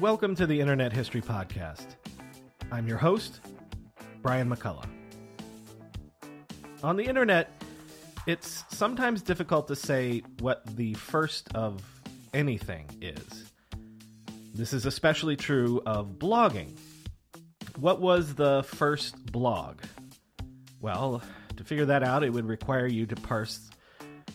Welcome 0.00 0.34
to 0.36 0.46
the 0.46 0.58
Internet 0.58 0.94
History 0.94 1.20
Podcast. 1.20 1.84
I'm 2.72 2.88
your 2.88 2.96
host, 2.96 3.40
Brian 4.22 4.48
McCullough. 4.48 4.88
On 6.82 6.96
the 6.96 7.04
internet, 7.04 7.62
it's 8.26 8.64
sometimes 8.70 9.20
difficult 9.20 9.68
to 9.68 9.76
say 9.76 10.22
what 10.38 10.64
the 10.74 10.94
first 10.94 11.54
of 11.54 11.82
anything 12.32 12.86
is. 13.02 13.52
This 14.54 14.72
is 14.72 14.86
especially 14.86 15.36
true 15.36 15.82
of 15.84 16.12
blogging. 16.12 16.78
What 17.76 18.00
was 18.00 18.34
the 18.34 18.62
first 18.62 19.30
blog? 19.30 19.80
Well, 20.80 21.20
to 21.58 21.62
figure 21.62 21.84
that 21.84 22.02
out, 22.02 22.24
it 22.24 22.30
would 22.30 22.46
require 22.46 22.86
you 22.86 23.04
to 23.04 23.16
parse 23.16 23.68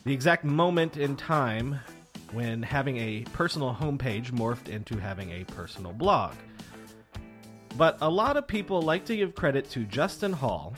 the 0.04 0.14
exact 0.14 0.44
moment 0.44 0.96
in 0.96 1.16
time 1.16 1.80
when 2.32 2.64
having 2.64 2.98
a 2.98 3.24
personal 3.34 3.74
homepage 3.74 4.32
morphed 4.32 4.68
into 4.68 4.98
having 4.98 5.32
a 5.32 5.44
personal 5.46 5.94
blog. 5.94 6.34
But 7.78 7.98
a 8.02 8.10
lot 8.10 8.38
of 8.38 8.48
people 8.48 8.82
like 8.82 9.06
to 9.06 9.16
give 9.16 9.36
credit 9.36 9.70
to 9.72 9.84
Justin 9.84 10.34
Hall 10.34 10.74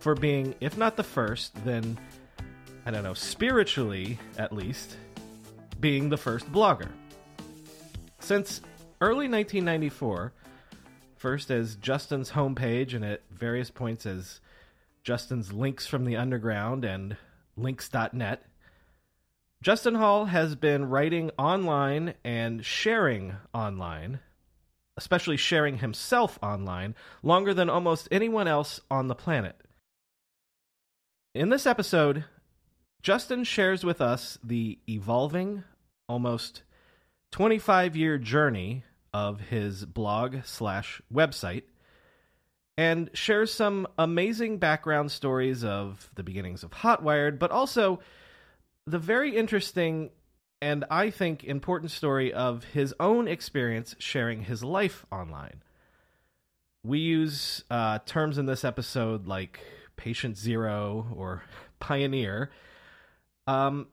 for 0.00 0.14
being, 0.14 0.54
if 0.60 0.76
not 0.76 0.96
the 0.96 1.02
first, 1.02 1.54
then, 1.64 1.98
I 2.86 2.90
don't 2.90 3.02
know, 3.02 3.14
spiritually 3.14 4.18
at 4.38 4.52
least, 4.52 4.96
being 5.78 6.08
the 6.08 6.16
first 6.16 6.50
blogger. 6.50 6.88
Since 8.20 8.62
early 9.00 9.28
1994, 9.28 10.32
first 11.16 11.50
as 11.50 11.76
Justin's 11.76 12.30
homepage 12.30 12.94
and 12.94 13.04
at 13.04 13.22
various 13.30 13.70
points 13.70 14.06
as 14.06 14.40
Justin's 15.04 15.52
Links 15.52 15.86
from 15.86 16.04
the 16.04 16.16
Underground 16.16 16.84
and 16.84 17.16
Links.net, 17.56 18.42
Justin 19.62 19.94
Hall 19.94 20.24
has 20.24 20.56
been 20.56 20.88
writing 20.88 21.30
online 21.38 22.14
and 22.24 22.66
sharing 22.66 23.36
online, 23.54 24.18
especially 24.96 25.36
sharing 25.36 25.78
himself 25.78 26.36
online, 26.42 26.96
longer 27.22 27.54
than 27.54 27.70
almost 27.70 28.08
anyone 28.10 28.48
else 28.48 28.80
on 28.90 29.06
the 29.06 29.14
planet. 29.14 29.54
In 31.32 31.50
this 31.50 31.64
episode, 31.64 32.24
Justin 33.02 33.44
shares 33.44 33.84
with 33.84 34.00
us 34.00 34.36
the 34.42 34.80
evolving, 34.88 35.62
almost 36.08 36.64
25 37.30 37.94
year 37.94 38.18
journey 38.18 38.82
of 39.14 39.42
his 39.42 39.84
blog 39.84 40.38
slash 40.44 41.00
website 41.14 41.62
and 42.76 43.10
shares 43.14 43.52
some 43.52 43.86
amazing 43.96 44.58
background 44.58 45.12
stories 45.12 45.62
of 45.62 46.10
the 46.16 46.24
beginnings 46.24 46.64
of 46.64 46.72
Hotwired, 46.72 47.38
but 47.38 47.52
also 47.52 48.00
the 48.86 48.98
very 48.98 49.36
interesting 49.36 50.10
and 50.62 50.84
I 50.90 51.10
think 51.10 51.42
important 51.42 51.90
story 51.90 52.32
of 52.32 52.62
his 52.64 52.94
own 53.00 53.26
experience 53.26 53.96
sharing 53.98 54.42
his 54.42 54.62
life 54.62 55.04
online. 55.10 55.62
We 56.84 57.00
use 57.00 57.64
uh, 57.68 57.98
terms 58.06 58.38
in 58.38 58.46
this 58.46 58.64
episode 58.64 59.26
like 59.26 59.58
patient 59.96 60.38
zero 60.38 61.08
or 61.16 61.42
pioneer. 61.80 62.50
Um, 63.48 63.88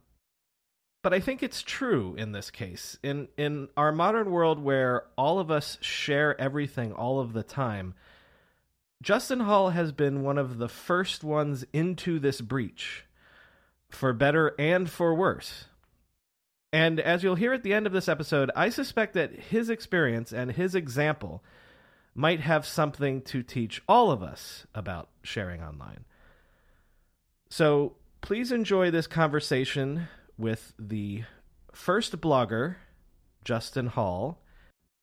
but 1.02 1.12
I 1.12 1.20
think 1.20 1.42
it's 1.42 1.64
true 1.64 2.14
in 2.18 2.34
this 2.34 2.52
case. 2.52 3.00
In 3.02 3.30
in 3.36 3.70
our 3.76 3.92
modern 3.92 4.30
world 4.30 4.60
where 4.60 5.06
all 5.18 5.40
of 5.40 5.50
us 5.50 5.80
share 5.82 6.40
everything 6.40 6.92
all 6.92 7.20
of 7.20 7.34
the 7.34 7.42
time, 7.42 7.96
Justin 9.02 9.40
Hall 9.40 9.72
has 9.72 9.92
been 9.92 10.22
one 10.22 10.38
of 10.38 10.60
the 10.60 10.68
first 10.68 11.24
ones 11.24 11.66
into 11.74 12.20
this 12.20 12.42
breach 12.42 13.06
for 13.90 14.14
better 14.14 14.54
and 14.60 14.90
for 14.90 15.14
worse. 15.14 15.66
And 16.72 17.00
as 17.00 17.24
you'll 17.24 17.36
hear 17.36 17.54
at 17.54 17.64
the 17.64 17.74
end 17.74 17.88
of 17.88 17.94
this 17.94 18.08
episode, 18.08 18.52
I 18.56 18.70
suspect 18.70 19.14
that 19.14 19.34
his 19.34 19.70
experience 19.70 20.32
and 20.32 20.52
his 20.52 20.76
example 20.76 21.44
might 22.14 22.42
have 22.42 22.66
something 22.66 23.22
to 23.24 23.42
teach 23.42 23.82
all 23.88 24.12
of 24.12 24.22
us 24.22 24.68
about 24.76 25.10
sharing 25.24 25.64
online. 25.64 26.06
So 27.50 27.96
please 28.22 28.52
enjoy 28.52 28.92
this 28.92 29.08
conversation 29.08 30.08
with 30.38 30.74
the 30.78 31.24
first 31.74 32.20
blogger, 32.22 32.76
Justin 33.44 33.88
Hall, 33.88 34.42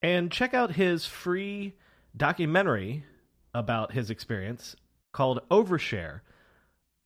and 0.03 0.31
check 0.31 0.55
out 0.55 0.73
his 0.73 1.07
free 1.07 1.75
documentary 2.17 3.05
about 3.55 3.93
his 3.93 4.11
experience 4.11 4.77
called 5.13 5.41
Overshare 5.51 6.21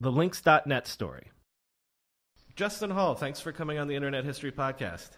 The 0.01 0.13
Links.net 0.13 0.87
Story. 0.87 1.31
Justin 2.57 2.91
Hall, 2.91 3.15
thanks 3.15 3.41
for 3.41 3.53
coming 3.53 3.79
on 3.79 3.89
the 3.89 3.95
Internet 3.95 4.25
History 4.25 4.53
Podcast. 4.53 5.11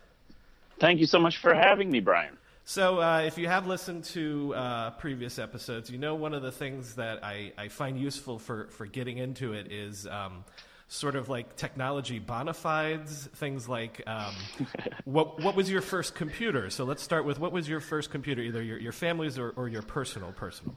Thank 0.81 1.01
you 1.01 1.07
so 1.07 1.19
much 1.19 1.39
for 1.39 1.55
having 1.55 1.91
me, 1.91 2.01
Brian. 2.01 2.37
So, 2.65 3.01
uh, 3.01 3.23
if 3.27 3.39
you 3.39 3.49
have 3.49 3.67
listened 3.67 4.05
to 4.05 4.55
uh, 4.55 4.91
previous 4.91 5.39
episodes, 5.39 5.91
you 5.91 5.99
know 5.99 6.15
one 6.15 6.33
of 6.33 6.43
the 6.43 6.53
things 6.53 6.95
that 6.95 7.25
I, 7.25 7.53
I 7.59 7.69
find 7.69 7.99
useful 7.99 8.39
for, 8.39 8.69
for 8.69 8.87
getting 8.87 9.19
into 9.19 9.53
it 9.53 9.73
is 9.73 10.07
um, 10.07 10.45
sort 10.87 11.17
of 11.17 11.29
like 11.29 11.57
technology 11.57 12.21
bona 12.21 12.55
fides, 12.55 13.29
things 13.35 13.69
like 13.69 14.03
um, 14.07 14.35
what, 15.05 15.43
what 15.43 15.57
was 15.57 15.69
your 15.69 15.83
first 15.83 16.15
computer? 16.15 16.71
So, 16.71 16.85
let's 16.85 17.03
start 17.03 17.25
with 17.25 17.41
what 17.41 17.51
was 17.51 17.69
your 17.69 17.81
first 17.81 18.11
computer, 18.11 18.43
either 18.43 18.63
your, 18.63 18.79
your 18.79 18.93
family's 18.93 19.39
or, 19.39 19.51
or 19.57 19.69
your 19.69 19.83
personal 19.83 20.31
personal? 20.33 20.77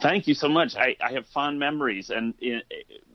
Thank 0.00 0.28
you 0.28 0.34
so 0.34 0.48
much. 0.48 0.76
I, 0.76 0.94
I 1.00 1.12
have 1.12 1.26
fond 1.26 1.58
memories. 1.58 2.10
And 2.10 2.34
it, 2.40 2.64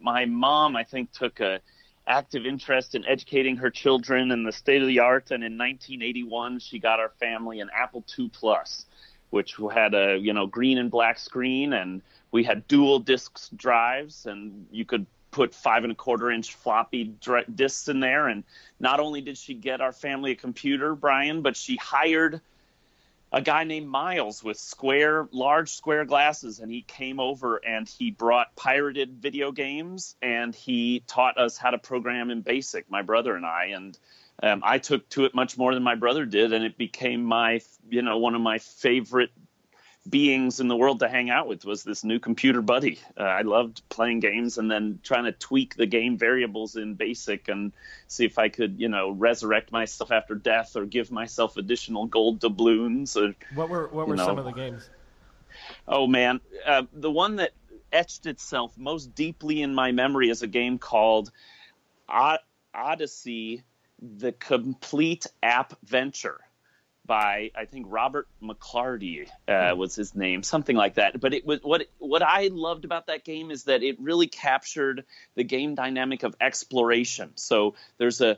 my 0.02 0.26
mom, 0.26 0.76
I 0.76 0.84
think, 0.84 1.12
took 1.12 1.40
a 1.40 1.62
active 2.08 2.46
interest 2.46 2.96
in 2.96 3.06
educating 3.06 3.58
her 3.58 3.70
children 3.70 4.32
in 4.32 4.44
the 4.44 4.52
state 4.52 4.82
of 4.82 4.88
the 4.88 5.00
art. 5.00 5.32
And 5.32 5.44
in 5.44 5.58
1981, 5.58 6.60
she 6.60 6.80
got 6.80 7.00
our 7.00 7.10
family 7.20 7.60
an 7.60 7.70
Apple 7.76 8.04
II 8.18 8.30
Plus, 8.30 8.86
which 9.30 9.56
had 9.74 9.94
a 9.94 10.18
you 10.18 10.34
know 10.34 10.48
green 10.48 10.78
and 10.78 10.92
black 10.92 11.18
screen, 11.20 11.74
and 11.74 12.02
we 12.32 12.44
had 12.44 12.68
dual 12.68 13.00
disc 13.00 13.50
drives, 13.56 14.26
and 14.26 14.68
you 14.72 14.86
could 14.86 15.06
put 15.32 15.54
five 15.54 15.84
and 15.84 15.92
a 15.92 15.96
quarter 15.96 16.32
inch 16.32 16.54
floppy 16.54 17.06
discs 17.56 17.88
in 17.88 18.00
there. 18.00 18.28
And 18.28 18.44
not 18.80 19.00
only 19.00 19.22
did 19.22 19.38
she 19.38 19.54
get 19.54 19.82
our 19.82 19.92
family 19.92 20.32
a 20.32 20.36
computer, 20.36 20.96
Brian, 20.96 21.42
but 21.42 21.58
she 21.58 21.76
hired 21.78 22.40
a 23.34 23.42
guy 23.42 23.64
named 23.64 23.88
Miles 23.88 24.44
with 24.44 24.58
square, 24.58 25.28
large 25.32 25.72
square 25.72 26.06
glasses, 26.06 26.60
and 26.60 26.72
he 26.72 26.84
came 26.84 27.20
over 27.20 27.58
and 27.58 27.90
he 27.90 28.12
brought 28.12 28.56
pirated 28.56 29.18
video 29.20 29.52
games 29.52 30.16
and 30.22 30.54
he 30.54 31.04
taught 31.08 31.40
us 31.40 31.58
how 31.58 31.72
to 31.72 31.80
program 31.80 32.30
in 32.30 32.42
BASIC, 32.42 32.92
my 32.92 33.02
brother 33.02 33.36
and 33.36 33.44
I, 33.44 33.72
and 33.74 33.98
um, 34.44 34.62
I 34.64 34.78
took 34.78 35.10
to 35.10 35.26
it 35.26 35.34
much 35.34 35.58
more 35.58 35.74
than 35.74 35.82
my 35.82 35.96
brother 35.96 36.26
did, 36.26 36.54
and 36.54 36.64
it 36.64 36.78
became 36.78 37.24
my, 37.24 37.62
you 37.90 38.04
know, 38.04 38.20
one 38.20 38.36
of 38.36 38.42
my 38.42 38.60
favorite 38.60 39.32
beings 40.10 40.60
in 40.60 40.68
the 40.68 40.76
world 40.76 41.00
to 41.00 41.08
hang 41.08 41.30
out 41.30 41.48
with 41.48 41.66
was 41.66 41.84
this 41.84 42.04
new 42.04 42.20
computer 42.20 42.62
buddy. 42.62 43.00
Uh, 43.18 43.24
I 43.24 43.42
loved 43.42 43.88
playing 43.90 44.20
games 44.20 44.58
and 44.58 44.70
then 44.70 45.00
trying 45.02 45.26
to 45.26 45.32
tweak 45.32 45.76
the 45.76 45.86
game 45.86 46.18
variables 46.18 46.76
in 46.76 46.96
BASIC 46.96 47.48
and 47.48 47.72
see 48.08 48.26
if 48.26 48.38
I 48.38 48.50
could, 48.50 48.80
you 48.80 48.90
know, 48.90 49.12
resurrect 49.12 49.72
myself 49.72 50.12
after 50.12 50.36
death 50.36 50.76
or 50.76 50.86
give 50.86 51.12
myself 51.12 51.58
additional 51.58 52.06
gold 52.06 52.40
doubloons. 52.40 53.16
Or, 53.16 53.34
what 53.56 53.70
were 53.70 53.88
what 53.88 54.08
were 54.08 54.16
know. 54.16 54.26
some 54.26 54.38
of 54.38 54.46
the 54.46 54.52
games? 54.52 54.90
Oh 55.88 56.08
man, 56.08 56.42
uh, 56.66 56.84
the 56.92 57.12
one 57.12 57.38
that 57.38 57.52
etched 57.92 58.26
itself 58.26 58.78
most 58.78 59.16
deeply 59.16 59.62
in 59.62 59.74
my 59.74 59.92
memory 59.92 60.30
is 60.30 60.42
a 60.42 60.48
game 60.48 60.80
called 60.80 61.32
Odyssey: 62.74 63.64
The 64.02 64.32
Complete 64.34 65.28
Apventure 65.42 66.42
by 67.06 67.52
I 67.56 67.66
think 67.66 67.88
Robert 67.90 68.28
McClarty 68.42 69.28
uh, 69.48 69.72
hmm. 69.72 69.78
was 69.80 69.96
his 69.96 70.16
name, 70.16 70.44
something 70.44 70.76
like 70.76 70.96
that. 70.96 71.20
But 71.20 71.34
it 71.34 71.46
was 71.46 71.60
what 71.62 71.88
what 72.00 72.22
I 72.22 72.50
loved 72.52 72.86
about 72.86 73.08
that 73.08 73.24
game 73.24 73.52
is 73.52 73.66
that 73.66 73.84
it 73.84 74.00
really 74.00 74.28
captured 74.28 75.04
the 75.36 75.44
game 75.44 75.76
dynamic 75.76 76.24
of 76.24 76.36
exploration. 76.40 77.32
So 77.36 77.76
there's 77.98 78.22
a 78.22 78.38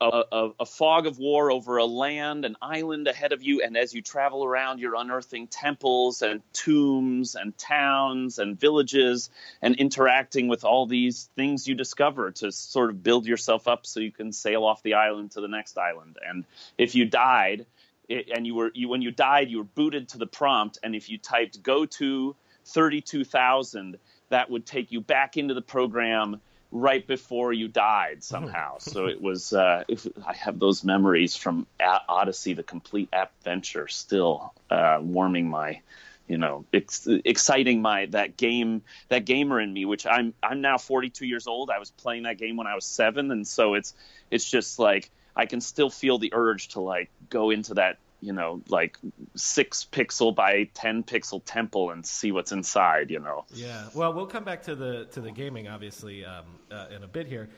a, 0.00 0.50
a 0.60 0.64
fog 0.64 1.06
of 1.06 1.18
war 1.18 1.50
over 1.50 1.76
a 1.76 1.84
land, 1.84 2.46
an 2.46 2.56
island 2.62 3.06
ahead 3.08 3.32
of 3.32 3.42
you, 3.42 3.62
and 3.62 3.76
as 3.76 3.92
you 3.92 4.00
travel 4.00 4.42
around, 4.42 4.80
you're 4.80 4.94
unearthing 4.94 5.48
temples 5.48 6.22
and 6.22 6.40
tombs 6.54 7.34
and 7.34 7.56
towns 7.58 8.38
and 8.38 8.58
villages, 8.58 9.28
and 9.60 9.76
interacting 9.76 10.48
with 10.48 10.64
all 10.64 10.86
these 10.86 11.28
things 11.36 11.68
you 11.68 11.74
discover 11.74 12.30
to 12.30 12.50
sort 12.50 12.88
of 12.88 13.02
build 13.02 13.26
yourself 13.26 13.68
up 13.68 13.84
so 13.84 14.00
you 14.00 14.12
can 14.12 14.32
sail 14.32 14.64
off 14.64 14.82
the 14.82 14.94
island 14.94 15.32
to 15.32 15.42
the 15.42 15.48
next 15.48 15.76
island. 15.76 16.16
And 16.26 16.44
if 16.78 16.94
you 16.94 17.04
died 17.04 17.66
it, 18.08 18.28
and 18.34 18.46
you 18.46 18.54
were 18.54 18.70
you 18.74 18.88
when 18.88 19.02
you 19.02 19.10
died 19.10 19.50
you 19.50 19.58
were 19.58 19.64
booted 19.64 20.08
to 20.08 20.18
the 20.18 20.26
prompt 20.26 20.78
and 20.82 20.94
if 20.94 21.08
you 21.08 21.18
typed 21.18 21.62
go 21.62 21.86
to 21.86 22.34
32000 22.64 23.98
that 24.28 24.50
would 24.50 24.66
take 24.66 24.90
you 24.92 25.00
back 25.00 25.36
into 25.36 25.54
the 25.54 25.62
program 25.62 26.40
right 26.72 27.06
before 27.06 27.52
you 27.52 27.68
died 27.68 28.22
somehow. 28.22 28.78
So 28.78 29.06
it 29.06 29.20
was 29.20 29.52
uh, 29.52 29.84
if, 29.88 30.06
i 30.26 30.34
have 30.34 30.58
those 30.58 30.84
memories 30.84 31.36
from 31.36 31.66
odyssey 31.80 32.54
the 32.54 32.62
complete 32.62 33.08
adventure 33.12 33.88
still 33.88 34.52
uh, 34.70 34.98
warming 35.00 35.48
my 35.48 35.80
you 36.26 36.38
know 36.38 36.64
ex- 36.72 37.08
exciting 37.24 37.80
my 37.82 38.06
that 38.06 38.36
game 38.36 38.82
that 39.08 39.24
gamer 39.24 39.60
in 39.60 39.72
me 39.72 39.84
which 39.84 40.06
i'm 40.06 40.34
i'm 40.42 40.60
now 40.60 40.76
42 40.76 41.24
years 41.24 41.46
old. 41.46 41.70
I 41.70 41.78
was 41.78 41.90
playing 41.92 42.24
that 42.24 42.38
game 42.38 42.56
when 42.56 42.66
i 42.66 42.74
was 42.74 42.84
7 42.84 43.30
and 43.30 43.46
so 43.46 43.74
it's 43.74 43.94
it's 44.30 44.48
just 44.48 44.78
like 44.78 45.10
I 45.36 45.46
can 45.46 45.60
still 45.60 45.90
feel 45.90 46.18
the 46.18 46.32
urge 46.32 46.68
to 46.68 46.80
like 46.80 47.10
go 47.28 47.50
into 47.50 47.74
that 47.74 47.98
you 48.20 48.32
know 48.32 48.62
like 48.68 48.98
six 49.34 49.86
pixel 49.90 50.34
by 50.34 50.64
ten 50.74 51.02
pixel 51.02 51.42
temple 51.44 51.90
and 51.90 52.04
see 52.06 52.32
what's 52.32 52.52
inside. 52.52 53.10
You 53.10 53.20
know. 53.20 53.44
Yeah. 53.54 53.84
Well, 53.94 54.12
we'll 54.12 54.26
come 54.26 54.44
back 54.44 54.62
to 54.64 54.74
the 54.74 55.06
to 55.12 55.20
the 55.20 55.30
gaming 55.30 55.68
obviously 55.68 56.24
um, 56.24 56.44
uh, 56.70 56.86
in 56.94 57.02
a 57.02 57.08
bit 57.08 57.26
here. 57.26 57.48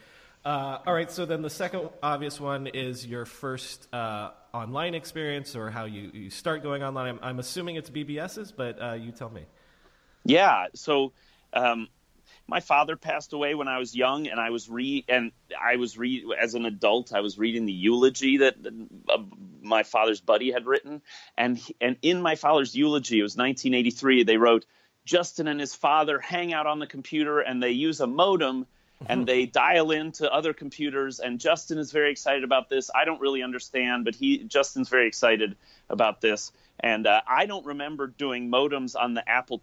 Uh, 0.44 0.78
all 0.86 0.94
right. 0.94 1.10
So 1.10 1.26
then 1.26 1.42
the 1.42 1.50
second 1.50 1.88
obvious 2.02 2.40
one 2.40 2.68
is 2.68 3.06
your 3.06 3.24
first 3.24 3.92
uh, 3.92 4.30
online 4.52 4.94
experience 4.94 5.54
or 5.56 5.70
how 5.70 5.84
you, 5.84 6.10
you 6.14 6.30
start 6.30 6.62
going 6.62 6.82
online. 6.82 7.08
I'm, 7.08 7.18
I'm 7.22 7.38
assuming 7.38 7.76
it's 7.76 7.90
BBS's, 7.90 8.52
but 8.52 8.80
uh, 8.80 8.92
you 8.94 9.12
tell 9.12 9.30
me. 9.30 9.44
Yeah. 10.24 10.66
So. 10.74 11.12
Um, 11.54 11.88
my 12.48 12.60
father 12.60 12.96
passed 12.96 13.34
away 13.34 13.54
when 13.54 13.68
I 13.68 13.78
was 13.78 13.94
young, 13.94 14.26
and 14.26 14.40
I 14.40 14.50
was 14.50 14.68
re 14.68 15.04
and 15.06 15.32
I 15.60 15.76
was 15.76 15.98
re 15.98 16.24
as 16.40 16.54
an 16.54 16.64
adult. 16.64 17.12
I 17.12 17.20
was 17.20 17.38
reading 17.38 17.66
the 17.66 17.72
eulogy 17.72 18.38
that 18.38 18.56
uh, 19.08 19.18
my 19.62 19.82
father's 19.82 20.22
buddy 20.22 20.50
had 20.50 20.66
written, 20.66 21.02
and 21.36 21.58
he, 21.58 21.76
and 21.80 21.96
in 22.00 22.22
my 22.22 22.34
father's 22.34 22.74
eulogy, 22.74 23.20
it 23.20 23.22
was 23.22 23.36
1983. 23.36 24.24
They 24.24 24.38
wrote 24.38 24.64
Justin 25.04 25.46
and 25.46 25.60
his 25.60 25.74
father 25.74 26.18
hang 26.18 26.54
out 26.54 26.66
on 26.66 26.78
the 26.78 26.86
computer, 26.86 27.40
and 27.40 27.62
they 27.62 27.70
use 27.70 28.00
a 28.00 28.06
modem. 28.06 28.66
And 29.06 29.28
they 29.28 29.46
dial 29.46 29.92
into 29.92 30.28
other 30.28 30.52
computers, 30.52 31.20
and 31.20 31.38
Justin 31.38 31.78
is 31.78 31.92
very 31.92 32.10
excited 32.10 32.42
about 32.42 32.68
this. 32.68 32.90
I 32.92 33.04
don't 33.04 33.20
really 33.20 33.44
understand, 33.44 34.04
but 34.04 34.16
he 34.16 34.38
Justin's 34.38 34.88
very 34.88 35.06
excited 35.06 35.56
about 35.88 36.20
this. 36.20 36.50
And 36.80 37.06
uh, 37.06 37.20
I 37.24 37.46
don't 37.46 37.64
remember 37.64 38.08
doing 38.08 38.50
modems 38.50 38.96
on 39.00 39.14
the 39.14 39.22
Apple 39.28 39.62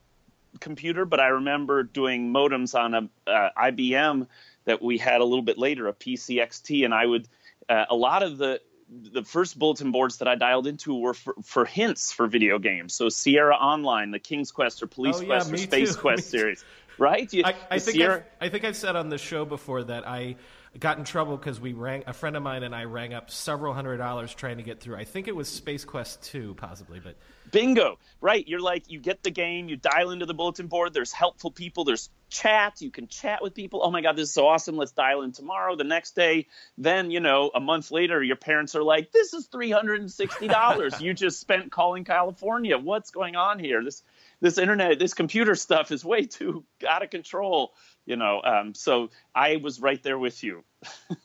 computer, 0.59 1.05
but 1.05 1.19
I 1.19 1.27
remember 1.27 1.83
doing 1.83 2.31
modems 2.31 2.73
on 2.77 2.93
a 2.93 3.29
uh, 3.29 3.49
IBM 3.57 4.27
that 4.65 4.81
we 4.81 4.97
had 4.97 5.21
a 5.21 5.23
little 5.23 5.43
bit 5.43 5.57
later, 5.57 5.87
a 5.87 5.93
PCXT, 5.93 6.85
and 6.85 6.93
I 6.93 7.05
would 7.05 7.27
uh, 7.69 7.85
a 7.89 7.95
lot 7.95 8.23
of 8.23 8.37
the 8.37 8.61
the 8.87 9.23
first 9.23 9.57
bulletin 9.57 9.91
boards 9.91 10.17
that 10.17 10.27
I 10.27 10.35
dialed 10.35 10.67
into 10.67 10.93
were 10.95 11.15
for, 11.15 11.33
for 11.43 11.65
hints 11.65 12.11
for 12.11 12.27
video 12.27 12.59
games. 12.59 12.93
So 12.93 13.09
Sierra 13.09 13.55
Online, 13.55 14.11
the 14.11 14.19
King's 14.19 14.51
Quest 14.51 14.83
or 14.83 14.87
Police 14.87 15.17
oh, 15.17 15.21
yeah, 15.21 15.27
Quest 15.27 15.53
or 15.53 15.57
Space 15.57 15.95
too. 15.95 16.01
Quest 16.01 16.29
series, 16.29 16.63
right? 16.99 17.31
You, 17.33 17.43
I, 17.45 17.55
I 17.71 17.79
think 17.79 17.97
Sierra... 17.97 18.23
I 18.39 18.49
think 18.49 18.63
I've 18.63 18.75
said 18.75 18.95
on 18.95 19.09
the 19.09 19.17
show 19.17 19.43
before 19.43 19.83
that 19.85 20.07
I 20.07 20.35
got 20.79 20.97
in 20.97 21.03
trouble 21.03 21.37
because 21.37 21.59
we 21.59 21.73
rang 21.73 22.03
a 22.05 22.13
friend 22.13 22.35
of 22.35 22.43
mine 22.43 22.63
and 22.63 22.75
I 22.75 22.83
rang 22.83 23.13
up 23.13 23.31
several 23.31 23.73
hundred 23.73 23.97
dollars 23.97 24.33
trying 24.33 24.57
to 24.57 24.63
get 24.63 24.79
through. 24.79 24.97
I 24.97 25.05
think 25.05 25.27
it 25.27 25.35
was 25.35 25.47
Space 25.47 25.85
Quest 25.85 26.21
two, 26.21 26.53
possibly, 26.55 26.99
but 26.99 27.15
bingo. 27.51 27.97
Right. 28.19 28.45
You're 28.47 28.59
like 28.59 28.89
you 28.89 28.99
get 28.99 29.23
the 29.23 29.31
game 29.31 29.69
you 29.69 29.77
dial 29.77 30.11
into 30.11 30.25
the 30.25 30.33
bulletin 30.33 30.67
board 30.67 30.93
there's 30.93 31.11
helpful 31.11 31.51
people 31.51 31.85
there's 31.85 32.09
chat 32.29 32.81
you 32.81 32.91
can 32.91 33.07
chat 33.07 33.41
with 33.41 33.53
people. 33.53 33.81
Oh 33.83 33.91
my 33.91 34.01
god 34.01 34.17
this 34.17 34.29
is 34.29 34.33
so 34.33 34.47
awesome. 34.47 34.75
Let's 34.75 34.91
dial 34.91 35.21
in 35.21 35.31
tomorrow 35.31 35.75
the 35.75 35.83
next 35.83 36.15
day. 36.15 36.47
Then 36.77 37.09
you 37.09 37.21
know 37.21 37.51
a 37.55 37.59
month 37.59 37.91
later 37.91 38.21
your 38.21 38.35
parents 38.35 38.75
are 38.75 38.83
like 38.83 39.11
this 39.11 39.33
is 39.33 39.47
$360 39.47 40.99
you 41.01 41.13
just 41.13 41.39
spent 41.39 41.71
calling 41.71 42.03
california. 42.03 42.77
What's 42.77 43.11
going 43.11 43.35
on 43.35 43.59
here? 43.59 43.83
This 43.83 44.03
this 44.41 44.57
internet 44.57 44.99
this 44.99 45.13
computer 45.13 45.55
stuff 45.55 45.91
is 45.91 46.03
way 46.03 46.25
too 46.25 46.65
out 46.87 47.03
of 47.03 47.09
control 47.09 47.73
you 48.05 48.15
know 48.15 48.41
um, 48.43 48.73
so 48.73 49.09
i 49.33 49.57
was 49.57 49.79
right 49.79 50.03
there 50.03 50.19
with 50.19 50.43
you 50.43 50.63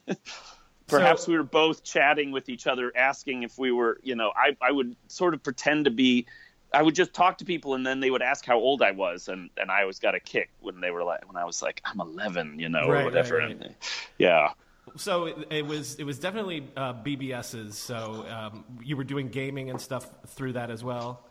Perhaps 0.86 1.24
so, 1.24 1.32
we 1.32 1.38
were 1.38 1.44
both 1.44 1.82
chatting 1.82 2.30
with 2.30 2.48
each 2.48 2.66
other, 2.66 2.92
asking 2.96 3.42
if 3.42 3.58
we 3.58 3.72
were, 3.72 3.98
you 4.02 4.14
know, 4.14 4.32
I, 4.36 4.56
I 4.60 4.70
would 4.70 4.96
sort 5.08 5.34
of 5.34 5.42
pretend 5.42 5.86
to 5.86 5.90
be, 5.90 6.26
I 6.72 6.82
would 6.82 6.94
just 6.94 7.12
talk 7.12 7.38
to 7.38 7.44
people 7.44 7.74
and 7.74 7.84
then 7.84 8.00
they 8.00 8.10
would 8.10 8.22
ask 8.22 8.44
how 8.44 8.56
old 8.58 8.82
I 8.82 8.92
was. 8.92 9.28
And, 9.28 9.50
and 9.56 9.70
I 9.70 9.80
always 9.80 9.98
got 9.98 10.14
a 10.14 10.20
kick 10.20 10.50
when 10.60 10.80
they 10.80 10.92
were 10.92 11.02
like, 11.02 11.26
when 11.26 11.36
I 11.36 11.44
was 11.44 11.60
like, 11.60 11.82
I'm 11.84 12.00
11, 12.00 12.60
you 12.60 12.68
know, 12.68 12.88
right, 12.88 13.02
or 13.02 13.04
whatever. 13.04 13.38
Right, 13.38 13.48
right. 13.48 13.66
And, 13.66 13.74
yeah. 14.18 14.50
So 14.96 15.26
it, 15.26 15.36
it, 15.50 15.66
was, 15.66 15.96
it 15.96 16.04
was 16.04 16.20
definitely 16.20 16.68
uh, 16.76 16.94
BBS's. 16.94 17.76
So 17.76 18.24
um, 18.30 18.64
you 18.84 18.96
were 18.96 19.04
doing 19.04 19.28
gaming 19.28 19.70
and 19.70 19.80
stuff 19.80 20.08
through 20.28 20.52
that 20.52 20.70
as 20.70 20.84
well. 20.84 21.26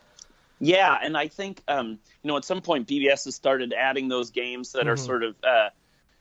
Yeah. 0.59 0.97
And 1.01 1.17
I 1.17 1.27
think, 1.27 1.61
um, 1.67 1.99
you 2.23 2.27
know, 2.27 2.37
at 2.37 2.45
some 2.45 2.61
point 2.61 2.87
BBS 2.87 3.25
has 3.25 3.35
started 3.35 3.73
adding 3.73 4.07
those 4.07 4.31
games 4.31 4.73
that 4.73 4.81
mm-hmm. 4.81 4.89
are 4.89 4.97
sort 4.97 5.23
of, 5.23 5.35
uh, 5.43 5.69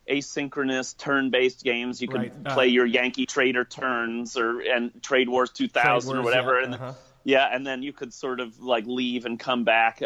asynchronous 0.08 0.96
turn-based 0.96 1.64
games. 1.64 2.00
You 2.00 2.08
can 2.08 2.20
right. 2.20 2.32
uh, 2.44 2.54
play 2.54 2.68
your 2.68 2.86
Yankee 2.86 3.26
Trader 3.26 3.64
turns 3.64 4.36
or 4.36 4.60
and 4.60 5.02
Trade 5.02 5.28
Wars 5.28 5.50
2000 5.50 6.10
Trade 6.10 6.18
or 6.18 6.22
whatever, 6.22 6.58
yeah. 6.58 6.64
and 6.64 6.74
uh-huh. 6.74 6.92
yeah, 7.24 7.48
and 7.50 7.66
then 7.66 7.82
you 7.82 7.92
could 7.92 8.12
sort 8.12 8.40
of 8.40 8.60
like 8.60 8.86
leave 8.86 9.24
and 9.24 9.38
come 9.38 9.64
back. 9.64 10.02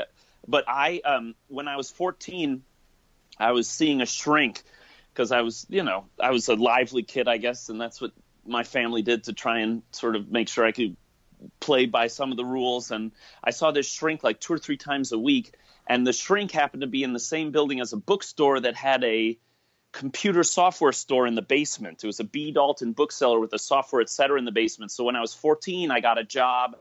But 0.47 0.65
I, 0.69 1.01
um, 1.05 1.35
when 1.49 1.69
I 1.69 1.77
was 1.77 1.91
14, 1.91 2.63
I 3.39 3.53
was 3.53 3.69
seeing 3.69 4.01
a 4.01 4.07
shrink 4.07 4.63
because 5.13 5.33
I 5.33 5.43
was, 5.43 5.67
you 5.69 5.83
know, 5.83 6.07
I 6.21 6.31
was 6.31 6.49
a 6.49 6.55
lively 6.55 7.03
kid, 7.03 7.29
I 7.29 7.39
guess, 7.39 7.69
and 7.69 7.81
that's 7.81 8.01
what 8.01 8.13
my 8.47 8.63
family 8.63 9.03
did 9.03 9.25
to 9.25 9.33
try 9.33 9.61
and 9.61 9.83
sort 9.91 10.17
of 10.17 10.31
make 10.31 10.49
sure 10.49 10.65
I 10.65 10.73
could 10.73 10.97
play 11.61 11.87
by 11.87 12.07
some 12.09 12.31
of 12.31 12.37
the 12.37 12.45
rules. 12.45 12.91
And 12.91 13.13
I 13.43 13.51
saw 13.51 13.71
this 13.71 13.91
shrink 13.91 14.23
like 14.23 14.41
two 14.41 14.53
or 14.53 14.59
three 14.59 14.77
times 14.77 15.13
a 15.13 15.19
week, 15.19 15.55
and 15.87 16.07
the 16.07 16.13
shrink 16.13 16.53
happened 16.53 16.83
to 16.83 16.87
be 16.87 17.03
in 17.03 17.13
the 17.13 17.21
same 17.21 17.51
building 17.51 17.81
as 17.81 17.93
a 17.93 17.97
bookstore 17.97 18.61
that 18.61 18.77
had 18.77 19.05
a 19.05 19.39
computer 19.93 20.45
software 20.45 20.93
store 20.93 21.27
in 21.27 21.35
the 21.35 21.43
basement. 21.43 22.05
It 22.05 22.07
was 22.07 22.21
a 22.21 22.25
B. 22.25 22.53
Dalton 22.53 22.93
bookseller 22.93 23.41
with 23.41 23.53
a 23.55 23.59
software, 23.59 24.03
et 24.03 24.11
cetera, 24.11 24.39
in 24.39 24.45
the 24.45 24.53
basement. 24.53 24.93
So 24.93 25.05
when 25.05 25.17
I 25.17 25.21
was 25.21 25.35
14, 25.35 25.91
I 25.91 26.01
got 26.01 26.19
a 26.19 26.25
job 26.25 26.77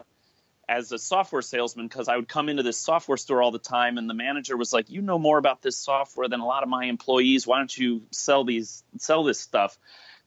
as 0.69 0.91
a 0.91 0.99
software 0.99 1.41
salesman 1.41 1.87
because 1.87 2.09
I 2.09 2.17
would 2.17 2.27
come 2.27 2.49
into 2.49 2.63
this 2.63 2.77
software 2.77 3.17
store 3.17 3.41
all 3.41 3.51
the 3.51 3.59
time, 3.59 3.97
and 3.97 4.09
the 4.09 4.13
manager 4.13 4.57
was 4.57 4.73
like, 4.73 4.89
"You 4.89 5.01
know 5.01 5.17
more 5.17 5.37
about 5.37 5.61
this 5.61 5.77
software 5.77 6.27
than 6.27 6.41
a 6.41 6.45
lot 6.45 6.63
of 6.63 6.69
my 6.69 6.85
employees. 6.85 7.47
Why 7.47 7.59
don't 7.59 7.77
you 7.77 8.05
sell 8.11 8.43
these, 8.43 8.83
sell 8.97 9.23
this 9.23 9.39
stuff?" 9.39 9.77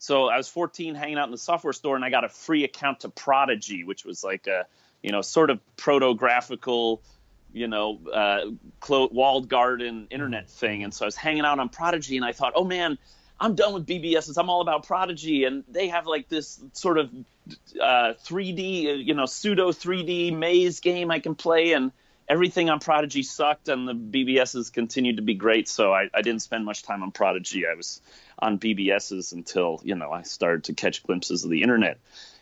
So 0.00 0.29
I 0.29 0.37
was 0.37 0.49
14, 0.49 0.97
hanging 0.97 1.19
out 1.19 1.26
in 1.26 1.31
the 1.31 1.38
software 1.38 1.73
store, 1.73 1.94
and 1.94 2.05
I 2.05 2.11
got 2.11 2.25
a 2.25 2.29
free 2.29 2.64
account 2.64 3.01
to 3.01 3.08
Prodigy, 3.08 3.84
which 3.84 4.05
was 4.05 4.25
like 4.25 4.48
a, 4.48 4.67
you 5.03 5.13
know, 5.13 5.20
sort 5.20 5.51
of 5.51 5.60
proto-graphical 5.77 7.03
you 7.53 7.69
know, 7.69 8.01
uh, 8.13 8.41
clo- 8.81 9.08
walled 9.13 9.48
garden 9.48 10.06
internet 10.10 10.48
thing. 10.48 10.84
And 10.84 10.94
so 10.94 11.05
I 11.05 11.06
was 11.06 11.17
hanging 11.17 11.44
out 11.44 11.58
on 11.58 11.69
Prodigy, 11.69 12.17
and 12.17 12.25
I 12.25 12.32
thought, 12.32 12.53
oh 12.55 12.65
man, 12.65 12.98
I'm 13.39 13.55
done 13.55 13.72
with 13.72 13.86
BBSs. 13.86 14.36
I'm 14.36 14.51
all 14.51 14.60
about 14.60 14.86
Prodigy, 14.86 15.44
and 15.44 15.65
they 15.69 15.89
have 15.89 16.06
like 16.06 16.29
this 16.29 16.63
sort 16.72 16.98
of 16.98 17.10
uh, 17.81 18.15
3D, 18.25 18.86
uh, 18.86 18.91
you 18.93 19.15
know, 19.15 19.27
pseudo 19.27 19.72
3D 19.72 20.36
maze 20.36 20.81
game 20.81 21.10
I 21.10 21.20
can 21.20 21.34
play, 21.34 21.72
and 21.72 21.93
everything 22.29 22.70
on 22.70 22.81
Prodigy 22.81 23.22
sucked, 23.22 23.69
and 23.69 23.89
the 23.89 23.94
BBSs 23.94 24.72
continued 24.72 25.17
to 25.17 25.22
be 25.22 25.34
great. 25.34 25.69
So 25.69 25.93
I, 25.93 26.08
I 26.15 26.22
didn't 26.22 26.43
spend 26.43 26.65
much 26.65 26.82
time 26.82 27.03
on 27.03 27.10
Prodigy. 27.10 27.67
I 27.67 27.75
was 27.75 28.01
on 28.41 28.59
BBSs 28.59 29.32
until 29.32 29.81
you 29.85 29.94
know 29.94 30.11
I 30.11 30.23
started 30.23 30.65
to 30.65 30.75
catch 30.75 31.03
glimpses 31.03 31.44
of 31.44 31.51
the 31.51 31.63
internet. 31.63 31.99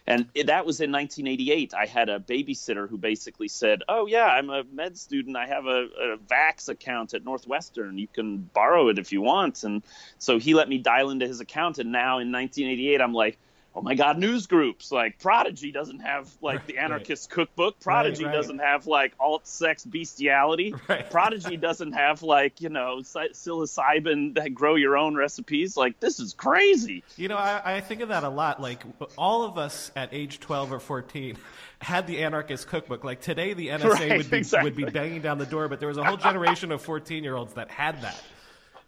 And 0.07 0.27
that 0.47 0.65
was 0.65 0.81
in 0.81 0.91
1988. 0.91 1.75
I 1.75 1.85
had 1.85 2.09
a 2.09 2.19
babysitter 2.19 2.89
who 2.89 2.97
basically 2.97 3.49
said, 3.49 3.83
"Oh 3.89 4.07
yeah, 4.07 4.25
I'm 4.25 4.49
a 4.49 4.65
med 4.65 4.97
student. 4.97 5.37
I 5.37 5.47
have 5.47 5.67
a, 5.67 5.89
a 6.15 6.17
Vax 6.17 6.71
account 6.71 7.13
at 7.13 7.27
Northwestern. 7.27 7.99
You 7.99 8.09
can 8.09 8.39
borrow 8.39 8.89
it 8.89 8.99
if 8.99 9.13
you 9.13 9.21
want." 9.21 9.65
And 9.65 9.83
so 10.19 10.39
he 10.39 10.55
let 10.55 10.67
me 10.67 10.79
dial 10.79 11.11
into 11.11 11.27
his 11.27 11.41
account. 11.41 11.79
And 11.79 11.93
now 11.93 12.21
in 12.21 12.33
1988, 12.33 13.03
I'm 13.03 13.13
like, 13.13 13.39
oh 13.79 13.83
my 13.83 13.95
god 13.95 14.19
news 14.19 14.47
groups. 14.47 14.91
Like 14.91 15.19
prodigy 15.19 15.71
doesn't 15.71 16.01
have 16.01 16.29
like 16.43 16.67
the 16.67 16.79
anarchist 16.79 17.31
right. 17.31 17.35
cookbook. 17.35 17.81
Prodigy 17.81 18.25
right, 18.25 18.31
right. 18.31 18.37
doesn't 18.37 18.59
have 18.59 18.87
like 18.87 19.15
alt 19.21 19.47
sex 19.47 19.85
bestiality. 19.85 20.75
Prodigy 21.11 21.57
doesn't 21.57 21.93
have 21.93 22.23
like 22.23 22.61
you 22.61 22.69
know 22.69 22.99
psilocybin 22.99 24.35
that 24.35 24.55
grow 24.55 24.75
your 24.75 24.97
own 24.97 25.15
recipes. 25.15 25.77
Like 25.77 26.01
this 26.01 26.19
is 26.19 26.35
crazy. 26.35 27.05
You 27.17 27.29
know 27.29 27.37
I, 27.37 27.77
I 27.77 27.81
think 27.81 28.01
of 28.01 28.09
that 28.09 28.25
a 28.25 28.29
lot. 28.29 28.61
Like 28.61 28.83
all 29.17 29.45
of 29.45 29.57
us 29.59 29.93
at 29.95 30.13
age 30.13 30.41
12 30.41 30.73
or 30.73 30.81
14 30.81 31.37
had 31.81 32.09
the 32.09 32.25
anarchist 32.25 32.67
cookbook. 32.67 33.05
Like 33.05 33.21
today 33.21 33.55
the 33.55 33.69
nsa 33.69 34.17
would 34.17 34.31
be 34.31 34.37
exactly. 34.39 34.71
would 34.71 34.77
be 34.77 34.85
banging 34.85 35.23
down 35.23 35.39
the 35.39 35.47
door 35.47 35.69
but 35.69 35.79
there 35.79 35.89
was 35.89 35.99
a 35.99 36.05
whole 36.05 36.17
generation 36.17 36.73
of 36.73 36.83
14 36.83 37.23
year 37.23 37.37
olds 37.37 37.55
that 37.55 37.71
had 37.71 38.03
that 38.03 38.21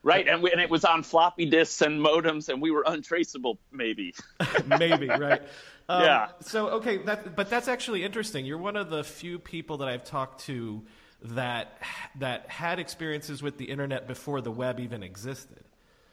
Right, 0.02 0.26
and, 0.26 0.42
we, 0.42 0.50
and 0.50 0.60
it 0.60 0.70
was 0.70 0.86
on 0.86 1.02
floppy 1.02 1.44
disks 1.44 1.82
and 1.82 2.00
modems, 2.00 2.48
and 2.48 2.62
we 2.62 2.70
were 2.70 2.84
untraceable, 2.86 3.58
maybe. 3.70 4.14
maybe, 4.66 5.08
right? 5.08 5.42
Um, 5.88 6.04
yeah. 6.04 6.28
So 6.42 6.68
okay, 6.68 6.98
that 6.98 7.34
but 7.34 7.50
that's 7.50 7.66
actually 7.66 8.04
interesting. 8.04 8.46
You're 8.46 8.58
one 8.58 8.76
of 8.76 8.90
the 8.90 9.02
few 9.02 9.40
people 9.40 9.78
that 9.78 9.88
I've 9.88 10.04
talked 10.04 10.42
to 10.42 10.84
that 11.20 11.82
that 12.20 12.48
had 12.48 12.78
experiences 12.78 13.42
with 13.42 13.58
the 13.58 13.64
internet 13.64 14.06
before 14.06 14.40
the 14.40 14.52
web 14.52 14.78
even 14.78 15.02
existed. 15.02 15.64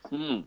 Hmm. 0.09 0.39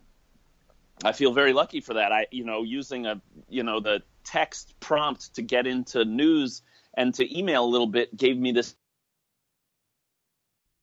I 1.04 1.12
feel 1.12 1.32
very 1.32 1.52
lucky 1.52 1.80
for 1.80 1.94
that. 1.94 2.10
I, 2.10 2.26
you 2.30 2.44
know, 2.44 2.62
using 2.62 3.06
a, 3.06 3.22
you 3.48 3.62
know, 3.62 3.78
the 3.78 4.02
text 4.24 4.74
prompt 4.80 5.34
to 5.36 5.42
get 5.42 5.66
into 5.66 6.04
news 6.04 6.62
and 6.94 7.14
to 7.14 7.38
email 7.38 7.64
a 7.64 7.70
little 7.70 7.86
bit 7.86 8.16
gave 8.16 8.36
me 8.36 8.52
this 8.52 8.74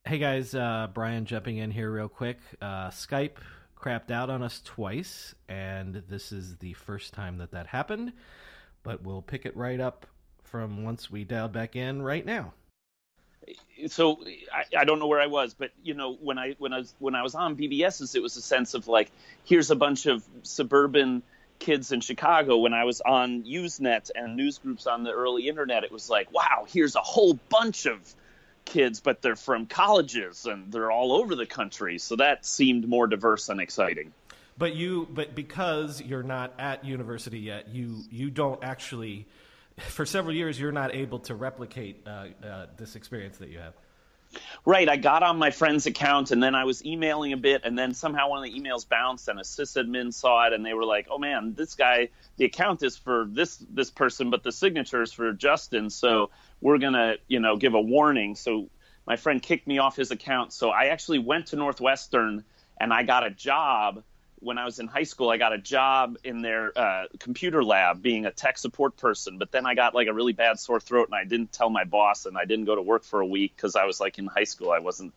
Hey 0.08 0.20
guys, 0.20 0.56
uh, 0.56 0.88
Brian 0.94 1.26
jumping 1.26 1.58
in 1.58 1.70
here 1.70 1.92
real 1.92 2.08
quick. 2.08 2.40
Uh, 2.62 2.88
Skype 2.92 3.40
crapped 3.78 4.10
out 4.10 4.30
on 4.30 4.42
us 4.42 4.62
twice, 4.64 5.36
and 5.50 6.02
this 6.08 6.32
is 6.32 6.56
the 6.56 6.72
first 6.72 7.14
time 7.14 7.40
that 7.40 7.52
that 7.52 7.68
happened. 7.68 8.14
But 8.84 9.04
we'll 9.04 9.22
pick 9.22 9.46
it 9.46 9.54
right 9.58 9.82
up 9.82 10.06
from 10.44 10.86
once 10.86 11.12
we 11.12 11.26
dialed 11.26 11.52
back 11.52 11.76
in 11.76 12.02
right 12.02 12.26
now. 12.26 12.54
So 13.88 14.24
I, 14.54 14.80
I 14.80 14.86
don't 14.86 15.00
know 15.00 15.08
where 15.08 15.20
I 15.20 15.28
was, 15.28 15.54
but 15.54 15.72
you 15.84 15.94
know 15.94 16.14
when 16.14 16.38
I 16.38 16.56
when 16.58 16.72
I 16.72 16.78
was 16.78 16.96
when 17.00 17.14
I 17.14 17.22
was 17.22 17.36
on 17.36 17.58
BBSs, 17.58 18.16
it 18.16 18.22
was 18.22 18.38
a 18.38 18.42
sense 18.42 18.76
of 18.76 18.88
like 18.88 19.12
here's 19.44 19.72
a 19.72 19.76
bunch 19.76 20.06
of 20.06 20.24
suburban 20.44 21.22
kids 21.60 21.92
in 21.92 22.00
Chicago 22.00 22.56
when 22.60 22.74
I 22.74 22.86
was 22.86 23.02
on 23.02 23.44
Usenet 23.44 24.12
and 24.16 24.38
news 24.38 24.58
groups 24.58 24.88
on 24.88 25.04
the 25.04 25.12
early 25.12 25.50
internet. 25.50 25.84
It 25.84 25.92
was 25.92 26.10
like, 26.10 26.32
wow, 26.32 26.66
here's 26.66 26.96
a 26.96 27.02
whole 27.02 27.38
bunch 27.50 27.86
of 27.86 28.16
kids, 28.68 29.00
but 29.00 29.22
they're 29.22 29.36
from 29.36 29.66
colleges 29.66 30.46
and 30.46 30.72
they're 30.72 30.92
all 30.92 31.14
over 31.14 31.36
the 31.36 31.46
country. 31.46 31.98
So 31.98 32.18
that 32.18 32.46
seemed 32.46 32.88
more 32.88 33.08
diverse 33.08 33.50
and 33.50 33.60
exciting. 33.60 34.14
But 34.58 34.76
you, 34.76 35.08
but 35.10 35.34
because 35.34 36.02
you're 36.02 36.24
not 36.24 36.54
at 36.60 36.84
university 36.84 37.40
yet, 37.40 37.70
you 37.70 38.04
you 38.12 38.30
don't 38.30 38.64
actually, 38.64 39.28
for 39.78 40.06
several 40.06 40.36
years, 40.36 40.60
you're 40.60 40.72
not 40.72 40.94
able 40.94 41.20
to 41.20 41.36
replicate 41.36 42.06
uh, 42.06 42.28
uh, 42.44 42.66
this 42.78 42.96
experience 42.96 43.38
that 43.38 43.50
you 43.50 43.60
have. 43.60 43.74
Right. 44.66 44.90
I 44.90 44.98
got 44.98 45.24
on 45.24 45.38
my 45.38 45.52
friend's 45.52 45.86
account 45.86 46.32
and 46.32 46.42
then 46.42 46.56
I 46.56 46.64
was 46.64 46.86
emailing 46.86 47.34
a 47.34 47.38
bit 47.38 47.62
and 47.64 47.78
then 47.78 47.94
somehow 47.94 48.30
one 48.30 48.40
of 48.40 48.52
the 48.52 48.60
emails 48.60 48.88
bounced 48.88 49.28
and 49.28 49.40
a 49.40 49.44
sysadmin 49.44 50.14
saw 50.14 50.48
it 50.48 50.54
and 50.54 50.66
they 50.66 50.74
were 50.74 50.86
like, 50.86 51.08
"Oh 51.10 51.18
man, 51.18 51.54
this 51.54 51.76
guy, 51.76 52.10
the 52.38 52.46
account 52.46 52.84
is 52.84 52.98
for 52.98 53.28
this 53.30 53.58
this 53.70 53.92
person, 53.92 54.30
but 54.30 54.44
the 54.44 54.52
signature 54.52 55.02
is 55.02 55.14
for 55.14 55.32
Justin, 55.34 55.90
so 55.90 56.30
we're 56.62 56.78
going 56.78 56.94
to, 56.94 57.18
you 57.28 57.40
know, 57.40 57.58
give 57.58 57.74
a 57.74 57.82
warning." 57.82 58.36
So 58.36 58.70
my 59.06 59.16
friend 59.16 59.42
kicked 59.42 59.68
me 59.68 59.78
off 59.80 59.96
his 59.96 60.12
account. 60.12 60.54
So 60.54 60.70
I 60.70 60.88
actually 60.88 61.20
went 61.20 61.48
to 61.48 61.56
Northwestern 61.56 62.44
and 62.80 62.94
I 62.94 63.04
got 63.04 63.26
a 63.26 63.30
job 63.30 64.04
when 64.40 64.58
I 64.58 64.66
was 64.66 64.80
in 64.80 64.88
high 64.88 65.04
school, 65.04 65.30
I 65.30 65.38
got 65.38 65.54
a 65.54 65.58
job 65.58 66.18
in 66.24 66.42
their 66.42 66.78
uh, 66.78 67.06
computer 67.20 67.64
lab 67.64 68.02
being 68.02 68.26
a 68.26 68.32
tech 68.32 68.58
support 68.58 68.96
person. 68.98 69.38
But 69.38 69.52
then 69.52 69.66
I 69.66 69.74
got 69.74 69.96
like 69.96 70.08
a 70.08 70.14
really 70.14 70.34
bad 70.34 70.60
sore 70.60 70.80
throat, 70.80 71.08
and 71.08 71.16
I 71.16 71.24
didn't 71.24 71.52
tell 71.52 71.70
my 71.70 71.84
boss, 71.84 72.26
and 72.26 72.38
I 72.38 72.46
didn't 72.46 72.66
go 72.66 72.76
to 72.76 72.82
work 72.82 73.04
for 73.04 73.20
a 73.20 73.26
week 73.26 73.56
because 73.56 73.76
I 73.76 73.86
was 73.86 74.00
like 74.00 74.18
in 74.20 74.28
high 74.28 74.44
school. 74.44 74.72
I 74.72 74.80
wasn't, 74.80 75.14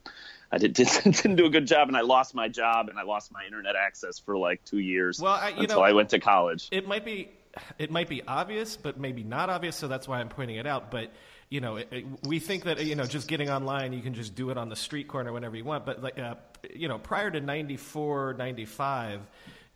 I 0.51 0.59
did, 0.59 0.73
didn't, 0.75 1.17
didn't 1.17 1.37
do 1.37 1.47
a 1.47 1.51
good 1.51 1.67
job, 1.67 1.89
and 1.89 1.97
I 1.97 2.01
lost 2.01 2.35
my 2.35 2.49
job, 2.49 2.89
and 2.89 2.99
I 2.99 3.03
lost 3.03 3.33
my 3.33 3.45
internet 3.45 3.77
access 3.77 4.19
for 4.19 4.37
like 4.39 4.65
two 4.65 4.79
years 4.79 5.21
well, 5.21 5.35
I, 5.35 5.51
until 5.51 5.79
know, 5.79 5.85
I 5.85 5.93
went 5.93 6.11
to 6.11 6.19
college. 6.19 6.69
It 6.71 6.89
might 6.89 7.05
be, 7.05 7.31
it 7.79 7.91
might 7.91 8.09
be 8.09 8.23
obvious, 8.27 8.77
but 8.77 8.99
maybe 8.99 9.23
not 9.23 9.51
obvious. 9.51 9.77
So 9.77 9.89
that's 9.89 10.09
why 10.09 10.21
I'm 10.21 10.29
pointing 10.29 10.57
it 10.57 10.67
out. 10.67 10.91
But 10.91 11.13
you 11.51 11.61
know, 11.61 11.77
it, 11.77 11.89
it, 11.91 12.05
we 12.27 12.39
think 12.39 12.65
that 12.65 12.85
you 12.85 12.95
know 12.95 13.05
just 13.05 13.29
getting 13.29 13.51
online, 13.51 13.93
you 13.93 14.03
can 14.03 14.15
just 14.15 14.35
do 14.35 14.51
it 14.51 14.57
on 14.57 14.69
the 14.69 14.77
street 14.77 15.09
corner 15.09 15.33
whenever 15.33 15.57
you 15.57 15.65
want. 15.65 15.85
But 15.85 16.01
like, 16.01 16.19
uh, 16.19 16.37
you 16.75 16.87
know, 16.87 16.99
prior 16.99 17.31
to 17.31 17.41
94, 17.41 18.37
95, 18.39 19.21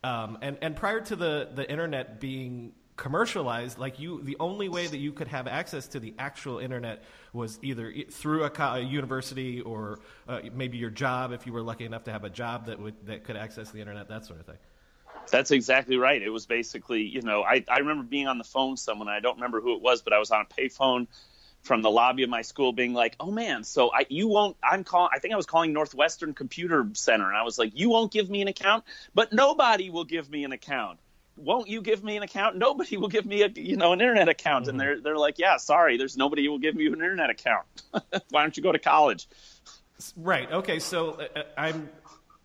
um, 0.03 0.37
and 0.41 0.57
and 0.61 0.75
prior 0.75 1.01
to 1.01 1.15
the 1.15 1.49
the 1.53 1.69
internet 1.69 2.19
being 2.19 2.71
commercialized 2.95 3.77
like 3.77 3.99
you 3.99 4.21
the 4.21 4.37
only 4.39 4.69
way 4.69 4.87
that 4.87 4.99
you 4.99 5.11
could 5.11 5.27
have 5.27 5.47
access 5.49 5.85
to 5.89 5.99
the 5.99 6.13
actual 6.17 6.59
internet 6.59 7.03
was 7.33 7.59
either 7.61 7.93
through 8.09 8.45
a, 8.45 8.51
a 8.57 8.79
university 8.79 9.59
or 9.59 9.99
uh, 10.29 10.39
maybe 10.53 10.77
your 10.77 10.89
job 10.89 11.33
if 11.33 11.45
you 11.45 11.51
were 11.51 11.61
lucky 11.61 11.83
enough 11.83 12.05
to 12.05 12.11
have 12.13 12.23
a 12.23 12.29
job 12.29 12.67
that 12.67 12.79
would 12.79 12.93
that 13.05 13.25
could 13.25 13.35
access 13.35 13.69
the 13.71 13.81
internet 13.81 14.07
that 14.07 14.25
sort 14.25 14.39
of 14.39 14.45
thing 14.45 14.55
that's 15.31 15.51
exactly 15.51 15.97
right. 15.97 16.21
It 16.21 16.29
was 16.29 16.45
basically, 16.45 17.01
you 17.01 17.21
know, 17.21 17.41
I, 17.41 17.63
I 17.67 17.79
remember 17.79 18.03
being 18.03 18.27
on 18.27 18.37
the 18.37 18.43
phone 18.43 18.77
someone. 18.77 19.07
I 19.07 19.19
don't 19.19 19.35
remember 19.35 19.59
who 19.59 19.75
it 19.75 19.81
was, 19.81 20.03
but 20.03 20.13
I 20.13 20.19
was 20.19 20.29
on 20.29 20.41
a 20.41 20.61
payphone 20.61 21.07
from 21.65 21.81
the 21.81 21.89
lobby 21.89 22.23
of 22.23 22.29
my 22.29 22.43
school 22.43 22.71
being 22.71 22.93
like, 22.93 23.15
"Oh 23.19 23.31
man, 23.31 23.63
so 23.63 23.91
I 23.91 24.05
you 24.09 24.27
won't 24.27 24.55
I'm 24.63 24.83
calling 24.83 25.09
I 25.13 25.19
think 25.19 25.33
I 25.33 25.37
was 25.37 25.45
calling 25.45 25.73
Northwestern 25.73 26.33
Computer 26.33 26.87
Center 26.93 27.27
and 27.27 27.35
I 27.35 27.43
was 27.43 27.57
like, 27.59 27.71
"You 27.73 27.89
won't 27.89 28.11
give 28.11 28.29
me 28.29 28.41
an 28.41 28.47
account, 28.47 28.83
but 29.13 29.33
nobody 29.33 29.89
will 29.89 30.05
give 30.05 30.29
me 30.29 30.43
an 30.43 30.51
account." 30.51 30.99
Won't 31.37 31.67
you 31.67 31.81
give 31.81 32.01
me 32.01 32.15
an 32.15 32.23
account? 32.23 32.55
Nobody 32.55 32.95
will 32.95 33.09
give 33.09 33.25
me 33.25 33.41
a 33.41 33.49
you 33.49 33.75
know 33.75 33.91
an 33.91 33.99
internet 33.99 34.29
account, 34.29 34.63
mm-hmm. 34.63 34.69
and 34.69 34.79
they're 34.79 35.01
they're 35.01 35.17
like, 35.17 35.37
yeah, 35.37 35.57
sorry, 35.57 35.97
there's 35.97 36.15
nobody 36.15 36.45
who 36.45 36.51
will 36.51 36.59
give 36.59 36.79
you 36.79 36.93
an 36.93 36.99
internet 36.99 37.29
account. 37.29 37.65
Why 38.29 38.41
don't 38.41 38.55
you 38.55 38.63
go 38.63 38.71
to 38.71 38.79
college? 38.79 39.27
Right. 40.15 40.51
Okay. 40.51 40.79
So 40.79 41.11
uh, 41.35 41.43
I'm 41.57 41.89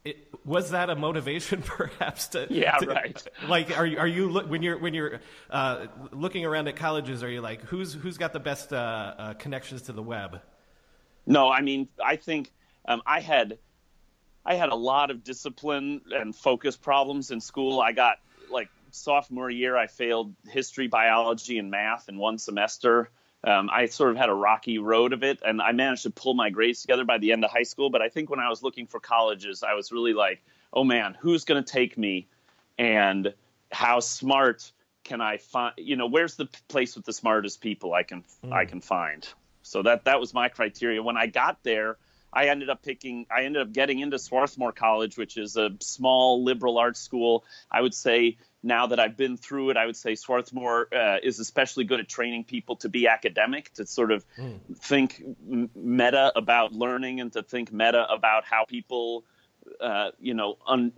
it, 0.05 0.29
was 0.45 0.71
that 0.71 0.91
a 0.91 0.97
motivation, 0.97 1.63
perhaps? 1.67 2.29
To 2.29 2.47
yeah, 2.51 2.77
to, 2.77 2.87
right. 2.87 3.23
Like, 3.49 3.77
are 3.77 3.87
you 3.87 3.99
are 3.99 4.07
you 4.07 4.29
when 4.31 4.63
you're 4.63 4.79
when 4.79 4.95
you're 4.95 5.21
uh, 5.51 5.87
looking 6.13 6.45
around 6.45 6.69
at 6.69 6.77
colleges? 6.77 7.23
Are 7.23 7.31
you 7.31 7.41
like 7.41 7.63
who's 7.63 7.93
who's 7.93 8.19
got 8.19 8.33
the 8.33 8.41
best 8.41 8.73
uh, 8.73 8.77
uh, 8.77 9.35
connections 9.35 9.83
to 9.83 9.93
the 9.93 10.03
web? 10.03 10.41
No, 11.27 11.51
I 11.51 11.61
mean, 11.61 11.89
I 12.05 12.17
think 12.17 12.51
um, 12.87 13.03
I 13.07 13.21
had 13.21 13.59
I 14.45 14.55
had 14.55 14.71
a 14.71 14.75
lot 14.75 15.11
of 15.11 15.23
discipline 15.23 16.01
and 16.11 16.35
focus 16.35 16.77
problems 16.77 17.31
in 17.31 17.41
school. 17.41 17.81
I 17.81 17.93
got 17.93 18.17
like 18.51 18.69
sophomore 18.91 19.51
year, 19.51 19.77
I 19.77 19.87
failed 19.87 20.35
history, 20.49 20.89
biology, 20.89 21.59
and 21.59 21.71
math 21.71 22.09
in 22.09 22.17
one 22.17 22.39
semester. 22.39 23.11
Um, 23.43 23.71
I 23.73 23.87
sort 23.87 24.11
of 24.11 24.17
had 24.17 24.29
a 24.29 24.35
rocky 24.35 24.79
road 24.79 25.13
of 25.13 25.23
it, 25.23 25.41
and 25.45 25.63
I 25.63 25.73
managed 25.73 26.03
to 26.03 26.11
pull 26.11 26.35
my 26.35 26.51
grades 26.51 26.83
together 26.83 27.05
by 27.05 27.19
the 27.19 27.33
end 27.33 27.45
of 27.45 27.51
high 27.51 27.63
school. 27.63 27.89
But 27.89 28.03
I 28.03 28.09
think 28.09 28.29
when 28.29 28.41
I 28.41 28.51
was 28.51 28.63
looking 28.63 28.87
for 28.87 29.01
colleges, 29.01 29.63
I 29.63 29.75
was 29.75 29.93
really 29.93 30.13
like, 30.13 30.43
oh 30.73 30.85
man, 30.85 31.17
who's 31.19 31.45
going 31.45 31.63
to 31.63 31.73
take 31.73 31.97
me, 31.97 32.29
and 32.79 33.33
how 33.73 34.01
smart 34.01 34.71
can 35.05 35.21
I 35.21 35.39
find? 35.39 35.75
You 35.79 35.97
know, 35.97 36.07
where's 36.07 36.37
the 36.37 36.49
place 36.69 36.97
with 36.97 37.07
the 37.07 37.13
smartest 37.13 37.61
people 37.61 37.95
I 37.95 38.03
can 38.03 38.25
mm. 38.45 38.53
I 38.53 38.67
can 38.67 38.81
find? 38.81 39.27
So 39.63 39.83
that 39.83 40.05
that 40.05 40.21
was 40.21 40.35
my 40.35 40.49
criteria. 40.49 41.03
When 41.03 41.17
I 41.17 41.27
got 41.27 41.63
there, 41.63 41.97
I 42.33 42.49
ended 42.49 42.69
up 42.69 42.83
picking. 42.83 43.27
I 43.31 43.45
ended 43.45 43.63
up 43.63 43.73
getting 43.73 44.01
into 44.01 44.19
Swarthmore 44.19 44.73
College, 44.73 45.17
which 45.17 45.37
is 45.37 45.57
a 45.57 45.71
small 45.81 46.45
liberal 46.45 46.79
arts 46.79 47.01
school. 47.01 47.45
I 47.71 47.81
would 47.81 47.95
say 47.95 48.37
now 48.63 48.89
that 48.89 49.01
I've 49.01 49.17
been 49.17 49.37
through 49.37 49.71
it, 49.71 49.77
I 49.77 49.87
would 49.87 49.97
say 49.97 50.15
Swarthmore 50.15 50.89
uh, 50.95 51.17
is 51.23 51.41
especially 51.41 51.85
good 51.85 52.01
at 52.01 52.09
training 52.09 52.45
people 52.45 52.77
to 52.77 52.89
be 52.89 53.09
academic, 53.09 53.73
to 53.75 53.87
sort 53.87 54.13
of 54.13 54.25
mm. 54.37 54.59
think 54.77 55.23
meta 55.75 56.33
about 56.37 56.73
learning 56.73 57.21
and 57.21 57.33
to 57.33 57.43
think 57.43 57.73
meta 57.73 58.07
about 58.11 58.45
how 58.45 58.67
people, 58.67 59.25
uh, 59.81 60.11
you 60.21 60.35
know, 60.35 60.59
un- 60.67 60.93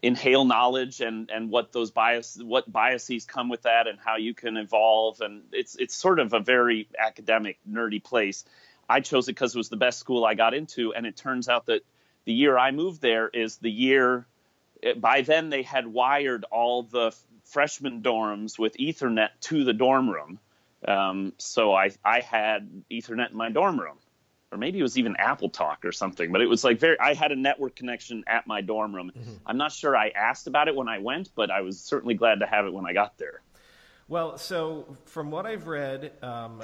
inhale 0.00 0.44
knowledge 0.44 1.00
and, 1.00 1.28
and 1.30 1.50
what 1.50 1.72
those 1.72 1.90
bias, 1.90 2.38
what 2.40 2.70
biases 2.70 3.24
come 3.24 3.48
with 3.48 3.62
that 3.62 3.88
and 3.88 3.98
how 3.98 4.16
you 4.16 4.34
can 4.34 4.56
evolve. 4.56 5.20
And 5.20 5.42
it's, 5.50 5.74
it's 5.74 5.96
sort 5.96 6.20
of 6.20 6.34
a 6.34 6.40
very 6.40 6.88
academic, 6.96 7.58
nerdy 7.68 8.02
place. 8.02 8.44
I 8.88 9.00
chose 9.00 9.28
it 9.28 9.32
because 9.32 9.56
it 9.56 9.58
was 9.58 9.70
the 9.70 9.76
best 9.76 9.98
school 9.98 10.24
I 10.24 10.34
got 10.34 10.54
into. 10.54 10.94
And 10.94 11.04
it 11.04 11.16
turns 11.16 11.48
out 11.48 11.66
that 11.66 11.82
the 12.26 12.32
year 12.32 12.56
I 12.56 12.70
moved 12.70 13.02
there 13.02 13.28
is 13.28 13.56
the 13.56 13.72
year– 13.72 14.28
by 14.96 15.22
then 15.22 15.50
they 15.50 15.62
had 15.62 15.86
wired 15.86 16.44
all 16.50 16.82
the 16.82 17.14
freshman 17.44 18.02
dorms 18.02 18.58
with 18.58 18.76
Ethernet 18.76 19.30
to 19.40 19.64
the 19.64 19.72
dorm 19.72 20.08
room. 20.08 20.38
Um, 20.86 21.32
so 21.38 21.74
I 21.74 21.90
I 22.04 22.20
had 22.20 22.84
Ethernet 22.90 23.30
in 23.30 23.36
my 23.36 23.50
dorm 23.50 23.80
room, 23.80 23.98
or 24.52 24.58
maybe 24.58 24.78
it 24.78 24.82
was 24.82 24.98
even 24.98 25.16
Apple 25.16 25.48
Talk 25.48 25.84
or 25.84 25.92
something. 25.92 26.30
But 26.30 26.40
it 26.40 26.46
was 26.46 26.62
like 26.62 26.78
very. 26.78 26.98
I 27.00 27.14
had 27.14 27.32
a 27.32 27.36
network 27.36 27.74
connection 27.74 28.22
at 28.26 28.46
my 28.46 28.60
dorm 28.60 28.94
room. 28.94 29.10
Mm-hmm. 29.16 29.32
I'm 29.46 29.56
not 29.56 29.72
sure 29.72 29.96
I 29.96 30.10
asked 30.10 30.46
about 30.46 30.68
it 30.68 30.76
when 30.76 30.88
I 30.88 30.98
went, 30.98 31.30
but 31.34 31.50
I 31.50 31.62
was 31.62 31.80
certainly 31.80 32.14
glad 32.14 32.40
to 32.40 32.46
have 32.46 32.66
it 32.66 32.72
when 32.72 32.86
I 32.86 32.92
got 32.92 33.18
there. 33.18 33.42
Well, 34.06 34.38
so 34.38 34.96
from 35.04 35.30
what 35.30 35.44
I've 35.44 35.66
read, 35.66 36.12
um, 36.22 36.62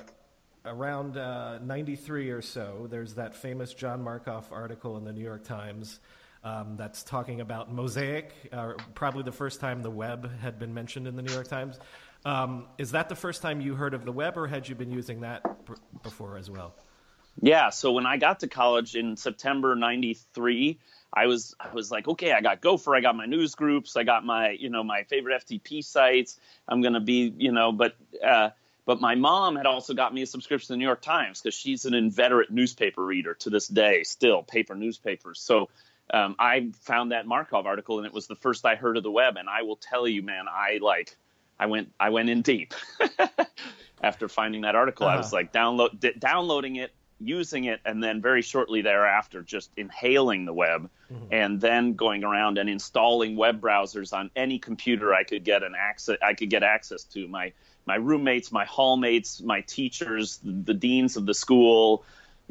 around 0.65 1.17
uh, 1.17 1.59
93 1.59 2.31
or 2.31 2.41
so, 2.41 2.87
there's 2.89 3.15
that 3.15 3.35
famous 3.35 3.75
John 3.75 4.03
Markoff 4.03 4.51
article 4.51 4.97
in 4.97 5.05
the 5.05 5.13
New 5.13 5.23
York 5.23 5.45
Times 5.45 6.01
um, 6.45 6.77
that's 6.77 7.03
talking 7.03 7.41
about 7.41 7.73
Mosaic, 7.73 8.33
uh, 8.53 8.75
probably 8.95 9.23
the 9.23 9.33
first 9.33 9.61
time 9.61 9.83
the 9.83 9.91
web 9.91 10.31
had 10.41 10.59
been 10.59 10.75
mentioned 10.75 11.09
in 11.09 11.17
the 11.17 11.23
New 11.23 11.33
York 11.33 11.49
Times. 11.49 11.79
Um, 12.25 12.67
is 12.79 12.93
that 12.93 13.09
the 13.09 13.17
first 13.17 13.43
time 13.43 13.61
you 13.61 13.75
heard 13.75 13.95
of 13.95 14.05
the 14.05 14.13
web, 14.13 14.37
or 14.37 14.47
had 14.47 14.69
you 14.69 14.75
been 14.75 14.91
using 14.91 15.21
that 15.23 15.43
before 16.03 16.39
as 16.39 16.51
well? 16.51 16.75
Yeah. 17.41 17.71
So 17.71 17.93
when 17.93 18.07
I 18.07 18.17
got 18.17 18.41
to 18.41 18.49
college 18.49 18.95
in 18.95 19.17
September 19.17 19.75
'93, 19.75 20.79
I 21.13 21.27
was 21.27 21.55
I 21.59 21.73
was 21.73 21.91
like, 21.91 22.07
okay, 22.09 22.33
I 22.33 22.41
got 22.41 22.61
Gopher, 22.61 22.95
I 22.95 23.01
got 23.01 23.17
my 23.17 23.27
news 23.27 23.55
groups, 23.55 23.97
I 23.97 24.05
got 24.05 24.25
my 24.25 24.51
you 24.51 24.71
know 24.71 24.85
my 24.85 25.05
favorite 25.05 25.43
FTP 25.47 25.85
sites. 25.85 26.39
I'm 26.69 26.81
gonna 26.81 27.01
be 27.01 27.33
you 27.37 27.53
know, 27.53 27.73
but 27.73 27.97
uh, 28.25 28.51
but 28.87 29.01
my 29.01 29.15
mom 29.15 29.57
had 29.57 29.67
also 29.67 29.95
got 29.95 30.13
me 30.13 30.23
a 30.23 30.27
subscription 30.27 30.69
to 30.69 30.73
the 30.75 30.77
New 30.77 30.85
York 30.85 31.03
Times 31.03 31.41
because 31.41 31.55
she's 31.55 31.85
an 31.85 31.95
inveterate 31.95 32.51
newspaper 32.51 33.05
reader 33.05 33.35
to 33.35 33.51
this 33.51 33.67
day, 33.67 34.03
still 34.03 34.43
paper 34.43 34.75
newspapers. 34.75 35.41
So 35.41 35.71
um, 36.13 36.37
I 36.39 36.71
found 36.83 37.13
that 37.13 37.27
Markoff 37.27 37.65
article 37.65 37.99
and 37.99 38.07
it 38.07 38.13
was 38.13 38.27
the 38.27 38.37
first 38.37 38.65
I 38.65 38.75
heard 38.75 38.97
of 38.97 39.03
the 39.03 39.11
web. 39.11 39.37
And 39.37 39.49
I 39.49 39.63
will 39.63 39.77
tell 39.77 40.07
you, 40.07 40.23
man, 40.23 40.47
I 40.49 40.79
like, 40.83 41.17
I 41.59 41.67
went, 41.67 41.93
I 41.99 42.11
went 42.11 42.29
in 42.29 42.43
deep 42.43 42.75
after 44.03 44.29
finding 44.29 44.63
that 44.63 44.75
article. 44.75 45.07
Uh-huh. 45.07 45.15
I 45.15 45.19
was 45.19 45.27
uh-huh. 45.27 45.37
like 45.37 45.53
download, 45.53 46.01
d- 46.01 46.13
downloading 46.19 46.77
it, 46.77 46.93
using 47.21 47.65
it, 47.65 47.81
and 47.85 48.03
then 48.03 48.21
very 48.21 48.43
shortly 48.43 48.83
thereafter, 48.83 49.43
just 49.43 49.71
inhaling 49.77 50.45
the 50.45 50.53
web, 50.53 50.91
mm-hmm. 51.11 51.33
and 51.33 51.61
then 51.61 51.95
going 51.95 52.25
around 52.25 52.59
and 52.59 52.69
installing 52.69 53.37
web 53.37 53.61
browsers 53.61 54.13
on 54.13 54.31
any 54.37 54.59
computer 54.59 55.15
I 55.15 55.25
could 55.25 55.45
get 55.45 55.63
an 55.63 55.75
access, 55.79 56.19
I 56.23 56.35
could 56.35 56.51
get 56.51 56.63
access 56.63 57.05
to. 57.05 57.27
My 57.29 57.53
my 57.87 57.97
roommates, 57.97 58.51
my 58.51 58.65
hallmates, 58.65 59.43
my 59.43 59.61
teachers, 59.61 60.39
the, 60.39 60.53
the 60.53 60.75
deans 60.75 61.17
of 61.17 61.27
the 61.27 61.35
school, 61.35 62.05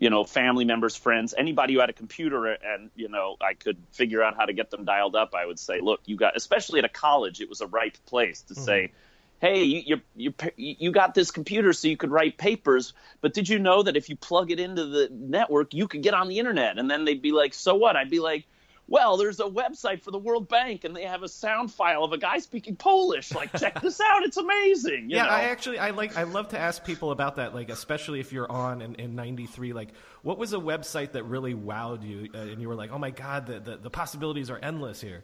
you 0.03 0.09
know, 0.09 0.25
family 0.25 0.65
members, 0.65 0.97
friends, 0.97 1.33
anybody 1.37 1.75
who 1.75 1.79
had 1.79 1.89
a 1.89 1.93
computer 1.93 2.47
and, 2.47 2.91
you 2.93 3.07
know, 3.07 3.37
I 3.39 3.53
could 3.53 3.77
figure 3.93 4.21
out 4.21 4.35
how 4.35 4.43
to 4.43 4.51
get 4.51 4.69
them 4.69 4.83
dialed 4.83 5.15
up, 5.15 5.33
I 5.33 5.45
would 5.45 5.57
say, 5.57 5.79
look, 5.79 6.01
you 6.03 6.17
got, 6.17 6.35
especially 6.35 6.79
at 6.79 6.85
a 6.85 6.89
college, 6.89 7.39
it 7.39 7.47
was 7.47 7.61
a 7.61 7.67
ripe 7.67 7.95
place 8.05 8.41
to 8.41 8.53
mm-hmm. 8.53 8.63
say, 8.65 8.91
hey, 9.39 9.63
you, 9.63 10.01
you, 10.13 10.33
you, 10.57 10.75
you 10.77 10.91
got 10.91 11.15
this 11.15 11.31
computer 11.31 11.71
so 11.71 11.87
you 11.87 11.95
could 11.95 12.11
write 12.11 12.37
papers, 12.37 12.91
but 13.21 13.33
did 13.33 13.47
you 13.47 13.59
know 13.59 13.83
that 13.83 13.95
if 13.95 14.09
you 14.09 14.17
plug 14.17 14.51
it 14.51 14.59
into 14.59 14.83
the 14.87 15.07
network, 15.09 15.73
you 15.73 15.87
could 15.87 16.03
get 16.03 16.13
on 16.13 16.27
the 16.27 16.37
internet? 16.37 16.77
And 16.77 16.91
then 16.91 17.05
they'd 17.05 17.21
be 17.21 17.31
like, 17.31 17.53
so 17.53 17.75
what? 17.75 17.95
I'd 17.95 18.09
be 18.09 18.19
like, 18.19 18.45
well, 18.87 19.17
there's 19.17 19.39
a 19.39 19.45
website 19.45 20.01
for 20.01 20.11
the 20.11 20.17
World 20.17 20.49
Bank 20.49 20.83
and 20.83 20.95
they 20.95 21.03
have 21.03 21.23
a 21.23 21.29
sound 21.29 21.71
file 21.71 22.03
of 22.03 22.11
a 22.11 22.17
guy 22.17 22.39
speaking 22.39 22.75
Polish. 22.75 23.33
Like, 23.33 23.51
check 23.57 23.81
this 23.81 23.99
out. 24.01 24.23
It's 24.23 24.37
amazing. 24.37 25.09
yeah, 25.09 25.23
know? 25.23 25.29
I 25.29 25.41
actually 25.43 25.79
I 25.79 25.91
like 25.91 26.17
I 26.17 26.23
love 26.23 26.49
to 26.49 26.59
ask 26.59 26.83
people 26.83 27.11
about 27.11 27.37
that. 27.37 27.55
Like, 27.55 27.69
especially 27.69 28.19
if 28.19 28.33
you're 28.33 28.51
on 28.51 28.81
in, 28.81 28.95
in 28.95 29.15
'93. 29.15 29.73
Like, 29.73 29.89
what 30.21 30.37
was 30.37 30.53
a 30.53 30.57
website 30.57 31.13
that 31.13 31.23
really 31.23 31.53
wowed 31.53 32.03
you 32.03 32.29
uh, 32.33 32.37
and 32.39 32.61
you 32.61 32.67
were 32.67 32.75
like, 32.75 32.91
oh 32.91 32.99
my 32.99 33.11
god, 33.11 33.47
the, 33.47 33.59
the 33.59 33.77
the 33.77 33.89
possibilities 33.89 34.49
are 34.49 34.59
endless 34.61 34.99
here. 34.99 35.23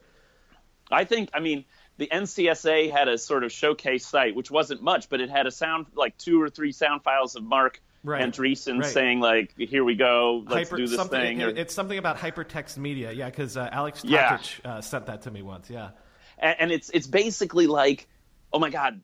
I 0.92 1.04
think. 1.04 1.30
I 1.34 1.40
mean, 1.40 1.66
the 1.98 2.08
NCSA 2.08 2.92
had 2.92 3.08
a 3.08 3.18
sort 3.18 3.44
of 3.44 3.52
showcase 3.52 4.06
site, 4.06 4.36
which 4.36 4.50
wasn't 4.50 4.82
much, 4.82 5.10
but 5.10 5.22
it 5.22 5.30
had 5.30 5.48
a 5.48 5.52
sound 5.52 5.88
like 5.96 6.18
two 6.18 6.42
or 6.42 6.50
three 6.50 6.72
sound 6.72 7.04
files 7.04 7.36
of 7.36 7.44
Marc 7.44 7.82
right. 8.04 8.22
Andreessen 8.22 8.82
right. 8.82 8.92
saying 8.92 9.20
like, 9.20 9.54
"Here 9.58 9.84
we 9.84 9.96
go, 9.96 10.44
let's 10.48 10.70
Hyper, 10.70 10.78
do 10.78 10.88
this 10.88 11.08
thing." 11.08 11.42
Or, 11.42 11.50
it's 11.50 11.74
something 11.74 11.98
about 11.98 12.18
hypertext 12.18 12.78
media, 12.78 13.12
yeah, 13.12 13.30
because 13.30 13.58
uh, 13.58 13.70
Alex 13.72 14.02
Tokic 14.02 14.60
yeah. 14.64 14.72
uh, 14.72 14.82
sent 14.82 15.06
that 15.08 15.24
to 15.24 15.32
me 15.32 15.42
once, 15.42 15.70
yeah. 15.70 15.90
And, 16.38 16.56
and 16.60 16.72
it's 16.72 16.90
it's 16.94 17.08
basically 17.08 17.68
like, 17.68 18.08
oh 18.54 18.60
my 18.60 18.70
god, 18.70 19.02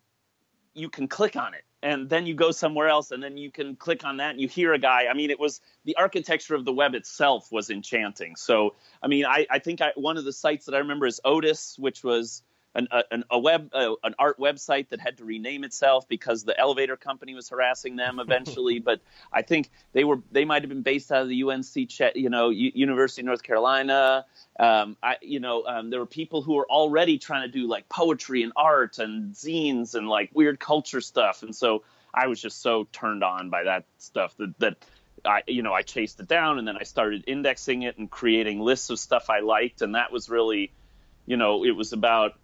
you 0.74 0.90
can 0.90 1.08
click 1.08 1.36
on 1.36 1.54
it 1.54 1.64
and 1.86 2.10
then 2.10 2.26
you 2.26 2.34
go 2.34 2.52
somewhere 2.52 2.88
else 2.88 3.12
and 3.12 3.22
then 3.22 3.38
you 3.38 3.52
can 3.52 3.76
click 3.76 4.04
on 4.04 4.18
that 4.18 4.32
and 4.32 4.42
you 4.42 4.48
hear 4.48 4.74
a 4.74 4.80
guy 4.80 5.06
i 5.10 5.14
mean 5.14 5.30
it 5.30 5.40
was 5.40 5.62
the 5.86 5.96
architecture 5.96 6.56
of 6.56 6.66
the 6.66 6.74
web 6.74 6.96
itself 6.96 7.52
was 7.52 7.70
enchanting 7.70 8.36
so 8.36 8.76
i 9.02 9.08
mean 9.08 9.26
i, 9.26 9.46
I 9.50 9.60
think 9.60 9.82
I, 9.82 9.92
one 9.96 10.18
of 10.18 10.26
the 10.26 10.34
sites 10.34 10.66
that 10.66 10.76
i 10.76 10.80
remember 10.80 11.06
is 11.06 11.22
otis 11.24 11.76
which 11.78 12.04
was 12.04 12.44
an, 12.76 12.88
a, 12.92 13.04
a 13.32 13.40
web 13.40 13.70
uh, 13.74 13.94
an 14.04 14.14
art 14.20 14.38
website 14.38 14.90
that 14.90 15.00
had 15.00 15.18
to 15.18 15.26
rename 15.26 15.64
itself 15.64 16.08
because 16.08 16.44
the 16.44 16.58
elevator 16.60 16.98
company 16.98 17.34
was 17.34 17.50
harassing 17.50 17.96
them 17.96 18.20
eventually. 18.26 18.80
but 18.80 19.02
I 19.32 19.42
think 19.42 19.70
they 19.94 20.04
were 20.04 20.20
they 20.32 20.46
might 20.46 20.62
have 20.62 20.70
been 20.70 20.82
based 20.82 21.12
out 21.12 21.24
of 21.24 21.30
the 21.30 21.44
UNC, 21.44 22.16
you 22.16 22.30
know, 22.30 22.50
U- 22.50 22.72
University 22.76 23.22
of 23.22 23.28
North 23.28 23.44
Carolina. 23.44 24.26
Um, 24.60 24.98
I, 25.02 25.18
you 25.22 25.40
know, 25.40 25.66
um, 25.66 25.90
there 25.90 26.00
were 26.00 26.06
people 26.06 26.42
who 26.42 26.54
were 26.56 26.70
already 26.70 27.18
trying 27.18 27.50
to 27.50 27.52
do 27.52 27.68
like 27.68 27.90
poetry 27.90 28.44
and 28.44 28.54
art 28.56 29.00
and 29.00 29.34
zines 29.34 29.96
and 29.96 30.08
like 30.08 30.30
weird 30.34 30.60
culture 30.60 31.02
stuff, 31.02 31.44
and 31.44 31.56
so 31.56 31.84
I 32.14 32.28
was 32.28 32.42
just 32.42 32.62
so 32.62 32.88
turned 32.92 33.24
on 33.24 33.50
by 33.50 33.64
that 33.64 33.86
stuff 33.98 34.36
that 34.38 34.58
that. 34.60 34.78
I, 35.24 35.42
you 35.48 35.64
know, 35.64 35.74
I 35.74 35.82
chased 35.82 36.20
it 36.20 36.28
down 36.28 36.60
and 36.60 36.68
then 36.68 36.78
I 36.80 36.84
started 36.84 37.24
indexing 37.26 37.82
it 37.82 37.98
and 37.98 38.12
creating 38.12 38.60
lists 38.60 38.92
of 38.92 39.00
stuff 39.00 39.32
I 39.32 39.40
liked. 39.40 39.82
And 39.82 39.96
that 39.96 40.12
was 40.12 40.30
really, 40.30 40.72
you 41.26 41.36
know, 41.36 41.66
it 41.66 41.72
was 41.72 41.94
about 41.94 42.36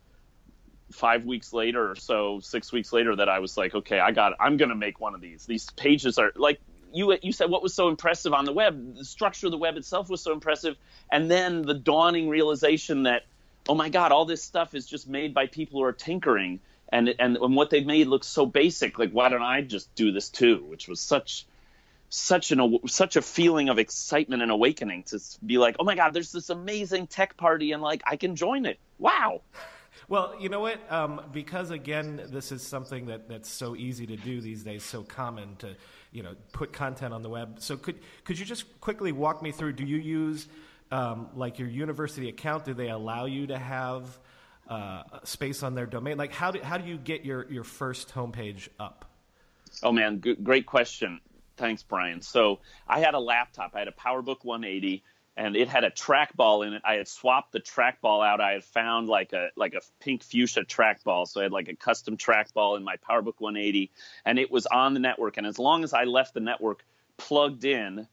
five 0.91 1.25
weeks 1.25 1.53
later 1.53 1.91
or 1.91 1.95
so, 1.95 2.39
six 2.39 2.71
weeks 2.71 2.93
later, 2.93 3.15
that 3.15 3.29
I 3.29 3.39
was 3.39 3.57
like, 3.57 3.73
okay, 3.73 3.99
I 3.99 4.11
got, 4.11 4.33
it. 4.33 4.37
I'm 4.39 4.57
gonna 4.57 4.75
make 4.75 4.99
one 4.99 5.15
of 5.15 5.21
these. 5.21 5.45
These 5.45 5.69
pages 5.71 6.17
are 6.17 6.31
like 6.35 6.59
you. 6.93 7.17
You 7.21 7.31
said 7.31 7.49
what 7.49 7.63
was 7.63 7.73
so 7.73 7.87
impressive 7.89 8.33
on 8.33 8.45
the 8.45 8.53
web. 8.53 8.97
The 8.97 9.05
structure 9.05 9.47
of 9.47 9.51
the 9.51 9.57
web 9.57 9.77
itself 9.77 10.09
was 10.09 10.21
so 10.21 10.33
impressive, 10.33 10.77
and 11.11 11.29
then 11.29 11.61
the 11.63 11.73
dawning 11.73 12.29
realization 12.29 13.03
that, 13.03 13.23
oh 13.67 13.75
my 13.75 13.89
God, 13.89 14.11
all 14.11 14.25
this 14.25 14.43
stuff 14.43 14.75
is 14.75 14.85
just 14.85 15.07
made 15.07 15.33
by 15.33 15.47
people 15.47 15.79
who 15.79 15.85
are 15.85 15.93
tinkering, 15.93 16.59
and 16.89 17.09
and, 17.19 17.37
and 17.37 17.55
what 17.55 17.69
they've 17.69 17.85
made 17.85 18.07
looks 18.07 18.27
so 18.27 18.45
basic. 18.45 18.99
Like, 18.99 19.11
why 19.11 19.29
don't 19.29 19.41
I 19.41 19.61
just 19.61 19.93
do 19.95 20.11
this 20.11 20.29
too? 20.29 20.63
Which 20.65 20.87
was 20.87 20.99
such 20.99 21.45
such 22.13 22.51
an 22.51 22.79
such 22.87 23.15
a 23.15 23.21
feeling 23.21 23.69
of 23.69 23.79
excitement 23.79 24.41
and 24.41 24.51
awakening 24.51 25.03
to 25.03 25.19
be 25.45 25.57
like, 25.57 25.77
oh 25.79 25.85
my 25.85 25.95
god, 25.95 26.13
there's 26.13 26.31
this 26.31 26.49
amazing 26.49 27.07
tech 27.07 27.37
party 27.37 27.71
and 27.71 27.81
like 27.81 28.03
I 28.05 28.17
can 28.17 28.35
join 28.35 28.65
it. 28.65 28.79
Wow. 28.99 29.41
Well, 30.07 30.35
you 30.39 30.49
know 30.49 30.59
what? 30.59 30.79
Um, 30.91 31.21
because 31.31 31.71
again, 31.71 32.21
this 32.29 32.51
is 32.51 32.61
something 32.61 33.05
that, 33.07 33.29
that's 33.29 33.49
so 33.49 33.75
easy 33.75 34.05
to 34.07 34.15
do 34.15 34.41
these 34.41 34.63
days, 34.63 34.83
so 34.83 35.03
common 35.03 35.55
to, 35.57 35.75
you 36.11 36.23
know, 36.23 36.35
put 36.51 36.73
content 36.73 37.13
on 37.13 37.21
the 37.21 37.29
web. 37.29 37.57
So 37.59 37.77
could 37.77 37.99
could 38.23 38.39
you 38.39 38.45
just 38.45 38.79
quickly 38.81 39.11
walk 39.11 39.41
me 39.41 39.51
through? 39.51 39.73
Do 39.73 39.85
you 39.85 39.97
use 39.97 40.47
um, 40.91 41.29
like 41.35 41.59
your 41.59 41.69
university 41.69 42.29
account? 42.29 42.65
Do 42.65 42.73
they 42.73 42.89
allow 42.89 43.25
you 43.25 43.47
to 43.47 43.57
have 43.57 44.19
uh, 44.67 45.03
space 45.23 45.63
on 45.63 45.75
their 45.75 45.85
domain? 45.85 46.17
Like 46.17 46.33
how 46.33 46.51
do 46.51 46.59
how 46.61 46.77
do 46.77 46.87
you 46.89 46.97
get 46.97 47.23
your 47.23 47.49
your 47.51 47.63
first 47.63 48.13
homepage 48.13 48.69
up? 48.79 49.05
Oh 49.83 49.91
man, 49.91 50.21
g- 50.21 50.35
great 50.35 50.65
question. 50.65 51.21
Thanks, 51.57 51.83
Brian. 51.83 52.21
So 52.21 52.59
I 52.87 52.99
had 52.99 53.13
a 53.13 53.19
laptop. 53.19 53.71
I 53.75 53.79
had 53.79 53.87
a 53.87 53.91
PowerBook 53.91 54.43
180 54.43 55.03
and 55.41 55.55
it 55.55 55.67
had 55.67 55.83
a 55.83 55.89
trackball 55.89 56.65
in 56.65 56.73
it. 56.73 56.83
I 56.85 56.95
had 56.95 57.07
swapped 57.07 57.51
the 57.51 57.59
trackball 57.59 58.23
out. 58.23 58.39
I 58.39 58.51
had 58.51 58.63
found 58.63 59.09
like 59.09 59.33
a 59.33 59.49
like 59.55 59.73
a 59.73 59.81
pink 59.99 60.21
fuchsia 60.23 60.61
trackball, 60.61 61.27
so 61.27 61.39
I 61.39 61.43
had 61.43 61.51
like 61.51 61.67
a 61.67 61.75
custom 61.75 62.15
trackball 62.15 62.77
in 62.77 62.83
my 62.83 62.97
PowerBook 62.97 63.39
180, 63.39 63.91
and 64.23 64.37
it 64.37 64.51
was 64.51 64.67
on 64.67 64.93
the 64.93 64.99
network. 64.99 65.37
And 65.37 65.47
as 65.47 65.57
long 65.57 65.83
as 65.83 65.93
I 65.93 66.03
left 66.03 66.35
the 66.35 66.41
network 66.41 66.85
plugged 67.17 67.65
in, 67.65 68.07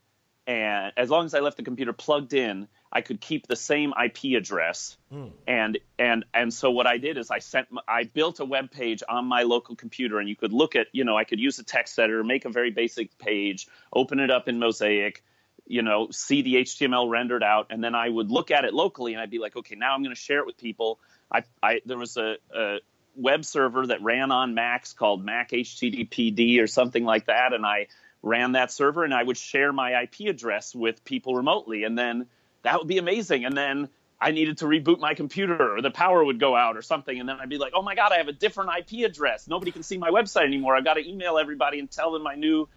and 0.47 0.91
as 0.97 1.11
long 1.11 1.25
as 1.25 1.35
I 1.35 1.41
left 1.41 1.57
the 1.57 1.63
computer 1.63 1.93
plugged 1.93 2.33
in, 2.33 2.67
I 2.91 3.01
could 3.01 3.21
keep 3.21 3.45
the 3.45 3.55
same 3.55 3.93
IP 4.03 4.35
address. 4.35 4.97
Mm. 5.13 5.29
And 5.45 5.77
and 5.99 6.25
and 6.33 6.51
so 6.51 6.71
what 6.71 6.87
I 6.87 6.97
did 6.97 7.19
is 7.19 7.29
I 7.29 7.39
sent 7.39 7.67
I 7.87 8.05
built 8.05 8.39
a 8.39 8.45
web 8.45 8.71
page 8.71 9.03
on 9.07 9.25
my 9.25 9.43
local 9.43 9.75
computer, 9.75 10.17
and 10.17 10.27
you 10.27 10.35
could 10.35 10.51
look 10.51 10.75
at 10.75 10.87
you 10.93 11.03
know 11.03 11.15
I 11.15 11.25
could 11.25 11.39
use 11.39 11.59
a 11.59 11.63
text 11.63 11.99
editor, 11.99 12.23
make 12.23 12.45
a 12.45 12.49
very 12.49 12.71
basic 12.71 13.19
page, 13.19 13.67
open 13.93 14.19
it 14.19 14.31
up 14.31 14.47
in 14.47 14.57
Mosaic 14.57 15.23
you 15.69 15.83
know, 15.83 16.07
see 16.09 16.41
the 16.41 16.55
HTML 16.55 17.09
rendered 17.09 17.43
out, 17.43 17.67
and 17.69 17.81
then 17.81 17.93
I 17.95 18.09
would 18.09 18.31
look 18.31 18.49
at 18.49 18.65
it 18.65 18.73
locally, 18.73 19.13
and 19.13 19.21
I'd 19.21 19.29
be 19.29 19.37
like, 19.37 19.55
okay, 19.55 19.75
now 19.75 19.93
I'm 19.93 20.01
going 20.01 20.13
to 20.13 20.19
share 20.19 20.39
it 20.39 20.47
with 20.47 20.57
people. 20.57 20.99
I, 21.31 21.43
I 21.61 21.81
there 21.85 21.97
was 21.97 22.17
a, 22.17 22.35
a, 22.53 22.77
web 23.15 23.43
server 23.43 23.87
that 23.87 24.01
ran 24.01 24.31
on 24.31 24.53
Macs 24.53 24.93
called 24.93 25.23
Mac 25.23 25.51
HTTPD 25.51 26.61
or 26.61 26.67
something 26.67 27.03
like 27.03 27.27
that, 27.27 27.53
and 27.53 27.65
I 27.65 27.87
ran 28.23 28.53
that 28.53 28.71
server, 28.71 29.03
and 29.03 29.13
I 29.13 29.21
would 29.21 29.37
share 29.37 29.71
my 29.71 30.03
IP 30.03 30.27
address 30.27 30.73
with 30.73 31.05
people 31.05 31.35
remotely, 31.35 31.83
and 31.83 31.97
then 31.97 32.25
that 32.63 32.79
would 32.79 32.87
be 32.87 32.97
amazing, 32.97 33.45
and 33.45 33.55
then 33.55 33.89
I 34.19 34.31
needed 34.31 34.57
to 34.57 34.65
reboot 34.65 34.99
my 34.99 35.13
computer 35.13 35.75
or 35.77 35.81
the 35.81 35.91
power 35.91 36.21
would 36.21 36.39
go 36.39 36.53
out 36.53 36.75
or 36.75 36.81
something. 36.81 37.17
And 37.17 37.29
then 37.29 37.37
I'd 37.39 37.47
be 37.47 37.57
like, 37.57 37.71
oh 37.73 37.81
my 37.81 37.95
God, 37.95 38.11
I 38.11 38.17
have 38.17 38.27
a 38.27 38.33
different 38.33 38.71
IP 38.77 39.05
address. 39.05 39.47
Nobody 39.47 39.71
can 39.71 39.81
see 39.81 39.97
my 39.97 40.09
website 40.09 40.43
anymore. 40.43 40.75
I've 40.75 40.83
got 40.83 40.95
to 40.95 41.09
email 41.09 41.37
everybody 41.37 41.79
and 41.79 41.89
tell 41.89 42.11
them 42.11 42.23
my 42.23 42.35
new 42.35 42.67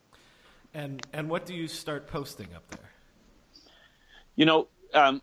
And 0.75 1.05
and 1.13 1.29
what 1.29 1.45
do 1.47 1.55
you 1.55 1.69
start 1.69 2.09
posting 2.09 2.49
up 2.55 2.69
there? 2.71 2.91
You 4.35 4.47
know, 4.47 4.69
um, 4.95 5.21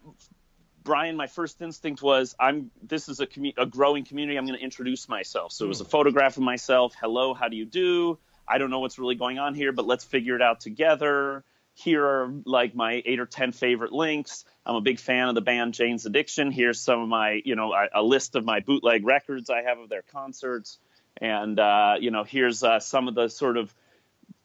Brian, 0.83 1.15
my 1.15 1.27
first 1.27 1.61
instinct 1.61 2.01
was 2.01 2.35
I'm. 2.39 2.71
This 2.83 3.09
is 3.09 3.19
a 3.19 3.27
commu- 3.27 3.57
a 3.57 3.65
growing 3.65 4.05
community. 4.05 4.37
I'm 4.37 4.45
going 4.45 4.57
to 4.57 4.63
introduce 4.63 5.09
myself. 5.09 5.51
So 5.51 5.65
it 5.65 5.67
was 5.67 5.81
a 5.81 5.83
hmm. 5.83 5.89
photograph 5.89 6.37
of 6.37 6.43
myself. 6.43 6.93
Hello, 6.99 7.33
how 7.33 7.47
do 7.47 7.57
you 7.57 7.65
do? 7.65 8.19
I 8.47 8.57
don't 8.57 8.69
know 8.69 8.79
what's 8.79 8.99
really 8.99 9.15
going 9.15 9.39
on 9.39 9.53
here, 9.53 9.71
but 9.71 9.85
let's 9.85 10.03
figure 10.03 10.35
it 10.35 10.41
out 10.41 10.59
together. 10.59 11.43
Here 11.73 12.03
are 12.05 12.33
like 12.45 12.75
my 12.75 13.01
eight 13.05 13.19
or 13.19 13.25
ten 13.25 13.51
favorite 13.51 13.91
links. 13.91 14.45
I'm 14.65 14.75
a 14.75 14.81
big 14.81 14.99
fan 14.99 15.29
of 15.29 15.35
the 15.35 15.41
band 15.41 15.73
Jane's 15.73 16.05
Addiction. 16.05 16.51
Here's 16.51 16.79
some 16.79 17.01
of 17.01 17.07
my, 17.07 17.41
you 17.43 17.55
know, 17.55 17.73
a, 17.73 18.01
a 18.01 18.03
list 18.03 18.35
of 18.35 18.45
my 18.45 18.59
bootleg 18.59 19.05
records 19.05 19.49
I 19.49 19.63
have 19.63 19.79
of 19.79 19.89
their 19.89 20.03
concerts, 20.11 20.77
and 21.17 21.59
uh, 21.59 21.95
you 21.99 22.11
know, 22.11 22.23
here's 22.23 22.63
uh, 22.63 22.79
some 22.79 23.07
of 23.07 23.15
the 23.15 23.29
sort 23.29 23.57
of 23.57 23.73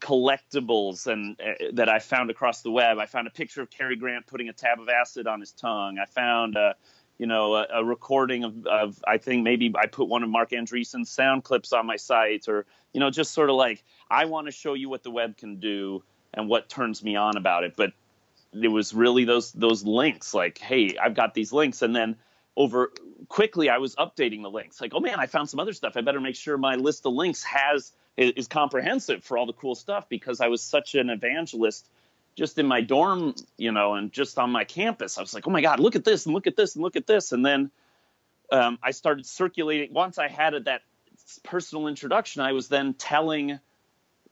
collectibles 0.04 1.06
and 1.06 1.40
uh, 1.40 1.70
that 1.72 1.88
I 1.88 1.98
found 1.98 2.30
across 2.30 2.60
the 2.60 2.70
web. 2.70 2.98
I 2.98 3.06
found 3.06 3.26
a 3.26 3.30
picture 3.30 3.62
of 3.62 3.70
Cary 3.70 3.96
Grant 3.96 4.26
putting 4.26 4.50
a 4.50 4.52
tab 4.52 4.78
of 4.78 4.90
acid 4.90 5.26
on 5.26 5.40
his 5.40 5.52
tongue. 5.52 5.98
I 5.98 6.04
found 6.04 6.56
a, 6.56 6.74
you 7.16 7.26
know, 7.26 7.54
a, 7.54 7.66
a 7.76 7.84
recording 7.84 8.44
of, 8.44 8.66
of, 8.66 9.02
I 9.08 9.16
think 9.16 9.44
maybe 9.44 9.72
I 9.74 9.86
put 9.86 10.08
one 10.08 10.22
of 10.22 10.28
Marc 10.28 10.50
Andreessen's 10.50 11.08
sound 11.08 11.42
clips 11.42 11.72
on 11.72 11.86
my 11.86 11.96
site, 11.96 12.48
or 12.48 12.66
you 12.92 13.00
know, 13.00 13.10
just 13.10 13.32
sort 13.32 13.48
of 13.48 13.56
like 13.56 13.82
I 14.10 14.26
want 14.26 14.46
to 14.46 14.52
show 14.52 14.74
you 14.74 14.90
what 14.90 15.02
the 15.02 15.10
web 15.10 15.38
can 15.38 15.58
do 15.58 16.04
and 16.34 16.50
what 16.50 16.68
turns 16.68 17.02
me 17.02 17.16
on 17.16 17.38
about 17.38 17.64
it. 17.64 17.74
But 17.74 17.92
it 18.52 18.68
was 18.68 18.92
really 18.92 19.24
those 19.24 19.52
those 19.52 19.84
links, 19.84 20.34
like, 20.34 20.58
hey, 20.58 20.98
I've 21.02 21.14
got 21.14 21.32
these 21.32 21.50
links, 21.50 21.80
and 21.80 21.96
then 21.96 22.16
over 22.56 22.92
quickly 23.28 23.70
I 23.70 23.78
was 23.78 23.96
updating 23.96 24.42
the 24.42 24.50
links. 24.50 24.82
Like, 24.82 24.92
oh 24.94 25.00
man, 25.00 25.18
I 25.18 25.26
found 25.26 25.48
some 25.48 25.60
other 25.60 25.72
stuff. 25.72 25.94
I 25.96 26.02
better 26.02 26.20
make 26.20 26.36
sure 26.36 26.58
my 26.58 26.74
list 26.74 27.06
of 27.06 27.14
links 27.14 27.42
has 27.44 27.92
is 28.16 28.48
comprehensive 28.48 29.24
for 29.24 29.36
all 29.36 29.46
the 29.46 29.52
cool 29.52 29.74
stuff 29.74 30.08
because 30.08 30.40
I 30.40 30.48
was 30.48 30.62
such 30.62 30.94
an 30.94 31.10
evangelist 31.10 31.88
just 32.36 32.58
in 32.58 32.66
my 32.66 32.80
dorm, 32.80 33.34
you 33.56 33.72
know, 33.72 33.94
and 33.94 34.12
just 34.12 34.38
on 34.38 34.50
my 34.50 34.64
campus. 34.64 35.18
I 35.18 35.20
was 35.20 35.34
like, 35.34 35.46
oh 35.46 35.50
my 35.50 35.60
God, 35.60 35.80
look 35.80 35.96
at 35.96 36.04
this 36.04 36.26
and 36.26 36.34
look 36.34 36.46
at 36.46 36.56
this 36.56 36.74
and 36.74 36.82
look 36.82 36.96
at 36.96 37.06
this. 37.06 37.32
And 37.32 37.44
then 37.44 37.70
um, 38.50 38.78
I 38.82 38.90
started 38.90 39.26
circulating. 39.26 39.92
Once 39.92 40.18
I 40.18 40.28
had 40.28 40.64
that 40.64 40.82
personal 41.42 41.86
introduction, 41.86 42.42
I 42.42 42.52
was 42.52 42.68
then 42.68 42.94
telling 42.94 43.58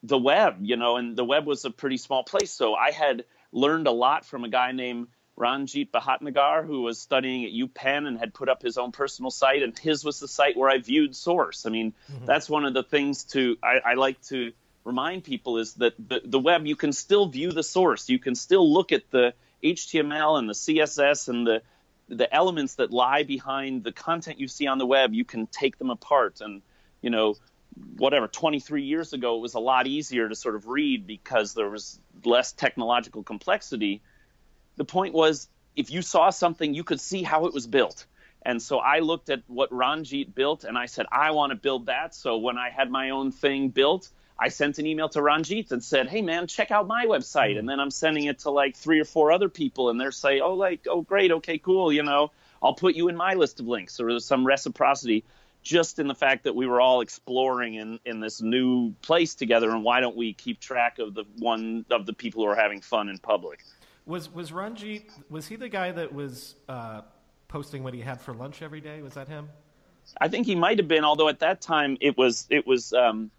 the 0.03 0.18
web, 0.18 0.57
you 0.61 0.77
know, 0.77 0.97
and 0.97 1.16
the 1.16 1.25
web 1.25 1.47
was 1.47 1.64
a 1.64 1.71
pretty 1.71 1.97
small 1.97 2.25
place. 2.25 2.51
So 2.51 2.75
I 2.75 2.90
had 2.90 3.25
learned 3.53 3.87
a 3.87 3.92
lot 3.92 4.25
from 4.27 4.45
a 4.45 4.49
guy 4.49 4.73
named 4.73 5.07
Ranjit 5.37 5.90
Bhatnagar, 5.90 6.66
who 6.66 6.83
was 6.83 7.01
studying 7.01 7.45
at 7.45 7.53
UPenn 7.53 8.07
and 8.07 8.18
had 8.18 8.35
put 8.35 8.49
up 8.49 8.62
his 8.62 8.77
own 8.77 8.92
personal 8.92 9.31
site, 9.31 9.62
and 9.62 9.79
his 9.79 10.05
was 10.05 10.21
the 10.21 10.29
site 10.29 10.57
where 10.57 10.68
I 10.68 10.79
viewed 10.79 11.16
source. 11.16 11.64
I 11.64 11.71
mean, 11.71 11.95
mm-hmm. 12.11 12.27
that's 12.27 12.51
one 12.51 12.64
of 12.64 12.75
the 12.75 12.83
things 12.83 13.25
to 13.25 13.57
I, 13.62 13.92
I 13.92 13.95
like 13.95 14.21
to 14.25 14.53
remind 14.85 15.25
people 15.25 15.59
is 15.59 15.75
that 15.75 15.95
the, 15.99 16.21
the 16.25 16.38
web 16.38 16.66
you 16.66 16.77
can 16.77 16.92
still 16.92 17.27
view 17.27 17.53
the 17.53 17.62
source, 17.62 18.09
you 18.09 18.18
can 18.18 18.35
still 18.35 18.71
look 18.71 18.92
at 18.92 19.11
the 19.11 19.33
HTML 19.62 20.38
and 20.38 20.49
the 20.49 20.55
CSS 20.55 21.29
and 21.29 21.47
the 21.47 21.62
the 22.09 22.33
elements 22.35 22.75
that 22.75 22.90
lie 22.90 23.23
behind 23.23 23.85
the 23.85 23.92
content 23.92 24.38
you 24.38 24.49
see 24.49 24.66
on 24.66 24.77
the 24.77 24.85
web. 24.87 25.14
You 25.14 25.25
can 25.25 25.47
take 25.47 25.79
them 25.79 25.88
apart, 25.88 26.42
and 26.42 26.61
you 27.01 27.11
know 27.11 27.37
whatever 27.97 28.29
23 28.29 28.83
years 28.83 29.14
ago 29.14 29.37
it 29.37 29.40
was 29.40 29.55
a 29.55 29.59
lot 29.59 29.87
easier 29.87 30.29
to 30.29 30.35
sort 30.35 30.55
of 30.55 30.68
read 30.68 31.07
because 31.07 31.55
there 31.55 31.71
was 31.71 31.99
less 32.23 32.53
technological 32.53 33.23
complexity 33.23 34.03
the 34.77 34.85
point 34.85 35.15
was 35.15 35.49
if 35.77 35.91
you 35.91 36.03
saw 36.03 36.31
something, 36.31 36.75
you 36.75 36.85
could 36.85 37.01
see 37.01 37.23
how 37.23 37.47
it 37.47 37.55
was 37.55 37.67
built. 37.67 38.07
And 38.45 38.61
so 38.61 38.79
I 38.79 38.99
looked 38.99 39.31
at 39.31 39.43
what 39.47 39.71
Ranjit 39.73 40.35
built 40.35 40.65
and 40.65 40.77
I 40.77 40.87
said, 40.87 41.07
I 41.13 41.31
want 41.31 41.51
to 41.51 41.57
build 41.57 41.87
that. 41.87 42.15
So 42.15 42.39
when 42.39 42.59
I 42.59 42.71
had 42.71 42.91
my 42.91 43.11
own 43.11 43.31
thing 43.31 43.69
built, 43.69 44.11
I 44.39 44.49
sent 44.49 44.79
an 44.79 44.87
email 44.87 45.09
to 45.11 45.23
Ranjit 45.23 45.71
and 45.71 45.83
said, 45.83 46.09
Hey 46.09 46.23
man, 46.23 46.49
check 46.49 46.73
out 46.73 46.89
my 46.89 47.07
website. 47.07 47.59
And 47.59 47.69
then 47.69 47.79
I'm 47.79 47.91
sending 47.91 48.25
it 48.25 48.41
to 48.41 48.51
like 48.51 48.77
three 48.77 48.99
or 48.99 49.05
four 49.05 49.31
other 49.31 49.49
people 49.49 49.91
and 49.91 50.01
they're 50.01 50.11
saying, 50.11 50.43
Oh, 50.43 50.55
like, 50.55 50.87
oh, 50.89 51.03
great. 51.03 51.31
Okay, 51.31 51.59
cool. 51.59 51.93
You 51.93 52.03
know, 52.03 52.33
I'll 52.61 52.75
put 52.75 52.97
you 52.97 53.09
in 53.09 53.17
my 53.17 53.35
list 53.35 53.61
of 53.61 53.69
links. 53.69 53.95
So 53.95 54.05
there's 54.05 54.25
some 54.25 54.45
reciprocity 54.45 55.25
just 55.63 56.01
in 56.01 56.09
the 56.09 56.15
fact 56.15 56.45
that 56.45 56.57
we 56.57 56.67
were 56.67 56.81
all 56.81 57.03
exploring 57.03 57.75
in, 57.75 58.01
in 58.05 58.19
this 58.19 58.43
new 58.43 58.93
place 59.03 59.37
together. 59.37 59.71
And 59.71 59.85
why 59.85 60.01
don't 60.01 60.17
we 60.17 60.33
keep 60.33 60.59
track 60.59 60.99
of 60.99 61.15
the 61.15 61.25
one 61.39 61.85
of 61.91 62.07
the 62.07 62.13
people 62.13 62.43
who 62.43 62.51
are 62.51 62.57
having 62.57 62.81
fun 62.81 63.09
in 63.09 63.19
public? 63.19 63.61
Was 64.07 64.33
was 64.33 64.51
Ranjit? 64.51 65.05
Was 65.31 65.47
he 65.47 65.57
the 65.57 65.69
guy 65.69 65.93
that 65.93 66.12
was 66.12 66.57
uh, 66.69 67.03
posting 67.49 67.85
what 67.85 67.95
he 67.95 68.01
had 68.01 68.21
for 68.21 68.35
lunch 68.35 68.62
every 68.62 68.81
day? 68.81 69.01
Was 69.03 69.15
that 69.15 69.29
him? 69.29 69.49
I 70.21 70.29
think 70.29 70.47
he 70.47 70.55
might 70.57 70.79
have 70.79 70.88
been. 70.88 71.05
Although 71.05 71.29
at 71.29 71.41
that 71.41 71.61
time 71.61 71.97
it 72.01 72.17
was 72.17 72.47
it 72.51 72.67
was 72.67 72.93
um, 72.93 73.31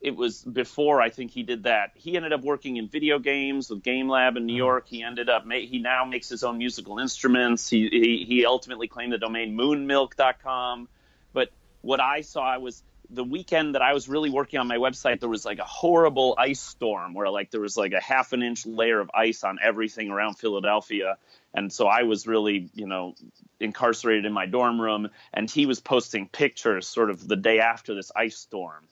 it 0.00 0.16
was 0.16 0.42
before 0.42 1.00
I 1.00 1.10
think 1.10 1.30
he 1.30 1.44
did 1.44 1.62
that. 1.62 1.92
He 1.94 2.16
ended 2.16 2.32
up 2.32 2.42
working 2.42 2.76
in 2.76 2.88
video 2.88 3.20
games 3.20 3.70
with 3.70 3.82
Game 3.84 4.08
Lab 4.08 4.36
in 4.36 4.46
New 4.46 4.54
uh-huh. 4.54 4.64
York. 4.64 4.88
He 4.88 5.02
ended 5.04 5.28
up 5.28 5.44
he 5.50 5.78
now 5.78 6.04
makes 6.04 6.28
his 6.28 6.42
own 6.42 6.58
musical 6.58 6.98
instruments. 6.98 7.70
He 7.70 7.88
he, 7.88 8.24
he 8.26 8.44
ultimately 8.44 8.88
claimed 8.88 9.12
the 9.12 9.18
domain 9.18 9.56
moonmilk.com. 9.56 10.88
But 11.32 11.50
what 11.80 12.00
I 12.00 12.22
saw 12.22 12.58
was 12.58 12.82
the 13.12 13.24
weekend 13.24 13.74
that 13.74 13.82
I 13.82 13.92
was 13.92 14.08
really 14.08 14.30
working 14.30 14.58
on 14.58 14.66
my 14.66 14.76
website, 14.76 15.20
there 15.20 15.28
was 15.28 15.44
like 15.44 15.58
a 15.58 15.64
horrible 15.64 16.34
ice 16.38 16.60
storm 16.60 17.12
where 17.14 17.28
like 17.28 17.50
there 17.50 17.60
was 17.60 17.76
like 17.76 17.92
a 17.92 18.00
half 18.00 18.32
an 18.32 18.42
inch 18.42 18.64
layer 18.64 19.00
of 19.00 19.10
ice 19.12 19.44
on 19.44 19.58
everything 19.62 20.10
around 20.10 20.34
Philadelphia. 20.34 21.18
And 21.54 21.70
so 21.70 21.86
I 21.86 22.04
was 22.04 22.26
really, 22.26 22.70
you 22.74 22.86
know, 22.86 23.14
incarcerated 23.60 24.24
in 24.24 24.32
my 24.32 24.46
dorm 24.46 24.80
room. 24.80 25.10
And 25.32 25.50
he 25.50 25.66
was 25.66 25.80
posting 25.80 26.26
pictures 26.26 26.86
sort 26.86 27.10
of 27.10 27.26
the 27.28 27.36
day 27.36 27.60
after 27.60 27.94
this 27.94 28.10
ice 28.16 28.36
storm. 28.36 28.82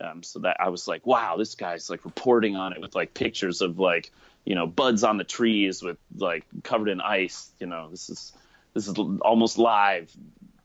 Um, 0.00 0.22
so 0.22 0.38
that 0.40 0.56
I 0.60 0.70
was 0.70 0.88
like, 0.88 1.06
wow, 1.06 1.36
this 1.36 1.54
guy's 1.56 1.90
like 1.90 2.04
reporting 2.04 2.56
on 2.56 2.72
it 2.72 2.80
with 2.80 2.94
like 2.94 3.12
pictures 3.12 3.60
of 3.60 3.78
like, 3.78 4.10
you 4.44 4.54
know, 4.54 4.66
buds 4.66 5.04
on 5.04 5.18
the 5.18 5.24
trees 5.24 5.82
with 5.82 5.98
like 6.16 6.44
covered 6.62 6.88
in 6.88 7.00
ice. 7.02 7.50
You 7.58 7.66
know, 7.66 7.90
this 7.90 8.08
is 8.08 8.32
this 8.72 8.88
is 8.88 8.94
almost 9.20 9.58
live 9.58 10.10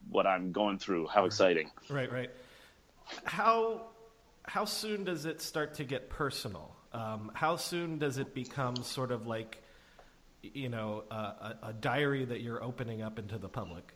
what 0.09 0.25
I'm 0.25 0.53
going 0.53 0.77
through. 0.77 1.07
How 1.07 1.25
exciting! 1.25 1.69
Right, 1.89 2.09
right 2.09 2.29
how 3.23 3.87
how 4.43 4.65
soon 4.65 5.03
does 5.03 5.25
it 5.25 5.41
start 5.41 5.75
to 5.75 5.83
get 5.83 6.09
personal? 6.09 6.75
Um, 6.93 7.31
how 7.33 7.55
soon 7.55 7.97
does 7.97 8.17
it 8.17 8.33
become 8.33 8.75
sort 8.77 9.11
of 9.11 9.27
like 9.27 9.61
you 10.41 10.69
know 10.69 11.03
a, 11.11 11.55
a 11.63 11.73
diary 11.73 12.25
that 12.25 12.41
you're 12.41 12.63
opening 12.63 13.01
up 13.01 13.19
into 13.19 13.37
the 13.37 13.49
public? 13.49 13.93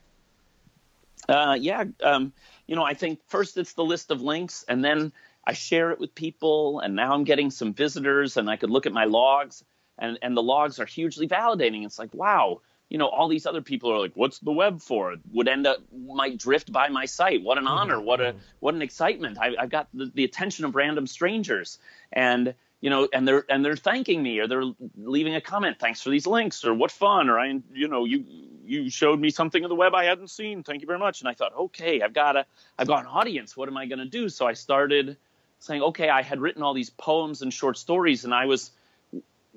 Uh, 1.27 1.57
yeah, 1.59 1.83
um, 2.01 2.33
you 2.65 2.75
know, 2.75 2.83
I 2.83 2.93
think 2.93 3.19
first 3.27 3.57
it's 3.57 3.73
the 3.73 3.83
list 3.83 4.09
of 4.09 4.21
links, 4.21 4.63
and 4.67 4.83
then 4.83 5.11
I 5.45 5.53
share 5.53 5.91
it 5.91 5.99
with 5.99 6.15
people, 6.15 6.79
and 6.79 6.95
now 6.95 7.13
I'm 7.13 7.23
getting 7.23 7.51
some 7.51 7.73
visitors, 7.73 8.37
and 8.37 8.49
I 8.49 8.55
could 8.55 8.69
look 8.69 8.85
at 8.85 8.93
my 8.93 9.05
logs, 9.05 9.63
and 9.97 10.17
and 10.21 10.35
the 10.35 10.43
logs 10.43 10.79
are 10.79 10.85
hugely 10.85 11.27
validating. 11.27 11.85
It's 11.85 11.99
like, 11.99 12.13
wow, 12.13 12.61
you 12.89 12.97
know, 12.97 13.07
all 13.07 13.27
these 13.27 13.45
other 13.45 13.61
people 13.61 13.91
are 13.91 13.99
like, 13.99 14.13
"What's 14.15 14.39
the 14.39 14.51
web 14.51 14.81
for?" 14.81 15.15
Would 15.31 15.47
end 15.47 15.67
up 15.67 15.77
might 15.95 16.37
drift 16.37 16.71
by 16.71 16.89
my 16.89 17.05
site. 17.05 17.43
What 17.43 17.57
an 17.57 17.65
mm-hmm. 17.65 17.73
honor! 17.73 18.01
What 18.01 18.19
a 18.19 18.35
what 18.59 18.73
an 18.73 18.81
excitement! 18.81 19.37
I, 19.39 19.53
have 19.59 19.69
got 19.69 19.87
the, 19.93 20.11
the, 20.13 20.23
attention 20.23 20.65
of 20.65 20.75
random 20.75 21.05
strangers, 21.05 21.77
and 22.11 22.55
you 22.81 22.89
know, 22.89 23.07
and 23.13 23.27
they're 23.27 23.45
and 23.47 23.63
they're 23.63 23.75
thanking 23.75 24.23
me, 24.23 24.39
or 24.39 24.47
they're 24.47 24.63
leaving 24.97 25.35
a 25.35 25.41
comment, 25.41 25.77
"Thanks 25.79 26.01
for 26.01 26.09
these 26.09 26.25
links," 26.25 26.65
or 26.65 26.73
"What 26.73 26.91
fun!" 26.91 27.29
or 27.29 27.39
"I, 27.39 27.61
you 27.71 27.87
know, 27.87 28.05
you 28.05 28.25
you 28.65 28.89
showed 28.89 29.19
me 29.19 29.29
something 29.29 29.63
of 29.63 29.69
the 29.69 29.75
web 29.75 29.93
I 29.93 30.05
hadn't 30.05 30.29
seen. 30.29 30.63
Thank 30.63 30.81
you 30.81 30.87
very 30.87 30.99
much." 30.99 31.21
And 31.21 31.29
I 31.29 31.33
thought, 31.33 31.53
okay, 31.53 32.01
I've 32.01 32.13
got 32.13 32.35
a 32.35 32.45
I've 32.77 32.87
got 32.87 33.01
an 33.01 33.07
audience. 33.07 33.55
What 33.55 33.69
am 33.69 33.77
I 33.77 33.85
going 33.85 33.99
to 33.99 34.05
do? 34.05 34.29
So 34.29 34.47
I 34.47 34.53
started 34.53 35.17
saying, 35.59 35.81
okay, 35.83 36.09
I 36.09 36.21
had 36.21 36.39
written 36.39 36.63
all 36.63 36.73
these 36.73 36.89
poems 36.89 37.41
and 37.41 37.53
short 37.53 37.77
stories, 37.77 38.23
and 38.23 38.33
I 38.33 38.45
was 38.45 38.71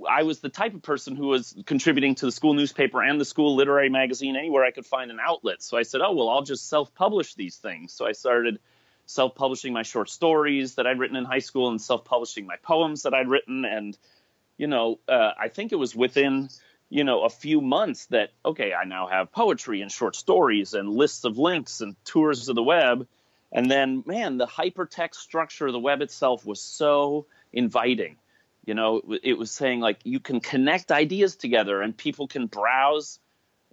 I 0.09 0.23
was 0.23 0.41
the 0.41 0.49
type 0.49 0.75
of 0.75 0.83
person 0.83 1.17
who 1.17 1.29
was 1.29 1.55
contributing 1.67 2.15
to 2.17 2.27
the 2.27 2.33
school 2.33 2.55
newspaper 2.55 3.03
and 3.03 3.21
the 3.21 3.25
school 3.25 3.55
literary 3.55 3.91
magazine 3.91 4.37
anywhere 4.37 4.65
I 4.65 4.71
could 4.71 4.87
find 4.87 5.11
an 5.11 5.19
outlet. 5.21 5.63
So 5.63 5.77
I 5.77 5.83
said, 5.83 6.01
oh, 6.01 6.13
well, 6.13 6.29
I'll 6.29 6.43
just 6.43 6.69
self 6.69 6.95
publish 6.95 7.35
these 7.35 7.57
things. 7.57 7.93
So 7.93 8.07
I 8.07 8.13
started 8.13 8.59
self 9.07 9.35
publishing 9.35 9.73
my 9.73 9.83
short 9.83 10.09
stories 10.09 10.77
that 10.77 10.87
I'd 10.87 10.99
written 10.99 11.17
in 11.17 11.25
high 11.25 11.41
school 11.41 11.69
and 11.69 11.81
self 11.81 12.05
publishing 12.05 12.47
my 12.47 12.57
poems 12.57 13.03
that 13.03 13.13
I'd 13.13 13.29
written. 13.29 13.65
And, 13.65 13.97
you 14.57 14.67
know, 14.67 14.99
uh, 15.09 15.33
I 15.39 15.49
think 15.49 15.73
it 15.73 15.77
was 15.77 15.95
within, 15.95 16.49
you 16.89 17.05
know, 17.05 17.25
a 17.25 17.31
few 17.31 17.61
months 17.61 18.07
that, 18.07 18.31
okay, 18.45 18.73
I 18.73 18.85
now 18.85 19.09
have 19.09 19.31
poetry 19.31 19.83
and 19.83 19.93
short 19.93 20.17
stories 20.17 20.73
and 20.73 20.89
lists 20.89 21.25
of 21.25 21.39
links 21.39 21.81
and 21.83 21.97
tours 22.05 22.49
of 22.49 22.55
the 22.55 22.63
web. 22.63 23.07
And 23.53 23.71
then, 23.71 24.03
man, 24.07 24.39
the 24.39 24.47
hypertext 24.47 25.17
structure 25.17 25.67
of 25.67 25.75
the 25.75 25.79
web 25.79 26.01
itself 26.01 26.47
was 26.47 26.63
so 26.63 27.27
inviting 27.53 28.17
you 28.65 28.75
know, 28.75 29.03
it 29.23 29.37
was 29.37 29.51
saying 29.51 29.81
like 29.81 30.01
you 30.05 30.21
can 30.21 30.41
connect 30.41 30.93
ideas 30.93 31.37
together 31.37 31.83
and 31.83 31.97
people 31.97 32.29
can 32.29 32.47
browse 32.47 33.19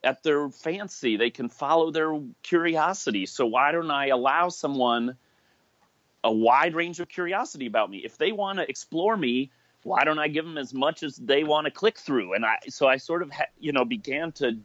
at 0.04 0.23
their 0.23 0.49
fancy. 0.49 1.17
They 1.17 1.30
can 1.30 1.49
follow 1.49 1.91
their 1.91 2.19
curiosity. 2.41 3.25
So 3.25 3.45
why 3.45 3.71
don't 3.71 3.91
I 3.91 4.08
allow 4.08 4.49
someone 4.49 5.15
a 6.23 6.32
wide 6.32 6.73
range 6.73 6.99
of 6.99 7.08
curiosity 7.08 7.67
about 7.67 7.89
me? 7.89 7.99
If 7.99 8.17
they 8.17 8.32
want 8.32 8.60
to 8.60 8.69
explore 8.69 9.15
me, 9.15 9.52
why 9.84 10.04
don't 10.04 10.19
I 10.19 10.28
give 10.28 10.45
them 10.45 10.58
as 10.58 10.73
much 10.73 11.04
as 11.04 11.15
they 11.15 11.43
want 11.43 11.65
to 11.65 11.71
click 11.71 11.97
through? 11.97 12.34
And 12.34 12.45
I 12.45 12.58
so 12.69 12.88
I 12.88 12.97
sort 12.97 13.21
of 13.21 13.32
ha, 13.32 13.45
you 13.60 13.71
know 13.71 13.86
began 13.86 14.32
to 14.34 14.58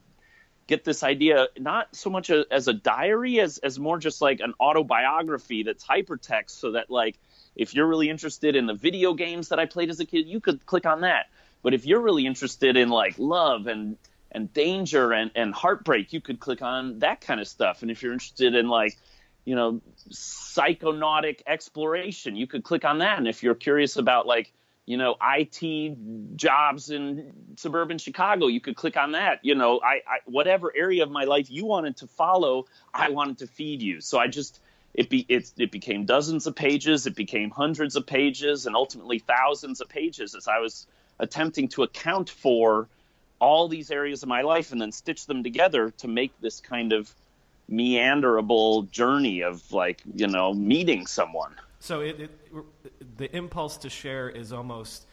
get 0.66 0.84
this 0.84 1.02
idea 1.02 1.48
not 1.58 1.94
so 1.94 2.08
much 2.08 2.30
a, 2.30 2.46
as 2.50 2.68
a 2.68 2.72
diary 2.72 3.40
as 3.40 3.58
as 3.58 3.78
more 3.78 3.98
just 3.98 4.20
like 4.20 4.40
an 4.40 4.54
autobiography 4.58 5.62
that's 5.62 5.84
hypertext 5.84 6.50
so 6.50 6.72
that 6.72 6.90
like 6.90 7.18
if 7.56 7.74
you're 7.74 7.86
really 7.86 8.10
interested 8.10 8.56
in 8.56 8.66
the 8.66 8.74
video 8.74 9.14
games 9.14 9.48
that 9.48 9.58
I 9.58 9.66
played 9.66 9.90
as 9.90 10.00
a 10.00 10.04
kid, 10.04 10.26
you 10.26 10.40
could 10.40 10.64
click 10.66 10.86
on 10.86 11.02
that. 11.02 11.26
But 11.62 11.74
if 11.74 11.86
you're 11.86 12.00
really 12.00 12.26
interested 12.26 12.76
in 12.76 12.90
like 12.90 13.14
love 13.18 13.66
and 13.66 13.96
and 14.34 14.52
danger 14.52 15.12
and, 15.12 15.30
and 15.34 15.54
heartbreak, 15.54 16.12
you 16.12 16.20
could 16.20 16.40
click 16.40 16.60
on 16.60 16.98
that 16.98 17.20
kind 17.20 17.40
of 17.40 17.46
stuff. 17.46 17.82
And 17.82 17.90
if 17.90 18.02
you're 18.02 18.12
interested 18.12 18.54
in 18.54 18.68
like, 18.68 18.98
you 19.44 19.54
know, 19.54 19.80
psychonautic 20.10 21.42
exploration, 21.46 22.34
you 22.34 22.48
could 22.48 22.64
click 22.64 22.84
on 22.84 22.98
that. 22.98 23.18
And 23.18 23.28
if 23.28 23.44
you're 23.44 23.54
curious 23.54 23.96
about 23.96 24.26
like, 24.26 24.52
you 24.86 24.96
know, 24.96 25.16
IT 25.22 26.36
jobs 26.36 26.90
in 26.90 27.32
suburban 27.56 27.96
Chicago, 27.98 28.48
you 28.48 28.60
could 28.60 28.76
click 28.76 28.96
on 28.96 29.12
that. 29.12 29.38
You 29.42 29.54
know, 29.54 29.80
I, 29.80 30.02
I 30.06 30.18
whatever 30.26 30.72
area 30.76 31.04
of 31.04 31.10
my 31.10 31.24
life 31.24 31.50
you 31.50 31.64
wanted 31.64 31.96
to 31.98 32.06
follow, 32.06 32.66
I 32.92 33.10
wanted 33.10 33.38
to 33.38 33.46
feed 33.46 33.82
you. 33.82 34.00
So 34.00 34.18
I 34.18 34.26
just 34.26 34.60
it, 34.94 35.10
be, 35.10 35.26
it, 35.28 35.52
it 35.58 35.70
became 35.70 36.04
dozens 36.06 36.46
of 36.46 36.54
pages, 36.54 37.06
it 37.06 37.16
became 37.16 37.50
hundreds 37.50 37.96
of 37.96 38.06
pages, 38.06 38.66
and 38.66 38.76
ultimately 38.76 39.18
thousands 39.18 39.80
of 39.80 39.88
pages 39.88 40.34
as 40.34 40.48
I 40.48 40.58
was 40.58 40.86
attempting 41.18 41.68
to 41.68 41.82
account 41.82 42.30
for 42.30 42.88
all 43.40 43.68
these 43.68 43.90
areas 43.90 44.22
of 44.22 44.28
my 44.28 44.42
life 44.42 44.72
and 44.72 44.80
then 44.80 44.92
stitch 44.92 45.26
them 45.26 45.42
together 45.42 45.90
to 45.98 46.08
make 46.08 46.32
this 46.40 46.60
kind 46.60 46.92
of 46.92 47.12
meanderable 47.70 48.90
journey 48.90 49.42
of 49.42 49.72
like 49.72 50.02
you 50.14 50.26
know 50.26 50.52
meeting 50.54 51.06
someone. 51.06 51.54
So 51.80 52.00
it, 52.00 52.20
it, 52.20 52.30
the 53.18 53.34
impulse 53.36 53.76
to 53.78 53.90
share 53.90 54.28
is 54.28 54.52
almost 54.52 55.06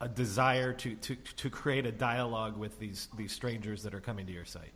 a 0.00 0.08
desire 0.08 0.72
to, 0.72 0.94
to 0.96 1.16
to 1.16 1.50
create 1.50 1.86
a 1.86 1.92
dialogue 1.92 2.56
with 2.56 2.78
these 2.78 3.08
these 3.16 3.32
strangers 3.32 3.82
that 3.82 3.94
are 3.94 4.00
coming 4.00 4.26
to 4.26 4.32
your 4.32 4.44
site 4.44 4.72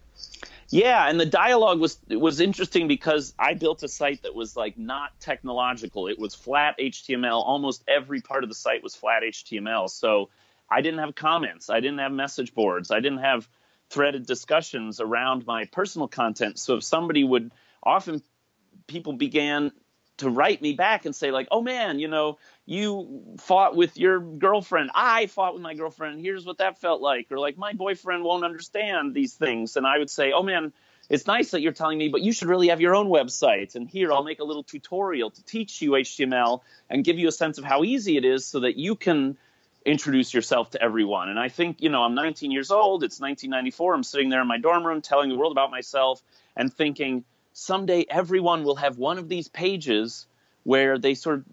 Yeah, 0.70 1.08
and 1.08 1.20
the 1.20 1.26
dialogue 1.26 1.80
was 1.80 1.98
was 2.08 2.40
interesting 2.40 2.88
because 2.88 3.34
I 3.38 3.54
built 3.54 3.82
a 3.82 3.88
site 3.88 4.22
that 4.22 4.34
was 4.34 4.56
like 4.56 4.78
not 4.78 5.18
technological. 5.20 6.08
It 6.08 6.18
was 6.18 6.34
flat 6.34 6.78
HTML. 6.78 7.42
Almost 7.44 7.84
every 7.88 8.20
part 8.20 8.44
of 8.44 8.48
the 8.48 8.54
site 8.54 8.82
was 8.82 8.94
flat 8.94 9.22
HTML. 9.22 9.90
So 9.90 10.30
I 10.70 10.80
didn't 10.80 11.00
have 11.00 11.14
comments. 11.14 11.68
I 11.68 11.80
didn't 11.80 11.98
have 11.98 12.12
message 12.12 12.54
boards. 12.54 12.90
I 12.90 13.00
didn't 13.00 13.18
have 13.18 13.48
threaded 13.90 14.26
discussions 14.26 15.00
around 15.00 15.44
my 15.46 15.64
personal 15.66 16.08
content. 16.08 16.58
So 16.58 16.76
if 16.76 16.84
somebody 16.84 17.24
would 17.24 17.50
often 17.82 18.22
people 18.86 19.12
began 19.12 19.72
to 20.20 20.30
write 20.30 20.62
me 20.62 20.72
back 20.72 21.04
and 21.04 21.14
say 21.14 21.30
like, 21.30 21.48
"Oh 21.50 21.60
man, 21.60 21.98
you 21.98 22.08
know, 22.08 22.38
you 22.64 23.36
fought 23.38 23.76
with 23.76 23.98
your 23.98 24.20
girlfriend. 24.20 24.90
I 24.94 25.26
fought 25.26 25.54
with 25.54 25.62
my 25.62 25.74
girlfriend. 25.74 26.20
Here's 26.20 26.46
what 26.46 26.58
that 26.58 26.80
felt 26.80 27.02
like." 27.02 27.30
Or 27.30 27.38
like, 27.38 27.58
"My 27.58 27.72
boyfriend 27.72 28.24
won't 28.24 28.44
understand 28.44 29.14
these 29.14 29.34
things." 29.34 29.76
And 29.76 29.86
I 29.86 29.98
would 29.98 30.10
say, 30.10 30.32
"Oh 30.32 30.42
man, 30.42 30.72
it's 31.10 31.26
nice 31.26 31.50
that 31.50 31.60
you're 31.60 31.72
telling 31.72 31.98
me, 31.98 32.08
but 32.08 32.22
you 32.22 32.32
should 32.32 32.48
really 32.48 32.68
have 32.68 32.80
your 32.80 32.94
own 32.94 33.08
website. 33.08 33.74
And 33.74 33.88
here, 33.88 34.12
I'll 34.12 34.22
make 34.22 34.38
a 34.38 34.44
little 34.44 34.62
tutorial 34.62 35.30
to 35.30 35.44
teach 35.44 35.82
you 35.82 35.96
HTML 35.96 36.62
and 36.88 37.04
give 37.04 37.18
you 37.18 37.26
a 37.26 37.32
sense 37.32 37.58
of 37.58 37.64
how 37.64 37.82
easy 37.82 38.16
it 38.16 38.24
is 38.24 38.46
so 38.46 38.60
that 38.60 38.76
you 38.76 38.94
can 38.94 39.36
introduce 39.84 40.32
yourself 40.32 40.70
to 40.70 40.82
everyone. 40.82 41.28
And 41.28 41.38
I 41.38 41.48
think, 41.48 41.82
you 41.82 41.88
know, 41.88 42.02
I'm 42.02 42.14
19 42.14 42.52
years 42.52 42.70
old. 42.70 43.02
It's 43.02 43.18
1994. 43.20 43.94
I'm 43.94 44.04
sitting 44.04 44.28
there 44.28 44.40
in 44.40 44.46
my 44.46 44.58
dorm 44.58 44.86
room 44.86 45.02
telling 45.02 45.30
the 45.30 45.36
world 45.36 45.52
about 45.52 45.72
myself 45.72 46.22
and 46.56 46.72
thinking 46.72 47.24
someday 47.52 48.06
everyone 48.08 48.64
will 48.64 48.76
have 48.76 48.98
one 48.98 49.18
of 49.18 49.28
these 49.28 49.48
pages 49.48 50.26
where 50.62 50.98
they 50.98 51.14
sort 51.14 51.38
of 51.38 51.44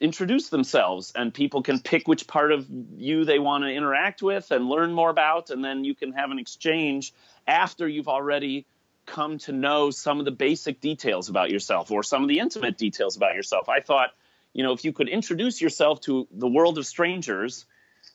introduce 0.00 0.48
themselves 0.48 1.12
and 1.14 1.32
people 1.32 1.62
can 1.62 1.78
pick 1.78 2.08
which 2.08 2.26
part 2.26 2.50
of 2.50 2.66
you 2.96 3.24
they 3.24 3.38
want 3.38 3.62
to 3.64 3.70
interact 3.70 4.22
with 4.22 4.50
and 4.50 4.68
learn 4.68 4.92
more 4.92 5.10
about. 5.10 5.50
And 5.50 5.64
then 5.64 5.84
you 5.84 5.94
can 5.94 6.12
have 6.12 6.30
an 6.30 6.38
exchange 6.38 7.12
after 7.46 7.86
you've 7.86 8.08
already 8.08 8.66
come 9.06 9.38
to 9.38 9.52
know 9.52 9.90
some 9.90 10.18
of 10.18 10.24
the 10.24 10.32
basic 10.32 10.80
details 10.80 11.28
about 11.28 11.50
yourself 11.50 11.90
or 11.90 12.02
some 12.02 12.22
of 12.22 12.28
the 12.28 12.38
intimate 12.38 12.78
details 12.78 13.16
about 13.16 13.34
yourself. 13.34 13.68
I 13.68 13.80
thought 13.80 14.10
you 14.52 14.62
know, 14.62 14.72
if 14.72 14.84
you 14.84 14.92
could 14.92 15.08
introduce 15.08 15.60
yourself 15.60 16.00
to 16.02 16.28
the 16.30 16.48
world 16.48 16.78
of 16.78 16.86
strangers, 16.86 17.64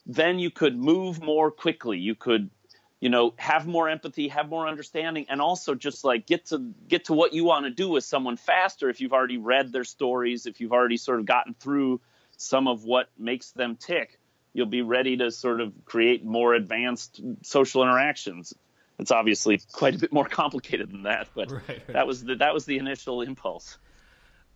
then 0.06 0.38
you 0.38 0.50
could 0.50 0.76
move 0.76 1.20
more 1.20 1.50
quickly. 1.50 1.98
You 1.98 2.14
could, 2.14 2.50
you 3.00 3.08
know, 3.08 3.32
have 3.36 3.66
more 3.66 3.88
empathy, 3.88 4.28
have 4.28 4.48
more 4.48 4.66
understanding, 4.66 5.26
and 5.28 5.40
also 5.40 5.74
just 5.74 6.04
like 6.04 6.26
get 6.26 6.46
to 6.46 6.72
get 6.88 7.06
to 7.06 7.12
what 7.12 7.32
you 7.32 7.44
want 7.44 7.64
to 7.64 7.70
do 7.70 7.88
with 7.88 8.04
someone 8.04 8.36
faster 8.36 8.90
if 8.90 9.00
you've 9.00 9.12
already 9.12 9.38
read 9.38 9.72
their 9.72 9.84
stories, 9.84 10.46
if 10.46 10.60
you've 10.60 10.72
already 10.72 10.96
sort 10.96 11.20
of 11.20 11.26
gotten 11.26 11.54
through 11.54 12.00
some 12.36 12.66
of 12.66 12.84
what 12.84 13.08
makes 13.18 13.52
them 13.52 13.76
tick, 13.76 14.18
you'll 14.52 14.66
be 14.66 14.82
ready 14.82 15.16
to 15.16 15.30
sort 15.30 15.60
of 15.60 15.72
create 15.84 16.24
more 16.24 16.54
advanced 16.54 17.20
social 17.42 17.82
interactions. 17.82 18.54
It's 18.98 19.12
obviously 19.12 19.60
quite 19.72 19.94
a 19.94 19.98
bit 19.98 20.12
more 20.12 20.24
complicated 20.28 20.90
than 20.90 21.04
that, 21.04 21.28
but 21.34 21.52
right, 21.52 21.62
right. 21.68 21.86
that 21.88 22.06
was 22.06 22.24
the, 22.24 22.36
that 22.36 22.52
was 22.52 22.64
the 22.64 22.78
initial 22.78 23.22
impulse. 23.22 23.78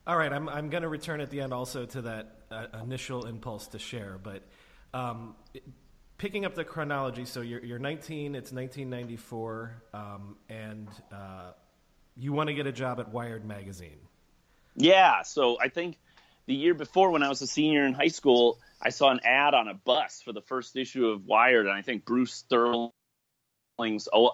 All 0.05 0.16
right, 0.16 0.33
I'm 0.33 0.48
I'm 0.48 0.68
going 0.68 0.83
to 0.83 0.88
return 0.88 1.20
at 1.20 1.31
the 1.31 1.42
end 1.42 1.52
also 1.52 1.87
to 1.87 2.02
that 2.02 2.38
uh, 2.50 2.66
initial 2.83 3.24
impulse 3.24 3.68
to 3.68 3.78
share, 3.78 4.18
but 4.20 4.42
um, 4.92 5.37
picking 6.23 6.45
up 6.45 6.55
the 6.55 6.65
chronology. 6.65 7.25
So 7.25 7.41
you're 7.41 7.63
you're 7.65 7.81
19. 7.81 8.37
It's 8.37 8.53
1994, 8.53 9.83
um, 9.93 10.37
and 10.49 10.89
uh, 11.13 11.51
you 12.17 12.33
want 12.33 12.47
to 12.47 12.55
get 12.55 12.69
a 12.69 12.73
job 12.73 13.01
at 13.01 13.13
Wired 13.13 13.45
magazine. 13.45 13.99
Yeah. 14.77 15.23
So 15.23 15.59
I 15.61 15.69
think 15.69 15.99
the 16.47 16.55
year 16.55 16.75
before, 16.75 17.11
when 17.11 17.25
I 17.25 17.29
was 17.29 17.43
a 17.43 17.47
senior 17.49 17.85
in 17.85 17.93
high 17.93 18.09
school, 18.09 18.61
I 18.81 18.91
saw 18.91 19.11
an 19.11 19.19
ad 19.25 19.55
on 19.55 19.67
a 19.67 19.75
bus 19.75 20.23
for 20.25 20.33
the 20.33 20.41
first 20.41 20.77
issue 20.77 21.09
of 21.09 21.27
Wired, 21.27 21.67
and 21.67 21.75
I 21.75 21.83
think 21.83 22.05
Bruce 22.05 22.33
Sterling's 22.33 22.93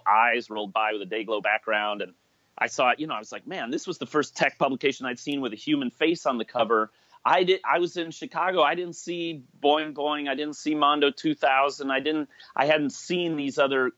eyes 0.07 0.49
rolled 0.51 0.71
by 0.71 0.93
with 0.93 1.01
a 1.01 1.07
day 1.07 1.23
glow 1.23 1.41
background, 1.41 2.03
and 2.03 2.13
I 2.55 2.67
saw 2.67 2.91
it, 2.91 2.99
you 2.99 3.07
know, 3.07 3.15
I 3.15 3.19
was 3.19 3.31
like, 3.31 3.47
man, 3.47 3.71
this 3.71 3.87
was 3.87 3.97
the 3.97 4.05
first 4.05 4.37
tech 4.37 4.59
publication 4.59 5.07
I'd 5.07 5.17
seen 5.17 5.41
with 5.41 5.53
a 5.53 5.57
human 5.57 5.89
face 5.89 6.27
on 6.27 6.37
the 6.37 6.45
cover. 6.45 6.91
I 7.25 7.43
did. 7.43 7.61
I 7.69 7.79
was 7.79 7.97
in 7.97 8.11
Chicago. 8.11 8.61
I 8.61 8.75
didn't 8.75 8.95
see 8.95 9.43
Boing 9.61 9.93
Boing. 9.93 10.29
I 10.29 10.35
didn't 10.35 10.55
see 10.55 10.75
Mondo 10.75 11.11
2000. 11.11 11.91
I 11.91 11.99
didn't. 11.99 12.29
I 12.55 12.65
hadn't 12.65 12.91
seen 12.91 13.35
these 13.35 13.57
other 13.57 13.91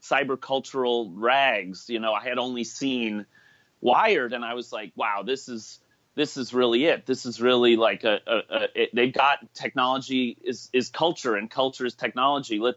cybercultural 0.00 1.12
rags. 1.14 1.88
You 1.88 2.00
know, 2.00 2.12
I 2.12 2.24
had 2.24 2.38
only 2.38 2.64
seen 2.64 3.26
Wired, 3.80 4.32
and 4.32 4.44
I 4.44 4.54
was 4.54 4.72
like, 4.72 4.92
wow, 4.96 5.22
this 5.24 5.48
is 5.48 5.78
this 6.14 6.36
is 6.36 6.54
really 6.54 6.86
it. 6.86 7.06
This 7.06 7.26
is 7.26 7.40
really 7.40 7.76
like 7.76 8.04
a, 8.04 8.20
a, 8.26 8.36
a 8.50 8.82
it, 8.82 8.90
they've 8.94 9.12
got 9.12 9.38
technology 9.54 10.36
is 10.42 10.70
is 10.72 10.88
culture, 10.88 11.36
and 11.36 11.50
culture 11.50 11.86
is 11.86 11.94
technology. 11.94 12.58
Let 12.58 12.76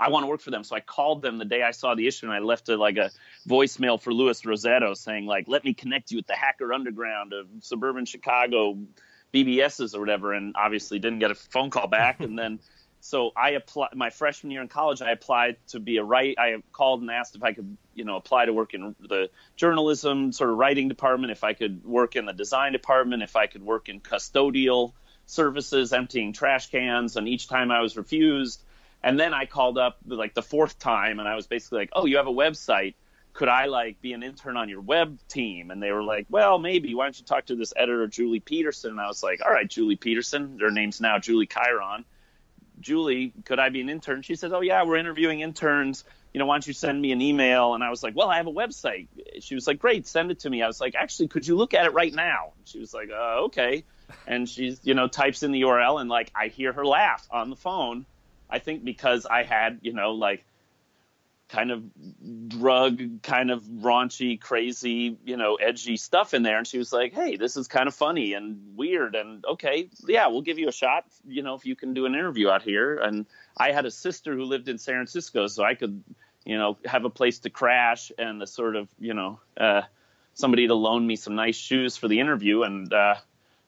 I 0.00 0.10
want 0.10 0.24
to 0.24 0.28
work 0.28 0.40
for 0.40 0.50
them. 0.50 0.64
So 0.64 0.76
I 0.76 0.80
called 0.80 1.22
them 1.22 1.38
the 1.38 1.44
day 1.44 1.62
I 1.62 1.72
saw 1.72 1.94
the 1.94 2.06
issue 2.06 2.26
and 2.26 2.32
I 2.32 2.38
left 2.38 2.68
a, 2.68 2.76
like 2.76 2.96
a 2.96 3.10
voicemail 3.48 4.00
for 4.00 4.12
Louis 4.12 4.40
Rossetto 4.42 4.96
saying 4.96 5.26
like, 5.26 5.48
let 5.48 5.64
me 5.64 5.74
connect 5.74 6.10
you 6.10 6.18
with 6.18 6.26
the 6.26 6.34
hacker 6.34 6.72
underground 6.72 7.32
of 7.32 7.48
suburban 7.60 8.04
Chicago 8.04 8.78
BBSs 9.32 9.94
or 9.94 10.00
whatever. 10.00 10.32
And 10.32 10.54
obviously 10.56 10.98
didn't 10.98 11.18
get 11.18 11.30
a 11.30 11.34
phone 11.34 11.70
call 11.70 11.86
back. 11.86 12.20
and 12.20 12.38
then, 12.38 12.60
so 13.00 13.30
I 13.36 13.50
applied 13.50 13.94
my 13.94 14.10
freshman 14.10 14.50
year 14.50 14.62
in 14.62 14.68
college. 14.68 15.02
I 15.02 15.12
applied 15.12 15.56
to 15.68 15.80
be 15.80 15.98
a 15.98 16.04
write. 16.04 16.36
I 16.38 16.56
called 16.72 17.00
and 17.00 17.10
asked 17.10 17.36
if 17.36 17.42
I 17.42 17.52
could, 17.52 17.76
you 17.94 18.04
know, 18.04 18.16
apply 18.16 18.46
to 18.46 18.52
work 18.52 18.74
in 18.74 18.94
the 19.00 19.30
journalism 19.56 20.32
sort 20.32 20.50
of 20.50 20.56
writing 20.56 20.88
department, 20.88 21.30
if 21.30 21.44
I 21.44 21.52
could 21.52 21.84
work 21.84 22.16
in 22.16 22.26
the 22.26 22.32
design 22.32 22.72
department, 22.72 23.22
if 23.22 23.36
I 23.36 23.46
could 23.46 23.62
work 23.62 23.88
in 23.88 24.00
custodial 24.00 24.92
services, 25.26 25.92
emptying 25.92 26.32
trash 26.32 26.70
cans. 26.70 27.16
And 27.16 27.28
each 27.28 27.48
time 27.48 27.70
I 27.70 27.80
was 27.80 27.96
refused, 27.96 28.62
and 29.02 29.18
then 29.18 29.32
I 29.32 29.46
called 29.46 29.78
up 29.78 29.98
like 30.06 30.34
the 30.34 30.42
fourth 30.42 30.78
time 30.78 31.20
and 31.20 31.28
I 31.28 31.34
was 31.34 31.46
basically 31.46 31.80
like, 31.80 31.90
"Oh, 31.92 32.06
you 32.06 32.16
have 32.16 32.26
a 32.26 32.32
website. 32.32 32.94
Could 33.38 33.48
I 33.48 33.66
like 33.66 34.00
be 34.00 34.14
an 34.14 34.24
intern 34.24 34.56
on 34.56 34.68
your 34.68 34.80
web 34.80 35.16
team?" 35.28 35.70
And 35.70 35.80
they 35.80 35.92
were 35.92 36.02
like, 36.02 36.26
"Well, 36.28 36.58
maybe. 36.58 36.92
Why 36.96 37.04
don't 37.04 37.16
you 37.16 37.24
talk 37.24 37.46
to 37.46 37.54
this 37.54 37.72
editor 37.76 38.08
Julie 38.08 38.40
Peterson?" 38.40 38.90
And 38.90 39.00
I 39.00 39.06
was 39.06 39.22
like, 39.22 39.40
"All 39.44 39.52
right, 39.52 39.70
Julie 39.70 39.94
Peterson. 39.94 40.58
Her 40.60 40.72
name's 40.72 41.00
now 41.00 41.20
Julie 41.20 41.46
Chiron. 41.46 42.04
Julie, 42.80 43.32
could 43.44 43.60
I 43.60 43.68
be 43.68 43.80
an 43.80 43.90
intern?" 43.90 44.22
She 44.22 44.34
said, 44.34 44.50
"Oh 44.52 44.60
yeah, 44.60 44.82
we're 44.82 44.96
interviewing 44.96 45.38
interns. 45.38 46.02
You 46.34 46.40
know, 46.40 46.46
why 46.46 46.56
don't 46.56 46.66
you 46.66 46.72
send 46.72 47.00
me 47.00 47.12
an 47.12 47.22
email?" 47.22 47.74
And 47.74 47.84
I 47.84 47.90
was 47.90 48.02
like, 48.02 48.16
"Well, 48.16 48.28
I 48.28 48.38
have 48.38 48.48
a 48.48 48.52
website." 48.52 49.06
She 49.38 49.54
was 49.54 49.68
like, 49.68 49.78
"Great, 49.78 50.08
send 50.08 50.32
it 50.32 50.40
to 50.40 50.50
me." 50.50 50.64
I 50.64 50.66
was 50.66 50.80
like, 50.80 50.96
"Actually, 50.96 51.28
could 51.28 51.46
you 51.46 51.54
look 51.54 51.74
at 51.74 51.86
it 51.86 51.92
right 51.92 52.12
now?" 52.12 52.54
She 52.64 52.80
was 52.80 52.92
like, 52.92 53.10
uh, 53.10 53.44
"Okay." 53.44 53.84
And 54.26 54.48
she's, 54.48 54.80
you 54.82 54.94
know, 54.94 55.06
types 55.06 55.44
in 55.44 55.52
the 55.52 55.60
URL 55.60 56.00
and 56.00 56.10
like 56.10 56.32
I 56.34 56.48
hear 56.48 56.72
her 56.72 56.84
laugh 56.84 57.24
on 57.30 57.50
the 57.50 57.56
phone 57.56 58.04
I 58.50 58.58
think 58.58 58.84
because 58.84 59.26
I 59.26 59.42
had, 59.42 59.80
you 59.82 59.92
know, 59.92 60.12
like 60.12 60.44
kind 61.48 61.70
of 61.70 61.82
drug, 62.48 63.22
kind 63.22 63.50
of 63.50 63.62
raunchy, 63.62 64.38
crazy, 64.38 65.16
you 65.24 65.36
know, 65.36 65.54
edgy 65.54 65.96
stuff 65.96 66.34
in 66.34 66.42
there. 66.42 66.58
And 66.58 66.66
she 66.66 66.78
was 66.78 66.92
like, 66.92 67.14
hey, 67.14 67.36
this 67.36 67.56
is 67.56 67.68
kind 67.68 67.88
of 67.88 67.94
funny 67.94 68.34
and 68.34 68.76
weird. 68.76 69.14
And 69.14 69.44
okay, 69.44 69.88
yeah, 70.06 70.28
we'll 70.28 70.42
give 70.42 70.58
you 70.58 70.68
a 70.68 70.72
shot, 70.72 71.04
you 71.26 71.42
know, 71.42 71.54
if 71.54 71.64
you 71.64 71.74
can 71.74 71.94
do 71.94 72.06
an 72.06 72.14
interview 72.14 72.50
out 72.50 72.62
here. 72.62 72.98
And 72.98 73.26
I 73.56 73.72
had 73.72 73.86
a 73.86 73.90
sister 73.90 74.34
who 74.34 74.44
lived 74.44 74.68
in 74.68 74.78
San 74.78 74.94
Francisco, 74.94 75.46
so 75.46 75.64
I 75.64 75.74
could, 75.74 76.02
you 76.44 76.58
know, 76.58 76.76
have 76.84 77.04
a 77.04 77.10
place 77.10 77.38
to 77.40 77.50
crash 77.50 78.12
and 78.18 78.42
a 78.42 78.46
sort 78.46 78.76
of, 78.76 78.88
you 78.98 79.14
know, 79.14 79.40
uh, 79.56 79.82
somebody 80.34 80.66
to 80.66 80.74
loan 80.74 81.06
me 81.06 81.16
some 81.16 81.34
nice 81.34 81.56
shoes 81.56 81.96
for 81.96 82.08
the 82.08 82.20
interview. 82.20 82.62
And, 82.62 82.92
uh, 82.92 83.14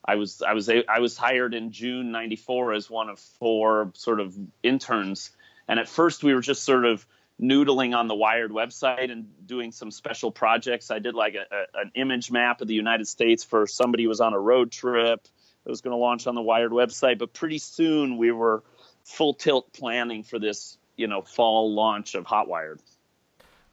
I 0.03 0.17
was 0.17 0.43
I 0.43 0.55
was 0.55 0.69
I 0.71 0.99
was 0.99 1.17
hired 1.17 1.53
in 1.53 1.73
June 1.73 2.11
'94 2.11 2.73
as 2.73 2.89
one 2.89 3.11
of 3.11 3.19
four 3.19 3.93
sort 3.95 4.19
of 4.19 4.35
interns, 4.63 5.31
and 5.69 5.79
at 5.79 5.91
first 5.91 6.25
we 6.25 6.33
were 6.33 6.41
just 6.41 6.65
sort 6.65 6.87
of 6.87 7.07
noodling 7.41 7.97
on 7.97 8.09
the 8.09 8.15
Wired 8.15 8.51
website 8.51 9.11
and 9.11 9.27
doing 9.47 9.73
some 9.73 9.91
special 9.91 10.31
projects. 10.31 10.91
I 10.91 10.99
did 10.99 11.15
like 11.15 11.35
a, 11.35 11.55
a, 11.55 11.81
an 11.83 11.93
image 11.95 12.31
map 12.31 12.61
of 12.61 12.69
the 12.69 12.75
United 12.75 13.09
States 13.09 13.45
for 13.45 13.67
somebody 13.67 14.05
who 14.05 14.09
was 14.09 14.21
on 14.21 14.35
a 14.35 14.39
road 14.39 14.71
trip 14.71 15.27
that 15.65 15.71
was 15.71 15.81
going 15.81 15.93
to 15.93 15.99
launch 15.99 16.27
on 16.27 16.35
the 16.35 16.43
Wired 16.43 16.73
website. 16.73 17.19
But 17.19 17.33
pretty 17.33 17.59
soon 17.59 18.19
we 18.19 18.31
were 18.31 18.63
full 19.05 19.35
tilt 19.35 19.73
planning 19.73 20.23
for 20.23 20.39
this, 20.39 20.79
you 20.97 21.07
know, 21.07 21.23
fall 21.23 21.73
launch 21.73 22.15
of 22.15 22.25
Hotwired. 22.25 22.81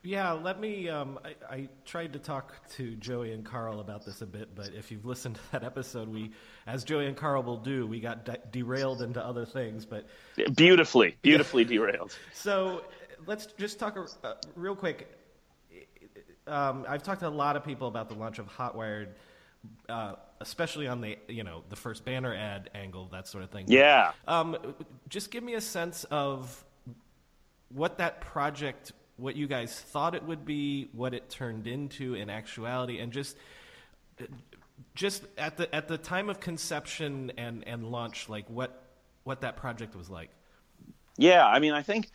Yeah, 0.03 0.31
let 0.31 0.59
me. 0.59 0.87
Um, 0.87 1.19
I, 1.25 1.53
I, 1.53 1.69
tried 1.83 2.13
to 2.13 2.19
talk 2.19 2.53
to 2.75 2.95
Joey 2.95 3.33
and 3.33 3.43
Carl 3.43 3.81
about 3.81 4.05
this 4.05 4.21
a 4.21 4.25
bit, 4.25 4.55
but 4.55 4.69
if 4.73 4.89
you've 4.89 5.05
listened 5.05 5.35
to 5.35 5.41
that 5.51 5.65
episode, 5.65 6.07
we, 6.07 6.31
as 6.65 6.85
Joey 6.85 7.07
and 7.07 7.17
Carl 7.17 7.43
will 7.43 7.57
do, 7.57 7.85
we 7.85 7.99
got 7.99 8.23
de- 8.23 8.39
derailed 8.51 9.01
into 9.01 9.21
other 9.21 9.45
things. 9.45 9.85
But 9.85 10.05
beautifully, 10.55 11.17
beautifully 11.21 11.65
derailed. 11.65 12.15
So 12.33 12.83
let's 13.25 13.47
just 13.57 13.79
talk 13.79 13.97
uh, 14.23 14.33
real 14.55 14.75
quick. 14.75 15.09
Um, 16.45 16.85
I've 16.87 17.03
talked 17.03 17.21
to 17.21 17.27
a 17.27 17.29
lot 17.29 17.55
of 17.55 17.63
people 17.63 17.87
about 17.87 18.09
the 18.09 18.15
launch 18.15 18.39
of 18.39 18.47
Hotwired, 18.47 19.09
uh, 19.89 20.13
especially 20.39 20.87
on 20.87 21.01
the 21.01 21.17
you 21.27 21.43
know 21.43 21.63
the 21.69 21.75
first 21.75 22.05
banner 22.05 22.33
ad 22.33 22.69
angle, 22.73 23.09
that 23.11 23.27
sort 23.27 23.43
of 23.43 23.49
thing. 23.49 23.65
Yeah. 23.67 24.11
Um, 24.27 24.57
just 25.09 25.31
give 25.31 25.43
me 25.43 25.55
a 25.55 25.61
sense 25.61 26.05
of 26.05 26.63
what 27.69 27.97
that 27.97 28.21
project 28.21 28.93
what 29.17 29.35
you 29.35 29.47
guys 29.47 29.77
thought 29.77 30.15
it 30.15 30.23
would 30.23 30.45
be, 30.45 30.89
what 30.93 31.13
it 31.13 31.29
turned 31.29 31.67
into 31.67 32.13
in 32.13 32.29
actuality, 32.29 32.99
and 32.99 33.11
just 33.11 33.35
just 34.95 35.23
at 35.37 35.57
the 35.57 35.73
at 35.75 35.87
the 35.87 35.97
time 35.97 36.29
of 36.29 36.39
conception 36.39 37.31
and 37.37 37.67
and 37.67 37.85
launch, 37.91 38.29
like 38.29 38.47
what 38.49 38.83
what 39.23 39.41
that 39.41 39.57
project 39.57 39.95
was 39.95 40.09
like. 40.09 40.29
Yeah, 41.17 41.45
I 41.45 41.59
mean, 41.59 41.73
I 41.73 41.81
think 41.81 42.09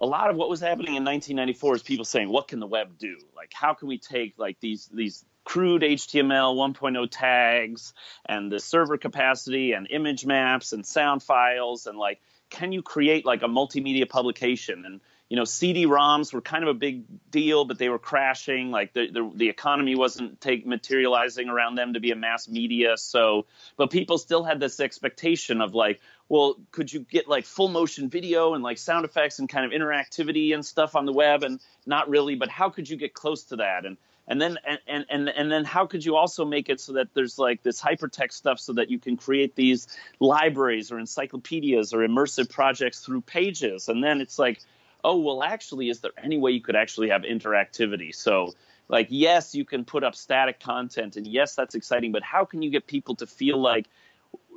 a 0.00 0.06
lot 0.06 0.30
of 0.30 0.36
what 0.36 0.48
was 0.48 0.60
happening 0.60 0.94
in 0.96 1.04
1994 1.04 1.76
is 1.76 1.82
people 1.82 2.04
saying, 2.04 2.28
"What 2.28 2.48
can 2.48 2.58
the 2.58 2.66
web 2.66 2.98
do? 2.98 3.18
Like, 3.36 3.52
how 3.52 3.74
can 3.74 3.88
we 3.88 3.98
take 3.98 4.34
like 4.38 4.58
these 4.60 4.88
these 4.92 5.24
crude 5.44 5.82
HTML 5.82 6.54
1.0 6.54 7.08
tags 7.10 7.94
and 8.26 8.52
the 8.52 8.60
server 8.60 8.98
capacity 8.98 9.72
and 9.72 9.86
image 9.90 10.24
maps 10.24 10.72
and 10.72 10.84
sound 10.84 11.22
files 11.22 11.86
and 11.86 11.98
like, 11.98 12.20
can 12.50 12.72
you 12.72 12.82
create 12.82 13.24
like 13.24 13.42
a 13.42 13.48
multimedia 13.48 14.08
publication 14.08 14.84
and 14.84 15.00
you 15.30 15.36
know, 15.36 15.44
CD-ROMs 15.44 16.32
were 16.32 16.40
kind 16.40 16.64
of 16.64 16.70
a 16.70 16.74
big 16.74 17.04
deal, 17.30 17.64
but 17.64 17.78
they 17.78 17.88
were 17.88 18.00
crashing. 18.00 18.72
Like 18.72 18.92
the 18.92 19.12
the, 19.12 19.30
the 19.32 19.48
economy 19.48 19.94
wasn't 19.94 20.40
take 20.40 20.66
materializing 20.66 21.48
around 21.48 21.76
them 21.76 21.94
to 21.94 22.00
be 22.00 22.10
a 22.10 22.16
mass 22.16 22.48
media. 22.48 22.96
So, 22.96 23.46
but 23.76 23.90
people 23.90 24.18
still 24.18 24.42
had 24.42 24.58
this 24.58 24.80
expectation 24.80 25.60
of 25.60 25.72
like, 25.72 26.00
well, 26.30 26.54
could 26.70 26.90
you 26.90 27.00
get 27.00 27.28
like 27.28 27.44
full 27.44 27.68
motion 27.68 28.08
video 28.08 28.54
and 28.54 28.62
like 28.62 28.78
sound 28.78 29.04
effects 29.04 29.40
and 29.40 29.48
kind 29.48 29.66
of 29.66 29.78
interactivity 29.78 30.54
and 30.54 30.64
stuff 30.64 30.94
on 30.96 31.04
the 31.04 31.12
web? 31.12 31.42
And 31.42 31.60
not 31.84 32.08
really, 32.08 32.36
but 32.36 32.48
how 32.48 32.70
could 32.70 32.88
you 32.88 32.96
get 32.96 33.12
close 33.12 33.44
to 33.44 33.56
that? 33.56 33.84
And 33.84 33.98
and 34.28 34.40
then 34.40 34.56
and, 34.86 35.04
and 35.10 35.28
and 35.28 35.50
then 35.50 35.64
how 35.64 35.86
could 35.86 36.04
you 36.04 36.14
also 36.16 36.44
make 36.44 36.68
it 36.68 36.80
so 36.80 36.92
that 36.94 37.08
there's 37.14 37.36
like 37.36 37.64
this 37.64 37.82
hypertext 37.82 38.34
stuff 38.34 38.60
so 38.60 38.72
that 38.74 38.88
you 38.88 38.98
can 39.00 39.16
create 39.16 39.56
these 39.56 39.88
libraries 40.20 40.92
or 40.92 41.00
encyclopedias 41.00 41.92
or 41.92 41.98
immersive 41.98 42.48
projects 42.48 43.00
through 43.00 43.22
pages 43.22 43.88
and 43.88 44.02
then 44.02 44.20
it's 44.20 44.38
like 44.38 44.60
oh, 45.04 45.16
well, 45.16 45.42
actually, 45.42 45.88
is 45.88 46.00
there 46.00 46.12
any 46.22 46.38
way 46.38 46.50
you 46.52 46.60
could 46.60 46.76
actually 46.76 47.08
have 47.08 47.22
interactivity? 47.22 48.14
So, 48.14 48.54
like, 48.88 49.06
yes, 49.10 49.54
you 49.54 49.64
can 49.64 49.84
put 49.84 50.04
up 50.04 50.14
static 50.14 50.60
content, 50.60 51.16
and 51.16 51.26
yes, 51.26 51.54
that's 51.54 51.74
exciting, 51.74 52.12
but 52.12 52.22
how 52.22 52.44
can 52.44 52.62
you 52.62 52.70
get 52.70 52.86
people 52.86 53.14
to 53.16 53.26
feel 53.26 53.58
like 53.58 53.86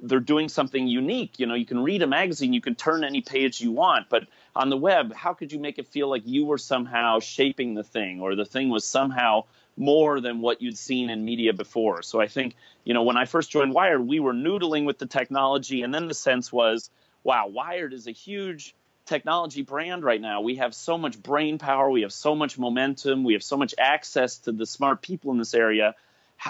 they're 0.01 0.19
doing 0.19 0.49
something 0.49 0.88
unique? 0.88 1.39
You 1.39 1.45
know, 1.45 1.53
you 1.53 1.65
can 1.65 1.84
read 1.84 2.01
a 2.01 2.08
magazine, 2.08 2.53
you 2.53 2.62
can 2.62 2.75
turn 2.75 3.03
any 3.03 3.21
page 3.21 3.62
you 3.62 3.71
want, 3.71 4.10
but 4.10 4.27
on 4.56 4.69
the 4.69 4.77
web, 4.77 5.13
how 5.13 5.34
could 5.34 5.51
you 5.51 5.60
make 5.60 5.79
it 5.79 5.88
feel 5.88 6.10
like 6.10 6.23
you 6.25 6.45
were 6.45 6.58
somehow 6.58 7.19
shaping 7.19 7.73
the 7.73 7.84
thing 7.84 8.21
or 8.21 8.36
the 8.36 8.45
thing 8.45 8.69
was 8.69 8.86
somehow 8.86 9.43
more 9.75 10.21
than 10.21 10.41
what 10.41 10.62
you'd 10.62 10.77
seen 10.77 11.10
in 11.10 11.25
media 11.25 11.53
before? 11.53 12.01
So 12.01 12.19
I 12.19 12.27
think, 12.27 12.56
you 12.84 12.93
know, 12.93 13.03
when 13.03 13.17
I 13.17 13.25
first 13.25 13.51
joined 13.51 13.73
Wired, 13.73 14.06
we 14.06 14.19
were 14.19 14.34
noodling 14.34 14.86
with 14.86 14.99
the 14.99 15.06
technology, 15.06 15.82
and 15.82 15.93
then 15.93 16.08
the 16.08 16.13
sense 16.13 16.51
was, 16.51 16.89
wow, 17.23 17.47
Wired 17.47 17.93
is 17.93 18.08
a 18.08 18.12
huge 18.12 18.75
technology 19.06 19.63
brand 19.63 20.03
right 20.03 20.21
now. 20.21 20.41
We 20.41 20.56
have 20.56 20.73
so 20.73 20.97
much 20.97 21.21
brain 21.21 21.58
power, 21.58 21.89
we 21.89 22.01
have 22.01 22.13
so 22.13 22.36
much 22.36 22.58
momentum, 22.58 23.23
we 23.23 23.34
have 23.34 23.43
so 23.43 23.58
much 23.58 23.73
access 23.77 24.38
to 24.39 24.51
the 24.51 24.65
smart 24.65 25.01
people 25.01 25.32
in 25.32 25.38
this 25.38 25.53
area. 25.53 25.95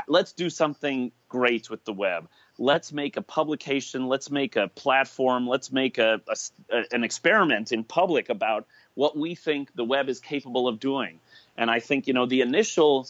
Let's 0.08 0.34
do 0.34 0.49
something 0.49 1.12
great 1.29 1.69
with 1.69 1.86
the 1.86 1.93
web. 1.93 2.27
Let's 2.57 2.91
make 2.93 3.17
a 3.17 3.21
publication, 3.21 4.07
let's 4.07 4.29
make 4.29 4.55
a 4.55 4.67
platform, 4.67 5.47
let's 5.47 5.71
make 5.71 5.97
a, 5.97 6.21
a, 6.69 6.83
an 6.91 7.03
experiment 7.03 7.71
in 7.71 7.83
public 7.83 8.29
about 8.29 8.67
what 8.93 9.17
we 9.17 9.33
think 9.35 9.73
the 9.75 9.83
web 9.83 10.07
is 10.07 10.19
capable 10.19 10.67
of 10.67 10.79
doing. 10.79 11.19
And 11.57 11.69
I 11.71 11.79
think, 11.79 12.07
you 12.07 12.13
know, 12.13 12.25
the 12.25 12.41
initial 12.41 13.07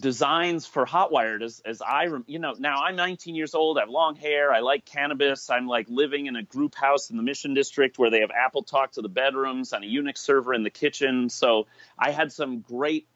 designs 0.00 0.66
for 0.66 0.86
Hotwired 0.86 1.42
as, 1.42 1.60
as 1.64 1.82
I, 1.82 2.08
you 2.26 2.38
know, 2.38 2.54
now 2.58 2.82
I'm 2.82 2.94
19 2.94 3.34
years 3.34 3.54
old. 3.54 3.78
I 3.78 3.82
have 3.82 3.90
long 3.90 4.14
hair. 4.14 4.52
I 4.52 4.60
like 4.60 4.84
cannabis. 4.84 5.50
I'm 5.50 5.66
like 5.66 5.86
living 5.88 6.26
in 6.26 6.36
a 6.36 6.42
group 6.42 6.74
house 6.74 7.10
in 7.10 7.16
the 7.16 7.22
Mission 7.22 7.54
District 7.54 7.98
where 7.98 8.10
they 8.10 8.20
have 8.20 8.30
Apple 8.30 8.62
Talk 8.62 8.92
to 8.92 9.02
the 9.02 9.08
bedrooms 9.08 9.72
and 9.72 9.84
a 9.84 9.88
Unix 9.88 10.18
server 10.18 10.54
in 10.54 10.62
the 10.62 10.70
kitchen. 10.70 11.28
So 11.28 11.66
I 11.98 12.12
had 12.12 12.32
some 12.32 12.60
great 12.60 13.06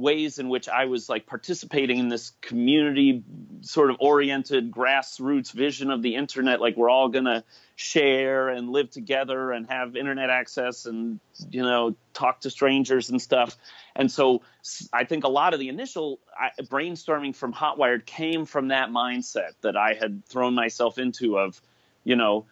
ways 0.00 0.38
in 0.38 0.48
which 0.48 0.68
I 0.68 0.86
was 0.86 1.08
like 1.08 1.26
participating 1.26 1.98
in 1.98 2.08
this 2.08 2.32
community 2.40 3.22
sort 3.60 3.90
of 3.90 3.96
oriented 4.00 4.70
grassroots 4.70 5.52
vision 5.52 5.90
of 5.90 6.02
the 6.02 6.14
internet. 6.14 6.60
Like 6.60 6.76
we're 6.76 6.90
all 6.90 7.08
going 7.08 7.26
to 7.26 7.44
share 7.76 8.48
and 8.48 8.70
live 8.70 8.90
together 8.90 9.52
and 9.52 9.66
have 9.68 9.96
internet 9.96 10.30
access 10.30 10.86
and, 10.86 11.20
you 11.50 11.62
know, 11.62 11.94
talk 12.14 12.40
to 12.40 12.50
strangers 12.50 13.10
and 13.10 13.20
stuff. 13.20 13.56
And 13.94 14.10
so 14.10 14.42
I 14.92 15.04
think 15.04 15.24
a 15.24 15.28
lot 15.28 15.54
of 15.54 15.60
the 15.60 15.68
initial 15.68 16.20
brainstorming 16.62 17.34
from 17.34 17.52
Hotwired 17.52 18.06
came 18.06 18.46
from 18.46 18.68
that 18.68 18.90
mindset 18.90 19.52
that 19.60 19.76
I 19.76 19.94
had 19.94 20.24
thrown 20.26 20.54
myself 20.54 20.98
into 20.98 21.38
of, 21.38 21.60
you 22.04 22.16
know, 22.16 22.46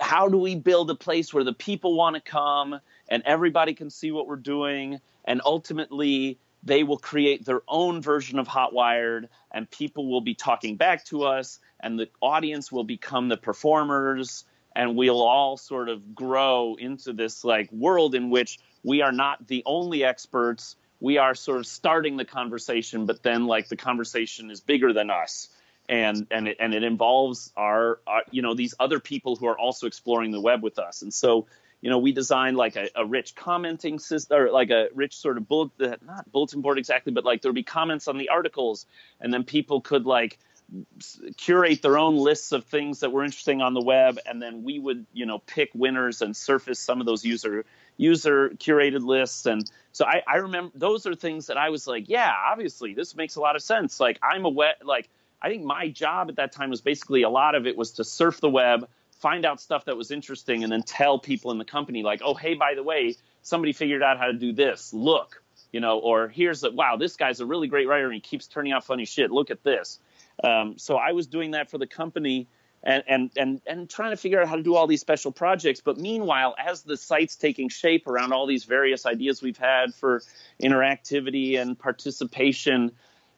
how 0.00 0.28
do 0.28 0.38
we 0.38 0.54
build 0.54 0.90
a 0.90 0.94
place 0.94 1.32
where 1.34 1.44
the 1.44 1.52
people 1.52 1.94
want 1.94 2.16
to 2.16 2.22
come 2.22 2.80
and 3.08 3.22
everybody 3.26 3.74
can 3.74 3.90
see 3.90 4.10
what 4.10 4.26
we're 4.26 4.36
doing 4.36 5.00
and 5.24 5.40
ultimately 5.44 6.38
they 6.64 6.82
will 6.82 6.98
create 6.98 7.44
their 7.44 7.60
own 7.68 8.00
version 8.00 8.38
of 8.38 8.48
Hotwired, 8.48 9.28
and 9.52 9.70
people 9.70 10.08
will 10.10 10.22
be 10.22 10.34
talking 10.34 10.76
back 10.76 11.04
to 11.06 11.24
us, 11.24 11.58
and 11.80 11.98
the 11.98 12.08
audience 12.22 12.72
will 12.72 12.84
become 12.84 13.28
the 13.28 13.36
performers, 13.36 14.44
and 14.74 14.96
we'll 14.96 15.22
all 15.22 15.56
sort 15.56 15.88
of 15.88 16.14
grow 16.14 16.74
into 16.76 17.12
this 17.12 17.44
like 17.44 17.70
world 17.70 18.14
in 18.14 18.30
which 18.30 18.58
we 18.82 19.02
are 19.02 19.12
not 19.12 19.46
the 19.46 19.62
only 19.66 20.04
experts. 20.04 20.76
We 21.00 21.18
are 21.18 21.34
sort 21.34 21.58
of 21.58 21.66
starting 21.66 22.16
the 22.16 22.24
conversation, 22.24 23.04
but 23.04 23.22
then 23.22 23.46
like 23.46 23.68
the 23.68 23.76
conversation 23.76 24.50
is 24.50 24.60
bigger 24.60 24.92
than 24.92 25.10
us. 25.10 25.48
And 25.86 26.26
and 26.30 26.48
it, 26.48 26.56
and 26.60 26.72
it 26.72 26.82
involves 26.82 27.52
our, 27.58 28.00
our 28.06 28.22
you 28.30 28.40
know 28.40 28.54
these 28.54 28.74
other 28.80 29.00
people 29.00 29.36
who 29.36 29.46
are 29.46 29.58
also 29.58 29.86
exploring 29.86 30.30
the 30.30 30.40
web 30.40 30.62
with 30.62 30.78
us. 30.78 31.02
And 31.02 31.12
so 31.12 31.46
you 31.84 31.90
know, 31.90 31.98
we 31.98 32.12
designed 32.12 32.56
like 32.56 32.76
a, 32.76 32.88
a, 32.96 33.04
rich 33.04 33.34
commenting 33.34 33.98
system 33.98 34.38
or 34.38 34.50
like 34.50 34.70
a 34.70 34.88
rich 34.94 35.18
sort 35.18 35.36
of 35.36 35.46
bullet, 35.46 35.70
uh, 35.82 35.96
not 36.02 36.32
bulletin 36.32 36.62
board 36.62 36.78
exactly, 36.78 37.12
but 37.12 37.26
like 37.26 37.42
there'd 37.42 37.54
be 37.54 37.62
comments 37.62 38.08
on 38.08 38.16
the 38.16 38.30
articles 38.30 38.86
and 39.20 39.34
then 39.34 39.44
people 39.44 39.82
could 39.82 40.06
like 40.06 40.38
curate 41.36 41.82
their 41.82 41.98
own 41.98 42.16
lists 42.16 42.52
of 42.52 42.64
things 42.64 43.00
that 43.00 43.12
were 43.12 43.22
interesting 43.22 43.60
on 43.60 43.74
the 43.74 43.82
web. 43.82 44.18
And 44.24 44.40
then 44.40 44.62
we 44.62 44.78
would, 44.78 45.04
you 45.12 45.26
know, 45.26 45.40
pick 45.40 45.72
winners 45.74 46.22
and 46.22 46.34
surface 46.34 46.80
some 46.80 47.00
of 47.00 47.06
those 47.06 47.22
user, 47.22 47.66
user 47.98 48.48
curated 48.56 49.04
lists. 49.04 49.44
And 49.44 49.70
so 49.92 50.06
I, 50.06 50.22
I 50.26 50.36
remember 50.36 50.72
those 50.74 51.04
are 51.06 51.14
things 51.14 51.48
that 51.48 51.58
I 51.58 51.68
was 51.68 51.86
like, 51.86 52.08
yeah, 52.08 52.32
obviously 52.50 52.94
this 52.94 53.14
makes 53.14 53.36
a 53.36 53.42
lot 53.42 53.56
of 53.56 53.62
sense. 53.62 54.00
Like 54.00 54.18
I'm 54.22 54.46
a 54.46 54.48
web, 54.48 54.76
like, 54.82 55.10
I 55.42 55.50
think 55.50 55.64
my 55.64 55.88
job 55.90 56.30
at 56.30 56.36
that 56.36 56.52
time 56.52 56.70
was 56.70 56.80
basically 56.80 57.24
a 57.24 57.28
lot 57.28 57.54
of 57.54 57.66
it 57.66 57.76
was 57.76 57.92
to 57.92 58.04
surf 58.04 58.40
the 58.40 58.48
web, 58.48 58.88
find 59.24 59.46
out 59.46 59.58
stuff 59.58 59.86
that 59.86 59.96
was 59.96 60.10
interesting 60.10 60.64
and 60.64 60.70
then 60.70 60.82
tell 60.82 61.18
people 61.18 61.50
in 61.50 61.56
the 61.56 61.64
company 61.64 62.02
like 62.02 62.20
oh 62.22 62.34
hey 62.34 62.52
by 62.52 62.74
the 62.74 62.82
way 62.82 63.16
somebody 63.40 63.72
figured 63.72 64.02
out 64.02 64.18
how 64.18 64.26
to 64.26 64.34
do 64.34 64.52
this. 64.52 64.92
Look 64.92 65.42
you 65.72 65.80
know 65.80 65.98
or 65.98 66.28
here's 66.28 66.62
a 66.62 66.70
wow 66.70 66.98
this 66.98 67.16
guy's 67.16 67.40
a 67.40 67.46
really 67.46 67.66
great 67.66 67.88
writer 67.88 68.04
and 68.04 68.12
he 68.12 68.20
keeps 68.20 68.46
turning 68.46 68.72
out 68.72 68.84
funny 68.84 69.06
shit. 69.06 69.30
Look 69.30 69.50
at 69.50 69.62
this. 69.62 69.98
Um, 70.42 70.76
so 70.76 70.96
i 70.96 71.12
was 71.12 71.26
doing 71.26 71.52
that 71.52 71.70
for 71.70 71.78
the 71.78 71.86
company 71.86 72.48
and, 72.82 73.02
and 73.08 73.30
and 73.38 73.62
and 73.66 73.88
trying 73.88 74.10
to 74.10 74.18
figure 74.18 74.42
out 74.42 74.46
how 74.46 74.56
to 74.56 74.62
do 74.62 74.74
all 74.74 74.86
these 74.86 75.00
special 75.00 75.32
projects. 75.32 75.80
But 75.80 75.96
meanwhile 75.96 76.54
as 76.58 76.82
the 76.82 76.98
site's 76.98 77.36
taking 77.36 77.70
shape 77.70 78.06
around 78.06 78.34
all 78.34 78.46
these 78.46 78.64
various 78.64 79.06
ideas 79.06 79.40
we've 79.40 79.56
had 79.56 79.94
for 79.94 80.20
interactivity 80.62 81.58
and 81.58 81.78
participation 81.78 82.92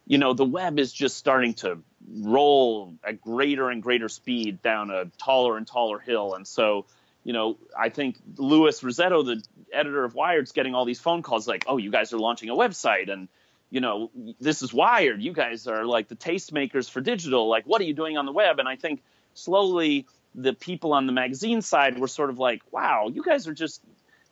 you 0.07 0.19
know 0.19 0.33
the 0.33 0.45
web 0.45 0.79
is 0.79 0.93
just 0.93 1.17
starting 1.17 1.55
to 1.55 1.83
roll 2.21 2.95
at 3.05 3.21
greater 3.21 3.71
and 3.71 3.83
greater 3.83 4.09
speed 4.09 4.63
down 4.63 4.91
a 4.91 5.07
taller 5.19 5.57
and 5.57 5.67
taller 5.67 5.99
hill. 5.99 6.35
And 6.35 6.47
so, 6.47 6.87
you 7.25 7.33
know, 7.33 7.59
I 7.77 7.89
think 7.89 8.17
Louis 8.37 8.81
Rossetto, 8.81 9.25
the 9.25 9.43
editor 9.73 10.05
of 10.05 10.15
Wired's 10.15 10.53
getting 10.53 10.75
all 10.75 10.85
these 10.85 11.01
phone 11.01 11.23
calls 11.23 11.49
like, 11.49 11.65
oh, 11.67 11.79
you 11.79 11.91
guys 11.91 12.13
are 12.13 12.19
launching 12.19 12.49
a 12.49 12.55
website 12.55 13.11
and 13.11 13.29
you 13.69 13.81
know, 13.81 14.11
this 14.41 14.63
is 14.63 14.73
Wired. 14.73 15.21
You 15.21 15.33
guys 15.33 15.67
are 15.67 15.85
like 15.85 16.07
the 16.07 16.15
tastemakers 16.15 16.89
for 16.89 17.01
digital. 17.01 17.49
Like, 17.49 17.65
what 17.65 17.81
are 17.81 17.85
you 17.85 17.95
doing 17.95 18.17
on 18.17 18.25
the 18.25 18.33
web? 18.33 18.61
And 18.61 18.69
I 18.69 18.77
think 18.77 19.03
slowly 19.35 20.07
the 20.37 20.53
people 20.53 20.93
on 20.93 21.07
the 21.07 21.13
magazine 21.13 21.63
side 21.63 21.99
were 21.99 22.09
sort 22.09 22.31
of 22.31 22.39
like, 22.39 22.63
wow, 22.71 23.11
you 23.13 23.25
guys 23.25 23.49
are 23.49 23.55
just 23.55 23.83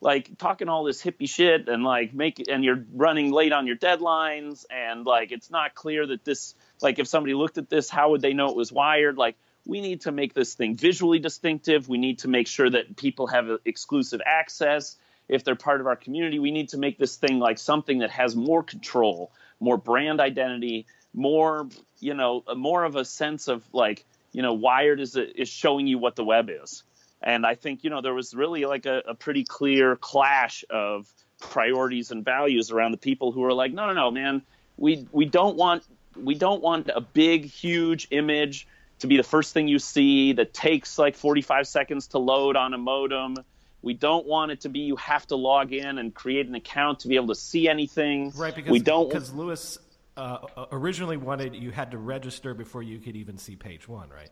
like 0.00 0.36
talking 0.38 0.68
all 0.68 0.84
this 0.84 1.02
hippie 1.02 1.28
shit 1.28 1.68
and 1.68 1.84
like 1.84 2.14
make 2.14 2.42
and 2.48 2.64
you're 2.64 2.84
running 2.92 3.32
late 3.32 3.52
on 3.52 3.66
your 3.66 3.76
deadlines 3.76 4.64
and 4.70 5.06
like 5.06 5.32
it's 5.32 5.50
not 5.50 5.74
clear 5.74 6.06
that 6.06 6.24
this 6.24 6.54
like 6.82 6.98
if 6.98 7.08
somebody 7.08 7.34
looked 7.34 7.58
at 7.58 7.70
this 7.70 7.88
how 7.88 8.10
would 8.10 8.20
they 8.20 8.34
know 8.34 8.50
it 8.50 8.56
was 8.56 8.72
wired? 8.72 9.16
Like 9.16 9.36
we 9.66 9.80
need 9.80 10.02
to 10.02 10.12
make 10.12 10.34
this 10.34 10.54
thing 10.54 10.76
visually 10.76 11.18
distinctive. 11.18 11.88
We 11.88 11.98
need 11.98 12.18
to 12.20 12.28
make 12.28 12.46
sure 12.46 12.68
that 12.68 12.96
people 12.96 13.28
have 13.28 13.48
exclusive 13.64 14.20
access. 14.26 14.96
If 15.26 15.42
they're 15.42 15.56
part 15.56 15.80
of 15.80 15.86
our 15.86 15.96
community 15.96 16.38
we 16.38 16.50
need 16.50 16.70
to 16.70 16.78
make 16.78 16.98
this 16.98 17.16
thing 17.16 17.38
like 17.38 17.58
something 17.58 18.00
that 18.00 18.10
has 18.10 18.36
more 18.36 18.62
control 18.62 19.32
more 19.60 19.76
brand 19.78 20.20
identity 20.20 20.86
more 21.14 21.68
you 22.00 22.12
know 22.14 22.44
more 22.56 22.84
of 22.84 22.96
a 22.96 23.04
sense 23.04 23.48
of 23.48 23.64
like 23.72 24.04
you 24.32 24.42
know 24.42 24.52
wired 24.52 25.00
is 25.00 25.16
is 25.16 25.48
showing 25.48 25.86
you 25.86 25.96
what 25.96 26.16
the 26.16 26.24
web 26.24 26.50
is 26.50 26.82
and 27.24 27.46
I 27.46 27.54
think, 27.54 27.84
you 27.84 27.90
know, 27.90 28.02
there 28.02 28.14
was 28.14 28.34
really 28.34 28.66
like 28.66 28.84
a, 28.84 29.02
a 29.08 29.14
pretty 29.14 29.44
clear 29.44 29.96
clash 29.96 30.62
of 30.68 31.10
priorities 31.40 32.10
and 32.10 32.22
values 32.22 32.70
around 32.70 32.92
the 32.92 32.98
people 32.98 33.32
who 33.32 33.40
were 33.40 33.54
like, 33.54 33.72
no, 33.72 33.86
no, 33.86 33.94
no, 33.94 34.10
man, 34.10 34.42
we 34.76 35.08
we 35.10 35.24
don't 35.24 35.56
want 35.56 35.84
we 36.22 36.34
don't 36.34 36.62
want 36.62 36.90
a 36.94 37.00
big, 37.00 37.46
huge 37.46 38.08
image 38.10 38.68
to 39.00 39.06
be 39.06 39.16
the 39.16 39.22
first 39.22 39.54
thing 39.54 39.68
you 39.68 39.78
see 39.78 40.34
that 40.34 40.52
takes 40.52 40.98
like 40.98 41.16
45 41.16 41.66
seconds 41.66 42.08
to 42.08 42.18
load 42.18 42.56
on 42.56 42.74
a 42.74 42.78
modem. 42.78 43.36
We 43.80 43.94
don't 43.94 44.26
want 44.26 44.52
it 44.52 44.60
to 44.62 44.68
be 44.68 44.80
you 44.80 44.96
have 44.96 45.26
to 45.28 45.36
log 45.36 45.72
in 45.72 45.98
and 45.98 46.14
create 46.14 46.46
an 46.46 46.54
account 46.54 47.00
to 47.00 47.08
be 47.08 47.16
able 47.16 47.28
to 47.28 47.34
see 47.34 47.68
anything. 47.68 48.32
Right, 48.36 48.54
because 48.54 48.70
we 48.70 48.80
don't 48.80 49.08
because 49.08 49.32
Louis 49.32 49.78
uh, 50.18 50.38
originally 50.72 51.16
wanted 51.16 51.54
you 51.54 51.70
had 51.70 51.90
to 51.92 51.98
register 51.98 52.52
before 52.52 52.82
you 52.82 52.98
could 52.98 53.16
even 53.16 53.38
see 53.38 53.56
page 53.56 53.88
one, 53.88 54.10
right? 54.10 54.30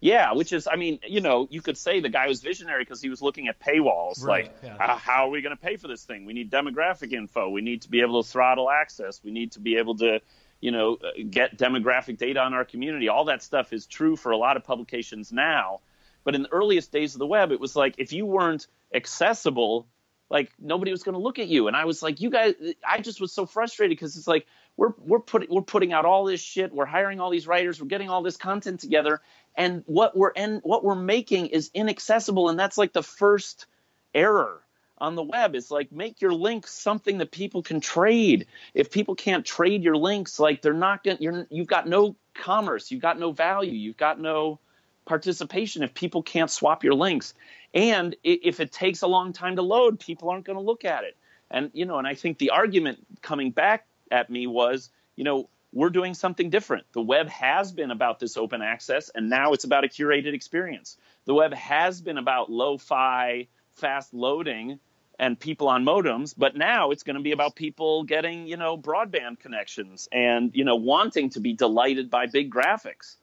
Yeah, 0.00 0.32
which 0.32 0.52
is, 0.52 0.66
I 0.66 0.76
mean, 0.76 0.98
you 1.06 1.20
know, 1.20 1.46
you 1.50 1.60
could 1.60 1.76
say 1.76 2.00
the 2.00 2.08
guy 2.08 2.26
was 2.26 2.40
visionary 2.40 2.82
because 2.82 3.02
he 3.02 3.10
was 3.10 3.20
looking 3.20 3.48
at 3.48 3.60
paywalls. 3.60 4.22
Right, 4.22 4.44
like, 4.44 4.56
yeah. 4.62 4.76
uh, 4.76 4.96
how 4.96 5.26
are 5.26 5.30
we 5.30 5.42
going 5.42 5.54
to 5.54 5.62
pay 5.62 5.76
for 5.76 5.88
this 5.88 6.04
thing? 6.04 6.24
We 6.24 6.32
need 6.32 6.50
demographic 6.50 7.12
info. 7.12 7.50
We 7.50 7.60
need 7.60 7.82
to 7.82 7.90
be 7.90 8.00
able 8.00 8.22
to 8.22 8.28
throttle 8.28 8.70
access. 8.70 9.20
We 9.22 9.30
need 9.30 9.52
to 9.52 9.60
be 9.60 9.76
able 9.76 9.96
to, 9.98 10.20
you 10.60 10.70
know, 10.70 10.94
uh, 10.94 11.22
get 11.28 11.58
demographic 11.58 12.16
data 12.16 12.40
on 12.40 12.54
our 12.54 12.64
community. 12.64 13.08
All 13.08 13.26
that 13.26 13.42
stuff 13.42 13.74
is 13.74 13.86
true 13.86 14.16
for 14.16 14.32
a 14.32 14.38
lot 14.38 14.56
of 14.56 14.64
publications 14.64 15.32
now. 15.32 15.80
But 16.24 16.34
in 16.34 16.42
the 16.42 16.52
earliest 16.52 16.92
days 16.92 17.14
of 17.14 17.18
the 17.18 17.26
web, 17.26 17.52
it 17.52 17.60
was 17.60 17.76
like 17.76 17.94
if 17.98 18.12
you 18.12 18.24
weren't 18.24 18.66
accessible, 18.94 19.86
like 20.30 20.50
nobody 20.58 20.92
was 20.92 21.02
going 21.02 21.14
to 21.14 21.20
look 21.20 21.38
at 21.38 21.48
you. 21.48 21.66
And 21.66 21.76
I 21.76 21.84
was 21.84 22.02
like, 22.02 22.20
you 22.20 22.30
guys, 22.30 22.54
I 22.86 23.00
just 23.00 23.20
was 23.20 23.32
so 23.32 23.46
frustrated 23.46 23.96
because 23.96 24.16
it's 24.16 24.28
like 24.28 24.46
we're 24.76 24.92
we're 24.98 25.18
putting 25.18 25.48
we're 25.50 25.62
putting 25.62 25.92
out 25.92 26.04
all 26.04 26.24
this 26.24 26.40
shit, 26.40 26.72
we're 26.72 26.86
hiring 26.86 27.20
all 27.20 27.30
these 27.30 27.46
writers, 27.46 27.80
we're 27.80 27.88
getting 27.88 28.08
all 28.08 28.22
this 28.22 28.36
content 28.36 28.80
together, 28.80 29.20
and 29.60 29.82
what 29.84 30.16
we're 30.16 30.32
and 30.34 30.60
what 30.62 30.82
we're 30.82 30.94
making 30.94 31.48
is 31.48 31.70
inaccessible, 31.74 32.48
and 32.48 32.58
that's 32.58 32.78
like 32.78 32.94
the 32.94 33.02
first 33.02 33.66
error 34.14 34.62
on 34.96 35.16
the 35.16 35.22
web 35.22 35.54
is 35.54 35.70
like 35.70 35.92
make 35.92 36.22
your 36.22 36.32
links 36.32 36.72
something 36.72 37.18
that 37.18 37.30
people 37.30 37.62
can 37.62 37.78
trade. 37.78 38.46
If 38.72 38.90
people 38.90 39.14
can't 39.14 39.44
trade 39.44 39.82
your 39.82 39.98
links, 39.98 40.40
like 40.40 40.62
they're 40.62 40.72
not 40.72 41.04
going 41.04 41.18
you're 41.20 41.46
you've 41.50 41.66
got 41.66 41.86
no 41.86 42.16
commerce, 42.32 42.90
you've 42.90 43.02
got 43.02 43.18
no 43.18 43.32
value, 43.32 43.72
you've 43.72 43.98
got 43.98 44.18
no 44.18 44.58
participation 45.04 45.82
if 45.82 45.92
people 45.92 46.22
can't 46.22 46.50
swap 46.50 46.82
your 46.82 46.94
links. 46.94 47.34
And 47.74 48.16
if 48.24 48.60
it 48.60 48.72
takes 48.72 49.02
a 49.02 49.06
long 49.06 49.34
time 49.34 49.56
to 49.56 49.62
load, 49.62 50.00
people 50.00 50.30
aren't 50.30 50.46
going 50.46 50.58
to 50.58 50.64
look 50.64 50.86
at 50.86 51.04
it. 51.04 51.18
And 51.50 51.70
you 51.74 51.84
know, 51.84 51.98
and 51.98 52.06
I 52.06 52.14
think 52.14 52.38
the 52.38 52.50
argument 52.50 52.98
coming 53.20 53.50
back 53.50 53.84
at 54.10 54.30
me 54.30 54.46
was, 54.46 54.88
you 55.16 55.24
know, 55.24 55.50
we're 55.72 55.90
doing 55.90 56.14
something 56.14 56.50
different. 56.50 56.86
The 56.92 57.00
web 57.00 57.28
has 57.28 57.72
been 57.72 57.90
about 57.90 58.18
this 58.18 58.36
open 58.36 58.62
access, 58.62 59.10
and 59.14 59.30
now 59.30 59.52
it's 59.52 59.64
about 59.64 59.84
a 59.84 59.88
curated 59.88 60.34
experience. 60.34 60.96
The 61.26 61.34
web 61.34 61.54
has 61.54 62.00
been 62.00 62.18
about 62.18 62.50
lo-fi, 62.50 63.48
fast 63.74 64.12
loading, 64.12 64.80
and 65.18 65.38
people 65.38 65.68
on 65.68 65.84
modems, 65.84 66.34
but 66.36 66.56
now 66.56 66.90
it's 66.90 67.02
going 67.02 67.16
to 67.16 67.22
be 67.22 67.32
about 67.32 67.54
people 67.54 68.04
getting, 68.04 68.46
you 68.46 68.56
know, 68.56 68.78
broadband 68.78 69.38
connections 69.38 70.08
and 70.10 70.50
you 70.54 70.64
know 70.64 70.76
wanting 70.76 71.28
to 71.30 71.40
be 71.40 71.52
delighted 71.52 72.10
by 72.10 72.26
big 72.26 72.50
graphics. 72.50 73.16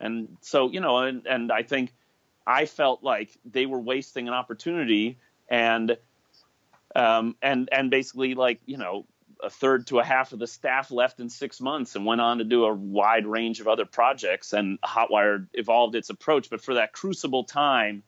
And 0.00 0.36
so, 0.42 0.70
you 0.70 0.80
know, 0.80 0.98
and, 0.98 1.24
and 1.26 1.52
I 1.52 1.62
think 1.62 1.94
I 2.46 2.66
felt 2.66 3.02
like 3.02 3.30
they 3.44 3.64
were 3.64 3.80
wasting 3.80 4.28
an 4.28 4.34
opportunity 4.34 5.18
and 5.48 5.96
um, 6.94 7.36
and 7.40 7.68
and 7.70 7.90
basically 7.90 8.34
like 8.34 8.60
you 8.66 8.76
know 8.76 9.06
a 9.42 9.50
third 9.50 9.86
to 9.88 9.98
a 9.98 10.04
half 10.04 10.32
of 10.32 10.38
the 10.38 10.46
staff 10.46 10.90
left 10.90 11.20
in 11.20 11.28
six 11.28 11.60
months 11.60 11.94
and 11.94 12.06
went 12.06 12.20
on 12.20 12.38
to 12.38 12.44
do 12.44 12.64
a 12.64 12.72
wide 12.72 13.26
range 13.26 13.60
of 13.60 13.68
other 13.68 13.84
projects 13.84 14.52
and 14.52 14.80
hotwire 14.80 15.46
evolved 15.52 15.94
its 15.94 16.10
approach. 16.10 16.48
But 16.48 16.62
for 16.62 16.74
that 16.74 16.92
crucible 16.92 17.44
time 17.44 18.02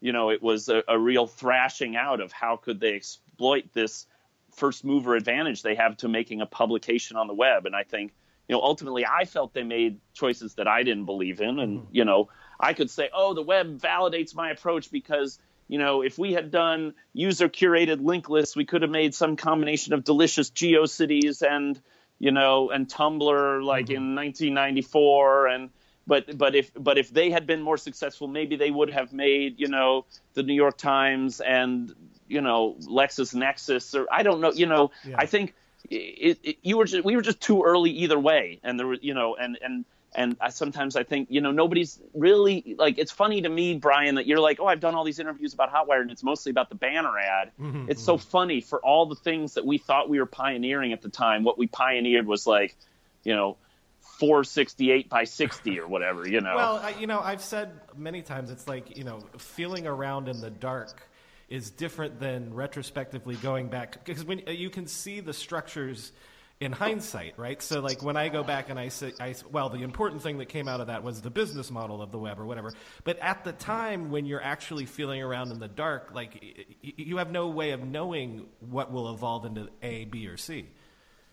you 0.00 0.12
know 0.12 0.30
it 0.30 0.42
was 0.42 0.68
a, 0.68 0.82
a 0.88 0.98
real 0.98 1.26
thrashing 1.26 1.96
out 1.96 2.20
of 2.20 2.32
how 2.32 2.56
could 2.56 2.80
they 2.80 2.94
exploit 2.94 3.64
this 3.72 4.06
first 4.54 4.84
mover 4.84 5.14
advantage 5.14 5.62
they 5.62 5.74
have 5.74 5.96
to 5.96 6.08
making 6.08 6.40
a 6.40 6.46
publication 6.46 7.16
on 7.16 7.26
the 7.26 7.34
web. 7.34 7.66
And 7.66 7.74
i 7.74 7.82
think 7.82 8.12
you 8.48 8.54
know 8.54 8.62
ultimately 8.62 9.06
i 9.06 9.24
felt 9.24 9.54
they 9.54 9.64
made 9.64 10.00
choices 10.14 10.54
that 10.54 10.68
i 10.68 10.82
didn't 10.82 11.04
believe 11.04 11.40
in. 11.40 11.58
And 11.58 11.80
hmm. 11.80 11.86
you 11.90 12.04
know 12.04 12.28
i 12.60 12.72
could 12.72 12.90
say 12.90 13.10
oh 13.12 13.34
the 13.34 13.42
web 13.42 13.80
validates 13.80 14.34
my 14.34 14.50
approach 14.50 14.90
because 14.90 15.38
you 15.68 15.78
know, 15.78 16.02
if 16.02 16.18
we 16.18 16.32
had 16.32 16.50
done 16.50 16.94
user 17.12 17.48
curated 17.48 18.02
link 18.02 18.28
lists, 18.28 18.56
we 18.56 18.64
could 18.64 18.82
have 18.82 18.90
made 18.90 19.14
some 19.14 19.36
combination 19.36 19.92
of 19.92 20.02
delicious 20.02 20.50
GeoCities 20.50 21.42
and, 21.42 21.80
you 22.18 22.32
know, 22.32 22.70
and 22.70 22.88
Tumblr 22.88 23.62
like 23.62 23.86
mm-hmm. 23.86 23.96
in 23.96 24.14
1994. 24.14 25.46
And, 25.48 25.70
but, 26.06 26.38
but 26.38 26.54
if, 26.54 26.72
but 26.74 26.96
if 26.96 27.10
they 27.10 27.30
had 27.30 27.46
been 27.46 27.60
more 27.60 27.76
successful, 27.76 28.28
maybe 28.28 28.56
they 28.56 28.70
would 28.70 28.90
have 28.90 29.12
made, 29.12 29.60
you 29.60 29.68
know, 29.68 30.06
the 30.32 30.42
New 30.42 30.54
York 30.54 30.78
Times 30.78 31.40
and, 31.40 31.94
you 32.26 32.40
know, 32.40 32.76
LexisNexis 32.80 33.94
or 33.94 34.06
I 34.10 34.22
don't 34.22 34.40
know, 34.40 34.52
you 34.52 34.66
know, 34.66 34.90
yeah. 35.04 35.16
I 35.18 35.26
think 35.26 35.54
it, 35.90 36.38
it, 36.42 36.58
you 36.62 36.78
were 36.78 36.86
just, 36.86 37.04
we 37.04 37.14
were 37.14 37.22
just 37.22 37.40
too 37.42 37.62
early 37.62 37.90
either 37.90 38.18
way. 38.18 38.58
And 38.64 38.78
there 38.78 38.86
were, 38.86 38.98
you 39.00 39.12
know, 39.12 39.36
and, 39.36 39.58
and, 39.62 39.84
and 40.14 40.36
I, 40.40 40.50
sometimes 40.50 40.96
I 40.96 41.02
think, 41.02 41.28
you 41.30 41.40
know, 41.40 41.50
nobody's 41.50 42.00
really 42.14 42.74
like. 42.78 42.98
It's 42.98 43.12
funny 43.12 43.42
to 43.42 43.48
me, 43.48 43.74
Brian, 43.74 44.14
that 44.14 44.26
you're 44.26 44.40
like, 44.40 44.58
oh, 44.58 44.66
I've 44.66 44.80
done 44.80 44.94
all 44.94 45.04
these 45.04 45.18
interviews 45.18 45.52
about 45.52 45.72
Hotwire, 45.72 46.00
and 46.00 46.10
it's 46.10 46.22
mostly 46.22 46.50
about 46.50 46.70
the 46.70 46.74
banner 46.74 47.16
ad. 47.18 47.52
Mm-hmm, 47.60 47.90
it's 47.90 48.02
so 48.02 48.16
mm-hmm. 48.16 48.28
funny 48.28 48.60
for 48.60 48.80
all 48.80 49.06
the 49.06 49.14
things 49.14 49.54
that 49.54 49.66
we 49.66 49.78
thought 49.78 50.08
we 50.08 50.18
were 50.18 50.26
pioneering 50.26 50.92
at 50.92 51.02
the 51.02 51.10
time. 51.10 51.44
What 51.44 51.58
we 51.58 51.66
pioneered 51.66 52.26
was 52.26 52.46
like, 52.46 52.74
you 53.22 53.34
know, 53.34 53.58
468 54.00 55.10
by 55.10 55.24
60 55.24 55.78
or 55.78 55.86
whatever. 55.86 56.26
You 56.26 56.40
know. 56.40 56.56
Well, 56.56 56.76
I, 56.76 56.90
you 56.98 57.06
know, 57.06 57.20
I've 57.20 57.42
said 57.42 57.72
many 57.96 58.22
times, 58.22 58.50
it's 58.50 58.66
like 58.66 58.96
you 58.96 59.04
know, 59.04 59.20
feeling 59.36 59.86
around 59.86 60.28
in 60.28 60.40
the 60.40 60.50
dark 60.50 61.02
is 61.50 61.70
different 61.70 62.18
than 62.20 62.52
retrospectively 62.54 63.34
going 63.36 63.68
back 63.68 64.04
because 64.04 64.24
when 64.24 64.42
you 64.48 64.68
can 64.68 64.86
see 64.86 65.20
the 65.20 65.32
structures 65.32 66.12
in 66.60 66.72
hindsight, 66.72 67.38
right? 67.38 67.62
So 67.62 67.80
like 67.80 68.02
when 68.02 68.16
I 68.16 68.28
go 68.28 68.42
back 68.42 68.68
and 68.68 68.78
I 68.78 68.88
say, 68.88 69.12
I, 69.20 69.34
well, 69.52 69.68
the 69.68 69.82
important 69.82 70.22
thing 70.22 70.38
that 70.38 70.48
came 70.48 70.66
out 70.66 70.80
of 70.80 70.88
that 70.88 71.04
was 71.04 71.20
the 71.20 71.30
business 71.30 71.70
model 71.70 72.02
of 72.02 72.10
the 72.10 72.18
web 72.18 72.40
or 72.40 72.46
whatever. 72.46 72.72
But 73.04 73.18
at 73.20 73.44
the 73.44 73.52
time 73.52 74.10
when 74.10 74.26
you're 74.26 74.42
actually 74.42 74.86
feeling 74.86 75.22
around 75.22 75.52
in 75.52 75.60
the 75.60 75.68
dark, 75.68 76.10
like 76.12 76.42
you 76.82 77.18
have 77.18 77.30
no 77.30 77.48
way 77.48 77.70
of 77.70 77.84
knowing 77.84 78.46
what 78.58 78.90
will 78.90 79.12
evolve 79.12 79.44
into 79.44 79.68
A, 79.82 80.06
B, 80.06 80.26
or 80.26 80.36
C. 80.36 80.66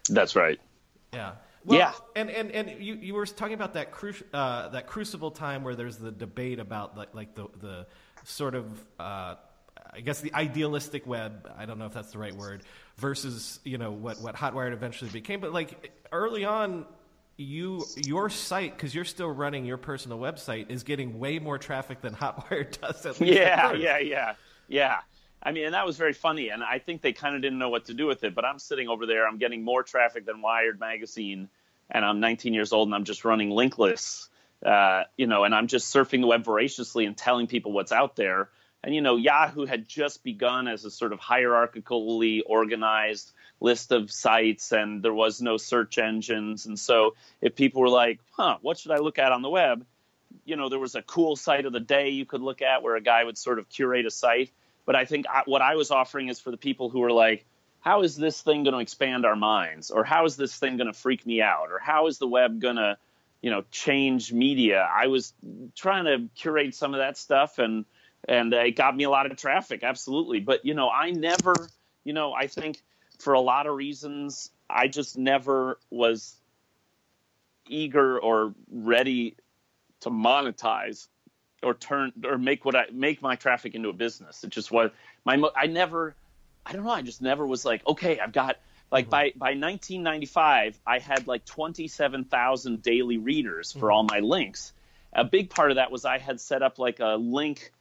That's 0.09 0.35
right. 0.35 0.59
Yeah. 1.11 1.33
Well, 1.63 1.79
yeah. 1.79 1.93
And, 2.15 2.29
and, 2.29 2.51
and 2.51 2.83
you, 2.83 2.93
you 2.95 3.15
were 3.15 3.25
talking 3.25 3.55
about 3.55 3.73
that 3.73 3.91
cru- 3.91 4.13
uh, 4.31 4.69
that 4.69 4.85
crucible 4.85 5.31
time 5.31 5.63
where 5.63 5.75
there's 5.75 5.97
the 5.97 6.11
debate 6.11 6.59
about 6.59 6.95
like, 6.95 7.15
like 7.15 7.33
the, 7.33 7.47
the 7.59 7.87
sort 8.23 8.53
of 8.53 8.85
uh, 8.99 9.35
I 9.95 10.01
guess 10.01 10.19
the 10.19 10.33
idealistic 10.33 11.07
web. 11.07 11.49
I 11.57 11.65
don't 11.65 11.79
know 11.79 11.85
if 11.85 11.93
that's 11.93 12.11
the 12.11 12.19
right 12.19 12.35
word. 12.35 12.63
Versus 12.97 13.59
you 13.63 13.77
know 13.77 13.91
what 13.91 14.21
what 14.21 14.35
Hotwired 14.35 14.71
eventually 14.71 15.09
became. 15.09 15.41
But 15.41 15.51
like 15.51 15.91
early 16.11 16.45
on, 16.45 16.85
you 17.37 17.83
your 17.97 18.29
site 18.29 18.75
because 18.75 18.95
you're 18.95 19.03
still 19.03 19.29
running 19.29 19.65
your 19.65 19.77
personal 19.77 20.17
website 20.17 20.69
is 20.69 20.83
getting 20.83 21.19
way 21.19 21.39
more 21.39 21.57
traffic 21.57 22.01
than 22.01 22.15
Hotwired 22.15 22.79
does. 22.79 23.05
At 23.05 23.19
least 23.19 23.33
yeah, 23.33 23.73
yeah, 23.73 23.97
yeah, 23.97 24.33
yeah. 24.67 24.99
I 25.43 25.51
mean, 25.51 25.65
and 25.65 25.73
that 25.73 25.85
was 25.85 25.97
very 25.97 26.13
funny, 26.13 26.49
and 26.49 26.63
I 26.63 26.79
think 26.79 27.01
they 27.01 27.13
kind 27.13 27.35
of 27.35 27.41
didn't 27.41 27.59
know 27.59 27.69
what 27.69 27.85
to 27.85 27.93
do 27.93 28.07
with 28.07 28.23
it. 28.23 28.33
But 28.33 28.45
I'm 28.45 28.57
sitting 28.57 28.87
over 28.87 29.05
there, 29.05 29.27
I'm 29.27 29.37
getting 29.37 29.63
more 29.63 29.83
traffic 29.83 30.25
than 30.25 30.41
Wired 30.41 30.79
magazine, 30.79 31.49
and 31.91 32.03
I'm 32.03 32.19
19 32.19 32.53
years 32.53 32.73
old, 32.73 32.87
and 32.87 32.95
I'm 32.95 33.03
just 33.03 33.25
running 33.25 33.51
link 33.51 33.77
lists, 33.77 34.29
uh, 34.65 35.03
you 35.17 35.27
know, 35.27 35.43
and 35.43 35.53
I'm 35.53 35.67
just 35.67 35.93
surfing 35.93 36.21
the 36.21 36.27
web 36.27 36.43
voraciously 36.45 37.05
and 37.05 37.15
telling 37.15 37.45
people 37.45 37.73
what's 37.73 37.91
out 37.91 38.15
there 38.15 38.49
and 38.85 38.93
you 38.93 39.01
know 39.01 39.17
Yahoo 39.17 39.65
had 39.65 39.87
just 39.87 40.23
begun 40.23 40.67
as 40.67 40.85
a 40.85 40.91
sort 40.91 41.11
of 41.11 41.19
hierarchically 41.19 42.41
organized 42.45 43.33
list 43.59 43.91
of 43.91 44.11
sites 44.11 44.71
and 44.71 45.01
there 45.01 45.13
was 45.13 45.41
no 45.41 45.57
search 45.57 45.97
engines. 45.97 46.67
And 46.67 46.79
so 46.79 47.15
if 47.41 47.55
people 47.55 47.81
were 47.81 47.89
like 47.89 48.19
huh 48.31 48.57
what 48.61 48.77
should 48.77 48.91
I 48.91 48.97
look 48.97 49.17
at 49.17 49.31
on 49.31 49.41
the 49.41 49.49
web? 49.49 49.85
You 50.45 50.55
know 50.55 50.69
there 50.69 50.79
was 50.79 50.93
a 50.93 51.01
cool 51.01 51.35
site 51.35 51.65
of 51.65 51.73
the 51.73 51.79
day 51.79 52.09
you 52.09 52.25
could 52.25 52.41
look 52.41 52.61
at 52.61 52.83
where 52.83 52.95
a 52.95 53.01
guy 53.01 53.23
would 53.23 53.39
sort 53.39 53.57
of 53.57 53.67
curate 53.67 54.05
a 54.05 54.11
site. 54.11 54.51
But 54.85 54.95
I 54.95 55.05
think 55.05 55.25
I, 55.27 55.41
what 55.45 55.63
I 55.63 55.75
was 55.75 55.89
offering 55.89 56.29
is 56.29 56.39
for 56.39 56.51
the 56.51 56.57
people 56.57 56.89
who 56.89 56.99
were 56.99 57.11
like 57.11 57.43
how 57.79 58.03
is 58.03 58.15
this 58.15 58.41
thing 58.41 58.63
going 58.63 58.73
to 58.73 58.79
expand 58.79 59.25
our 59.25 59.35
minds? 59.35 59.91
Or 59.91 60.03
how 60.03 60.25
is 60.25 60.35
this 60.35 60.57
thing 60.57 60.77
going 60.77 60.91
to 60.91 60.97
freak 60.97 61.23
me 61.23 61.39
out? 61.41 61.67
Or 61.71 61.77
how 61.77 62.07
is 62.07 62.17
the 62.17 62.27
web 62.27 62.59
going 62.59 62.77
to 62.77 62.97
you 63.41 63.49
know 63.49 63.63
change 63.71 64.31
media? 64.31 64.87
I 64.91 65.07
was 65.07 65.33
trying 65.75 66.05
to 66.05 66.29
curate 66.35 66.75
some 66.75 66.93
of 66.93 66.99
that 66.99 67.17
stuff 67.17 67.57
and 67.57 67.85
and 68.27 68.53
uh, 68.53 68.57
it 68.57 68.75
got 68.75 68.95
me 68.95 69.03
a 69.03 69.09
lot 69.09 69.29
of 69.29 69.37
traffic 69.37 69.83
absolutely 69.83 70.39
but 70.39 70.65
you 70.65 70.73
know 70.73 70.89
i 70.89 71.11
never 71.11 71.53
you 72.03 72.13
know 72.13 72.33
i 72.33 72.47
think 72.47 72.81
for 73.19 73.33
a 73.33 73.39
lot 73.39 73.67
of 73.67 73.75
reasons 73.75 74.51
i 74.69 74.87
just 74.87 75.17
never 75.17 75.79
was 75.89 76.35
eager 77.67 78.19
or 78.19 78.53
ready 78.71 79.35
to 80.01 80.09
monetize 80.09 81.07
or 81.63 81.73
turn 81.73 82.11
or 82.23 82.37
make 82.37 82.65
what 82.65 82.75
i 82.75 82.85
make 82.91 83.21
my 83.21 83.35
traffic 83.35 83.75
into 83.75 83.89
a 83.89 83.93
business 83.93 84.43
it 84.43 84.49
just 84.49 84.71
was 84.71 84.91
my 85.23 85.41
i 85.55 85.65
never 85.65 86.15
i 86.65 86.73
don't 86.73 86.83
know 86.83 86.91
i 86.91 87.01
just 87.01 87.21
never 87.21 87.45
was 87.45 87.65
like 87.65 87.85
okay 87.87 88.19
i've 88.19 88.31
got 88.31 88.57
like 88.91 89.05
mm-hmm. 89.05 89.11
by 89.11 89.31
by 89.35 89.49
1995 89.49 90.79
i 90.85 90.99
had 90.99 91.27
like 91.27 91.43
27000 91.45 92.81
daily 92.81 93.17
readers 93.17 93.71
for 93.71 93.79
mm-hmm. 93.79 93.89
all 93.89 94.03
my 94.03 94.19
links 94.19 94.73
a 95.13 95.23
big 95.23 95.49
part 95.49 95.71
of 95.71 95.75
that 95.75 95.91
was 95.91 96.05
i 96.05 96.19
had 96.19 96.39
set 96.39 96.61
up 96.61 96.77
like 96.77 96.99
a 96.99 97.15
link 97.15 97.71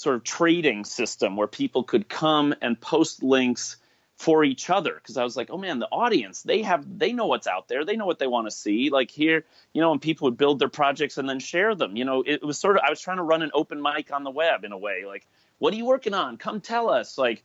sort 0.00 0.16
of 0.16 0.24
trading 0.24 0.82
system 0.84 1.36
where 1.36 1.46
people 1.46 1.84
could 1.84 2.08
come 2.08 2.54
and 2.62 2.80
post 2.80 3.22
links 3.22 3.76
for 4.16 4.42
each 4.44 4.70
other 4.70 4.94
because 4.94 5.18
I 5.18 5.24
was 5.24 5.36
like, 5.36 5.50
oh 5.50 5.58
man, 5.58 5.78
the 5.78 5.88
audience 5.88 6.42
they 6.42 6.62
have 6.62 6.98
they 6.98 7.12
know 7.12 7.26
what's 7.26 7.46
out 7.46 7.68
there, 7.68 7.84
they 7.84 7.96
know 7.96 8.06
what 8.06 8.18
they 8.18 8.26
want 8.26 8.46
to 8.46 8.50
see. 8.50 8.88
Like 8.88 9.10
here, 9.10 9.44
you 9.74 9.82
know, 9.82 9.92
and 9.92 10.00
people 10.00 10.26
would 10.26 10.38
build 10.38 10.58
their 10.58 10.70
projects 10.70 11.18
and 11.18 11.28
then 11.28 11.38
share 11.38 11.74
them. 11.74 11.96
You 11.96 12.06
know, 12.06 12.24
it 12.26 12.42
was 12.42 12.56
sort 12.56 12.76
of 12.76 12.82
I 12.86 12.88
was 12.88 13.00
trying 13.00 13.18
to 13.18 13.22
run 13.22 13.42
an 13.42 13.50
open 13.52 13.82
mic 13.82 14.10
on 14.10 14.24
the 14.24 14.30
web 14.30 14.64
in 14.64 14.72
a 14.72 14.78
way. 14.78 15.04
Like, 15.06 15.26
what 15.58 15.74
are 15.74 15.76
you 15.76 15.84
working 15.84 16.14
on? 16.14 16.38
Come 16.38 16.62
tell 16.62 16.88
us. 16.88 17.18
Like, 17.18 17.42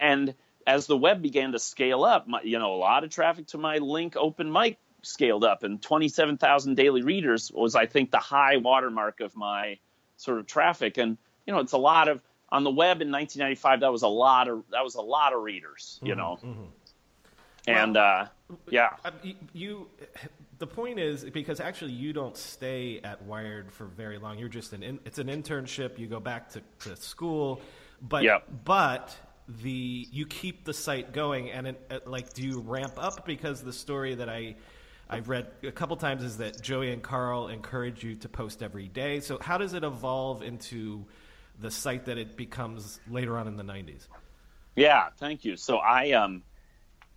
and 0.00 0.34
as 0.66 0.88
the 0.88 0.96
web 0.96 1.22
began 1.22 1.52
to 1.52 1.60
scale 1.60 2.02
up, 2.02 2.26
my, 2.26 2.42
you 2.42 2.58
know, 2.58 2.74
a 2.74 2.78
lot 2.78 3.04
of 3.04 3.10
traffic 3.10 3.46
to 3.48 3.58
my 3.58 3.78
link 3.78 4.16
open 4.16 4.50
mic 4.50 4.78
scaled 5.02 5.44
up, 5.44 5.62
and 5.62 5.80
27,000 5.80 6.74
daily 6.74 7.02
readers 7.02 7.50
was, 7.52 7.76
I 7.76 7.86
think, 7.86 8.10
the 8.10 8.18
high 8.18 8.56
watermark 8.56 9.20
of 9.20 9.36
my 9.36 9.78
sort 10.16 10.38
of 10.38 10.46
traffic. 10.46 10.98
And 10.98 11.16
you 11.46 11.52
know, 11.52 11.60
it's 11.60 11.72
a 11.72 11.78
lot 11.78 12.08
of 12.08 12.22
on 12.50 12.64
the 12.64 12.70
web 12.70 13.02
in 13.02 13.10
1995. 13.10 13.80
That 13.80 13.92
was 13.92 14.02
a 14.02 14.08
lot 14.08 14.48
of 14.48 14.64
that 14.70 14.84
was 14.84 14.94
a 14.94 15.00
lot 15.00 15.32
of 15.32 15.42
readers, 15.42 15.98
you 16.02 16.12
mm-hmm, 16.12 16.20
know. 16.20 16.38
Mm-hmm. 16.42 16.62
And 17.66 17.94
well, 17.94 18.28
uh, 18.50 18.54
yeah, 18.70 18.90
you. 19.52 19.88
The 20.58 20.66
point 20.66 20.98
is 20.98 21.24
because 21.24 21.58
actually 21.58 21.92
you 21.92 22.12
don't 22.12 22.36
stay 22.36 23.00
at 23.02 23.22
Wired 23.22 23.72
for 23.72 23.86
very 23.86 24.18
long. 24.18 24.38
You're 24.38 24.48
just 24.48 24.72
an. 24.72 25.00
it's 25.04 25.18
an 25.18 25.28
internship. 25.28 25.98
You 25.98 26.06
go 26.06 26.20
back 26.20 26.50
to, 26.50 26.62
to 26.80 26.96
school, 26.96 27.60
but 28.02 28.22
yep. 28.22 28.44
but 28.64 29.16
the 29.62 30.06
you 30.10 30.26
keep 30.26 30.64
the 30.64 30.72
site 30.72 31.12
going 31.12 31.50
and 31.50 31.66
it, 31.66 31.86
it, 31.90 32.06
like 32.06 32.32
do 32.32 32.42
you 32.42 32.60
ramp 32.60 32.92
up 32.96 33.26
because 33.26 33.62
the 33.62 33.72
story 33.72 34.14
that 34.14 34.28
I 34.28 34.54
I've 35.08 35.28
read 35.28 35.48
a 35.64 35.72
couple 35.72 35.96
times 35.96 36.22
is 36.22 36.36
that 36.36 36.62
Joey 36.62 36.92
and 36.92 37.02
Carl 37.02 37.48
encourage 37.48 38.04
you 38.04 38.14
to 38.14 38.28
post 38.28 38.62
every 38.62 38.86
day. 38.86 39.18
So 39.18 39.38
how 39.40 39.58
does 39.58 39.74
it 39.74 39.82
evolve 39.82 40.42
into 40.42 41.04
the 41.60 41.70
site 41.70 42.06
that 42.06 42.18
it 42.18 42.36
becomes 42.36 43.00
later 43.10 43.36
on 43.38 43.46
in 43.46 43.56
the 43.56 43.62
90s? 43.62 44.06
Yeah, 44.76 45.08
thank 45.18 45.44
you. 45.44 45.56
So 45.56 45.76
I 45.76 46.12
um 46.12 46.42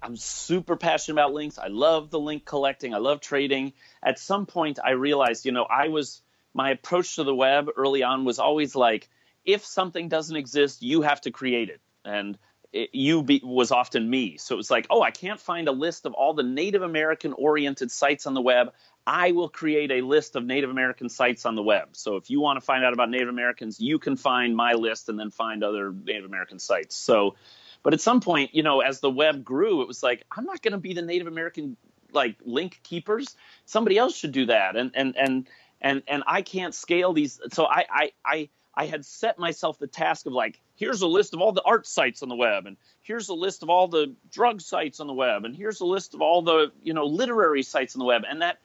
I'm 0.02 0.18
super 0.18 0.76
passionate 0.76 1.16
about 1.16 1.34
links. 1.34 1.58
I 1.58 1.68
love 1.68 2.10
the 2.10 2.20
link 2.20 2.44
collecting. 2.46 2.94
I 2.94 2.98
love 2.98 3.22
trading. 3.22 3.74
At 4.04 4.20
some 4.20 4.46
point 4.46 4.80
I 4.84 4.92
realized, 4.92 5.46
you 5.46 5.54
know, 5.54 5.64
I 5.64 5.88
was 5.88 6.22
my 6.54 6.72
approach 6.72 7.16
to 7.16 7.24
the 7.24 7.34
web 7.34 7.70
early 7.76 8.04
on 8.04 8.26
was 8.26 8.38
always 8.38 8.76
like 8.76 9.10
if 9.46 9.66
something 9.66 10.10
doesn't 10.10 10.36
exist, 10.36 10.82
you 10.82 11.02
have 11.02 11.22
to 11.22 11.32
create 11.32 11.70
it 11.70 11.82
and 12.06 12.38
it, 12.74 12.90
you 12.94 13.24
be, 13.24 13.42
was 13.44 13.72
often 13.72 14.10
me. 14.10 14.38
So 14.38 14.56
it 14.56 14.58
was 14.58 14.72
like, 14.72 14.88
oh, 14.90 15.02
I 15.02 15.12
can't 15.12 15.40
find 15.40 15.68
a 15.68 15.72
list 15.72 16.06
of 16.06 16.14
all 16.14 16.34
the 16.34 16.44
Native 16.44 16.82
American 16.82 17.34
oriented 17.34 17.92
sites 17.92 18.26
on 18.26 18.34
the 18.34 18.42
web. 18.42 18.74
I 19.06 19.34
will 19.34 19.50
create 19.50 19.92
a 19.92 20.02
list 20.02 20.36
of 20.36 20.46
Native 20.46 20.70
American 20.70 21.10
sites 21.10 21.46
on 21.46 21.56
the 21.56 21.64
web. 21.64 21.90
So 21.92 22.16
if 22.16 22.30
you 22.30 22.40
want 22.40 22.58
to 22.58 22.62
find 22.62 22.86
out 22.86 22.94
about 22.94 23.10
Native 23.10 23.28
Americans, 23.28 23.80
you 23.80 24.00
can 24.00 24.16
find 24.16 24.56
my 24.56 24.74
list 24.74 25.10
and 25.10 25.20
then 25.20 25.30
find 25.30 25.64
other 25.64 25.92
Native 25.92 26.26
American 26.26 26.60
sites. 26.60 26.96
So, 26.96 27.36
but 27.84 27.94
at 27.94 28.00
some 28.00 28.22
point, 28.22 28.56
you 28.56 28.64
know, 28.64 28.80
as 28.80 29.02
the 29.02 29.10
web 29.10 29.44
grew, 29.44 29.82
it 29.82 29.88
was 29.88 30.04
like, 30.04 30.24
I'm 30.32 30.46
not 30.46 30.62
going 30.62 30.72
to 30.72 30.78
be 30.78 30.94
the 30.94 31.02
Native 31.02 31.28
American 31.28 31.76
like 32.14 32.36
link 32.46 32.80
keepers. 32.84 33.36
Somebody 33.66 33.98
else 33.98 34.16
should 34.16 34.32
do 34.32 34.46
that. 34.46 34.76
And 34.76 34.92
and 34.94 35.18
and 35.18 35.48
and 35.82 36.04
and 36.08 36.24
I 36.26 36.42
can't 36.42 36.74
scale 36.74 37.12
these. 37.12 37.42
So 37.52 37.66
I 37.66 37.86
I 37.90 38.12
I 38.26 38.50
I 38.76 38.86
had 38.86 39.06
set 39.06 39.38
myself 39.38 39.78
the 39.80 39.88
task 39.88 40.26
of 40.26 40.34
like, 40.34 40.60
here's 40.76 41.02
a 41.02 41.08
list 41.08 41.34
of 41.34 41.42
all 41.42 41.52
the 41.52 41.62
art 41.64 41.86
sites 41.86 42.24
on 42.24 42.30
the 42.30 42.36
web, 42.36 42.66
and 42.66 42.78
here's 43.02 43.30
a 43.30 43.34
list 43.34 43.62
of 43.64 43.70
all 43.70 43.88
the 43.88 44.16
drug 44.32 44.62
sites 44.62 45.00
on 45.00 45.08
the 45.08 45.14
web, 45.14 45.46
and 45.46 45.56
here's 45.56 45.82
a 45.82 45.86
list 45.86 46.14
of 46.14 46.22
all 46.22 46.42
the 46.42 46.72
you 46.82 46.94
know 46.94 47.06
literary 47.06 47.64
sites 47.64 47.96
on 47.96 48.00
the 48.00 48.06
web, 48.06 48.24
and 48.28 48.42
that 48.42 48.60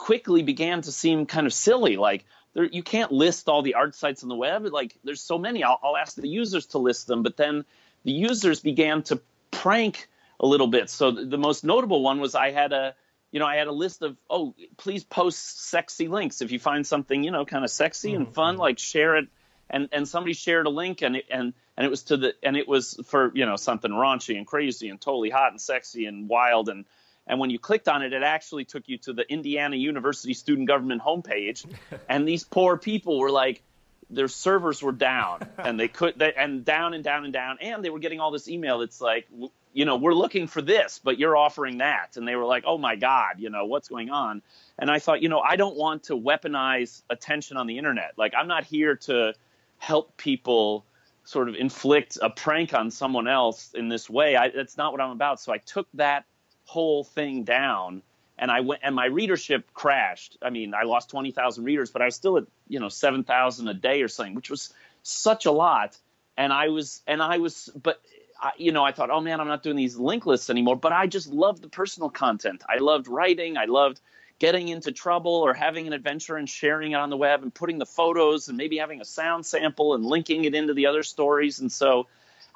quickly 0.00 0.42
began 0.42 0.80
to 0.80 0.90
seem 0.90 1.26
kind 1.26 1.46
of 1.46 1.52
silly. 1.52 1.98
Like 1.98 2.24
there, 2.54 2.64
you 2.64 2.82
can't 2.82 3.12
list 3.12 3.50
all 3.50 3.60
the 3.60 3.74
art 3.74 3.94
sites 3.94 4.22
on 4.22 4.30
the 4.30 4.34
web. 4.34 4.64
Like 4.64 4.96
there's 5.04 5.20
so 5.20 5.36
many. 5.36 5.62
I'll, 5.62 5.78
I'll 5.82 5.96
ask 5.96 6.16
the 6.16 6.26
users 6.26 6.66
to 6.68 6.78
list 6.78 7.06
them, 7.06 7.22
but 7.22 7.36
then 7.36 7.66
the 8.04 8.12
users 8.12 8.60
began 8.60 9.02
to 9.04 9.20
prank 9.50 10.08
a 10.40 10.46
little 10.46 10.68
bit. 10.68 10.88
So 10.88 11.10
the, 11.10 11.26
the 11.26 11.36
most 11.36 11.64
notable 11.64 12.02
one 12.02 12.18
was 12.18 12.34
I 12.34 12.50
had 12.50 12.72
a 12.72 12.94
you 13.30 13.38
know, 13.38 13.46
I 13.46 13.56
had 13.56 13.68
a 13.68 13.72
list 13.72 14.02
of, 14.02 14.16
oh, 14.28 14.54
please 14.76 15.04
post 15.04 15.68
sexy 15.68 16.08
links. 16.08 16.40
If 16.42 16.50
you 16.50 16.58
find 16.58 16.84
something, 16.84 17.22
you 17.22 17.30
know, 17.30 17.44
kind 17.44 17.62
of 17.64 17.70
sexy 17.70 18.14
and 18.14 18.26
fun, 18.34 18.54
mm-hmm. 18.54 18.62
like 18.62 18.78
share 18.80 19.16
it. 19.16 19.28
And, 19.68 19.88
and 19.92 20.08
somebody 20.08 20.32
shared 20.32 20.66
a 20.66 20.70
link 20.70 21.02
and 21.02 21.14
it, 21.14 21.26
and, 21.30 21.52
and 21.76 21.86
it 21.86 21.90
was 21.90 22.02
to 22.04 22.16
the, 22.16 22.34
and 22.42 22.56
it 22.56 22.66
was 22.66 22.98
for, 23.06 23.30
you 23.32 23.46
know, 23.46 23.54
something 23.54 23.92
raunchy 23.92 24.36
and 24.36 24.44
crazy 24.44 24.88
and 24.88 25.00
totally 25.00 25.30
hot 25.30 25.52
and 25.52 25.60
sexy 25.60 26.06
and 26.06 26.28
wild. 26.28 26.68
And, 26.68 26.86
and 27.30 27.38
when 27.38 27.50
you 27.50 27.60
clicked 27.60 27.88
on 27.88 28.02
it, 28.02 28.12
it 28.12 28.24
actually 28.24 28.64
took 28.64 28.88
you 28.88 28.98
to 28.98 29.12
the 29.12 29.22
Indiana 29.30 29.76
University 29.76 30.34
Student 30.34 30.66
Government 30.66 31.00
homepage. 31.00 31.64
and 32.08 32.26
these 32.26 32.42
poor 32.42 32.76
people 32.76 33.20
were 33.20 33.30
like, 33.30 33.62
their 34.10 34.26
servers 34.26 34.82
were 34.82 34.90
down 34.90 35.48
and 35.56 35.78
they 35.78 35.86
could, 35.86 36.18
they, 36.18 36.32
and 36.32 36.64
down 36.64 36.92
and 36.92 37.04
down 37.04 37.22
and 37.22 37.32
down. 37.32 37.58
And 37.60 37.84
they 37.84 37.90
were 37.90 38.00
getting 38.00 38.18
all 38.18 38.32
this 38.32 38.48
email 38.48 38.80
that's 38.80 39.00
like, 39.00 39.28
you 39.72 39.84
know, 39.84 39.94
we're 39.94 40.12
looking 40.12 40.48
for 40.48 40.60
this, 40.60 41.00
but 41.02 41.20
you're 41.20 41.36
offering 41.36 41.78
that. 41.78 42.16
And 42.16 42.26
they 42.26 42.34
were 42.34 42.44
like, 42.44 42.64
oh 42.66 42.76
my 42.76 42.96
God, 42.96 43.38
you 43.38 43.48
know, 43.48 43.64
what's 43.66 43.86
going 43.86 44.10
on? 44.10 44.42
And 44.76 44.90
I 44.90 44.98
thought, 44.98 45.22
you 45.22 45.28
know, 45.28 45.38
I 45.38 45.54
don't 45.54 45.76
want 45.76 46.02
to 46.04 46.14
weaponize 46.18 47.02
attention 47.08 47.56
on 47.56 47.68
the 47.68 47.78
internet. 47.78 48.14
Like, 48.16 48.32
I'm 48.36 48.48
not 48.48 48.64
here 48.64 48.96
to 48.96 49.34
help 49.78 50.16
people 50.16 50.84
sort 51.22 51.48
of 51.48 51.54
inflict 51.54 52.18
a 52.20 52.28
prank 52.28 52.74
on 52.74 52.90
someone 52.90 53.28
else 53.28 53.70
in 53.72 53.88
this 53.88 54.10
way. 54.10 54.34
I, 54.34 54.48
that's 54.48 54.76
not 54.76 54.90
what 54.90 55.00
I'm 55.00 55.12
about. 55.12 55.38
So 55.38 55.52
I 55.52 55.58
took 55.58 55.86
that 55.94 56.24
whole 56.70 57.02
thing 57.02 57.42
down 57.42 58.02
and 58.40 58.50
I 58.50 58.60
went 58.60 58.80
and 58.82 58.94
my 58.94 59.04
readership 59.04 59.72
crashed. 59.74 60.38
I 60.40 60.50
mean, 60.50 60.72
I 60.72 60.84
lost 60.84 61.10
20,000 61.10 61.62
readers, 61.62 61.90
but 61.90 62.00
I 62.00 62.06
was 62.06 62.14
still 62.14 62.38
at, 62.38 62.44
you 62.68 62.80
know, 62.80 62.88
7,000 62.88 63.68
a 63.68 63.74
day 63.74 64.02
or 64.02 64.08
something, 64.08 64.34
which 64.34 64.48
was 64.48 64.72
such 65.02 65.46
a 65.46 65.50
lot. 65.50 65.98
And 66.38 66.52
I 66.52 66.68
was, 66.68 67.02
and 67.06 67.20
I 67.22 67.38
was, 67.38 67.68
but 67.80 68.00
I, 68.40 68.52
you 68.56 68.72
know, 68.72 68.82
I 68.82 68.92
thought, 68.92 69.10
oh 69.10 69.20
man, 69.20 69.40
I'm 69.40 69.48
not 69.48 69.62
doing 69.62 69.76
these 69.76 69.96
link 69.96 70.24
lists 70.24 70.48
anymore. 70.48 70.76
But 70.76 70.92
I 70.92 71.06
just 71.06 71.28
loved 71.28 71.60
the 71.60 71.68
personal 71.68 72.08
content. 72.08 72.62
I 72.66 72.78
loved 72.78 73.08
writing. 73.08 73.58
I 73.58 73.66
loved 73.66 74.00
getting 74.38 74.68
into 74.68 74.90
trouble 74.90 75.34
or 75.34 75.52
having 75.52 75.86
an 75.86 75.92
adventure 75.92 76.36
and 76.36 76.48
sharing 76.48 76.92
it 76.92 76.94
on 76.94 77.10
the 77.10 77.16
web 77.18 77.42
and 77.42 77.52
putting 77.52 77.78
the 77.78 77.84
photos 77.84 78.48
and 78.48 78.56
maybe 78.56 78.78
having 78.78 79.02
a 79.02 79.04
sound 79.04 79.44
sample 79.44 79.94
and 79.94 80.02
linking 80.02 80.44
it 80.44 80.54
into 80.54 80.72
the 80.72 80.86
other 80.86 81.02
stories. 81.02 81.60
And 81.60 81.70
so 81.70 82.06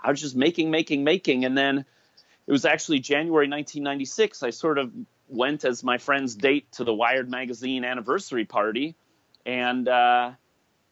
I 0.03 0.09
was 0.11 0.21
just 0.21 0.35
making, 0.35 0.71
making, 0.71 1.05
making. 1.05 1.45
And 1.45 1.59
then 1.59 1.85
it 2.47 2.53
was 2.53 2.65
actually 2.65 3.01
January 3.01 3.47
1996. 3.47 4.43
I 4.43 4.51
sort 4.51 4.79
of 4.79 4.93
went 5.29 5.65
as 5.65 5.83
my 5.83 5.99
friend's 5.99 6.35
date 6.35 6.71
to 6.73 6.85
the 6.85 6.95
Wired 6.95 7.31
magazine 7.31 7.85
anniversary 7.85 8.45
party. 8.45 8.95
And, 9.47 9.89
uh, 9.89 10.33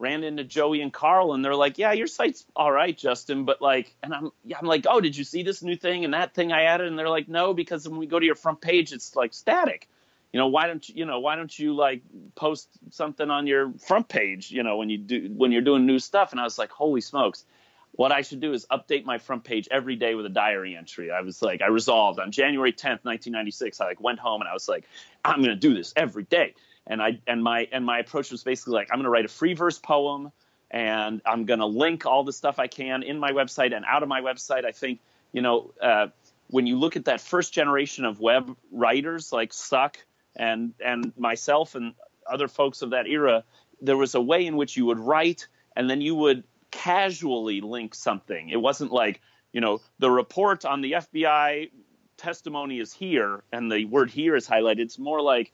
ran 0.03 0.25
into 0.25 0.43
Joey 0.43 0.81
and 0.83 0.93
Carl, 0.93 1.33
and 1.33 1.45
they're 1.45 1.55
like, 1.55 1.79
"Yeah, 1.79 1.93
your 1.93 2.09
site's 2.09 2.45
all 2.57 2.73
right, 2.73 2.99
Justin, 2.99 3.45
but 3.45 3.63
like," 3.63 3.95
and 4.03 4.13
I'm, 4.13 4.33
yeah, 4.45 4.59
I'm 4.61 4.67
like, 4.67 4.85
"Oh, 4.89 5.01
did 5.01 5.17
you 5.17 5.23
see 5.23 5.45
this 5.45 5.63
new 5.63 5.77
thing 5.77 6.05
and 6.05 6.13
that 6.13 6.35
thing 6.35 6.53
I 6.53 6.65
added?" 6.65 6.89
And 6.89 6.99
they're 6.99 7.09
like, 7.09 7.29
"No, 7.29 7.55
because 7.55 7.89
when 7.89 7.99
we 7.99 8.07
go 8.07 8.19
to 8.19 8.27
your 8.27 8.35
front 8.35 8.61
page, 8.61 8.93
it's 8.93 9.15
like 9.15 9.33
static. 9.33 9.89
You 10.33 10.39
know, 10.41 10.49
why 10.49 10.67
don't 10.67 10.87
you, 10.89 10.97
you 10.97 11.05
know, 11.07 11.21
why 11.21 11.37
don't 11.37 11.57
you 11.57 11.75
like 11.75 12.03
post 12.35 12.69
something 12.91 13.31
on 13.31 13.47
your 13.47 13.73
front 13.87 14.09
page? 14.09 14.51
You 14.51 14.65
know, 14.65 14.77
when 14.77 14.91
you 14.91 14.99
do 14.99 15.31
when 15.37 15.53
you're 15.53 15.63
doing 15.63 15.87
new 15.87 16.01
stuff." 16.01 16.33
And 16.33 16.41
I 16.41 16.45
was 16.45 16.59
like, 16.59 16.71
"Holy 16.73 17.01
smokes!" 17.01 17.45
What 17.93 18.11
I 18.11 18.23
should 18.23 18.41
do 18.41 18.53
is 18.53 18.67
update 18.71 19.05
my 19.05 19.19
front 19.19 19.45
page 19.45 19.69
every 19.71 19.97
day 19.97 20.15
with 20.15 20.25
a 20.27 20.31
diary 20.31 20.77
entry. 20.77 21.11
I 21.11 21.21
was 21.21 21.43
like, 21.43 21.61
I 21.61 21.67
resolved 21.67 22.19
on 22.19 22.33
January 22.33 22.73
10th, 22.73 23.05
1996. 23.05 23.81
I 23.81 23.87
like 23.87 24.01
went 24.01 24.19
home 24.19 24.41
and 24.41 24.49
I 24.49 24.55
was 24.55 24.69
like, 24.69 24.85
I'm 25.25 25.39
going 25.39 25.51
to 25.51 25.57
do 25.57 25.75
this 25.75 25.93
every 25.95 26.25
day 26.25 26.55
and 26.87 27.03
I 27.03 27.21
and 27.27 27.43
my 27.43 27.69
and 27.73 27.85
my 27.85 27.99
approach 27.99 28.31
was 28.31 28.43
basically 28.43 28.75
like 28.75 28.89
I'm 28.91 28.99
going 28.99 29.05
to 29.05 29.11
write 29.11 29.25
a 29.25 29.29
free 29.29 29.55
verse 29.55 29.79
poem 29.79 30.33
and 30.71 31.21
I'm 31.27 31.45
going 31.45 31.61
to 31.61 31.67
link 31.67 32.07
all 32.07 32.25
the 32.25 32.33
stuff 32.33 32.59
I 32.59 32.67
can 32.67 33.03
in 33.03 33.19
my 33.19 33.33
website 33.33 33.75
and 33.75 33.85
out 33.85 34.03
of 34.03 34.09
my 34.09 34.21
website. 34.21 34.65
I 34.65 34.73
think 34.73 35.01
you 35.33 35.43
know 35.43 35.73
uh, 35.81 36.09
when 36.49 36.67
you 36.67 36.79
look 36.79 36.97
at 36.97 37.05
that 37.07 37.21
first 37.21 37.53
generation 37.53 38.05
of 38.05 38.21
web 38.21 38.57
writers 38.71 39.33
like 39.33 39.53
Suck 39.53 39.99
and 40.37 40.75
and 40.85 41.13
myself 41.17 41.75
and 41.75 41.95
other 42.27 42.49
folks 42.49 42.83
of 42.83 42.91
that 42.91 43.07
era, 43.07 43.45
there 43.81 43.97
was 43.97 44.15
a 44.15 44.21
way 44.21 44.47
in 44.47 44.57
which 44.57 44.77
you 44.77 44.87
would 44.87 44.99
write 44.99 45.49
and 45.77 45.89
then 45.89 46.01
you 46.01 46.15
would 46.15 46.45
casually 46.73 47.61
link 47.61 47.95
something. 47.95 48.49
It 48.49 48.61
wasn't 48.61 48.91
like 48.91 49.21
you 49.53 49.61
know 49.61 49.81
the 50.01 50.11
report 50.11 50.65
on 50.65 50.81
the 50.81 50.93
FBI 50.93 51.71
testimony 52.17 52.81
is 52.81 52.93
here 52.93 53.45
and 53.53 53.71
the 53.71 53.85
word 53.85 54.11
here 54.11 54.35
is 54.35 54.49
highlighted. 54.49 54.81
It's 54.81 54.99
more 54.99 55.23
like 55.23 55.53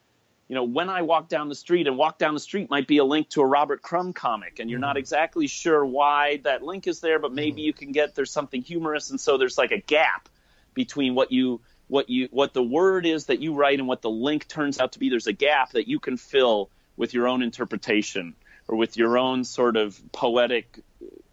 you 0.48 0.54
know, 0.54 0.64
when 0.64 0.88
I 0.88 1.02
walk 1.02 1.28
down 1.28 1.50
the 1.50 1.54
street, 1.54 1.86
and 1.86 1.98
walk 1.98 2.18
down 2.18 2.32
the 2.32 2.40
street 2.40 2.70
might 2.70 2.86
be 2.86 2.96
a 2.98 3.04
link 3.04 3.28
to 3.30 3.42
a 3.42 3.46
Robert 3.46 3.82
Crumb 3.82 4.14
comic, 4.14 4.58
and 4.58 4.70
you're 4.70 4.78
mm-hmm. 4.78 4.86
not 4.86 4.96
exactly 4.96 5.46
sure 5.46 5.84
why 5.84 6.38
that 6.44 6.62
link 6.62 6.86
is 6.86 7.00
there, 7.00 7.18
but 7.18 7.32
maybe 7.32 7.60
mm-hmm. 7.60 7.66
you 7.66 7.72
can 7.74 7.92
get 7.92 8.14
there's 8.14 8.30
something 8.30 8.62
humorous, 8.62 9.10
and 9.10 9.20
so 9.20 9.36
there's 9.36 9.58
like 9.58 9.72
a 9.72 9.78
gap 9.78 10.28
between 10.72 11.14
what 11.14 11.32
you 11.32 11.60
what 11.86 12.08
you 12.08 12.28
what 12.30 12.54
the 12.54 12.62
word 12.62 13.04
is 13.04 13.26
that 13.26 13.40
you 13.40 13.54
write 13.54 13.78
and 13.78 13.86
what 13.86 14.00
the 14.00 14.10
link 14.10 14.48
turns 14.48 14.80
out 14.80 14.92
to 14.92 14.98
be. 14.98 15.10
There's 15.10 15.26
a 15.26 15.34
gap 15.34 15.72
that 15.72 15.86
you 15.86 16.00
can 16.00 16.16
fill 16.16 16.70
with 16.96 17.12
your 17.12 17.28
own 17.28 17.42
interpretation 17.42 18.34
or 18.66 18.76
with 18.76 18.96
your 18.96 19.18
own 19.18 19.44
sort 19.44 19.76
of 19.76 20.00
poetic 20.12 20.80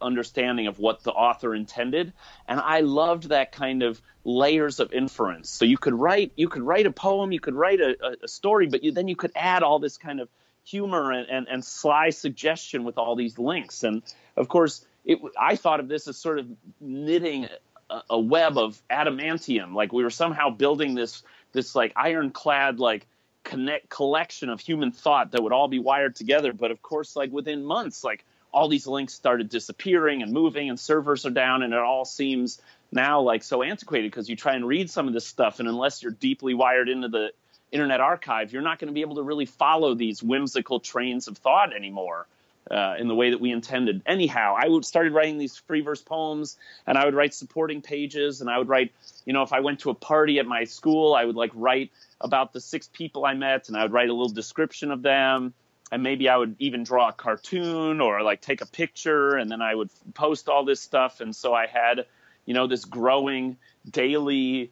understanding 0.02 0.68
of 0.68 0.80
what 0.80 1.04
the 1.04 1.12
author 1.12 1.56
intended. 1.56 2.14
And 2.48 2.60
i 2.60 2.82
loved 2.82 3.30
that 3.30 3.52
kind 3.52 3.84
of 3.84 4.02
layers 4.24 4.80
of 4.80 4.92
inference. 4.92 5.50
So 5.50 5.66
you 5.66 5.78
could 5.78 5.94
write 5.94 6.32
you 6.36 6.50
could 6.50 6.64
write 6.64 6.86
a 6.86 6.92
poem 6.92 7.32
you 7.32 7.40
could 7.40 7.56
write 7.56 7.80
a, 7.80 8.18
a 8.24 8.28
story 8.28 8.68
but 8.68 8.84
you, 8.84 8.92
then 8.92 9.08
you 9.08 9.16
could 9.16 9.32
add 9.36 9.64
all 9.64 9.80
this 9.80 9.98
kind 9.98 10.20
of 10.20 10.30
humor 10.64 11.12
and, 11.12 11.30
and, 11.30 11.48
and 11.48 11.64
sly 11.64 12.10
suggestion 12.10 12.84
with 12.84 12.98
all 12.98 13.16
these 13.16 13.38
links. 13.38 13.84
And 13.84 14.02
of 14.36 14.48
course 14.48 14.86
it, 15.06 15.20
i 15.40 15.56
thought 15.56 15.80
of 15.80 15.88
this 15.88 16.08
as 16.08 16.18
sort 16.18 16.40
of 16.40 16.48
knitting 16.82 17.48
a, 17.90 18.02
a 18.12 18.20
web 18.20 18.58
of 18.58 18.82
adamantium. 18.90 19.74
Like 19.74 19.94
we 19.94 20.04
were 20.04 20.10
somehow 20.10 20.50
building 20.50 20.96
this 20.96 21.24
this 21.54 21.76
like 21.76 21.94
ironclad 21.96 22.80
like 22.80 23.08
connect 23.44 23.90
collection 23.90 24.50
of 24.50 24.60
human 24.60 24.92
thought 24.92 25.32
that 25.32 25.44
would 25.44 25.54
all 25.54 25.68
be 25.68 25.80
wired 25.80 26.16
together. 26.16 26.52
But 26.52 26.72
of 26.72 26.82
course 26.82 27.16
like 27.16 27.32
within 27.32 27.64
months 27.64 28.04
like 28.04 28.26
all 28.56 28.70
these 28.70 28.88
links 28.88 29.14
started 29.14 29.50
disappearing 29.50 30.24
and 30.24 30.32
moving 30.32 30.70
and 30.70 30.80
servers 30.80 31.26
are 31.26 31.30
down 31.30 31.62
and 31.62 31.74
it 31.74 31.80
all 31.80 32.06
seems 32.06 32.62
now 32.90 33.20
like 33.20 33.44
so 33.44 33.62
antiquated 33.62 34.10
because 34.10 34.30
you 34.30 34.36
try 34.38 34.56
and 34.56 34.66
read 34.66 34.90
some 34.90 35.10
of 35.10 35.14
this 35.14 35.28
stuff 35.28 35.60
and 35.60 35.68
unless 35.68 36.02
you're 36.02 36.14
deeply 36.14 36.54
wired 36.54 36.88
into 36.88 37.10
the 37.10 37.32
Internet 37.74 38.00
Archive, 38.00 38.54
you're 38.54 38.62
not 38.62 38.80
going 38.80 38.88
to 38.88 38.94
be 38.94 39.02
able 39.02 39.16
to 39.16 39.24
really 39.24 39.46
follow 39.46 39.94
these 39.94 40.24
whimsical 40.24 40.80
trains 40.80 41.28
of 41.28 41.38
thought 41.38 41.76
anymore. 41.76 42.28
Uh, 42.72 42.96
in 42.98 43.08
the 43.08 43.14
way 43.14 43.30
that 43.30 43.40
we 43.40 43.52
intended. 43.52 44.02
Anyhow, 44.08 44.56
I 44.58 44.68
would 44.68 44.84
started 44.86 45.14
writing 45.14 45.38
these 45.38 45.56
free 45.56 45.82
verse 45.82 46.02
poems, 46.02 46.58
and 46.88 46.98
I 46.98 47.06
would 47.06 47.14
write 47.14 47.36
supporting 47.36 47.84
pages, 47.84 48.42
and 48.42 48.50
I 48.50 48.58
would 48.58 48.68
write, 48.68 48.92
you 49.24 49.34
know, 49.34 49.44
if 49.44 49.54
I 49.54 49.60
went 49.60 49.82
to 49.82 49.92
a 49.92 49.94
party 49.94 50.40
at 50.40 50.48
my 50.48 50.64
school, 50.64 51.14
I 51.14 51.26
would 51.26 51.36
like 51.36 51.52
write 51.54 51.92
about 52.22 52.54
the 52.54 52.60
six 52.60 52.90
people 52.92 53.24
I 53.24 53.36
met, 53.36 53.68
and 53.68 53.78
I 53.78 53.84
would 53.84 53.92
write 53.92 54.10
a 54.10 54.14
little 54.14 54.34
description 54.34 54.90
of 54.90 55.04
them, 55.04 55.54
and 55.92 56.04
maybe 56.04 56.30
I 56.30 56.38
would 56.38 56.56
even 56.60 56.84
draw 56.84 57.10
a 57.10 57.14
cartoon 57.14 58.02
or 58.02 58.22
like 58.22 58.42
take 58.42 58.62
a 58.62 58.66
picture, 58.66 59.36
and 59.36 59.50
then 59.50 59.62
I 59.62 59.76
would 59.76 59.90
post 60.14 60.50
all 60.50 60.66
this 60.66 60.82
stuff, 60.82 61.22
and 61.22 61.36
so 61.36 61.54
I 61.54 61.68
had, 61.68 62.06
you 62.46 62.54
know, 62.54 62.68
this 62.68 62.86
growing 62.86 63.58
daily 63.90 64.72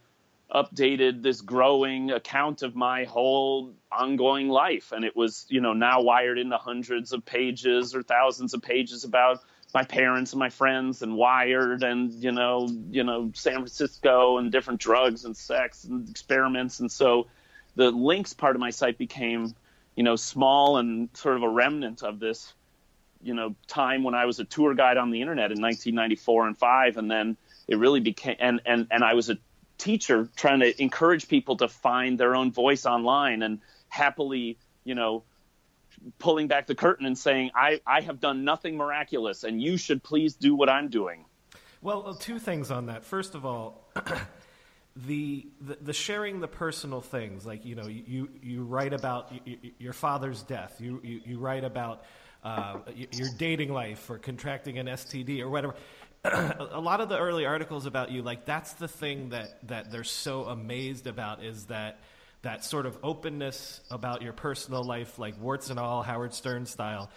updated 0.53 1.23
this 1.23 1.41
growing 1.41 2.11
account 2.11 2.61
of 2.61 2.75
my 2.75 3.05
whole 3.05 3.73
ongoing 3.91 4.49
life. 4.49 4.91
And 4.91 5.03
it 5.03 5.15
was 5.15 5.45
you 5.49 5.61
know 5.61 5.73
now 5.73 6.01
wired 6.01 6.37
into 6.37 6.57
hundreds 6.57 7.11
of 7.11 7.25
pages 7.25 7.95
or 7.95 8.03
thousands 8.03 8.53
of 8.53 8.61
pages 8.61 9.03
about 9.03 9.39
my 9.73 9.83
parents 9.83 10.33
and 10.33 10.39
my 10.39 10.49
friends 10.49 11.01
and 11.01 11.15
wired 11.15 11.83
and 11.83 12.11
you 12.11 12.31
know 12.31 12.67
you 12.91 13.03
know 13.03 13.31
San 13.33 13.55
Francisco 13.55 14.37
and 14.37 14.51
different 14.51 14.79
drugs 14.79 15.25
and 15.25 15.35
sex 15.35 15.83
and 15.85 16.07
experiments. 16.09 16.79
And 16.79 16.91
so 16.91 17.27
the 17.75 17.89
links 17.89 18.33
part 18.33 18.55
of 18.55 18.59
my 18.59 18.69
site 18.69 18.97
became 18.97 19.55
you 19.95 20.03
know 20.03 20.15
small 20.15 20.77
and 20.77 21.09
sort 21.13 21.35
of 21.35 21.43
a 21.43 21.49
remnant 21.49 22.03
of 22.03 22.19
this 22.19 22.53
you 23.21 23.33
know 23.33 23.55
time 23.67 24.03
when 24.03 24.15
I 24.15 24.25
was 24.25 24.39
a 24.39 24.43
tour 24.43 24.73
guide 24.73 24.97
on 24.97 25.11
the 25.11 25.21
internet 25.21 25.51
in 25.51 25.61
1994 25.61 26.47
and 26.47 26.57
5 26.57 26.97
and 26.97 27.11
then 27.11 27.37
it 27.67 27.77
really 27.77 27.99
became 27.99 28.35
and 28.39 28.61
and 28.65 28.87
and 28.91 29.03
I 29.03 29.13
was 29.13 29.29
a 29.29 29.37
teacher 29.77 30.29
trying 30.35 30.61
to 30.61 30.81
encourage 30.81 31.27
people 31.27 31.57
to 31.57 31.67
find 31.67 32.17
their 32.17 32.35
own 32.35 32.51
voice 32.51 32.85
online 32.85 33.41
and 33.41 33.59
happily, 33.89 34.57
you 34.83 34.95
know, 34.95 35.23
pulling 36.19 36.47
back 36.47 36.67
the 36.67 36.75
curtain 36.75 37.05
and 37.05 37.17
saying, 37.17 37.51
I, 37.55 37.81
I 37.85 38.01
have 38.01 38.19
done 38.19 38.43
nothing 38.45 38.77
miraculous 38.77 39.43
and 39.43 39.61
you 39.61 39.77
should 39.77 40.01
please 40.01 40.35
do 40.35 40.55
what 40.55 40.69
I'm 40.69 40.89
doing. 40.89 41.25
Well, 41.81 42.15
two 42.15 42.39
things 42.39 42.71
on 42.71 42.85
that. 42.85 43.03
First 43.03 43.35
of 43.35 43.45
all, 43.45 43.83
the, 44.95 45.47
the, 45.59 45.93
sharing 45.93 46.39
the 46.39 46.47
personal 46.47 47.01
things, 47.01 47.45
like 47.45 47.65
you 47.65 47.75
know, 47.75 47.87
you 47.87 48.29
you 48.41 48.63
write 48.63 48.93
about 48.93 49.31
your 49.79 49.93
father's 49.93 50.43
death. 50.43 50.75
You 50.79 51.01
you, 51.03 51.21
you 51.25 51.39
write 51.39 51.63
about 51.63 52.03
uh, 52.43 52.79
your 53.11 53.29
dating 53.37 53.73
life 53.73 54.09
or 54.09 54.19
contracting 54.19 54.77
an 54.77 54.87
STD 54.87 55.41
or 55.41 55.49
whatever. 55.49 55.75
a 56.25 56.79
lot 56.79 57.01
of 57.01 57.09
the 57.09 57.17
early 57.17 57.45
articles 57.45 57.85
about 57.85 58.11
you, 58.11 58.21
like 58.21 58.45
that's 58.45 58.73
the 58.73 58.87
thing 58.87 59.29
that 59.29 59.57
that 59.67 59.91
they're 59.91 60.03
so 60.03 60.45
amazed 60.45 61.07
about 61.07 61.43
is 61.43 61.65
that 61.65 61.99
that 62.43 62.63
sort 62.63 62.85
of 62.85 62.97
openness 63.03 63.81
about 63.89 64.21
your 64.21 64.33
personal 64.33 64.83
life, 64.83 65.17
like 65.17 65.41
warts 65.41 65.69
and 65.69 65.79
all, 65.79 66.03
Howard 66.03 66.33
Stern 66.33 66.65
style. 66.65 67.09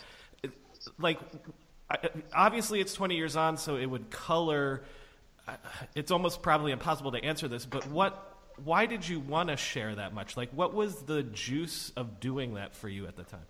Like, 0.99 1.19
obviously, 2.33 2.81
it's 2.81 2.95
20 2.95 3.17
years 3.17 3.37
on, 3.37 3.57
so 3.57 3.77
it 3.77 3.87
would 3.87 4.11
color. 4.11 4.85
It's 5.95 6.11
almost 6.11 6.43
probably 6.43 6.73
impossible 6.73 7.13
to 7.13 7.25
answer 7.25 7.49
this, 7.49 7.65
but 7.65 7.87
what? 7.89 8.33
Why 8.65 8.87
did 8.87 9.07
you 9.07 9.21
want 9.21 9.51
to 9.51 9.57
share 9.57 9.95
that 9.95 10.15
much? 10.15 10.37
Like, 10.37 10.51
what 10.51 10.73
was 10.73 11.03
the 11.03 11.23
juice 11.23 11.93
of 11.95 12.21
doing 12.21 12.55
that 12.55 12.75
for 12.75 12.89
you 12.89 13.07
at 13.07 13.15
the 13.15 13.25
time? 13.25 13.45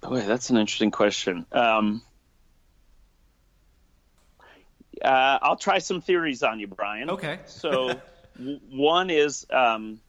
Boy, 0.00 0.20
that's 0.22 0.50
an 0.50 0.56
interesting 0.56 0.90
question. 0.90 1.46
Um, 1.52 2.02
uh, 5.00 5.38
I'll 5.42 5.56
try 5.56 5.78
some 5.78 6.00
theories 6.00 6.42
on 6.42 6.60
you, 6.60 6.66
Brian. 6.66 7.10
Okay. 7.10 7.40
so 7.46 8.00
w- 8.36 8.60
one 8.70 9.10
is 9.10 9.46
a 9.50 9.58
um, 9.58 10.00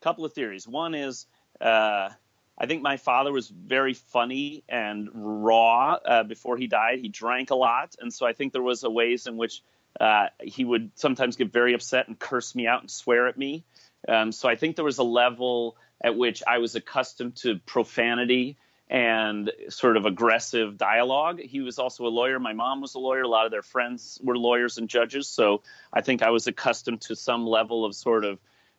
couple 0.00 0.24
of 0.24 0.32
theories. 0.32 0.66
One 0.66 0.94
is 0.94 1.26
uh, 1.60 2.10
I 2.58 2.66
think 2.66 2.82
my 2.82 2.96
father 2.96 3.32
was 3.32 3.48
very 3.48 3.94
funny 3.94 4.64
and 4.68 5.10
raw 5.12 5.94
uh, 5.94 6.22
before 6.22 6.56
he 6.56 6.66
died. 6.66 7.00
He 7.00 7.08
drank 7.08 7.50
a 7.50 7.54
lot, 7.54 7.96
and 8.00 8.12
so 8.12 8.26
I 8.26 8.32
think 8.32 8.52
there 8.52 8.62
was 8.62 8.82
a 8.82 8.90
ways 8.90 9.26
in 9.26 9.36
which 9.36 9.62
uh, 10.00 10.28
he 10.40 10.64
would 10.64 10.90
sometimes 10.94 11.36
get 11.36 11.52
very 11.52 11.74
upset 11.74 12.08
and 12.08 12.18
curse 12.18 12.54
me 12.54 12.66
out 12.66 12.80
and 12.80 12.90
swear 12.90 13.28
at 13.28 13.36
me. 13.36 13.64
Um, 14.08 14.32
so 14.32 14.48
I 14.48 14.56
think 14.56 14.76
there 14.76 14.84
was 14.84 14.98
a 14.98 15.04
level 15.04 15.76
at 16.02 16.16
which 16.16 16.42
I 16.46 16.58
was 16.58 16.74
accustomed 16.74 17.36
to 17.36 17.58
profanity 17.66 18.56
and 18.88 19.50
sort 19.68 19.96
of 19.96 20.06
aggressive 20.06 20.78
dialogue. 20.78 21.40
He 21.40 21.60
was 21.60 21.78
also 21.78 22.06
a 22.06 22.08
lawyer. 22.08 22.38
My 22.38 22.52
mom 22.52 22.80
was 22.80 22.94
a 22.94 22.98
lawyer. 22.98 23.22
A 23.22 23.28
lot 23.28 23.44
of 23.44 23.50
their 23.50 23.62
friends 23.62 24.20
were 24.22 24.38
lawyers 24.38 24.78
and 24.78 24.88
judges. 24.88 25.28
So 25.28 25.62
I 25.92 26.02
think 26.02 26.22
I 26.22 26.30
was 26.30 26.46
accustomed 26.46 27.00
to 27.02 27.16
some 27.16 27.46
level 27.46 27.84
of 27.84 27.94
sort 27.94 28.24
of 28.24 28.38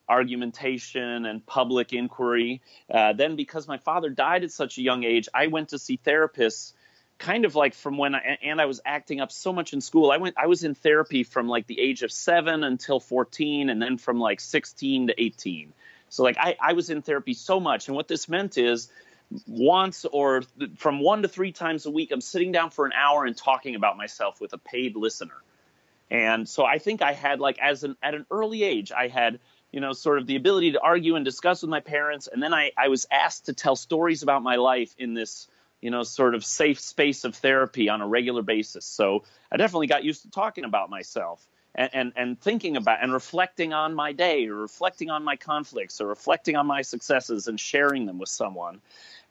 argumentation 0.10 1.26
and 1.26 1.46
public 1.46 1.94
inquiry. 1.94 2.62
Uh, 2.92 3.14
then, 3.14 3.36
because 3.36 3.68
my 3.68 3.78
father 3.78 4.10
died 4.10 4.44
at 4.44 4.52
such 4.52 4.78
a 4.78 4.82
young 4.82 5.04
age, 5.04 5.28
I 5.34 5.48
went 5.48 5.70
to 5.70 5.80
see 5.80 6.00
therapists 6.06 6.74
kind 7.18 7.46
of 7.46 7.56
like 7.56 7.74
from 7.74 7.98
when 7.98 8.16
I, 8.16 8.38
and 8.44 8.62
I 8.62 8.66
was 8.66 8.80
acting 8.86 9.22
up 9.22 9.32
so 9.32 9.52
much 9.52 9.74
in 9.74 9.82
school. 9.82 10.12
I 10.12 10.18
went, 10.18 10.36
I 10.38 10.48
was 10.48 10.64
in 10.64 10.76
therapy 10.76 11.24
from 11.24 11.48
like 11.48 11.68
the 11.68 11.80
age 11.80 12.04
of 12.04 12.12
seven 12.12 12.64
until 12.64 13.00
14, 13.00 13.70
and 13.70 13.82
then 13.82 13.98
from 13.98 14.20
like 14.20 14.40
16 14.40 15.08
to 15.08 15.22
18. 15.22 15.74
So 16.10 16.24
like 16.24 16.38
I, 16.40 16.56
I 16.62 16.74
was 16.74 16.90
in 16.90 17.02
therapy 17.02 17.34
so 17.34 17.60
much. 17.60 17.88
And 17.88 17.96
what 17.96 18.08
this 18.08 18.30
meant 18.30 18.58
is 18.58 18.90
once 19.46 20.06
or 20.06 20.44
from 20.78 21.00
one 21.00 21.24
to 21.24 21.28
three 21.28 21.52
times 21.52 21.86
a 21.86 21.92
week, 21.92 22.12
I'm 22.12 22.22
sitting 22.22 22.52
down 22.52 22.70
for 22.70 22.86
an 22.86 22.94
hour 22.94 23.26
and 23.26 23.36
talking 23.36 23.76
about 23.76 23.98
myself 23.98 24.40
with 24.40 24.54
a 24.54 24.58
paid 24.58 24.96
listener. 24.96 25.36
And 26.10 26.48
so 26.48 26.64
I 26.64 26.78
think 26.78 27.02
I 27.02 27.12
had 27.12 27.40
like 27.40 27.60
as 27.60 27.84
an 27.84 27.98
at 28.02 28.14
an 28.14 28.26
early 28.32 28.64
age, 28.64 28.92
I 28.92 29.08
had 29.08 29.40
you 29.78 29.82
know 29.82 29.94
sort 29.94 30.18
of 30.18 30.26
the 30.26 30.36
ability 30.36 30.72
to 30.72 30.82
argue 30.82 31.18
and 31.18 31.24
discuss 31.24 31.62
with 31.62 31.70
my 31.70 31.82
parents, 31.82 32.28
and 32.28 32.42
then 32.42 32.52
I 32.52 32.72
I 32.76 32.88
was 32.88 33.06
asked 33.12 33.46
to 33.46 33.54
tell 33.54 33.76
stories 33.76 34.24
about 34.24 34.42
my 34.42 34.56
life 34.56 34.96
in 34.98 35.14
this 35.14 35.48
you 35.82 35.92
know 35.92 36.02
sort 36.02 36.34
of 36.34 36.44
safe 36.44 36.80
space 36.80 37.26
of 37.26 37.36
therapy 37.36 37.88
on 37.88 38.02
a 38.02 38.08
regular 38.08 38.42
basis. 38.42 38.86
So 38.86 39.24
I 39.52 39.58
definitely 39.58 39.86
got 39.86 40.04
used 40.04 40.24
to 40.24 40.32
talking 40.32 40.64
about 40.64 40.90
myself. 40.90 41.46
And, 41.76 41.90
and, 41.94 42.14
and 42.16 42.42
thinking 42.42 42.76
about 42.76 43.04
and 43.04 43.14
reflecting 43.14 43.72
on 43.72 43.94
my 43.94 44.12
day 44.12 44.48
or 44.48 44.56
reflecting 44.56 45.12
on 45.12 45.24
my 45.24 45.36
conflicts 45.36 46.02
or 46.02 46.08
reflecting 46.08 46.56
on 46.56 46.66
my 46.66 46.82
successes 46.82 47.48
and 47.48 47.60
sharing 47.60 48.08
them 48.08 48.18
with 48.18 48.30
someone 48.30 48.82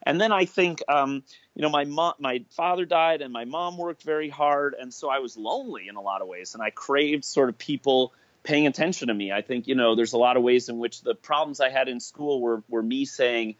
and 0.03 0.21
then 0.21 0.31
I 0.31 0.45
think, 0.45 0.81
um, 0.87 1.23
you 1.55 1.61
know, 1.61 1.69
my 1.69 1.83
mom, 1.85 2.13
my 2.19 2.43
father 2.51 2.85
died, 2.85 3.21
and 3.21 3.33
my 3.33 3.45
mom 3.45 3.77
worked 3.77 4.03
very 4.03 4.29
hard, 4.29 4.75
and 4.79 4.93
so 4.93 5.09
I 5.09 5.19
was 5.19 5.35
lonely 5.35 5.87
in 5.87 5.95
a 5.95 6.01
lot 6.01 6.21
of 6.21 6.27
ways, 6.27 6.53
and 6.53 6.63
I 6.63 6.69
craved 6.69 7.25
sort 7.25 7.49
of 7.49 7.57
people 7.57 8.13
paying 8.47 8.65
attention 8.65 9.09
to 9.09 9.13
me. 9.13 9.29
I 9.29 9.41
think, 9.41 9.67
you 9.67 9.75
know, 9.75 9.93
there's 9.93 10.13
a 10.13 10.17
lot 10.17 10.37
of 10.37 10.43
ways 10.43 10.69
in 10.69 10.79
which 10.79 11.01
the 11.01 11.13
problems 11.13 11.59
I 11.59 11.69
had 11.69 11.89
in 11.89 11.99
school 11.99 12.39
were 12.41 12.63
were 12.69 12.81
me 12.81 13.03
saying, 13.03 13.55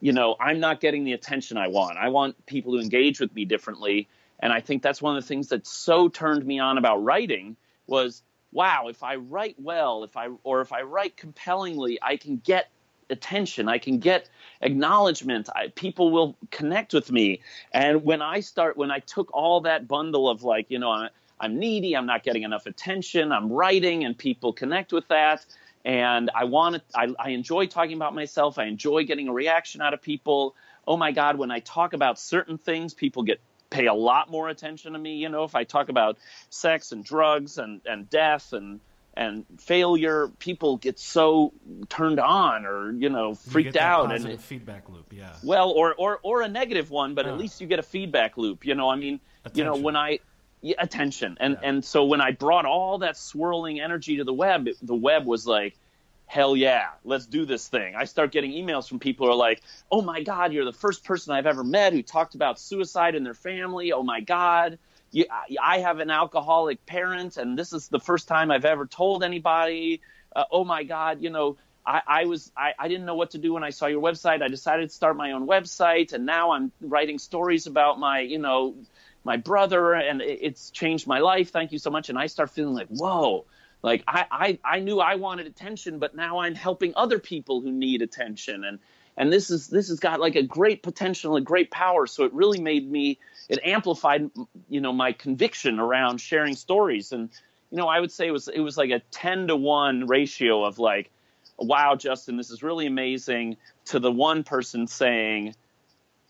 you 0.00 0.12
know, 0.12 0.36
I'm 0.38 0.60
not 0.60 0.80
getting 0.80 1.04
the 1.04 1.14
attention 1.14 1.56
I 1.56 1.68
want. 1.68 1.96
I 1.96 2.10
want 2.10 2.44
people 2.44 2.74
to 2.74 2.80
engage 2.80 3.18
with 3.18 3.34
me 3.34 3.46
differently, 3.46 4.08
and 4.38 4.52
I 4.52 4.60
think 4.60 4.82
that's 4.82 5.00
one 5.00 5.16
of 5.16 5.22
the 5.22 5.26
things 5.26 5.48
that 5.48 5.66
so 5.66 6.08
turned 6.08 6.44
me 6.44 6.58
on 6.58 6.76
about 6.76 7.02
writing 7.02 7.56
was 7.86 8.22
wow, 8.52 8.88
if 8.88 9.02
I 9.02 9.16
write 9.16 9.56
well, 9.58 10.04
if 10.04 10.18
I 10.18 10.28
or 10.42 10.60
if 10.60 10.70
I 10.70 10.82
write 10.82 11.16
compellingly, 11.16 11.98
I 12.02 12.18
can 12.18 12.36
get 12.36 12.68
attention. 13.08 13.70
I 13.70 13.78
can 13.78 14.00
get 14.00 14.28
acknowledgement. 14.60 15.48
I, 15.54 15.68
people 15.68 16.10
will 16.10 16.36
connect 16.50 16.92
with 16.92 17.10
me. 17.10 17.40
And 17.72 18.04
when 18.04 18.20
I 18.20 18.40
start, 18.40 18.76
when 18.76 18.90
I 18.90 18.98
took 18.98 19.32
all 19.32 19.62
that 19.62 19.88
bundle 19.88 20.28
of 20.28 20.42
like, 20.42 20.66
you 20.70 20.78
know, 20.78 21.08
I'm, 21.40 21.58
needy, 21.58 21.96
I'm 21.96 22.06
not 22.06 22.22
getting 22.22 22.42
enough 22.42 22.66
attention, 22.66 23.32
I'm 23.32 23.52
writing, 23.52 24.04
and 24.04 24.16
people 24.16 24.52
connect 24.52 24.92
with 24.92 25.06
that. 25.08 25.44
And 25.84 26.30
I 26.34 26.44
want 26.44 26.76
to, 26.76 26.82
I, 26.98 27.14
I 27.18 27.28
enjoy 27.30 27.66
talking 27.66 27.94
about 27.94 28.14
myself. 28.14 28.58
I 28.58 28.64
enjoy 28.64 29.04
getting 29.04 29.28
a 29.28 29.32
reaction 29.32 29.80
out 29.80 29.94
of 29.94 30.02
people. 30.02 30.56
Oh 30.86 30.96
my 30.96 31.12
God, 31.12 31.38
when 31.38 31.52
I 31.52 31.60
talk 31.60 31.92
about 31.92 32.18
certain 32.18 32.58
things, 32.58 32.92
people 32.92 33.22
get 33.22 33.40
pay 33.70 33.86
a 33.86 33.94
lot 33.94 34.30
more 34.30 34.48
attention 34.48 34.94
to 34.94 34.98
me. 34.98 35.16
You 35.16 35.28
know, 35.28 35.44
if 35.44 35.54
I 35.54 35.64
talk 35.64 35.88
about 35.88 36.18
sex 36.50 36.92
and 36.92 37.04
drugs 37.04 37.58
and, 37.58 37.80
and 37.86 38.08
death 38.10 38.52
and 38.52 38.80
and 39.18 39.46
failure, 39.58 40.28
people 40.40 40.76
get 40.76 40.98
so 40.98 41.52
turned 41.88 42.20
on 42.20 42.66
or 42.66 42.92
you 42.92 43.08
know 43.08 43.34
freaked 43.34 43.76
you 43.76 43.80
out 43.80 44.12
and 44.12 44.26
it, 44.26 44.40
feedback 44.40 44.88
loop, 44.88 45.12
yeah. 45.12 45.32
Well, 45.42 45.70
or 45.70 45.94
or 45.94 46.20
or 46.22 46.42
a 46.42 46.48
negative 46.48 46.90
one, 46.90 47.14
but 47.14 47.26
at 47.26 47.38
least 47.38 47.60
you 47.60 47.66
get 47.66 47.78
a 47.78 47.84
feedback 47.84 48.36
loop. 48.36 48.66
You 48.66 48.74
know, 48.74 48.90
I 48.90 48.96
mean, 48.96 49.20
attention. 49.44 49.58
you 49.58 49.64
know, 49.64 49.76
when 49.76 49.96
I 49.96 50.18
attention 50.78 51.36
and 51.40 51.58
yeah. 51.60 51.68
and 51.68 51.84
so 51.84 52.04
when 52.04 52.20
I 52.20 52.32
brought 52.32 52.66
all 52.66 52.98
that 52.98 53.16
swirling 53.16 53.80
energy 53.80 54.16
to 54.18 54.24
the 54.24 54.32
web, 54.32 54.68
it, 54.68 54.76
the 54.82 54.94
web 54.94 55.26
was 55.26 55.46
like. 55.46 55.76
Hell 56.28 56.56
yeah, 56.56 56.88
let's 57.04 57.24
do 57.24 57.44
this 57.44 57.68
thing. 57.68 57.94
I 57.94 58.04
start 58.04 58.32
getting 58.32 58.50
emails 58.50 58.88
from 58.88 58.98
people 58.98 59.26
who 59.26 59.32
are 59.32 59.36
like, 59.36 59.62
"Oh 59.92 60.02
my 60.02 60.24
god, 60.24 60.52
you're 60.52 60.64
the 60.64 60.72
first 60.72 61.04
person 61.04 61.32
I've 61.32 61.46
ever 61.46 61.62
met 61.62 61.92
who 61.92 62.02
talked 62.02 62.34
about 62.34 62.58
suicide 62.58 63.14
in 63.14 63.22
their 63.22 63.32
family. 63.32 63.92
Oh 63.92 64.02
my 64.02 64.20
god, 64.20 64.76
You, 65.12 65.26
I 65.62 65.78
have 65.78 66.00
an 66.00 66.10
alcoholic 66.10 66.84
parent, 66.84 67.36
and 67.36 67.56
this 67.56 67.72
is 67.72 67.86
the 67.88 68.00
first 68.00 68.26
time 68.26 68.50
I've 68.50 68.64
ever 68.64 68.86
told 68.86 69.22
anybody. 69.22 70.00
Uh, 70.34 70.44
oh 70.50 70.64
my 70.64 70.82
God, 70.82 71.22
you 71.22 71.30
know, 71.30 71.56
I, 71.86 72.02
I 72.06 72.24
was 72.24 72.50
I, 72.56 72.72
I 72.78 72.88
didn't 72.88 73.06
know 73.06 73.14
what 73.14 73.30
to 73.30 73.38
do 73.38 73.52
when 73.54 73.62
I 73.62 73.70
saw 73.70 73.86
your 73.86 74.02
website. 74.02 74.42
I 74.42 74.48
decided 74.48 74.88
to 74.90 74.94
start 74.94 75.16
my 75.16 75.32
own 75.32 75.46
website, 75.46 76.12
and 76.12 76.26
now 76.26 76.50
I'm 76.50 76.72
writing 76.80 77.18
stories 77.18 77.66
about 77.66 78.00
my, 78.00 78.20
you 78.20 78.38
know, 78.38 78.74
my 79.26 79.36
brother, 79.36 79.92
and 79.92 80.22
it's 80.22 80.70
changed 80.70 81.06
my 81.06 81.18
life. 81.18 81.50
Thank 81.50 81.72
you 81.72 81.78
so 81.78 81.90
much. 81.90 82.08
And 82.08 82.18
I 82.18 82.26
start 82.28 82.50
feeling 82.50 82.74
like, 82.74 82.86
whoa, 82.88 83.44
like 83.82 84.02
I, 84.06 84.26
I 84.30 84.58
i 84.64 84.80
knew 84.80 85.00
i 85.00 85.14
wanted 85.14 85.46
attention 85.46 85.98
but 85.98 86.14
now 86.14 86.38
i'm 86.38 86.54
helping 86.54 86.92
other 86.96 87.18
people 87.18 87.60
who 87.60 87.70
need 87.70 88.02
attention 88.02 88.64
and 88.64 88.78
and 89.16 89.32
this 89.32 89.50
is 89.50 89.68
this 89.68 89.88
has 89.88 90.00
got 90.00 90.18
like 90.18 90.34
a 90.34 90.42
great 90.42 90.82
potential 90.82 91.36
and 91.36 91.44
great 91.46 91.70
power 91.70 92.06
so 92.06 92.24
it 92.24 92.32
really 92.32 92.60
made 92.60 92.90
me 92.90 93.18
it 93.48 93.60
amplified 93.64 94.30
you 94.68 94.80
know 94.80 94.92
my 94.92 95.12
conviction 95.12 95.78
around 95.78 96.20
sharing 96.20 96.56
stories 96.56 97.12
and 97.12 97.30
you 97.70 97.76
know 97.76 97.86
i 97.86 98.00
would 98.00 98.12
say 98.12 98.26
it 98.26 98.32
was 98.32 98.48
it 98.48 98.60
was 98.60 98.76
like 98.76 98.90
a 98.90 99.00
10 99.10 99.48
to 99.48 99.56
1 99.56 100.06
ratio 100.06 100.64
of 100.64 100.78
like 100.78 101.10
wow 101.58 101.94
justin 101.94 102.36
this 102.36 102.50
is 102.50 102.62
really 102.62 102.86
amazing 102.86 103.56
to 103.84 103.98
the 103.98 104.12
one 104.12 104.42
person 104.42 104.86
saying 104.86 105.54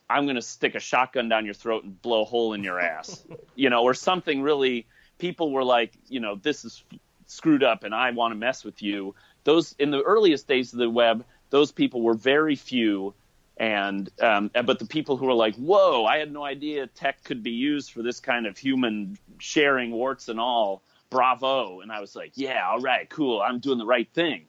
i'm 0.08 0.24
going 0.24 0.36
to 0.36 0.42
stick 0.42 0.74
a 0.74 0.80
shotgun 0.80 1.28
down 1.28 1.44
your 1.44 1.54
throat 1.54 1.84
and 1.84 2.00
blow 2.02 2.22
a 2.22 2.24
hole 2.24 2.52
in 2.52 2.62
your 2.62 2.80
ass 2.80 3.24
you 3.54 3.70
know 3.70 3.82
or 3.82 3.94
something 3.94 4.42
really 4.42 4.86
people 5.18 5.52
were 5.52 5.64
like 5.64 5.92
you 6.08 6.20
know 6.20 6.34
this 6.36 6.64
is 6.64 6.82
screwed 7.26 7.62
up 7.62 7.84
and 7.84 7.94
i 7.94 8.10
want 8.10 8.32
to 8.32 8.36
mess 8.36 8.64
with 8.64 8.82
you 8.82 9.14
those 9.44 9.74
in 9.78 9.90
the 9.90 10.02
earliest 10.02 10.46
days 10.46 10.72
of 10.72 10.78
the 10.78 10.88
web 10.88 11.24
those 11.50 11.72
people 11.72 12.02
were 12.02 12.14
very 12.14 12.56
few 12.56 13.14
and 13.56 14.10
um, 14.20 14.50
but 14.64 14.78
the 14.78 14.86
people 14.86 15.16
who 15.16 15.26
were 15.26 15.34
like, 15.34 15.56
"Whoa, 15.56 16.04
I 16.04 16.18
had 16.18 16.30
no 16.30 16.44
idea 16.44 16.86
tech 16.86 17.24
could 17.24 17.42
be 17.42 17.52
used 17.52 17.90
for 17.90 18.02
this 18.02 18.20
kind 18.20 18.46
of 18.46 18.58
human 18.58 19.18
sharing, 19.38 19.92
warts 19.92 20.28
and 20.28 20.38
all." 20.38 20.82
Bravo! 21.08 21.80
And 21.80 21.90
I 21.90 22.00
was 22.00 22.14
like, 22.14 22.32
"Yeah, 22.34 22.68
all 22.68 22.80
right, 22.80 23.08
cool. 23.08 23.40
I'm 23.40 23.58
doing 23.60 23.78
the 23.78 23.86
right 23.86 24.08
thing." 24.12 24.44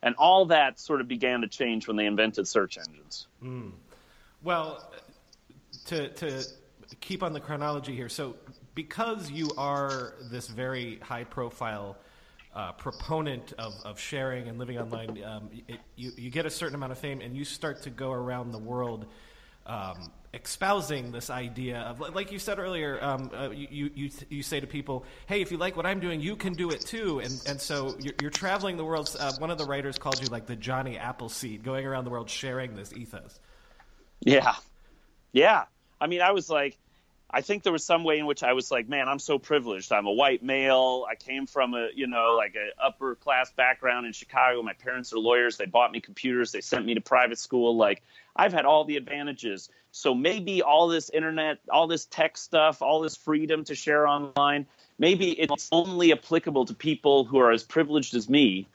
And 0.00 0.14
all 0.16 0.46
that 0.46 0.78
sort 0.78 1.00
of 1.00 1.08
began 1.08 1.40
to 1.40 1.48
change 1.48 1.88
when 1.88 1.96
they 1.96 2.06
invented 2.06 2.46
search 2.46 2.78
engines. 2.78 3.26
Mm. 3.42 3.72
Well, 4.42 4.92
to 5.86 6.08
to 6.08 6.44
keep 7.00 7.22
on 7.22 7.32
the 7.32 7.40
chronology 7.40 7.94
here, 7.94 8.08
so 8.08 8.36
because 8.74 9.30
you 9.30 9.50
are 9.56 10.14
this 10.30 10.48
very 10.48 10.98
high 11.00 11.24
profile 11.24 11.96
uh, 12.54 12.72
proponent 12.72 13.52
of, 13.58 13.74
of 13.84 13.98
sharing 13.98 14.48
and 14.48 14.58
living 14.58 14.78
online, 14.78 15.22
um, 15.24 15.48
it, 15.68 15.78
you, 15.96 16.12
you 16.16 16.30
get 16.30 16.44
a 16.44 16.50
certain 16.50 16.74
amount 16.74 16.92
of 16.92 16.98
fame 16.98 17.20
and 17.20 17.36
you 17.36 17.44
start 17.44 17.82
to 17.82 17.90
go 17.90 18.12
around 18.12 18.52
the 18.52 18.58
world 18.58 19.06
um, 19.64 20.10
espousing 20.34 21.12
this 21.12 21.30
idea 21.30 21.78
of, 21.80 22.00
like 22.14 22.32
you 22.32 22.38
said 22.38 22.58
earlier, 22.58 23.02
um, 23.02 23.30
uh, 23.34 23.50
you, 23.50 23.90
you, 23.94 24.10
you 24.28 24.42
say 24.42 24.58
to 24.60 24.66
people, 24.66 25.04
hey, 25.26 25.40
if 25.40 25.52
you 25.52 25.56
like 25.56 25.76
what 25.76 25.86
I'm 25.86 26.00
doing, 26.00 26.20
you 26.20 26.36
can 26.36 26.54
do 26.54 26.70
it 26.70 26.80
too. 26.80 27.20
And, 27.20 27.42
and 27.46 27.60
so 27.60 27.94
you're, 28.00 28.14
you're 28.20 28.30
traveling 28.30 28.76
the 28.76 28.84
world. 28.84 29.14
Uh, 29.18 29.32
one 29.38 29.50
of 29.50 29.58
the 29.58 29.66
writers 29.66 29.98
called 29.98 30.20
you 30.20 30.26
like 30.28 30.46
the 30.46 30.56
Johnny 30.56 30.98
Appleseed, 30.98 31.62
going 31.62 31.86
around 31.86 32.04
the 32.04 32.10
world 32.10 32.28
sharing 32.28 32.74
this 32.74 32.92
ethos. 32.92 33.38
Yeah. 34.24 34.54
Yeah. 35.32 35.64
I 36.00 36.06
mean, 36.06 36.20
I 36.20 36.32
was 36.32 36.48
like, 36.50 36.78
I 37.34 37.40
think 37.40 37.62
there 37.62 37.72
was 37.72 37.84
some 37.84 38.04
way 38.04 38.18
in 38.18 38.26
which 38.26 38.42
I 38.42 38.52
was 38.52 38.70
like, 38.70 38.88
man, 38.88 39.08
I'm 39.08 39.18
so 39.18 39.38
privileged. 39.38 39.90
I'm 39.90 40.06
a 40.06 40.12
white 40.12 40.42
male. 40.42 41.06
I 41.10 41.14
came 41.14 41.46
from 41.46 41.72
a, 41.72 41.88
you 41.94 42.06
know, 42.06 42.34
like 42.36 42.54
a 42.56 42.84
upper 42.84 43.14
class 43.14 43.50
background 43.52 44.04
in 44.06 44.12
Chicago. 44.12 44.62
My 44.62 44.74
parents 44.74 45.14
are 45.14 45.18
lawyers. 45.18 45.56
They 45.56 45.64
bought 45.64 45.92
me 45.92 46.00
computers. 46.00 46.52
They 46.52 46.60
sent 46.60 46.84
me 46.84 46.94
to 46.94 47.00
private 47.00 47.38
school. 47.38 47.76
Like 47.76 48.02
I've 48.36 48.52
had 48.52 48.66
all 48.66 48.84
the 48.84 48.98
advantages. 48.98 49.70
So 49.92 50.14
maybe 50.14 50.62
all 50.62 50.88
this 50.88 51.08
internet, 51.08 51.58
all 51.70 51.86
this 51.86 52.04
tech 52.04 52.36
stuff, 52.36 52.82
all 52.82 53.00
this 53.00 53.16
freedom 53.16 53.64
to 53.64 53.74
share 53.74 54.06
online, 54.06 54.66
maybe 54.98 55.30
it's 55.30 55.68
only 55.72 56.12
applicable 56.12 56.66
to 56.66 56.74
people 56.74 57.24
who 57.24 57.38
are 57.38 57.50
as 57.50 57.62
privileged 57.62 58.14
as 58.14 58.28
me. 58.28 58.66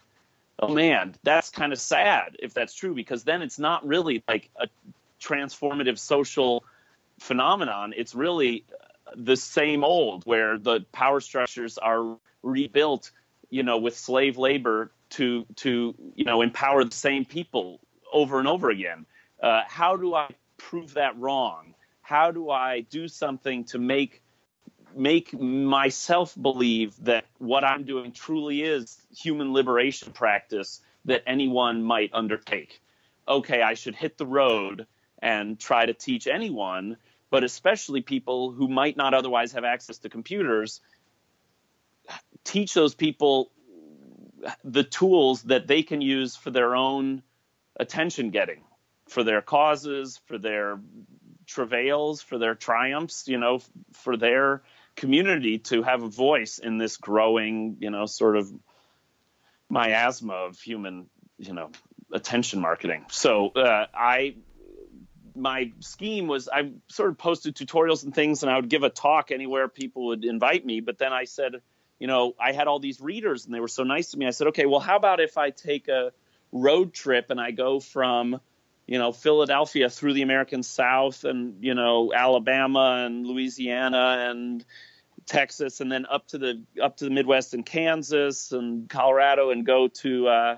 Oh 0.59 0.73
man, 0.73 1.13
that's 1.21 1.51
kind 1.51 1.73
of 1.73 1.79
sad 1.79 2.37
if 2.39 2.55
that's 2.55 2.73
true 2.73 2.95
because 2.95 3.23
then 3.23 3.43
it's 3.43 3.59
not 3.59 3.85
really 3.85 4.23
like 4.27 4.49
a 4.55 4.67
transformative 5.21 5.97
social 5.97 6.63
phenomenon. 7.19 7.93
It's 7.95 8.15
really 8.15 8.65
the 9.15 9.35
same 9.35 9.83
old, 9.83 10.25
where 10.25 10.57
the 10.57 10.85
power 10.91 11.19
structures 11.19 11.77
are 11.77 12.17
rebuilt, 12.43 13.11
you 13.49 13.63
know, 13.63 13.77
with 13.77 13.97
slave 13.97 14.37
labor 14.37 14.91
to 15.09 15.45
to 15.55 15.95
you 16.15 16.25
know 16.25 16.41
empower 16.41 16.83
the 16.83 16.95
same 16.95 17.25
people 17.25 17.79
over 18.11 18.39
and 18.39 18.47
over 18.47 18.69
again. 18.69 19.05
Uh, 19.41 19.61
how 19.67 19.95
do 19.95 20.15
I 20.15 20.29
prove 20.57 20.95
that 20.95 21.17
wrong? 21.17 21.73
How 22.01 22.31
do 22.31 22.49
I 22.49 22.81
do 22.81 23.07
something 23.07 23.65
to 23.65 23.79
make 23.79 24.21
make 24.95 25.33
myself 25.33 26.35
believe 26.41 26.95
that 27.03 27.25
what 27.37 27.63
I'm 27.63 27.83
doing 27.83 28.11
truly 28.11 28.63
is 28.63 28.99
human 29.15 29.53
liberation 29.53 30.11
practice 30.11 30.81
that 31.05 31.23
anyone 31.27 31.83
might 31.83 32.09
undertake? 32.13 32.81
Okay, 33.27 33.61
I 33.61 33.73
should 33.73 33.95
hit 33.95 34.17
the 34.17 34.25
road 34.25 34.87
and 35.19 35.59
try 35.59 35.85
to 35.85 35.93
teach 35.93 36.27
anyone 36.27 36.97
but 37.29 37.43
especially 37.43 38.01
people 38.01 38.51
who 38.51 38.67
might 38.67 38.95
not 38.95 39.13
otherwise 39.13 39.51
have 39.51 39.65
access 39.65 39.97
to 39.99 40.09
computers, 40.09 40.81
teach 42.43 42.73
those 42.73 42.95
people 42.95 43.51
the 44.63 44.83
tools 44.83 45.43
that 45.43 45.67
they 45.67 45.83
can 45.83 45.99
use 45.99 46.35
for 46.35 46.51
their 46.51 46.75
own 46.75 47.21
attention 47.79 48.29
getting, 48.29 48.63
for 49.09 49.23
their 49.23 49.41
causes, 49.41 50.21
for 50.25 50.37
their 50.37 50.79
travails, 51.45 52.21
for 52.21 52.37
their 52.37 52.55
triumphs, 52.55 53.27
you 53.27 53.37
know, 53.37 53.59
for 53.93 54.15
their 54.15 54.61
community 54.95 55.57
to 55.57 55.83
have 55.83 56.03
a 56.03 56.09
voice 56.09 56.59
in 56.59 56.77
this 56.77 56.97
growing, 56.97 57.77
you 57.79 57.89
know, 57.89 58.05
sort 58.05 58.37
of 58.37 58.51
miasma 59.69 60.33
of 60.33 60.59
human, 60.59 61.07
you 61.37 61.53
know, 61.53 61.69
attention 62.13 62.61
marketing. 62.61 63.05
So 63.09 63.49
uh, 63.49 63.87
I 63.93 64.35
my 65.37 65.71
scheme 65.79 66.27
was 66.27 66.49
I 66.49 66.71
sort 66.87 67.09
of 67.09 67.17
posted 67.17 67.55
tutorials 67.55 68.03
and 68.03 68.13
things, 68.13 68.43
and 68.43 68.51
I 68.51 68.55
would 68.55 68.69
give 68.69 68.83
a 68.83 68.89
talk 68.89 69.31
anywhere 69.31 69.67
people 69.67 70.07
would 70.07 70.25
invite 70.25 70.65
me. 70.65 70.81
But 70.81 70.97
then 70.97 71.13
I 71.13 71.25
said, 71.25 71.61
you 71.99 72.07
know, 72.07 72.33
I 72.39 72.51
had 72.51 72.67
all 72.67 72.79
these 72.79 72.99
readers, 72.99 73.45
and 73.45 73.53
they 73.53 73.59
were 73.59 73.67
so 73.67 73.83
nice 73.83 74.11
to 74.11 74.17
me. 74.17 74.27
I 74.27 74.31
said, 74.31 74.47
okay, 74.47 74.65
well, 74.65 74.79
how 74.79 74.95
about 74.95 75.19
if 75.19 75.37
I 75.37 75.51
take 75.51 75.87
a 75.87 76.11
road 76.51 76.93
trip 76.93 77.29
and 77.29 77.39
I 77.39 77.51
go 77.51 77.79
from, 77.79 78.39
you 78.87 78.97
know, 78.97 79.11
Philadelphia 79.11 79.89
through 79.89 80.13
the 80.13 80.21
American 80.21 80.63
South, 80.63 81.23
and 81.23 81.63
you 81.63 81.73
know, 81.73 82.11
Alabama 82.13 83.03
and 83.05 83.25
Louisiana 83.25 84.29
and 84.29 84.65
Texas, 85.25 85.81
and 85.81 85.91
then 85.91 86.05
up 86.05 86.27
to 86.29 86.37
the 86.37 86.61
up 86.81 86.97
to 86.97 87.05
the 87.05 87.11
Midwest 87.11 87.53
and 87.53 87.65
Kansas 87.65 88.51
and 88.51 88.89
Colorado, 88.89 89.49
and 89.51 89.65
go 89.65 89.87
to 89.87 90.27
uh, 90.27 90.57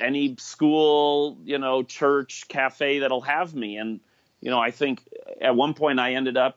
any 0.00 0.36
school, 0.38 1.38
you 1.44 1.58
know, 1.58 1.82
church, 1.82 2.46
cafe 2.48 3.00
that'll 3.00 3.20
have 3.22 3.54
me. 3.54 3.76
And 3.76 4.00
you 4.40 4.50
know, 4.50 4.58
I 4.58 4.70
think 4.70 5.02
at 5.40 5.54
one 5.54 5.74
point 5.74 5.98
I 5.98 6.14
ended 6.14 6.36
up, 6.36 6.56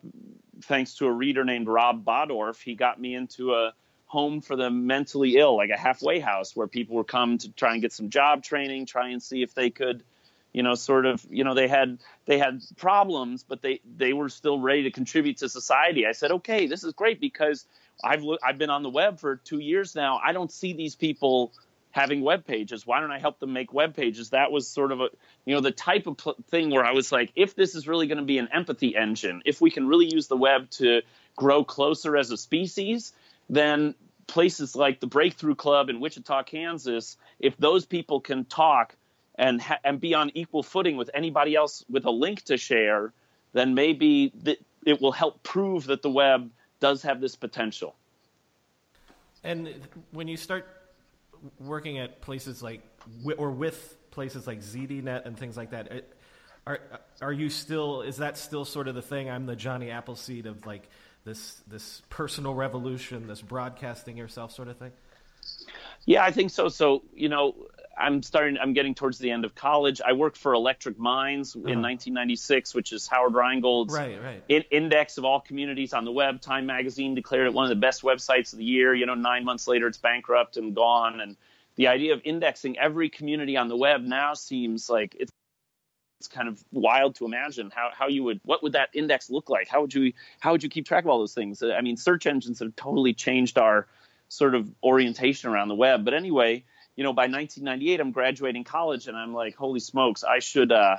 thanks 0.62 0.96
to 0.96 1.08
a 1.08 1.12
reader 1.12 1.44
named 1.44 1.68
Rob 1.68 2.06
Bodorf, 2.06 2.62
he 2.62 2.76
got 2.76 3.00
me 3.00 3.16
into 3.16 3.54
a 3.54 3.74
home 4.06 4.42
for 4.42 4.56
the 4.56 4.70
mentally 4.70 5.38
ill, 5.38 5.56
like 5.56 5.70
a 5.70 5.78
halfway 5.78 6.20
house 6.20 6.56
where 6.56 6.68
people 6.68 6.98
would 6.98 7.08
come 7.08 7.38
to 7.38 7.52
try 7.54 7.74
and 7.74 7.82
get 7.82 7.94
some 7.94 8.10
job 8.10 8.44
training, 8.44 8.86
try 8.86 9.10
and 9.10 9.24
see 9.24 9.42
if 9.42 9.54
they 9.54 9.70
could, 9.70 10.04
you 10.52 10.62
know, 10.62 10.76
sort 10.76 11.06
of, 11.06 11.26
you 11.30 11.44
know, 11.44 11.54
they 11.54 11.68
had 11.68 11.98
they 12.26 12.38
had 12.38 12.62
problems, 12.78 13.44
but 13.48 13.62
they 13.62 13.80
they 13.98 14.14
were 14.14 14.30
still 14.30 14.60
ready 14.60 14.84
to 14.84 14.92
contribute 14.92 15.38
to 15.38 15.50
society. 15.50 16.06
I 16.06 16.12
said, 16.12 16.32
okay, 16.32 16.68
this 16.68 16.84
is 16.84 16.94
great 16.94 17.22
because 17.22 17.66
I've 18.04 18.24
I've 18.44 18.58
been 18.58 18.70
on 18.70 18.84
the 18.84 18.90
web 18.90 19.20
for 19.20 19.38
two 19.38 19.60
years 19.60 19.96
now. 19.96 20.20
I 20.24 20.34
don't 20.34 20.52
see 20.52 20.74
these 20.74 20.96
people 20.96 21.54
having 21.92 22.22
web 22.22 22.46
pages. 22.46 22.86
Why 22.86 23.00
don't 23.00 23.12
I 23.12 23.20
help 23.20 23.39
them 23.39 23.54
make 23.54 23.74
web 23.74 23.96
pages? 23.96 24.30
That 24.30 24.52
was 24.52 24.68
sort 24.68 24.92
of 24.92 25.02
a, 25.02 25.10
you 25.46 25.54
know, 25.54 25.62
the 25.62 25.72
type 25.72 26.08
of 26.08 26.18
pl- 26.18 26.38
thing 26.50 26.70
where 26.70 26.86
I 26.86 26.92
was 26.92 27.12
like, 27.12 27.32
if 27.36 27.56
this 27.56 27.76
is 27.76 27.88
really 27.88 28.08
going 28.08 28.18
to 28.18 28.24
be 28.24 28.38
an 28.38 28.50
empathy 28.52 28.96
engine, 28.96 29.42
if 29.46 29.62
we 29.62 29.72
can 29.72 29.88
really 29.88 30.12
use 30.12 30.28
the 30.28 30.38
web 30.38 30.70
to 30.72 31.02
grow 31.36 31.64
closer 31.64 32.18
as 32.18 32.32
a 32.32 32.38
species, 32.38 33.14
then 33.50 33.94
places 34.28 34.76
like 34.76 35.00
the 35.00 35.08
Breakthrough 35.08 35.56
Club 35.56 35.89
in 35.89 36.00
Wichita, 36.00 36.44
Kansas, 36.44 37.18
if 37.39 37.58
those 37.58 37.86
people 37.86 38.22
can 38.22 38.46
talk 38.46 38.96
and 39.36 39.62
ha- 39.62 39.80
and 39.84 40.00
be 40.00 40.14
on 40.14 40.32
equal 40.34 40.64
footing 40.64 40.96
with 40.98 41.10
anybody 41.14 41.56
else 41.56 41.84
with 41.89 42.06
a 42.06 42.12
link 42.12 42.44
to 42.44 42.58
share, 42.58 43.12
then 43.54 43.74
maybe 43.74 44.32
th- 44.46 44.60
it 44.86 45.02
will 45.02 45.12
help 45.12 45.44
prove 45.44 45.86
that 45.86 46.02
the 46.02 46.10
web 46.10 46.50
does 46.80 47.02
have 47.04 47.20
this 47.22 47.36
potential. 47.36 47.96
And 49.44 49.74
when 50.12 50.28
you 50.28 50.38
start 50.38 50.68
working 51.60 52.00
at 52.00 52.22
places 52.22 52.62
like 52.62 52.82
or 53.38 53.52
with 53.52 53.98
places 54.12 54.48
like 54.48 54.62
ZDNet 54.62 55.26
and 55.26 55.38
things 55.38 55.58
like 55.58 55.72
that, 55.72 56.06
are 56.68 56.80
are 57.22 57.34
you 57.34 57.50
still? 57.50 58.02
Is 58.02 58.18
that 58.18 58.38
still 58.38 58.66
sort 58.66 58.88
of 58.88 58.96
the 58.96 59.02
thing? 59.02 59.30
I'm 59.30 59.46
the 59.46 59.56
Johnny 59.56 59.89
Appleseed 59.89 60.46
of 60.46 60.66
like 60.66 60.89
this 61.24 61.62
this 61.68 62.02
personal 62.10 62.54
revolution, 62.54 63.28
this 63.28 63.42
broadcasting 63.42 64.18
yourself 64.18 64.52
sort 64.52 64.68
of 64.68 64.78
thing. 64.78 64.92
Yeah, 66.06 66.24
I 66.24 66.32
think 66.32 66.52
so. 66.52 66.70
So 66.70 67.04
you 67.14 67.30
know, 67.30 67.56
I'm 67.98 68.24
starting. 68.24 68.58
I'm 68.58 68.74
getting 68.74 68.96
towards 68.96 69.18
the 69.18 69.32
end 69.32 69.46
of 69.46 69.56
college. 69.56 70.02
I 70.06 70.14
worked 70.14 70.38
for 70.38 70.54
Electric 70.54 70.98
Minds 70.98 71.52
uh-huh. 71.52 71.60
in 71.60 71.82
1996, 71.82 72.74
which 72.74 72.94
is 72.94 73.08
Howard 73.08 73.34
Rheingold's 73.34 73.94
right, 73.94 74.22
right. 74.22 74.44
In- 74.50 74.64
index 74.72 75.18
of 75.18 75.26
all 75.26 75.39
communities 75.39 75.94
on 75.94 76.06
the 76.06 76.12
web. 76.12 76.42
Time 76.42 76.66
Magazine 76.66 77.16
declared 77.16 77.48
it 77.48 77.54
one 77.54 77.66
of 77.66 77.70
the 77.70 77.76
best 77.76 78.02
websites 78.02 78.54
of 78.54 78.60
the 78.60 78.66
year. 78.66 78.94
You 78.94 79.06
know, 79.06 79.16
nine 79.16 79.46
months 79.46 79.68
later, 79.68 79.88
it's 79.88 79.98
bankrupt 79.98 80.58
and 80.58 80.76
gone. 80.76 81.20
And 81.22 81.36
the 81.76 81.88
idea 81.88 82.14
of 82.14 82.22
indexing 82.24 82.78
every 82.78 83.10
community 83.10 83.58
on 83.58 83.68
the 83.68 83.78
web 83.78 84.02
now 84.02 84.34
seems 84.34 84.89
like 84.89 85.16
it's 85.20 85.32
it's 86.20 86.28
kind 86.28 86.48
of 86.48 86.64
wild 86.72 87.16
to 87.16 87.26
imagine 87.26 87.72
how, 87.74 87.89
how 87.98 88.08
you 88.08 88.24
would 88.24 88.39
what 88.44 88.62
would 88.62 88.74
that 88.74 88.89
index 88.94 89.32
look 89.32 89.50
like 89.50 89.68
how 89.68 89.82
would 89.82 89.92
you 89.92 90.14
how 90.39 90.52
would 90.52 90.62
you 90.62 90.70
keep 90.70 90.86
track 90.86 91.04
of 91.04 91.10
all 91.10 91.18
those 91.18 91.34
things 91.34 91.64
i 91.64 91.82
mean 91.82 91.98
search 91.98 92.28
engines 92.28 92.60
have 92.60 92.76
totally 92.76 93.12
changed 93.12 93.58
our 93.58 93.88
sort 94.32 94.56
of 94.56 94.74
orientation 94.82 95.50
around 95.50 95.68
the 95.68 95.76
web. 95.76 96.06
But 96.06 96.14
anyway, 96.14 96.64
you 97.02 97.04
know, 97.04 97.14
by 97.14 97.24
1998, 97.24 97.99
I'm 97.99 98.12
graduating 98.12 98.64
college, 98.64 99.08
and 99.08 99.18
I'm 99.18 99.34
like, 99.34 99.56
holy 99.56 99.80
smokes, 99.80 100.24
I 100.24 100.38
should. 100.38 100.72
Uh, 100.72 100.97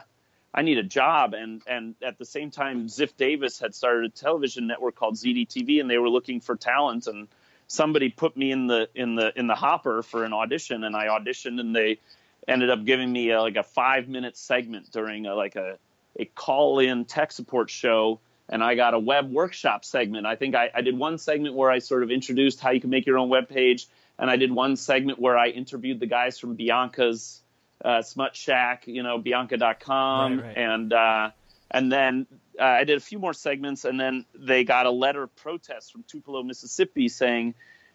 I 0.53 0.63
need 0.63 0.79
a 0.79 0.83
job, 0.83 1.33
and 1.33 1.63
and 1.65 1.95
at 2.03 2.19
the 2.19 2.25
same 2.25 2.51
time, 2.51 2.89
Ziff 2.89 3.17
Davis 3.17 3.61
had 3.61 3.73
started 3.73 4.07
a 4.07 4.09
television 4.09 4.67
network 4.67 4.97
called 4.97 5.15
ZDTV, 5.15 5.81
and 5.81 5.89
they 5.89 5.99
were 5.99 6.09
looking 6.09 6.41
for 6.41 6.57
talent, 6.57 7.07
and 7.07 7.29
somebody 7.69 8.09
put 8.09 8.37
me 8.37 8.51
in 8.51 8.67
the 8.67 8.89
in 8.97 9.15
the 9.15 9.33
in 9.39 9.47
the 9.47 9.55
hopper 9.55 10.03
for 10.03 10.25
an 10.25 10.33
audition, 10.33 10.83
and 10.83 10.97
I 10.97 11.07
auditioned, 11.07 11.61
and 11.61 11.73
they 11.73 12.01
ended 12.49 12.69
up 12.69 12.85
giving 12.85 13.13
me 13.13 13.31
a, 13.31 13.41
like 13.41 13.55
a 13.55 13.63
five 13.63 14.09
minute 14.09 14.37
segment 14.37 14.91
during 14.91 15.27
a, 15.27 15.37
like 15.37 15.55
a 15.55 15.79
a 16.19 16.25
call 16.25 16.81
in 16.81 17.05
tech 17.05 17.31
support 17.31 17.71
show 17.71 18.19
and 18.49 18.63
I 18.63 18.75
got 18.75 18.93
a 18.93 18.99
web 18.99 19.31
workshop 19.31 19.85
segment. 19.85 20.27
I 20.27 20.35
think 20.35 20.57
I, 20.57 20.69
I, 20.75 20.83
did 20.83 20.99
one 20.99 21.17
segment 21.17 21.55
where 21.55 21.71
I 21.71 21.79
sort 21.79 22.03
of 22.03 22.11
introduced 22.11 22.61
how 22.61 22.71
you 22.71 22.81
can 22.81 22.91
make 22.91 23.07
your 23.07 23.17
own 23.17 23.29
web 23.29 23.49
page, 23.49 23.87
and 24.19 24.31
I 24.31 24.37
did 24.37 24.53
one 24.53 24.77
segment 24.77 25.19
where 25.19 25.37
I 25.37 25.49
interviewed 25.49 26.01
the 26.01 26.07
guys 26.07 26.39
from 26.39 26.57
Bianca's 26.57 27.43
uh, 27.85 28.03
Smut 28.03 28.37
Shack, 28.37 28.87
you 28.87 29.03
know, 29.03 29.19
Bianca.com, 29.19 30.39
right, 30.39 30.47
right. 30.47 30.57
and 30.57 30.93
uh, 30.93 31.31
and 31.71 31.91
then 31.91 32.27
uh, 32.61 32.65
I 32.65 32.85
did 32.85 32.97
a 32.97 33.01
few 33.01 33.19
more 33.19 33.33
segments, 33.33 33.85
and 33.85 33.99
then 33.99 34.25
they 34.35 34.65
got 34.65 34.87
a 34.87 34.91
letter 34.91 35.25
of 35.25 35.35
protest 35.37 35.93
from 35.93 36.05
Tupelo, 36.05 36.43
Mississippi, 36.43 37.09
saying, 37.09 37.55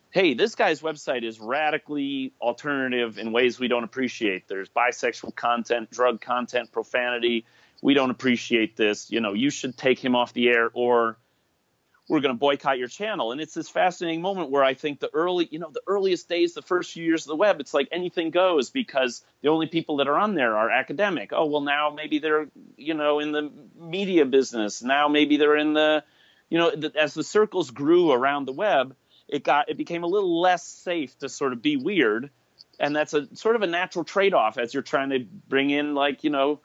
"Hey, 0.09 0.33
this 0.33 0.55
guy's 0.55 0.81
website 0.81 1.23
is 1.23 1.39
radically 1.39 2.33
alternative 2.41 3.17
in 3.17 3.31
ways 3.31 3.59
we 3.59 3.67
don't 3.67 3.83
appreciate. 3.83 4.47
There's 4.47 4.69
bisexual 4.69 5.35
content, 5.35 5.91
drug 5.91 6.21
content, 6.21 6.71
profanity." 6.71 7.45
we 7.81 7.93
don't 7.93 8.09
appreciate 8.09 8.75
this. 8.75 9.11
You 9.11 9.21
know, 9.21 9.33
you 9.33 9.49
should 9.49 9.77
take 9.77 10.03
him 10.03 10.15
off 10.15 10.33
the 10.33 10.49
air 10.49 10.69
or 10.73 11.17
we're 12.07 12.21
going 12.21 12.33
to 12.33 12.39
boycott 12.39 12.77
your 12.77 12.87
channel. 12.87 13.31
And 13.31 13.41
it's 13.41 13.53
this 13.53 13.69
fascinating 13.69 14.21
moment 14.21 14.49
where 14.49 14.63
I 14.63 14.73
think 14.73 14.99
the 14.99 15.09
early, 15.13 15.47
you 15.51 15.59
know, 15.59 15.69
the 15.71 15.81
earliest 15.87 16.29
days, 16.29 16.53
the 16.53 16.61
first 16.61 16.93
few 16.93 17.03
years 17.03 17.25
of 17.25 17.29
the 17.29 17.35
web, 17.35 17.59
it's 17.59 17.73
like 17.73 17.89
anything 17.91 18.31
goes 18.31 18.69
because 18.69 19.23
the 19.41 19.49
only 19.49 19.67
people 19.67 19.97
that 19.97 20.07
are 20.07 20.17
on 20.17 20.33
there 20.33 20.55
are 20.55 20.69
academic. 20.69 21.31
Oh, 21.33 21.45
well, 21.45 21.61
now 21.61 21.89
maybe 21.89 22.19
they're, 22.19 22.47
you 22.77 22.93
know, 22.93 23.19
in 23.19 23.31
the 23.33 23.51
media 23.77 24.25
business. 24.25 24.81
Now 24.81 25.09
maybe 25.09 25.35
they're 25.37 25.57
in 25.57 25.73
the, 25.73 26.03
you 26.49 26.57
know, 26.57 26.69
as 26.95 27.13
the 27.13 27.23
circles 27.23 27.71
grew 27.71 28.11
around 28.11 28.45
the 28.45 28.53
web, 28.53 28.95
it 29.27 29.43
got, 29.43 29.69
it 29.69 29.75
became 29.75 30.03
a 30.03 30.07
little 30.07 30.39
less 30.39 30.65
safe 30.65 31.17
to 31.19 31.27
sort 31.27 31.51
of 31.51 31.61
be 31.61 31.75
weird. 31.75 32.29
And 32.79 32.95
that's 32.95 33.13
a 33.13 33.35
sort 33.35 33.57
of 33.57 33.63
a 33.63 33.67
natural 33.67 34.05
trade 34.05 34.33
off 34.33 34.57
as 34.57 34.73
you're 34.73 34.83
trying 34.83 35.09
to 35.09 35.19
bring 35.19 35.71
in 35.71 35.93
like, 35.93 36.23
you 36.23 36.29
know, 36.29 36.61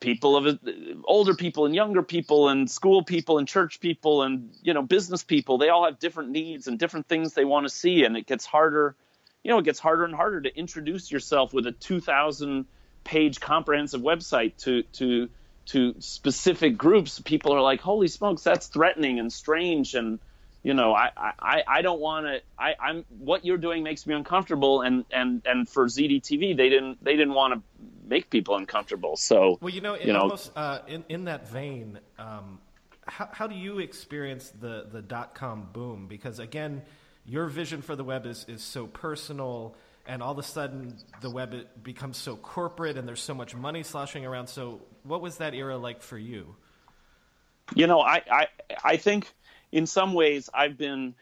people 0.00 0.36
of 0.36 0.58
older 1.04 1.34
people 1.34 1.66
and 1.66 1.74
younger 1.74 2.02
people 2.02 2.48
and 2.48 2.70
school 2.70 3.02
people 3.02 3.38
and 3.38 3.48
church 3.48 3.80
people 3.80 4.22
and 4.22 4.50
you 4.62 4.74
know 4.74 4.82
business 4.82 5.24
people 5.24 5.58
they 5.58 5.68
all 5.68 5.84
have 5.84 5.98
different 5.98 6.30
needs 6.30 6.68
and 6.68 6.78
different 6.78 7.08
things 7.08 7.34
they 7.34 7.44
want 7.44 7.64
to 7.64 7.70
see. 7.70 8.04
And 8.04 8.16
it 8.16 8.26
gets 8.26 8.46
harder 8.46 8.94
you 9.42 9.50
know 9.50 9.58
it 9.58 9.64
gets 9.64 9.78
harder 9.78 10.04
and 10.04 10.14
harder 10.14 10.40
to 10.42 10.56
introduce 10.56 11.10
yourself 11.10 11.52
with 11.52 11.66
a 11.66 11.72
2000 11.72 12.66
page 13.04 13.40
comprehensive 13.40 14.02
website 14.02 14.56
to 14.58 14.82
to 14.94 15.28
to 15.68 15.94
specific 15.98 16.76
groups. 16.76 17.20
People 17.20 17.54
are 17.54 17.60
like 17.60 17.80
holy 17.80 18.08
smokes 18.08 18.42
that's 18.42 18.66
threatening 18.66 19.18
and 19.18 19.32
strange. 19.32 19.94
And 19.94 20.18
you 20.62 20.74
know, 20.74 20.92
I, 20.92 21.10
I, 21.16 21.62
I 21.66 21.82
don't 21.82 22.00
want 22.00 22.26
to. 22.26 22.40
I, 22.58 22.74
I'm 22.80 23.04
what 23.18 23.44
you're 23.44 23.58
doing 23.58 23.82
makes 23.82 24.06
me 24.06 24.14
uncomfortable, 24.14 24.82
and 24.82 25.04
and 25.10 25.42
and 25.46 25.68
for 25.68 25.86
ZDTV, 25.86 26.56
they 26.56 26.68
didn't 26.68 27.02
they 27.02 27.12
didn't 27.12 27.34
want 27.34 27.54
to 27.54 27.60
make 28.08 28.30
people 28.30 28.56
uncomfortable. 28.56 29.16
So 29.16 29.58
well, 29.60 29.72
you 29.72 29.80
know, 29.80 29.96
you 29.96 30.12
know, 30.12 30.20
almost 30.20 30.52
uh, 30.56 30.80
in 30.86 31.04
in 31.08 31.24
that 31.24 31.48
vein, 31.48 31.98
um, 32.18 32.60
how 33.06 33.28
how 33.32 33.46
do 33.46 33.54
you 33.54 33.78
experience 33.78 34.52
the 34.60 34.86
the 34.90 35.02
dot 35.02 35.34
com 35.34 35.68
boom? 35.72 36.06
Because 36.08 36.38
again, 36.38 36.82
your 37.24 37.46
vision 37.46 37.82
for 37.82 37.96
the 37.96 38.04
web 38.04 38.26
is 38.26 38.44
is 38.48 38.62
so 38.62 38.86
personal, 38.86 39.76
and 40.06 40.22
all 40.22 40.32
of 40.32 40.38
a 40.38 40.42
sudden 40.42 40.96
the 41.20 41.30
web 41.30 41.54
becomes 41.82 42.16
so 42.16 42.36
corporate, 42.36 42.96
and 42.96 43.06
there's 43.06 43.22
so 43.22 43.34
much 43.34 43.54
money 43.54 43.82
sloshing 43.82 44.24
around. 44.24 44.48
So, 44.48 44.80
what 45.02 45.20
was 45.20 45.36
that 45.38 45.54
era 45.54 45.76
like 45.76 46.02
for 46.02 46.18
you? 46.18 46.56
You 47.74 47.86
know, 47.86 48.00
I 48.00 48.22
I 48.30 48.46
I 48.84 48.96
think 48.96 49.32
in 49.72 49.86
some 49.86 50.14
ways, 50.14 50.48
I've 50.52 50.78
been 50.78 51.14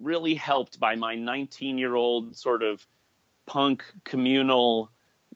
really 0.00 0.34
helped 0.34 0.78
by 0.78 0.94
my 0.94 1.14
19 1.14 1.78
year 1.78 1.94
old 1.94 2.36
sort 2.36 2.62
of 2.62 2.86
punk 3.46 3.84
communal 4.04 4.90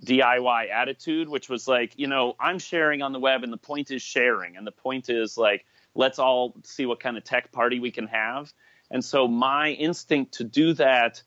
DIY 0.05 0.71
attitude, 0.71 1.29
which 1.29 1.49
was 1.49 1.69
like, 1.69 1.93
you 1.97 2.07
know, 2.07 2.35
I'm 2.41 2.59
sharing 2.59 3.03
on 3.03 3.13
the 3.13 3.21
web 3.21 3.45
and 3.45 3.53
the 3.53 3.59
point 3.59 3.91
is 3.91 4.03
sharing. 4.03 4.57
And 4.57 4.67
the 4.67 4.73
point 4.73 5.09
is 5.09 5.39
like, 5.39 5.65
let's 5.95 6.19
all 6.19 6.55
see 6.65 6.87
what 6.87 7.01
kind 7.01 7.17
of 7.17 7.25
tech 7.25 7.53
party 7.53 7.79
we 7.79 7.91
can 7.91 8.09
have. 8.09 8.53
And 8.91 9.05
so 9.05 9.29
my 9.29 9.71
instinct 9.71 10.35
to 10.35 10.45
do 10.45 10.75
that 10.75 11.23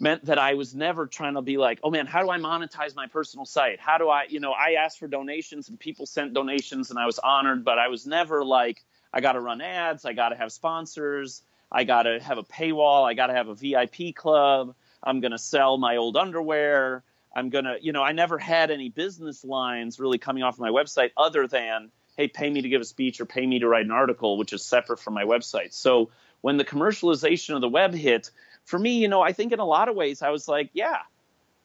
meant 0.00 0.24
that 0.24 0.38
I 0.38 0.54
was 0.54 0.74
never 0.74 1.06
trying 1.06 1.34
to 1.34 1.42
be 1.42 1.58
like, 1.58 1.78
oh 1.84 1.90
man, 1.90 2.06
how 2.06 2.22
do 2.22 2.30
I 2.30 2.38
monetize 2.38 2.96
my 2.96 3.06
personal 3.06 3.44
site? 3.44 3.78
How 3.78 3.98
do 3.98 4.08
I, 4.08 4.24
you 4.28 4.40
know, 4.40 4.52
I 4.52 4.72
asked 4.72 4.98
for 4.98 5.06
donations 5.06 5.68
and 5.68 5.78
people 5.78 6.06
sent 6.06 6.32
donations 6.32 6.90
and 6.90 6.98
I 6.98 7.06
was 7.06 7.18
honored, 7.18 7.64
but 7.64 7.78
I 7.78 7.88
was 7.88 8.06
never 8.06 8.44
like, 8.44 8.82
I 9.12 9.20
got 9.20 9.32
to 9.32 9.40
run 9.40 9.60
ads. 9.60 10.04
I 10.04 10.12
got 10.12 10.30
to 10.30 10.36
have 10.36 10.52
sponsors. 10.52 11.42
I 11.70 11.84
got 11.84 12.04
to 12.04 12.18
have 12.20 12.38
a 12.38 12.42
paywall. 12.42 13.08
I 13.08 13.14
got 13.14 13.28
to 13.28 13.34
have 13.34 13.48
a 13.48 13.54
VIP 13.54 14.14
club. 14.14 14.74
I'm 15.02 15.20
going 15.20 15.32
to 15.32 15.38
sell 15.38 15.78
my 15.78 15.96
old 15.96 16.16
underwear. 16.16 17.04
I'm 17.34 17.50
going 17.50 17.64
to, 17.64 17.76
you 17.80 17.92
know, 17.92 18.02
I 18.02 18.12
never 18.12 18.38
had 18.38 18.70
any 18.70 18.88
business 18.88 19.44
lines 19.44 20.00
really 20.00 20.18
coming 20.18 20.42
off 20.42 20.54
of 20.54 20.60
my 20.60 20.70
website 20.70 21.10
other 21.16 21.46
than, 21.46 21.90
hey, 22.16 22.28
pay 22.28 22.50
me 22.50 22.62
to 22.62 22.68
give 22.68 22.80
a 22.80 22.84
speech 22.84 23.20
or 23.20 23.26
pay 23.26 23.46
me 23.46 23.60
to 23.60 23.68
write 23.68 23.84
an 23.84 23.90
article, 23.90 24.36
which 24.36 24.52
is 24.52 24.64
separate 24.64 24.98
from 24.98 25.14
my 25.14 25.24
website. 25.24 25.72
So 25.72 26.10
when 26.40 26.56
the 26.56 26.64
commercialization 26.64 27.54
of 27.54 27.60
the 27.60 27.68
web 27.68 27.94
hit, 27.94 28.30
for 28.64 28.78
me, 28.78 28.98
you 28.98 29.08
know, 29.08 29.22
I 29.22 29.32
think 29.32 29.52
in 29.52 29.60
a 29.60 29.64
lot 29.64 29.88
of 29.88 29.94
ways 29.94 30.22
I 30.22 30.30
was 30.30 30.48
like, 30.48 30.70
yeah, 30.72 30.98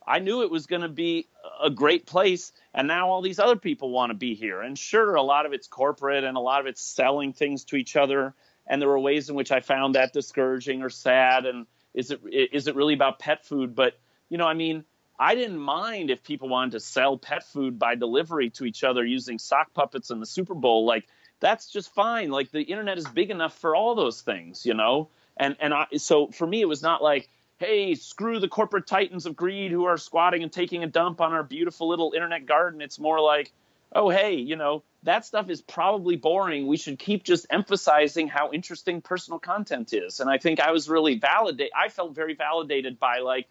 I 0.08 0.20
knew 0.20 0.44
it 0.44 0.52
was 0.52 0.68
going 0.68 0.84
to 0.84 0.90
be 0.90 1.28
a 1.62 1.70
great 1.70 2.06
place 2.06 2.52
and 2.74 2.88
now 2.88 3.10
all 3.10 3.22
these 3.22 3.40
other 3.40 3.56
people 3.56 3.90
want 3.90 4.12
to 4.12 4.14
be 4.14 4.36
here 4.36 4.62
and 4.62 4.78
sure 4.78 5.16
a 5.16 5.22
lot 5.22 5.46
of 5.46 5.54
it's 5.54 5.68
corporate 5.68 6.24
and 6.24 6.38
a 6.38 6.40
lot 6.40 6.60
of 6.60 6.68
it's 6.68 6.82
selling 6.82 7.34
things 7.34 7.64
to 7.66 7.76
each 7.76 7.96
other 7.96 8.34
and 8.68 8.82
there 8.82 8.90
were 8.90 9.00
ways 9.00 9.30
in 9.30 9.36
which 9.36 9.52
i 9.52 9.60
found 9.60 9.96
that 9.96 10.14
discouraging 10.14 10.82
or 10.82 10.90
sad 10.90 11.46
and 11.46 11.66
is 11.94 12.12
it 12.12 12.22
is 12.26 12.68
it 12.68 12.76
really 12.76 12.94
about 12.94 13.20
pet 13.20 13.46
food 13.46 13.76
but 13.76 13.98
you 14.30 14.38
know 14.38 14.46
i 14.46 14.54
mean 14.54 14.84
i 15.20 15.36
didn't 15.36 15.58
mind 15.58 16.10
if 16.10 16.24
people 16.24 16.50
wanted 16.50 16.72
to 16.72 16.80
sell 16.80 17.18
pet 17.18 17.44
food 17.44 17.78
by 17.80 17.96
delivery 17.96 18.50
to 18.50 18.66
each 18.66 18.84
other 18.84 19.06
using 19.06 19.40
sock 19.40 19.74
puppets 19.74 20.10
in 20.10 20.20
the 20.20 20.26
super 20.26 20.56
bowl 20.56 20.86
like 20.86 21.08
that's 21.40 21.72
just 21.72 21.94
fine 21.94 22.30
like 22.30 22.52
the 22.52 22.62
internet 22.62 22.98
is 22.98 23.08
big 23.08 23.30
enough 23.32 23.58
for 23.58 23.76
all 23.76 23.96
those 23.96 24.22
things 24.22 24.66
you 24.66 24.74
know 24.74 25.10
and 25.38 25.56
and 25.60 25.74
I, 25.74 25.88
so 25.98 26.28
for 26.28 26.48
me 26.48 26.62
it 26.62 26.68
was 26.68 26.82
not 26.82 27.04
like 27.04 27.30
hey, 27.58 27.96
screw 27.96 28.40
the 28.40 28.48
corporate 28.48 28.88
titans 28.88 29.26
of 29.26 29.36
greed 29.36 29.72
who 29.72 29.86
are 29.86 29.98
squatting 29.98 30.44
and 30.44 30.52
taking 30.52 30.84
a 30.84 30.88
dump 30.88 31.22
on 31.22 31.34
our 31.34 31.44
beautiful 31.44 31.88
little 31.88 32.12
internet 32.14 32.46
garden. 32.46 32.82
It's 32.82 33.00
more 33.00 33.22
like, 33.22 33.54
oh, 33.94 34.10
hey, 34.10 34.36
you 34.36 34.56
know, 34.56 34.84
that 35.04 35.26
stuff 35.26 35.50
is 35.50 35.62
probably 35.62 36.18
boring. 36.18 36.68
We 36.68 36.78
should 36.78 37.00
keep 37.00 37.24
just 37.24 37.46
emphasizing 37.50 38.28
how 38.28 38.52
interesting 38.52 39.02
personal 39.02 39.40
content 39.40 39.94
is. 39.94 40.20
And 40.20 40.30
I 40.30 40.38
think 40.38 40.60
I 40.60 40.72
was 40.72 40.90
really 40.90 41.18
validated. 41.18 41.72
I 41.78 41.90
felt 41.90 42.14
very 42.14 42.34
validated 42.34 43.00
by 43.00 43.20
like 43.20 43.48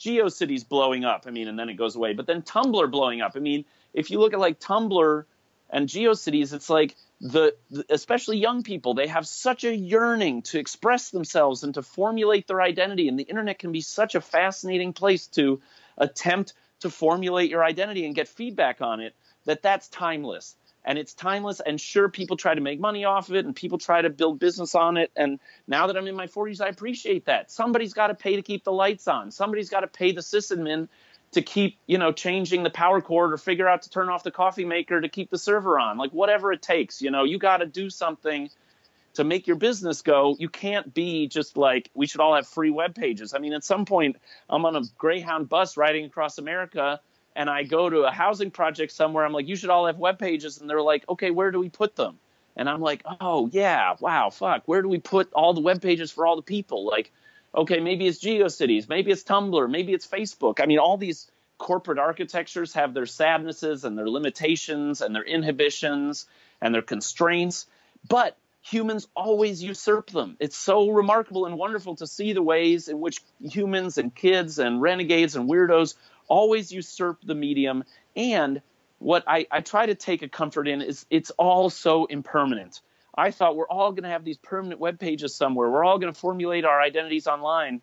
GeoCities 0.00 0.68
blowing 0.68 1.04
up. 1.04 1.24
I 1.26 1.30
mean, 1.30 1.48
and 1.48 1.58
then 1.58 1.68
it 1.68 1.74
goes 1.74 1.96
away. 1.96 2.14
But 2.14 2.26
then 2.26 2.42
Tumblr 2.42 2.90
blowing 2.90 3.20
up. 3.20 3.32
I 3.36 3.40
mean, 3.40 3.64
if 3.92 4.10
you 4.10 4.18
look 4.18 4.32
at 4.32 4.40
like 4.40 4.58
Tumblr 4.58 5.24
and 5.68 5.88
GeoCities, 5.88 6.52
it's 6.52 6.70
like 6.70 6.96
the, 7.20 7.54
the, 7.70 7.84
especially 7.90 8.38
young 8.38 8.62
people 8.62 8.94
they 8.94 9.06
have 9.06 9.26
such 9.26 9.64
a 9.64 9.74
yearning 9.74 10.42
to 10.42 10.58
express 10.58 11.10
themselves 11.10 11.62
and 11.62 11.74
to 11.74 11.82
formulate 11.82 12.46
their 12.46 12.62
identity 12.62 13.08
and 13.08 13.18
the 13.18 13.24
internet 13.24 13.58
can 13.58 13.72
be 13.72 13.82
such 13.82 14.14
a 14.14 14.20
fascinating 14.22 14.94
place 14.94 15.26
to 15.26 15.60
attempt 15.98 16.54
to 16.80 16.88
formulate 16.88 17.50
your 17.50 17.62
identity 17.62 18.06
and 18.06 18.14
get 18.14 18.26
feedback 18.26 18.80
on 18.80 19.00
it 19.00 19.14
that 19.44 19.60
that's 19.60 19.88
timeless 19.88 20.56
and 20.84 20.98
it's 20.98 21.14
timeless 21.14 21.60
and 21.60 21.80
sure 21.80 22.08
people 22.08 22.36
try 22.36 22.54
to 22.54 22.60
make 22.60 22.80
money 22.80 23.04
off 23.04 23.28
of 23.28 23.34
it 23.34 23.44
and 23.44 23.54
people 23.54 23.78
try 23.78 24.00
to 24.00 24.10
build 24.10 24.38
business 24.38 24.74
on 24.74 24.96
it 24.96 25.10
and 25.16 25.38
now 25.66 25.86
that 25.86 25.96
i'm 25.96 26.06
in 26.06 26.16
my 26.16 26.26
40s 26.26 26.60
i 26.60 26.68
appreciate 26.68 27.26
that. 27.26 27.50
Somebody's 27.50 27.92
got 27.92 28.08
to 28.08 28.14
pay 28.14 28.36
to 28.36 28.42
keep 28.42 28.64
the 28.64 28.72
lights 28.72 29.08
on. 29.08 29.30
Somebody's 29.30 29.70
got 29.70 29.80
to 29.80 29.86
pay 29.86 30.12
the 30.12 30.20
sysadmin 30.20 30.88
to 31.32 31.42
keep 31.42 31.78
you 31.86 31.98
know 31.98 32.12
changing 32.12 32.62
the 32.62 32.70
power 32.70 33.00
cord 33.00 33.32
or 33.32 33.36
figure 33.36 33.68
out 33.68 33.82
to 33.82 33.90
turn 33.90 34.08
off 34.08 34.24
the 34.24 34.30
coffee 34.30 34.64
maker 34.64 35.00
to 35.00 35.08
keep 35.08 35.30
the 35.30 35.38
server 35.38 35.78
on 35.78 35.96
like 35.96 36.10
whatever 36.10 36.52
it 36.52 36.62
takes 36.62 37.00
you 37.02 37.10
know? 37.10 37.24
You 37.24 37.38
got 37.38 37.58
to 37.58 37.66
do 37.66 37.90
something 37.90 38.50
to 39.14 39.24
make 39.24 39.48
your 39.48 39.56
business 39.56 40.02
go. 40.02 40.36
You 40.38 40.48
can't 40.48 40.94
be 40.94 41.26
just 41.26 41.56
like 41.56 41.90
we 41.94 42.06
should 42.06 42.20
all 42.20 42.34
have 42.34 42.46
free 42.46 42.70
web 42.70 42.94
pages. 42.94 43.34
I 43.34 43.38
mean 43.38 43.52
at 43.52 43.64
some 43.64 43.84
point 43.84 44.16
i'm 44.48 44.64
on 44.64 44.76
a 44.76 44.82
greyhound 44.98 45.48
bus 45.48 45.76
riding 45.76 46.04
across 46.04 46.38
america 46.38 47.00
and 47.40 47.50
i 47.50 47.62
go 47.62 47.88
to 47.88 48.02
a 48.02 48.10
housing 48.10 48.50
project 48.50 48.92
somewhere 48.92 49.24
i'm 49.24 49.32
like 49.32 49.48
you 49.48 49.56
should 49.56 49.70
all 49.70 49.86
have 49.86 49.98
web 49.98 50.18
pages 50.18 50.60
and 50.60 50.68
they're 50.68 50.82
like 50.82 51.08
okay 51.08 51.30
where 51.30 51.50
do 51.50 51.58
we 51.58 51.68
put 51.68 51.96
them 51.96 52.18
and 52.56 52.68
i'm 52.68 52.80
like 52.80 53.02
oh 53.20 53.48
yeah 53.52 53.94
wow 54.00 54.30
fuck 54.30 54.62
where 54.66 54.82
do 54.82 54.88
we 54.88 54.98
put 54.98 55.32
all 55.32 55.54
the 55.54 55.60
web 55.60 55.80
pages 55.80 56.10
for 56.10 56.26
all 56.26 56.36
the 56.36 56.42
people 56.42 56.86
like 56.86 57.12
okay, 57.54 57.80
maybe 57.80 58.06
it's 58.06 58.22
GeoCities, 58.22 58.88
maybe 58.88 59.10
it's 59.10 59.24
Tumblr, 59.24 59.70
maybe 59.70 59.92
it's 59.92 60.06
Facebook. 60.06 60.60
I 60.60 60.66
mean, 60.66 60.78
all 60.78 60.96
these 60.96 61.30
corporate 61.58 61.98
architectures 61.98 62.74
have 62.74 62.94
their 62.94 63.06
sadnesses 63.06 63.84
and 63.84 63.98
their 63.98 64.08
limitations 64.08 65.00
and 65.00 65.14
their 65.14 65.24
inhibitions 65.24 66.26
and 66.60 66.74
their 66.74 66.82
constraints. 66.82 67.66
But 68.08 68.36
humans 68.62 69.08
always 69.14 69.62
usurp 69.62 70.10
them. 70.10 70.36
It's 70.40 70.56
so 70.56 70.90
remarkable 70.90 71.46
and 71.46 71.58
wonderful 71.58 71.96
to 71.96 72.06
see 72.06 72.32
the 72.32 72.42
ways 72.42 72.88
in 72.88 73.00
which 73.00 73.20
humans 73.42 73.98
and 73.98 74.14
kids 74.14 74.58
and 74.58 74.80
renegades 74.80 75.36
and 75.36 75.48
weirdos 75.48 75.94
always 76.30 76.72
usurp 76.72 77.18
the 77.22 77.34
medium. 77.34 77.84
And 78.16 78.62
what 78.98 79.24
I, 79.26 79.46
I 79.50 79.60
try 79.60 79.84
to 79.84 79.94
take 79.94 80.22
a 80.22 80.28
comfort 80.28 80.68
in 80.68 80.80
is 80.80 81.04
it's 81.10 81.30
all 81.32 81.68
so 81.68 82.06
impermanent. 82.06 82.80
I 83.14 83.32
thought 83.32 83.56
we're 83.56 83.68
all 83.68 83.92
going 83.92 84.04
to 84.04 84.10
have 84.10 84.24
these 84.24 84.38
permanent 84.38 84.80
web 84.80 84.98
pages 84.98 85.34
somewhere. 85.34 85.68
We're 85.68 85.84
all 85.84 85.98
going 85.98 86.12
to 86.12 86.18
formulate 86.18 86.64
our 86.64 86.80
identities 86.80 87.26
online. 87.26 87.82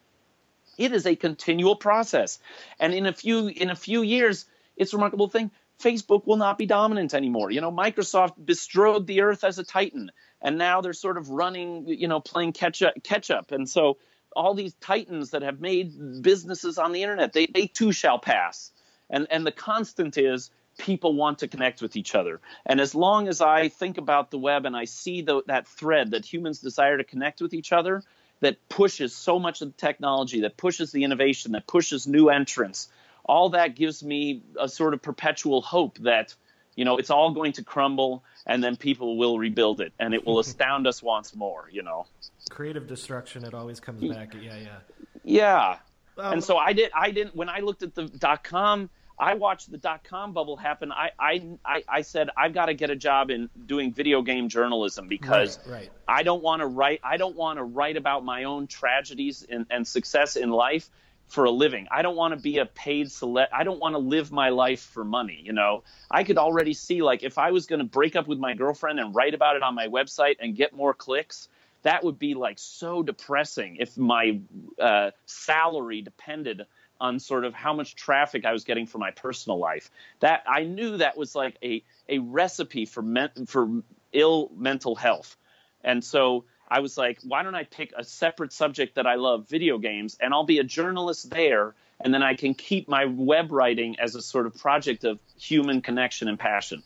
It 0.78 0.94
is 0.94 1.06
a 1.06 1.16
continual 1.16 1.76
process, 1.76 2.40
and 2.80 2.94
in 2.94 3.08
a 3.08 3.14
few 3.14 3.48
in 3.48 3.72
a 3.72 3.76
few 3.76 4.04
years, 4.04 4.46
it's 4.76 4.94
a 4.94 4.98
remarkable 4.98 5.28
thing. 5.28 5.50
Facebook 5.82 6.28
will 6.28 6.38
not 6.38 6.58
be 6.58 6.68
dominant 6.68 7.14
anymore. 7.14 7.52
You 7.52 7.62
know, 7.62 7.72
Microsoft 7.72 8.34
bestrode 8.44 9.08
the 9.08 9.22
earth 9.22 9.44
as 9.44 9.58
a 9.58 9.64
titan, 9.64 10.12
and 10.40 10.58
now 10.58 10.82
they're 10.82 10.94
sort 10.94 11.18
of 11.18 11.30
running, 11.30 11.88
you 11.88 12.08
know, 12.08 12.20
playing 12.20 12.54
catch 12.54 12.84
up. 12.84 12.94
Catch 13.04 13.32
up. 13.32 13.52
And 13.52 13.68
so 13.68 13.98
all 14.38 14.54
these 14.54 14.74
titans 14.76 15.32
that 15.32 15.42
have 15.42 15.60
made 15.60 16.22
businesses 16.22 16.78
on 16.78 16.92
the 16.92 17.04
internet, 17.04 17.34
they, 17.34 17.48
they 17.48 17.68
too 17.68 17.92
shall 17.92 18.20
pass. 18.20 18.72
And 19.10 19.28
and 19.30 19.46
the 19.46 19.52
constant 19.52 20.18
is 20.18 20.52
people 20.78 21.16
want 21.16 21.40
to 21.40 21.48
connect 21.48 21.82
with 21.82 21.96
each 21.96 22.14
other. 22.14 22.40
And 22.66 22.80
as 22.80 22.94
long 22.94 23.28
as 23.28 23.42
I 23.42 23.70
think 23.70 23.98
about 23.98 24.30
the 24.32 24.38
web 24.38 24.66
and 24.66 24.78
I 24.78 24.86
see 24.86 25.22
the, 25.22 25.42
that 25.48 25.68
thread 25.68 26.12
that 26.12 26.26
humans 26.26 26.60
desire 26.60 26.98
to 26.98 27.04
connect 27.04 27.42
with 27.42 27.54
each 27.54 27.74
other, 27.74 28.04
that 28.42 28.58
pushes 28.70 29.16
so 29.16 29.40
much 29.40 29.62
of 29.62 29.70
the 29.70 29.78
technology, 29.78 30.42
that 30.42 30.58
pushes 30.58 30.92
the 30.92 31.04
innovation, 31.04 31.54
that 31.54 31.66
pushes 31.66 32.06
new 32.06 32.30
entrants, 32.30 32.90
all 33.26 33.50
that 33.50 33.76
gives 33.76 34.04
me 34.04 34.44
a 34.60 34.70
sort 34.70 34.94
of 34.94 35.02
perpetual 35.02 35.62
hope 35.62 35.98
that 36.00 36.36
you 36.78 36.86
know 36.86 36.98
it's 36.98 37.10
all 37.10 37.32
going 37.32 37.52
to 37.52 37.64
crumble 37.64 38.24
and 38.46 38.64
then 38.64 38.78
people 38.78 39.18
will 39.18 39.38
rebuild 39.38 39.82
it 39.82 39.92
and 40.00 40.14
it 40.14 40.26
will 40.26 40.40
astound 40.46 40.88
us 40.88 41.04
once 41.04 41.36
more 41.36 41.68
you 41.70 41.84
know. 41.84 42.06
Creative 42.50 42.88
destruction 42.88 43.44
it 43.44 43.54
always 43.54 43.82
comes 43.82 44.02
back. 44.02 44.34
Yeah 44.36 44.58
yeah. 44.58 44.78
Yeah. 45.26 45.78
Um, 46.18 46.34
and 46.34 46.44
so 46.44 46.58
i 46.58 46.72
did 46.72 46.92
i 46.96 47.12
didn't 47.12 47.36
when 47.36 47.50
i 47.50 47.60
looked 47.60 47.84
at 47.84 47.94
the 47.94 48.06
dot 48.06 48.44
com 48.44 48.90
i 49.20 49.34
watched 49.34 49.70
the 49.70 49.78
dot 49.78 50.04
com 50.04 50.34
bubble 50.34 50.56
happen. 50.56 50.92
I 50.92 51.12
i 51.20 51.44
i, 51.66 51.84
I 51.90 52.02
said 52.02 52.30
i've 52.38 52.54
got 52.54 52.68
to 52.68 52.74
get 52.74 52.90
a 52.90 52.96
job 52.96 53.30
in 53.30 53.50
doing 53.66 53.92
video 53.94 54.22
game 54.22 54.48
journalism 54.48 55.08
because 55.08 55.60
right, 55.68 55.74
right. 55.74 55.90
i 56.08 56.24
don't 56.24 56.42
want 56.42 56.62
to 56.62 56.68
write 56.68 57.02
i 57.04 57.18
don't 57.18 57.36
want 57.36 57.58
to 57.58 57.64
write 57.64 57.98
about 57.98 58.24
my 58.24 58.46
own 58.46 58.68
tragedies 58.68 59.46
and, 59.48 59.66
and 59.70 59.86
success 59.88 60.38
in 60.38 60.50
life 60.50 60.90
for 61.28 61.44
a 61.44 61.52
living. 61.52 61.88
I 61.92 62.02
don't 62.02 62.16
want 62.16 62.34
to 62.34 62.40
be 62.40 62.58
a 62.58 62.66
paid 62.66 63.12
select. 63.12 63.54
I 63.54 63.64
don't 63.64 63.80
want 63.80 63.94
to 63.94 64.00
live 64.00 64.32
my 64.32 64.50
life 64.50 64.82
for 64.82 65.04
money. 65.04 65.42
You 65.44 65.54
know, 65.54 65.84
I 66.10 66.24
could 66.24 66.38
already 66.38 66.74
see 66.74 67.02
like 67.02 67.24
if 67.24 67.38
I 67.38 67.52
was 67.52 67.66
going 67.66 67.80
to 67.80 67.86
break 67.86 68.16
up 68.16 68.28
with 68.28 68.40
my 68.40 68.54
girlfriend 68.54 69.00
and 69.00 69.14
write 69.14 69.34
about 69.34 69.56
it 69.56 69.64
on 69.64 69.76
my 69.76 69.88
website 69.88 70.38
and 70.40 70.56
get 70.56 70.74
more 70.74 70.94
clicks, 70.94 71.50
that 71.84 72.04
would 72.04 72.18
be 72.18 72.34
like 72.34 72.60
so 72.60 73.04
depressing 73.04 73.78
if 73.80 73.98
my 73.98 74.40
uh, 74.80 75.12
salary 75.26 76.02
depended 76.02 76.66
on 77.00 77.20
sort 77.20 77.46
of 77.46 77.54
how 77.54 77.74
much 77.74 77.96
traffic 77.96 78.46
I 78.46 78.52
was 78.52 78.64
getting 78.64 78.88
for 78.88 78.98
my 78.98 79.12
personal 79.12 79.60
life. 79.60 79.92
That 80.22 80.44
I 80.48 80.64
knew 80.64 80.98
that 80.98 81.18
was 81.18 81.36
like 81.36 81.58
a 81.64 81.84
a 82.10 82.20
recipe 82.20 82.86
for 82.86 83.02
men, 83.02 83.30
for 83.48 83.84
ill 84.14 84.50
mental 84.56 84.96
health. 84.96 85.38
And 85.84 86.04
so 86.04 86.46
I 86.68 86.82
was 86.82 86.98
like, 86.98 87.20
why 87.24 87.44
don't 87.44 87.56
I 87.56 87.64
pick 87.64 87.94
a 87.98 88.04
separate 88.04 88.52
subject 88.52 88.96
that 88.96 89.08
I 89.08 89.16
love, 89.16 89.48
video 89.48 89.78
games, 89.78 90.18
and 90.20 90.34
I'll 90.34 90.44
be 90.44 90.60
a 90.60 90.64
journalist 90.64 91.30
there, 91.30 91.76
and 92.00 92.14
then 92.14 92.24
I 92.24 92.36
can 92.36 92.54
keep 92.54 92.88
my 92.88 93.06
web 93.06 93.52
writing 93.52 94.00
as 94.00 94.16
a 94.16 94.22
sort 94.22 94.46
of 94.46 94.56
project 94.56 95.04
of 95.04 95.20
human 95.40 95.82
connection 95.82 96.28
and 96.28 96.38
passion. 96.38 96.84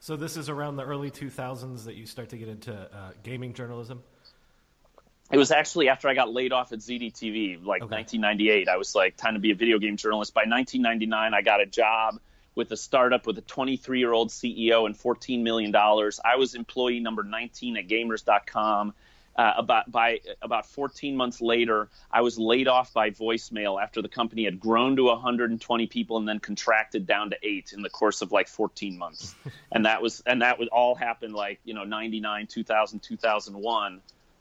So 0.00 0.16
this 0.16 0.36
is 0.36 0.48
around 0.48 0.76
the 0.76 0.84
early 0.84 1.10
2000s 1.10 1.84
that 1.84 1.96
you 1.96 2.06
start 2.06 2.30
to 2.30 2.38
get 2.38 2.48
into 2.48 2.72
uh, 2.72 3.10
gaming 3.22 3.52
journalism. 3.52 4.02
It 5.30 5.36
was 5.36 5.50
actually 5.50 5.90
after 5.90 6.08
I 6.08 6.14
got 6.14 6.32
laid 6.32 6.52
off 6.52 6.72
at 6.72 6.78
ZDTV, 6.78 7.64
like 7.64 7.82
okay. 7.82 7.96
1998. 7.96 8.68
I 8.68 8.76
was 8.78 8.94
like, 8.94 9.16
time 9.16 9.34
to 9.34 9.40
be 9.40 9.50
a 9.50 9.54
video 9.54 9.78
game 9.78 9.98
journalist. 9.98 10.32
By 10.32 10.42
1999, 10.46 11.34
I 11.34 11.42
got 11.42 11.60
a 11.60 11.66
job 11.66 12.18
with 12.54 12.72
a 12.72 12.76
startup 12.76 13.26
with 13.26 13.36
a 13.36 13.42
23 13.42 13.98
year 13.98 14.12
old 14.12 14.30
CEO 14.30 14.86
and 14.86 14.98
$14 14.98 15.42
million. 15.42 15.74
I 15.76 16.36
was 16.36 16.54
employee 16.54 17.00
number 17.00 17.22
19 17.22 17.76
at 17.76 17.86
gamers.com. 17.86 18.94
Uh, 19.38 19.54
about 19.56 19.88
by 19.92 20.18
about 20.42 20.66
14 20.66 21.16
months 21.16 21.40
later, 21.40 21.88
I 22.10 22.22
was 22.22 22.40
laid 22.40 22.66
off 22.66 22.92
by 22.92 23.10
voicemail 23.10 23.80
after 23.80 24.02
the 24.02 24.08
company 24.08 24.44
had 24.44 24.58
grown 24.58 24.96
to 24.96 25.04
120 25.04 25.86
people 25.86 26.16
and 26.16 26.28
then 26.28 26.40
contracted 26.40 27.06
down 27.06 27.30
to 27.30 27.36
eight 27.44 27.72
in 27.72 27.82
the 27.82 27.88
course 27.88 28.20
of 28.20 28.32
like 28.32 28.48
14 28.48 28.98
months. 28.98 29.36
and 29.72 29.86
that 29.86 30.02
was 30.02 30.24
and 30.26 30.42
that 30.42 30.58
would 30.58 30.66
all 30.66 30.96
happen 30.96 31.32
like 31.32 31.60
you 31.64 31.72
know 31.72 31.84
99, 31.84 32.48
2000, 32.48 32.98
2001. 32.98 34.00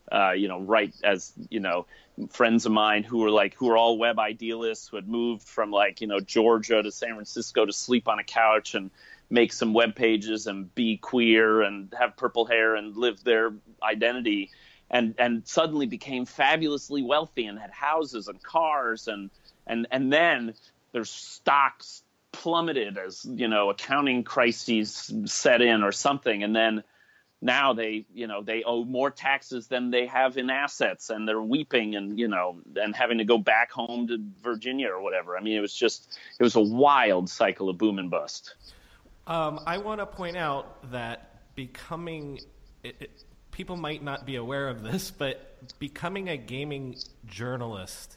Uh, 0.10 0.32
you 0.32 0.48
know, 0.48 0.62
right 0.62 0.96
as 1.04 1.32
you 1.50 1.60
know, 1.60 1.86
friends 2.32 2.66
of 2.66 2.72
mine 2.72 3.04
who 3.04 3.20
were 3.20 3.30
like 3.30 3.54
who 3.54 3.68
were 3.68 3.78
all 3.78 4.00
web 4.00 4.18
idealists 4.18 4.88
who 4.88 4.96
had 4.96 5.08
moved 5.08 5.44
from 5.44 5.70
like 5.70 6.02
you 6.02 6.08
know 6.08 6.20
Georgia 6.20 6.82
to 6.82 6.92
San 6.92 7.14
Francisco 7.14 7.66
to 7.66 7.74
sleep 7.74 8.08
on 8.08 8.18
a 8.18 8.24
couch 8.24 8.74
and 8.74 8.90
make 9.30 9.54
some 9.54 9.74
web 9.74 9.94
pages 9.94 10.48
and 10.48 10.74
be 10.74 10.98
queer 10.98 11.62
and 11.62 11.94
have 12.00 12.18
purple 12.18 12.46
hair 12.46 12.74
and 12.76 12.98
live 12.98 13.24
their 13.24 13.54
identity 13.84 14.50
and 14.90 15.16
and 15.18 15.48
suddenly 15.48 15.86
became 15.86 16.26
fabulously 16.26 17.04
wealthy 17.04 17.46
and 17.46 17.60
had 17.60 17.72
houses 17.72 18.28
and 18.28 18.42
cars 18.42 19.08
and 19.08 19.30
and 19.66 19.88
and 19.92 20.12
then 20.12 20.54
their 20.92 21.06
stocks 21.06 22.04
plummeted 22.32 22.98
as 22.98 23.26
you 23.26 23.48
know 23.48 23.70
accounting 23.70 24.24
crises 24.24 25.12
set 25.26 25.62
in 25.62 25.84
or 25.84 25.92
something 25.92 26.44
and 26.44 26.56
then 26.56 26.84
now 27.42 27.74
they 27.74 28.06
you 28.14 28.28
know 28.28 28.42
they 28.42 28.64
owe 28.64 28.84
more 28.84 29.12
taxes 29.12 29.68
than 29.68 29.92
they 29.92 30.08
have 30.08 30.38
in 30.38 30.50
assets 30.50 31.10
and 31.10 31.28
they're 31.28 31.42
weeping 31.42 31.96
and 31.96 32.18
you 32.18 32.28
know 32.28 32.60
and 32.76 32.96
having 32.96 33.20
to 33.20 33.26
go 33.26 33.38
back 33.38 33.72
home 33.72 34.08
to 34.08 34.18
Virginia 34.42 34.90
or 34.90 35.02
whatever. 35.02 35.38
I 35.38 35.42
mean 35.42 35.56
it 35.56 35.62
was 35.62 35.74
just 35.74 36.18
it 36.40 36.44
was 36.44 36.56
a 36.56 36.62
wild 36.62 37.30
cycle 37.30 37.70
of 37.70 37.78
boom 37.78 38.00
and 38.00 38.10
bust. 38.10 38.56
Um, 39.28 39.60
I 39.66 39.78
want 39.78 40.00
to 40.00 40.06
point 40.06 40.38
out 40.38 40.90
that 40.92 41.54
becoming 41.54 42.40
people 43.58 43.76
might 43.76 44.04
not 44.04 44.24
be 44.24 44.36
aware 44.36 44.70
of 44.70 44.84
this, 44.84 45.10
but 45.10 45.42
becoming 45.80 46.30
a 46.30 46.38
gaming 46.38 46.96
journalist 47.26 48.16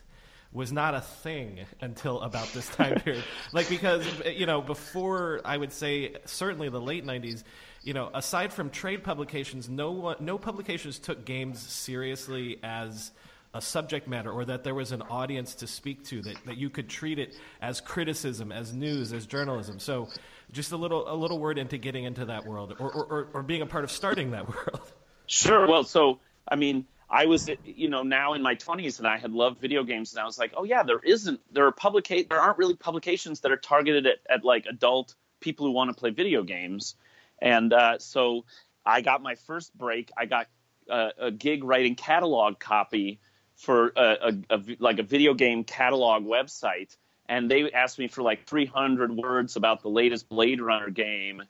was 0.52 0.70
not 0.70 0.94
a 0.94 1.00
thing 1.00 1.60
until 1.80 2.20
about 2.20 2.46
this 2.48 2.68
time 2.68 3.00
period. 3.00 3.24
like 3.50 3.66
because 3.70 4.04
you 4.26 4.44
know, 4.44 4.60
before 4.60 5.40
I 5.42 5.56
would 5.56 5.72
say 5.72 6.16
certainly 6.26 6.68
the 6.68 6.80
late 6.80 7.06
'90s, 7.06 7.42
you 7.82 7.94
know, 7.94 8.10
aside 8.12 8.52
from 8.52 8.68
trade 8.68 9.02
publications, 9.02 9.66
no 9.70 9.92
one, 9.92 10.16
no 10.20 10.36
publications 10.36 10.98
took 10.98 11.24
games 11.24 11.58
seriously 11.58 12.58
as 12.62 13.10
a 13.54 13.62
subject 13.62 14.06
matter 14.06 14.30
or 14.30 14.44
that 14.44 14.62
there 14.62 14.74
was 14.74 14.92
an 14.92 15.02
audience 15.02 15.54
to 15.56 15.66
speak 15.66 16.04
to 16.04 16.20
that, 16.22 16.36
that 16.44 16.56
you 16.58 16.68
could 16.68 16.88
treat 16.88 17.18
it 17.18 17.34
as 17.62 17.80
criticism 17.80 18.52
as 18.52 18.72
news 18.72 19.12
as 19.12 19.26
journalism 19.26 19.80
so 19.80 20.06
just 20.52 20.70
a 20.70 20.76
little 20.76 21.12
a 21.12 21.16
little 21.16 21.36
word 21.36 21.58
into 21.58 21.76
getting 21.76 22.04
into 22.04 22.26
that 22.26 22.46
world 22.46 22.76
or, 22.78 22.92
or, 22.92 23.28
or 23.34 23.42
being 23.42 23.60
a 23.60 23.66
part 23.66 23.82
of 23.82 23.90
starting 23.90 24.30
that 24.30 24.48
world 24.54 24.92
Sure. 25.30 25.68
Well, 25.68 25.84
so 25.84 26.18
I 26.48 26.56
mean, 26.56 26.86
I 27.08 27.26
was 27.26 27.48
you 27.64 27.88
know 27.88 28.02
now 28.02 28.34
in 28.34 28.42
my 28.42 28.56
20s 28.56 28.98
and 28.98 29.06
I 29.06 29.16
had 29.16 29.30
loved 29.30 29.60
video 29.60 29.84
games 29.84 30.12
and 30.12 30.20
I 30.20 30.24
was 30.24 30.38
like, 30.38 30.52
oh 30.56 30.64
yeah, 30.64 30.82
there 30.82 30.98
isn't 30.98 31.40
there 31.52 31.66
are 31.66 31.72
publica- 31.72 32.28
there 32.28 32.40
aren't 32.40 32.58
really 32.58 32.74
publications 32.74 33.40
that 33.40 33.52
are 33.52 33.56
targeted 33.56 34.06
at, 34.06 34.18
at 34.28 34.44
like 34.44 34.66
adult 34.66 35.14
people 35.40 35.66
who 35.66 35.72
want 35.72 35.88
to 35.88 35.94
play 35.94 36.10
video 36.10 36.42
games, 36.42 36.96
and 37.40 37.72
uh, 37.72 37.98
so 38.00 38.44
I 38.84 39.02
got 39.02 39.22
my 39.22 39.36
first 39.36 39.72
break. 39.78 40.10
I 40.18 40.26
got 40.26 40.48
uh, 40.90 41.10
a 41.16 41.30
gig 41.30 41.62
writing 41.62 41.94
catalog 41.94 42.58
copy 42.58 43.20
for 43.54 43.92
a, 43.96 44.32
a, 44.50 44.56
a, 44.56 44.60
like 44.80 44.98
a 44.98 45.04
video 45.04 45.34
game 45.34 45.62
catalog 45.62 46.24
website, 46.24 46.96
and 47.28 47.48
they 47.48 47.70
asked 47.70 48.00
me 48.00 48.08
for 48.08 48.22
like 48.22 48.48
300 48.48 49.12
words 49.12 49.54
about 49.54 49.82
the 49.82 49.90
latest 49.90 50.28
Blade 50.28 50.60
Runner 50.60 50.90
game 50.90 51.44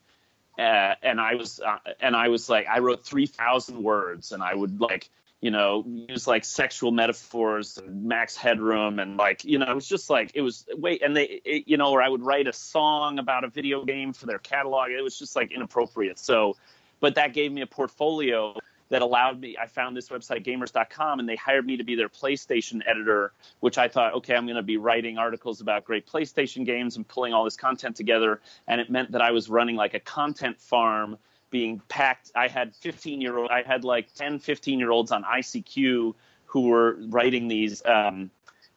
uh, 0.60 0.94
and 1.02 1.18
I 1.20 1.36
was 1.36 1.58
uh, 1.60 1.78
and 2.00 2.14
I 2.14 2.28
was 2.28 2.50
like 2.50 2.66
I 2.68 2.80
wrote 2.80 3.04
three 3.04 3.26
thousand 3.26 3.82
words, 3.82 4.32
and 4.32 4.42
I 4.42 4.54
would 4.54 4.80
like 4.80 5.08
you 5.40 5.50
know 5.50 5.84
use 5.86 6.26
like 6.26 6.44
sexual 6.44 6.90
metaphors 6.92 7.78
and 7.78 8.04
max 8.04 8.36
headroom 8.36 8.98
and 8.98 9.16
like 9.16 9.42
you 9.42 9.58
know 9.58 9.70
it 9.70 9.74
was 9.74 9.88
just 9.88 10.10
like 10.10 10.32
it 10.34 10.42
was 10.42 10.66
wait 10.76 11.02
and 11.02 11.16
they 11.16 11.40
it, 11.44 11.64
you 11.66 11.78
know 11.78 11.90
or 11.92 12.02
I 12.02 12.10
would 12.10 12.22
write 12.22 12.46
a 12.46 12.52
song 12.52 13.18
about 13.18 13.44
a 13.44 13.48
video 13.48 13.84
game 13.84 14.12
for 14.12 14.26
their 14.26 14.38
catalog. 14.38 14.90
It 14.90 15.00
was 15.00 15.18
just 15.18 15.34
like 15.34 15.50
inappropriate. 15.50 16.18
So, 16.18 16.56
but 17.00 17.14
that 17.14 17.32
gave 17.32 17.52
me 17.52 17.62
a 17.62 17.66
portfolio 17.66 18.54
that 18.90 19.02
allowed 19.02 19.40
me. 19.40 19.56
I 19.60 19.66
found 19.66 19.96
this 19.96 20.08
website, 20.08 20.44
gamers.com, 20.44 21.20
and 21.20 21.28
they 21.28 21.36
hired 21.36 21.64
me 21.64 21.76
to 21.78 21.84
be 21.84 21.94
their 21.94 22.08
PlayStation 22.08 22.82
editor, 22.86 23.32
which 23.60 23.78
I 23.78 23.88
thought, 23.88 24.14
okay, 24.14 24.34
I'm 24.34 24.46
going 24.46 24.56
to 24.56 24.62
be 24.62 24.76
writing 24.76 25.16
articles 25.16 25.60
about 25.60 25.84
great 25.84 26.06
PlayStation 26.06 26.66
games 26.66 26.96
and 26.96 27.06
pulling 27.06 27.32
all 27.32 27.44
this 27.44 27.56
content 27.56 27.96
together. 27.96 28.40
And 28.66 28.80
it 28.80 28.90
meant 28.90 29.12
that 29.12 29.22
I 29.22 29.30
was 29.30 29.48
running 29.48 29.76
like 29.76 29.94
a 29.94 30.00
content 30.00 30.60
farm 30.60 31.16
being 31.50 31.80
packed. 31.88 32.32
I 32.34 32.48
had 32.48 32.74
15 32.76 33.20
year 33.20 33.38
old, 33.38 33.50
I 33.50 33.62
had 33.62 33.84
like 33.84 34.12
10, 34.14 34.40
15 34.40 34.78
year 34.78 34.90
olds 34.90 35.12
on 35.12 35.24
ICQ 35.24 36.14
who 36.46 36.60
were 36.68 36.96
writing 37.08 37.48
these. 37.48 37.82
Um, 37.84 38.30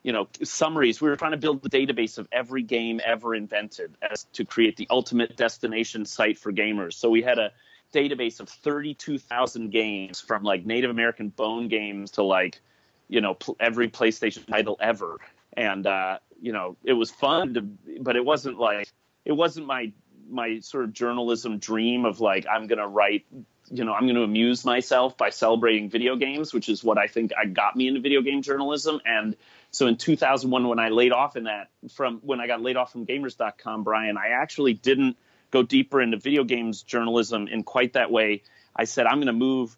you 0.04 0.12
know 0.12 0.28
summaries 0.44 1.00
we 1.00 1.08
were 1.08 1.16
trying 1.16 1.32
to 1.32 1.38
build 1.38 1.62
the 1.62 1.70
database 1.70 2.18
of 2.18 2.28
every 2.30 2.62
game 2.62 3.00
ever 3.06 3.34
invented 3.34 3.96
as 4.02 4.26
to 4.34 4.44
create 4.44 4.76
the 4.76 4.86
ultimate 4.90 5.38
destination 5.38 6.04
site 6.04 6.38
for 6.38 6.52
gamers 6.52 6.92
so 6.92 7.10
we 7.10 7.22
had 7.22 7.40
a 7.40 7.54
database 7.94 8.40
of 8.40 8.50
32,000 8.50 9.70
games 9.70 10.20
from 10.20 10.44
like 10.44 10.66
Native 10.66 10.92
American 10.92 11.30
bone 11.30 11.68
games 11.68 12.12
to 12.12 12.24
like, 12.24 12.60
you 13.08 13.22
know, 13.22 13.36
pl- 13.36 13.58
every 13.60 13.90
PlayStation 13.90 14.46
title 14.46 14.78
ever. 14.80 15.20
And, 15.56 15.86
uh, 15.86 16.20
you 16.42 16.52
know, 16.52 16.76
it 16.84 16.94
was 16.94 17.12
fun 17.12 17.54
to, 17.54 17.62
but 18.02 18.16
it 18.16 18.26
wasn't 18.26 18.60
like, 18.60 18.92
it 19.24 19.34
wasn't 19.34 19.68
my, 19.68 19.92
my 20.30 20.60
sort 20.60 20.86
of 20.86 20.94
journalism 20.94 21.60
dream 21.60 22.06
of 22.06 22.20
like, 22.20 22.46
I'm 22.52 22.68
going 22.68 22.80
to 22.80 22.88
write, 22.88 23.26
you 23.70 23.86
know, 23.86 23.94
I'm 23.94 24.04
going 24.04 24.16
to 24.16 24.24
amuse 24.24 24.66
myself 24.66 25.16
by 25.18 25.30
celebrating 25.30 25.90
video 25.90 26.16
games, 26.16 26.54
which 26.54 26.70
is 26.70 26.84
what 26.84 26.98
I 26.98 27.08
think 27.08 27.32
I 27.38 27.46
got 27.46 27.76
me 27.76 27.88
into 27.88 28.02
video 28.02 28.22
game 28.22 28.42
journalism. 28.42 29.00
And 29.06 29.36
so 29.72 29.88
in 29.88 29.98
2001, 29.98 30.68
when 30.68 30.80
I 30.80 30.90
laid 30.90 31.12
off 31.12 31.36
in 31.36 31.46
that 31.46 31.70
from 31.94 32.20
when 32.24 32.40
I 32.40 32.48
got 32.48 32.62
laid 32.62 32.78
off 32.78 32.92
from 32.92 33.06
gamers.com, 33.06 33.84
Brian, 33.84 34.18
I 34.18 34.30
actually 34.30 34.74
didn't, 34.74 35.18
go 35.54 35.62
deeper 35.62 36.02
into 36.02 36.18
video 36.18 36.44
games 36.44 36.82
journalism 36.82 37.48
in 37.48 37.64
quite 37.64 37.94
that 37.94 38.12
way. 38.12 38.42
I 38.76 38.86
said 38.86 39.06
I'm 39.06 39.18
going 39.18 39.28
to 39.28 39.34
move 39.34 39.78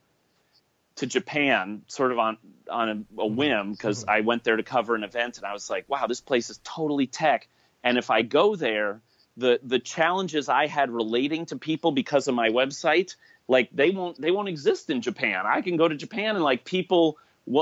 to 0.96 1.06
Japan, 1.06 1.84
sort 1.88 2.14
of 2.14 2.18
on 2.18 2.38
on 2.72 2.90
a, 2.90 2.92
a 2.92 2.96
mm-hmm. 2.96 3.36
whim, 3.36 3.72
because 3.74 4.02
mm-hmm. 4.02 4.10
I 4.12 4.22
went 4.22 4.46
there 4.46 4.56
to 4.56 4.64
cover 4.64 4.96
an 4.96 5.04
event, 5.04 5.38
and 5.38 5.46
I 5.46 5.52
was 5.52 5.70
like, 5.70 5.88
wow, 5.90 6.08
this 6.08 6.22
place 6.22 6.50
is 6.50 6.60
totally 6.64 7.08
tech. 7.08 7.50
And 7.84 7.98
if 7.98 8.10
I 8.10 8.22
go 8.22 8.56
there, 8.56 9.02
the 9.36 9.60
the 9.62 9.80
challenges 9.80 10.48
I 10.48 10.68
had 10.68 10.90
relating 10.90 11.46
to 11.48 11.58
people 11.58 11.92
because 11.92 12.30
of 12.30 12.36
my 12.36 12.50
website, 12.50 13.18
like 13.50 13.70
they 13.74 13.92
won't 13.92 14.20
they 14.20 14.32
won't 14.32 14.48
exist 14.48 14.90
in 14.90 15.02
Japan. 15.02 15.46
I 15.46 15.62
can 15.62 15.76
go 15.76 15.90
to 15.90 15.96
Japan 15.96 16.36
and 16.36 16.44
like 16.44 16.64
people 16.64 17.18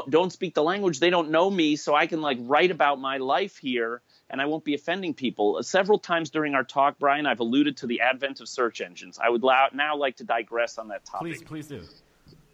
don't 0.07 0.32
speak 0.32 0.53
the 0.53 0.64
language, 0.64 0.99
they 0.99 1.09
don't 1.09 1.32
know 1.32 1.49
me, 1.49 1.76
so 1.76 1.95
I 1.95 2.05
can 2.07 2.22
like 2.22 2.38
write 2.41 2.72
about 2.72 3.01
my 3.01 3.18
life 3.18 3.57
here 3.57 4.01
and 4.30 4.41
I 4.41 4.45
won't 4.45 4.63
be 4.63 4.74
offending 4.74 5.13
people. 5.13 5.61
Several 5.63 5.99
times 5.99 6.30
during 6.30 6.55
our 6.55 6.63
talk, 6.63 6.97
Brian, 6.99 7.26
I've 7.26 7.39
alluded 7.39 7.78
to 7.78 7.88
the 7.88 8.01
advent 8.01 8.39
of 8.41 8.49
search 8.49 8.82
engines. 8.82 9.19
I 9.24 9.30
would 9.30 9.43
now 9.74 9.95
like 9.95 10.17
to 10.17 10.24
digress 10.24 10.78
on 10.78 10.88
that 10.89 11.05
topic. 11.05 11.34
Please, 11.34 11.43
please 11.43 11.67
do. 11.67 11.82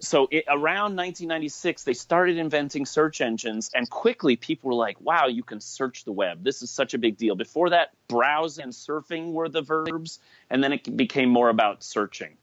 So 0.02 0.30
it, 0.32 0.46
around 0.48 0.96
1996, 0.96 1.84
they 1.84 1.94
started 1.94 2.38
inventing 2.38 2.86
search 2.86 3.20
engines, 3.20 3.70
and 3.74 3.90
quickly 3.90 4.38
people 4.38 4.70
were 4.70 4.76
like, 4.76 5.00
"Wow, 5.02 5.28
you 5.28 5.44
can 5.44 5.60
search 5.60 6.06
the 6.06 6.14
web. 6.14 6.42
This 6.42 6.62
is 6.62 6.72
such 6.72 6.94
a 6.94 6.98
big 6.98 7.18
deal." 7.18 7.36
Before 7.36 7.70
that, 7.72 7.90
browse 8.08 8.60
and 8.60 8.72
surfing 8.72 9.34
were 9.34 9.50
the 9.50 9.62
verbs, 9.62 10.20
and 10.50 10.64
then 10.64 10.72
it 10.72 10.96
became 10.96 11.30
more 11.30 11.50
about 11.50 11.84
searching. 11.84 12.38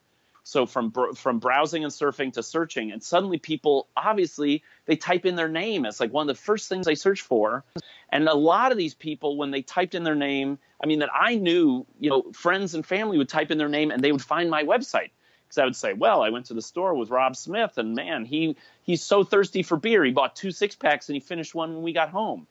So 0.49 0.65
from 0.65 0.93
from 1.17 1.41
browsing 1.41 1.83
and 1.83 1.93
surfing 1.93 2.35
to 2.35 2.43
searching, 2.45 2.93
and 2.93 3.03
suddenly 3.03 3.37
people 3.37 3.89
obviously 3.97 4.63
they 4.85 4.95
type 4.95 5.27
in 5.27 5.35
their 5.35 5.49
name 5.49 5.85
It's 5.85 5.99
like 5.99 6.13
one 6.13 6.31
of 6.31 6.37
the 6.37 6.41
first 6.41 6.69
things 6.69 6.87
they 6.87 6.95
search 6.95 7.23
for, 7.23 7.65
and 8.11 8.29
a 8.29 8.35
lot 8.35 8.71
of 8.71 8.79
these 8.79 8.95
people 8.95 9.37
when 9.37 9.51
they 9.51 9.63
typed 9.63 9.97
in 9.97 10.05
their 10.05 10.15
name, 10.15 10.61
I 10.81 10.87
mean 10.87 11.01
that 11.01 11.11
I 11.13 11.35
knew, 11.35 11.85
you 11.99 12.11
know, 12.11 12.31
friends 12.33 12.77
and 12.77 12.87
family 12.87 13.19
would 13.19 13.29
type 13.29 13.51
in 13.51 13.59
their 13.59 13.69
name 13.69 13.91
and 13.91 14.01
they 14.01 14.13
would 14.13 14.23
find 14.23 14.49
my 14.49 14.63
website. 14.63 15.11
Because 15.43 15.59
I 15.59 15.65
would 15.65 15.75
say, 15.75 15.95
well, 15.95 16.23
I 16.23 16.31
went 16.31 16.47
to 16.47 16.55
the 16.55 16.63
store 16.63 16.95
with 16.95 17.11
Rob 17.11 17.35
Smith, 17.35 17.77
and 17.77 17.97
man, 17.97 18.25
he 18.25 18.57
he's 18.83 19.03
so 19.03 19.25
thirsty 19.25 19.65
for 19.65 19.77
beer, 19.77 20.05
he 20.05 20.13
bought 20.13 20.37
two 20.37 20.53
six 20.53 20.77
packs 20.77 21.09
and 21.09 21.17
he 21.17 21.21
finished 21.21 21.57
one 21.57 21.75
when 21.75 21.83
we 21.83 21.93
got 21.93 22.11
home. 22.11 22.47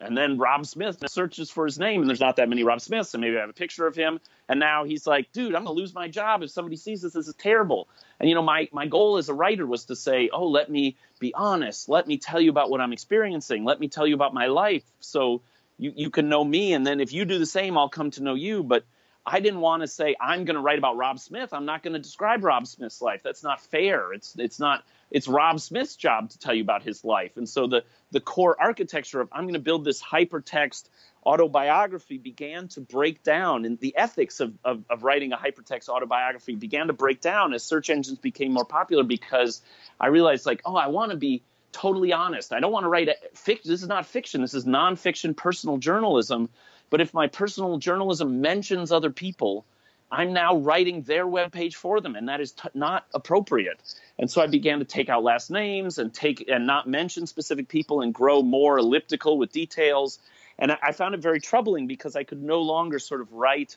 And 0.00 0.16
then 0.16 0.38
Rob 0.38 0.64
Smith 0.64 1.02
searches 1.08 1.50
for 1.50 1.64
his 1.64 1.78
name, 1.78 2.00
and 2.00 2.08
there's 2.08 2.20
not 2.20 2.36
that 2.36 2.48
many 2.48 2.62
Rob 2.62 2.80
Smiths, 2.80 3.14
and 3.14 3.20
maybe 3.20 3.36
I 3.36 3.40
have 3.40 3.50
a 3.50 3.54
picture 3.54 3.86
of 3.86 3.96
him. 3.96 4.20
And 4.48 4.60
now 4.60 4.84
he's 4.84 5.06
like, 5.06 5.32
dude, 5.32 5.54
I'm 5.56 5.64
gonna 5.64 5.72
lose 5.72 5.92
my 5.92 6.08
job 6.08 6.42
if 6.42 6.50
somebody 6.50 6.76
sees 6.76 7.02
this. 7.02 7.14
This 7.14 7.26
is 7.26 7.34
terrible. 7.34 7.88
And 8.20 8.28
you 8.28 8.36
know, 8.36 8.42
my 8.42 8.68
my 8.70 8.86
goal 8.86 9.16
as 9.16 9.28
a 9.28 9.34
writer 9.34 9.66
was 9.66 9.86
to 9.86 9.96
say, 9.96 10.30
oh, 10.32 10.46
let 10.46 10.70
me 10.70 10.96
be 11.18 11.34
honest. 11.34 11.88
Let 11.88 12.06
me 12.06 12.16
tell 12.18 12.40
you 12.40 12.50
about 12.50 12.70
what 12.70 12.80
I'm 12.80 12.92
experiencing. 12.92 13.64
Let 13.64 13.80
me 13.80 13.88
tell 13.88 14.06
you 14.06 14.14
about 14.14 14.32
my 14.32 14.46
life, 14.46 14.84
so 15.00 15.42
you 15.78 15.92
you 15.96 16.10
can 16.10 16.28
know 16.28 16.44
me. 16.44 16.74
And 16.74 16.86
then 16.86 17.00
if 17.00 17.12
you 17.12 17.24
do 17.24 17.40
the 17.40 17.46
same, 17.46 17.76
I'll 17.76 17.88
come 17.88 18.12
to 18.12 18.22
know 18.22 18.34
you. 18.34 18.62
But 18.62 18.84
I 19.28 19.40
didn't 19.40 19.60
want 19.60 19.82
to 19.82 19.88
say 19.88 20.16
I'm 20.20 20.44
going 20.44 20.56
to 20.56 20.62
write 20.62 20.78
about 20.78 20.96
Rob 20.96 21.18
Smith. 21.18 21.52
I'm 21.52 21.66
not 21.66 21.82
going 21.82 21.92
to 21.92 21.98
describe 21.98 22.44
Rob 22.44 22.66
Smith's 22.66 23.02
life. 23.02 23.20
That's 23.22 23.42
not 23.42 23.60
fair. 23.60 24.12
It's 24.12 24.34
it's 24.38 24.58
not 24.58 24.84
it's 25.10 25.28
Rob 25.28 25.60
Smith's 25.60 25.96
job 25.96 26.30
to 26.30 26.38
tell 26.38 26.54
you 26.54 26.62
about 26.62 26.82
his 26.82 27.04
life. 27.04 27.36
And 27.36 27.48
so 27.48 27.66
the 27.66 27.84
the 28.10 28.20
core 28.20 28.56
architecture 28.58 29.20
of 29.20 29.28
I'm 29.32 29.44
going 29.44 29.54
to 29.54 29.60
build 29.60 29.84
this 29.84 30.02
hypertext 30.02 30.88
autobiography 31.26 32.16
began 32.16 32.68
to 32.68 32.80
break 32.80 33.22
down 33.22 33.66
and 33.66 33.78
the 33.80 33.94
ethics 33.96 34.40
of, 34.40 34.54
of, 34.64 34.82
of, 34.88 35.02
writing 35.02 35.32
a 35.32 35.36
hypertext 35.36 35.88
autobiography 35.90 36.54
began 36.54 36.86
to 36.86 36.94
break 36.94 37.20
down 37.20 37.52
as 37.52 37.62
search 37.62 37.90
engines 37.90 38.18
became 38.18 38.52
more 38.52 38.64
popular 38.64 39.02
because 39.02 39.60
I 40.00 40.06
realized 40.06 40.46
like, 40.46 40.62
oh, 40.64 40.76
I 40.76 40.86
want 40.86 41.10
to 41.10 41.18
be 41.18 41.42
totally 41.72 42.12
honest. 42.12 42.52
I 42.52 42.60
don't 42.60 42.72
want 42.72 42.84
to 42.84 42.88
write 42.88 43.08
a 43.08 43.16
fiction. 43.34 43.70
This 43.70 43.82
is 43.82 43.88
not 43.88 44.06
fiction. 44.06 44.40
This 44.40 44.54
is 44.54 44.64
nonfiction 44.64 45.36
personal 45.36 45.76
journalism. 45.76 46.48
But 46.90 47.00
if 47.00 47.12
my 47.12 47.26
personal 47.26 47.78
journalism 47.78 48.40
mentions 48.40 48.92
other 48.92 49.10
people, 49.10 49.64
I'm 50.10 50.32
now 50.32 50.56
writing 50.56 51.02
their 51.02 51.26
web 51.26 51.52
page 51.52 51.76
for 51.76 52.00
them, 52.00 52.16
and 52.16 52.28
that 52.28 52.40
is 52.40 52.52
t- 52.52 52.68
not 52.74 53.06
appropriate. 53.12 53.78
And 54.18 54.30
so 54.30 54.40
I 54.40 54.46
began 54.46 54.78
to 54.78 54.84
take 54.84 55.08
out 55.08 55.22
last 55.22 55.50
names 55.50 55.98
and 55.98 56.12
take 56.12 56.48
and 56.48 56.66
not 56.66 56.88
mention 56.88 57.26
specific 57.26 57.68
people 57.68 58.00
and 58.00 58.14
grow 58.14 58.42
more 58.42 58.78
elliptical 58.78 59.36
with 59.36 59.52
details. 59.52 60.18
And 60.58 60.72
I, 60.72 60.78
I 60.82 60.92
found 60.92 61.14
it 61.14 61.20
very 61.20 61.40
troubling 61.40 61.86
because 61.86 62.16
I 62.16 62.24
could 62.24 62.42
no 62.42 62.62
longer 62.62 62.98
sort 62.98 63.20
of 63.20 63.32
write 63.32 63.76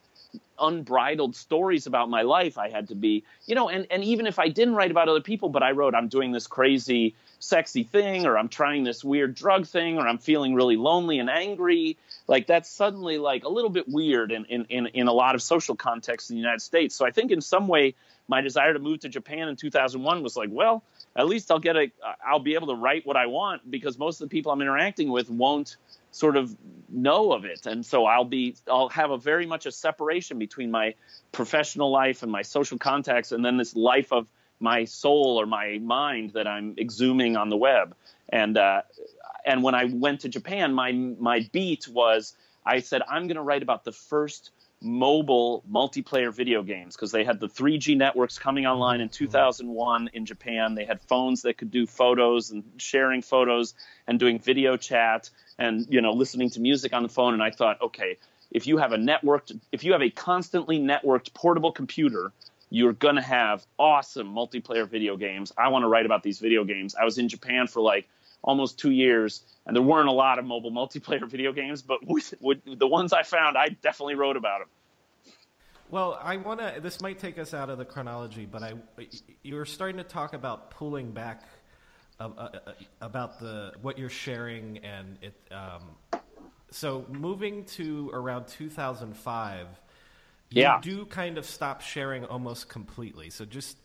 unbridled 0.58 1.36
stories 1.36 1.86
about 1.88 2.10
my 2.10 2.22
life. 2.22 2.58
I 2.58 2.70
had 2.70 2.88
to 2.90 2.96
be, 2.96 3.26
you 3.46 3.56
know, 3.56 3.68
and, 3.68 3.86
and 3.92 4.04
even 4.04 4.26
if 4.26 4.40
I 4.40 4.48
didn't 4.48 4.76
write 4.76 4.92
about 4.92 5.10
other 5.10 5.22
people, 5.22 5.50
but 5.50 5.64
I 5.64 5.72
wrote, 5.72 5.96
I'm 5.96 6.08
doing 6.08 6.32
this 6.32 6.48
crazy, 6.48 7.16
sexy 7.40 7.84
thing, 7.84 8.26
or 8.26 8.38
I'm 8.38 8.48
trying 8.48 8.84
this 8.84 9.04
weird 9.04 9.36
drug 9.36 9.68
thing, 9.68 9.98
or 9.98 10.08
I'm 10.08 10.20
feeling 10.20 10.54
really 10.54 10.78
lonely 10.78 11.20
and 11.20 11.30
angry, 11.30 11.98
like 12.28 12.48
that's 12.48 12.70
suddenly 12.70 13.18
like 13.18 13.44
a 13.44 13.50
little 13.50 13.70
bit 13.70 13.88
weird 13.88 14.32
in, 14.32 14.46
in, 14.46 14.66
in, 14.70 14.88
in 14.88 15.08
a 15.08 15.14
lot 15.14 15.36
of 15.36 15.42
social 15.42 15.76
contexts 15.76 16.30
in 16.30 16.36
the 16.36 16.42
United 16.42 16.62
States. 16.62 16.96
So 16.96 17.06
I 17.06 17.12
think 17.12 17.32
in 17.32 17.42
some 17.42 17.68
way, 17.68 17.96
my 18.28 18.42
desire 18.42 18.74
to 18.74 18.80
move 18.80 19.00
to 19.02 19.10
Japan 19.10 19.50
in 19.50 19.56
2001 19.56 20.24
was 20.24 20.38
like, 20.38 20.50
well, 20.52 20.84
at 21.16 21.28
least 21.28 21.52
I'll 21.52 21.60
get 21.60 21.76
a, 21.76 21.92
I'll 22.26 22.40
be 22.40 22.54
able 22.54 22.68
to 22.68 22.76
write 22.76 23.06
what 23.06 23.18
I 23.18 23.26
want 23.26 23.70
because 23.70 23.98
most 23.98 24.22
of 24.22 24.30
the 24.30 24.32
people 24.32 24.52
I'm 24.52 24.62
interacting 24.62 25.12
with 25.12 25.30
won't 25.30 25.76
sort 26.12 26.36
of 26.38 26.56
know 26.90 27.32
of 27.32 27.46
it 27.46 27.66
and 27.66 27.86
so 27.86 28.06
i'll 28.06 28.26
be 28.26 28.56
i'll 28.70 28.90
have 28.90 29.12
a 29.12 29.18
very 29.18 29.46
much 29.46 29.66
a 29.66 29.72
separation 29.72 30.38
between 30.38 30.70
my 30.70 30.94
professional 31.32 31.90
life 31.90 32.22
and 32.22 32.32
my 32.32 32.42
social 32.42 32.78
contacts 32.78 33.32
and 33.32 33.44
then 33.44 33.58
this 33.58 33.76
life 33.76 34.12
of 34.12 34.28
my 34.60 34.84
soul 34.84 35.40
or 35.40 35.46
my 35.46 35.80
mind 35.82 36.32
that 36.32 36.48
i'm 36.48 36.76
exhuming 36.76 37.38
on 37.38 37.50
the 37.50 37.56
web 37.56 37.96
and 38.32 38.58
uh, 38.58 38.82
and 39.46 39.64
when 39.64 39.76
i 39.76 39.86
went 39.86 40.22
to 40.22 40.30
japan 40.30 40.74
my 40.74 40.92
my 40.92 41.48
beat 41.52 41.88
was 41.88 42.36
i 42.66 42.80
said 42.80 43.02
i'm 43.10 43.28
going 43.28 43.36
to 43.36 43.42
write 43.42 43.64
about 43.64 43.84
the 43.84 43.92
first 43.92 44.52
mobile 44.82 45.64
multiplayer 45.72 46.34
video 46.34 46.64
games 46.64 46.96
because 46.96 47.12
they 47.12 47.24
had 47.24 47.40
the 47.40 47.48
3G 47.48 47.96
networks 47.96 48.40
coming 48.40 48.66
online 48.66 49.00
in 49.00 49.10
2001 49.10 50.10
in 50.14 50.26
Japan. 50.26 50.74
They 50.74 50.86
had 50.86 51.00
phones 51.02 51.44
that 51.44 51.58
could 51.58 51.70
do 51.70 51.86
photos 51.86 52.50
and 52.50 52.64
sharing 52.78 53.22
photos 53.22 53.76
and 54.08 54.20
doing 54.20 54.40
video 54.40 54.78
chat 54.78 55.30
and 55.60 55.86
you 55.90 56.02
know 56.02 56.14
listening 56.14 56.50
to 56.52 56.60
music 56.60 56.94
on 56.94 57.04
the 57.04 57.10
phone 57.10 57.34
and 57.34 57.44
I 57.44 57.52
thought, 57.52 57.80
okay, 57.82 58.18
if 58.50 58.66
you 58.66 58.78
have 58.78 58.92
a 58.92 58.98
networked 58.98 59.58
if 59.72 59.84
you 59.84 59.92
have 59.92 60.02
a 60.02 60.10
constantly 60.10 60.80
networked 60.80 61.34
portable 61.34 61.72
computer, 61.72 62.32
you're 62.72 62.94
going 62.94 63.16
to 63.16 63.22
have 63.22 63.66
awesome 63.78 64.34
multiplayer 64.34 64.90
video 64.90 65.16
games. 65.16 65.52
I 65.58 65.68
want 65.68 65.84
to 65.84 65.88
write 65.88 66.08
about 66.08 66.24
these 66.24 66.40
video 66.40 66.64
games. 66.64 66.96
I 66.96 67.06
was 67.06 67.20
in 67.20 67.30
Japan 67.30 67.68
for 67.68 67.82
like 67.82 68.08
almost 68.44 68.80
2 68.80 68.92
years 68.92 69.44
and 69.66 69.76
there 69.76 69.84
weren't 69.84 70.10
a 70.10 70.14
lot 70.14 70.40
of 70.40 70.46
mobile 70.46 70.72
multiplayer 70.72 71.28
video 71.30 71.52
games, 71.54 71.82
but 71.82 72.00
with, 72.06 72.34
with 72.40 72.60
the 72.80 72.88
ones 72.88 73.14
I 73.14 73.24
found, 73.24 73.58
I 73.58 73.70
definitely 73.70 74.16
wrote 74.16 74.38
about 74.38 74.60
them. 74.60 74.68
Well, 75.92 76.18
I 76.22 76.38
want 76.38 76.62
to. 76.62 76.80
This 76.82 77.02
might 77.02 77.20
take 77.20 77.38
us 77.38 77.54
out 77.54 77.70
of 77.70 77.78
the 77.78 77.84
chronology, 77.84 78.46
but 78.46 78.64
I 78.64 78.76
you 79.44 79.56
were 79.56 79.66
starting 79.66 79.98
to 79.98 80.06
talk 80.06 80.34
about 80.34 80.72
pulling 80.72 81.12
back 81.12 81.44
uh, 82.18 82.30
uh, 82.38 82.50
uh, 82.66 82.72
about 83.02 83.42
the 83.42 83.74
what 83.82 84.00
you're 84.00 84.10
sharing, 84.10 84.78
and 84.78 85.18
it. 85.22 85.34
Um, 85.52 86.22
so 86.70 87.06
moving 87.10 87.66
to 87.66 88.10
around 88.14 88.48
2005, 88.48 89.68
yeah. 90.52 90.78
you 90.78 90.82
do 90.82 91.06
kind 91.08 91.38
of 91.38 91.46
stop 91.46 91.82
sharing 91.82 92.24
almost 92.24 92.70
completely. 92.70 93.30
So 93.30 93.44
just 93.44 93.78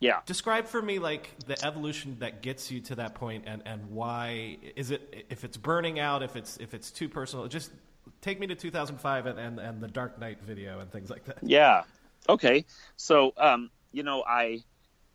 yeah. 0.00 0.20
Describe 0.26 0.66
for 0.66 0.80
me 0.80 0.98
like 0.98 1.30
the 1.46 1.64
evolution 1.64 2.16
that 2.20 2.42
gets 2.42 2.70
you 2.70 2.80
to 2.82 2.96
that 2.96 3.14
point 3.14 3.44
and, 3.46 3.62
and 3.64 3.90
why 3.90 4.58
is 4.76 4.90
it 4.90 5.26
if 5.28 5.44
it's 5.44 5.56
burning 5.56 5.98
out, 5.98 6.22
if 6.22 6.36
it's 6.36 6.56
if 6.58 6.74
it's 6.74 6.90
too 6.90 7.08
personal, 7.08 7.48
just 7.48 7.72
take 8.20 8.38
me 8.38 8.46
to 8.46 8.54
2005 8.54 9.26
and, 9.26 9.38
and, 9.38 9.58
and 9.58 9.80
the 9.80 9.88
Dark 9.88 10.18
Night 10.20 10.38
video 10.42 10.80
and 10.80 10.90
things 10.92 11.10
like 11.10 11.24
that. 11.24 11.38
Yeah. 11.42 11.82
Okay. 12.28 12.64
So 12.96 13.32
um, 13.36 13.70
you 13.92 14.02
know, 14.02 14.22
I 14.26 14.62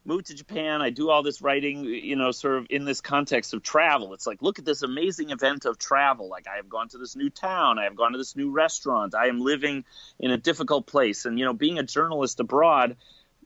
moved 0.06 0.28
to 0.28 0.34
Japan, 0.34 0.82
I 0.82 0.90
do 0.90 1.10
all 1.10 1.24
this 1.24 1.42
writing, 1.42 1.86
you 1.86 2.16
know, 2.16 2.32
sort 2.32 2.58
of 2.58 2.68
in 2.70 2.86
this 2.86 3.02
context 3.02 3.54
of 3.54 3.64
travel. 3.64 4.14
It's 4.14 4.28
like, 4.28 4.42
look 4.42 4.60
at 4.60 4.66
this 4.66 4.82
amazing 4.82 5.30
event 5.30 5.66
of 5.66 5.78
travel. 5.78 6.30
Like 6.30 6.48
I 6.48 6.58
have 6.58 6.68
gone 6.68 6.90
to 6.90 6.98
this 6.98 7.16
new 7.16 7.30
town, 7.30 7.80
I 7.80 7.86
have 7.86 7.96
gone 7.96 8.12
to 8.12 8.18
this 8.18 8.36
new 8.36 8.52
restaurant, 8.52 9.16
I 9.16 9.28
am 9.28 9.40
living 9.40 9.86
in 10.20 10.32
a 10.32 10.38
difficult 10.38 10.88
place. 10.88 11.26
And 11.26 11.40
you 11.40 11.46
know, 11.46 11.54
being 11.54 11.80
a 11.80 11.84
journalist 11.84 12.40
abroad, 12.40 12.98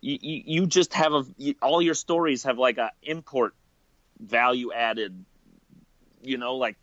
you, 0.02 0.18
you 0.46 0.66
just 0.68 0.94
have 0.94 1.14
a 1.14 1.24
you, 1.38 1.56
all 1.62 1.82
your 1.82 1.94
stories 1.94 2.44
have 2.44 2.58
like 2.58 2.78
a 2.78 2.92
import 3.04 3.54
value 4.20 4.72
added 4.74 5.26
you 6.22 6.38
know 6.38 6.56
like 6.56 6.76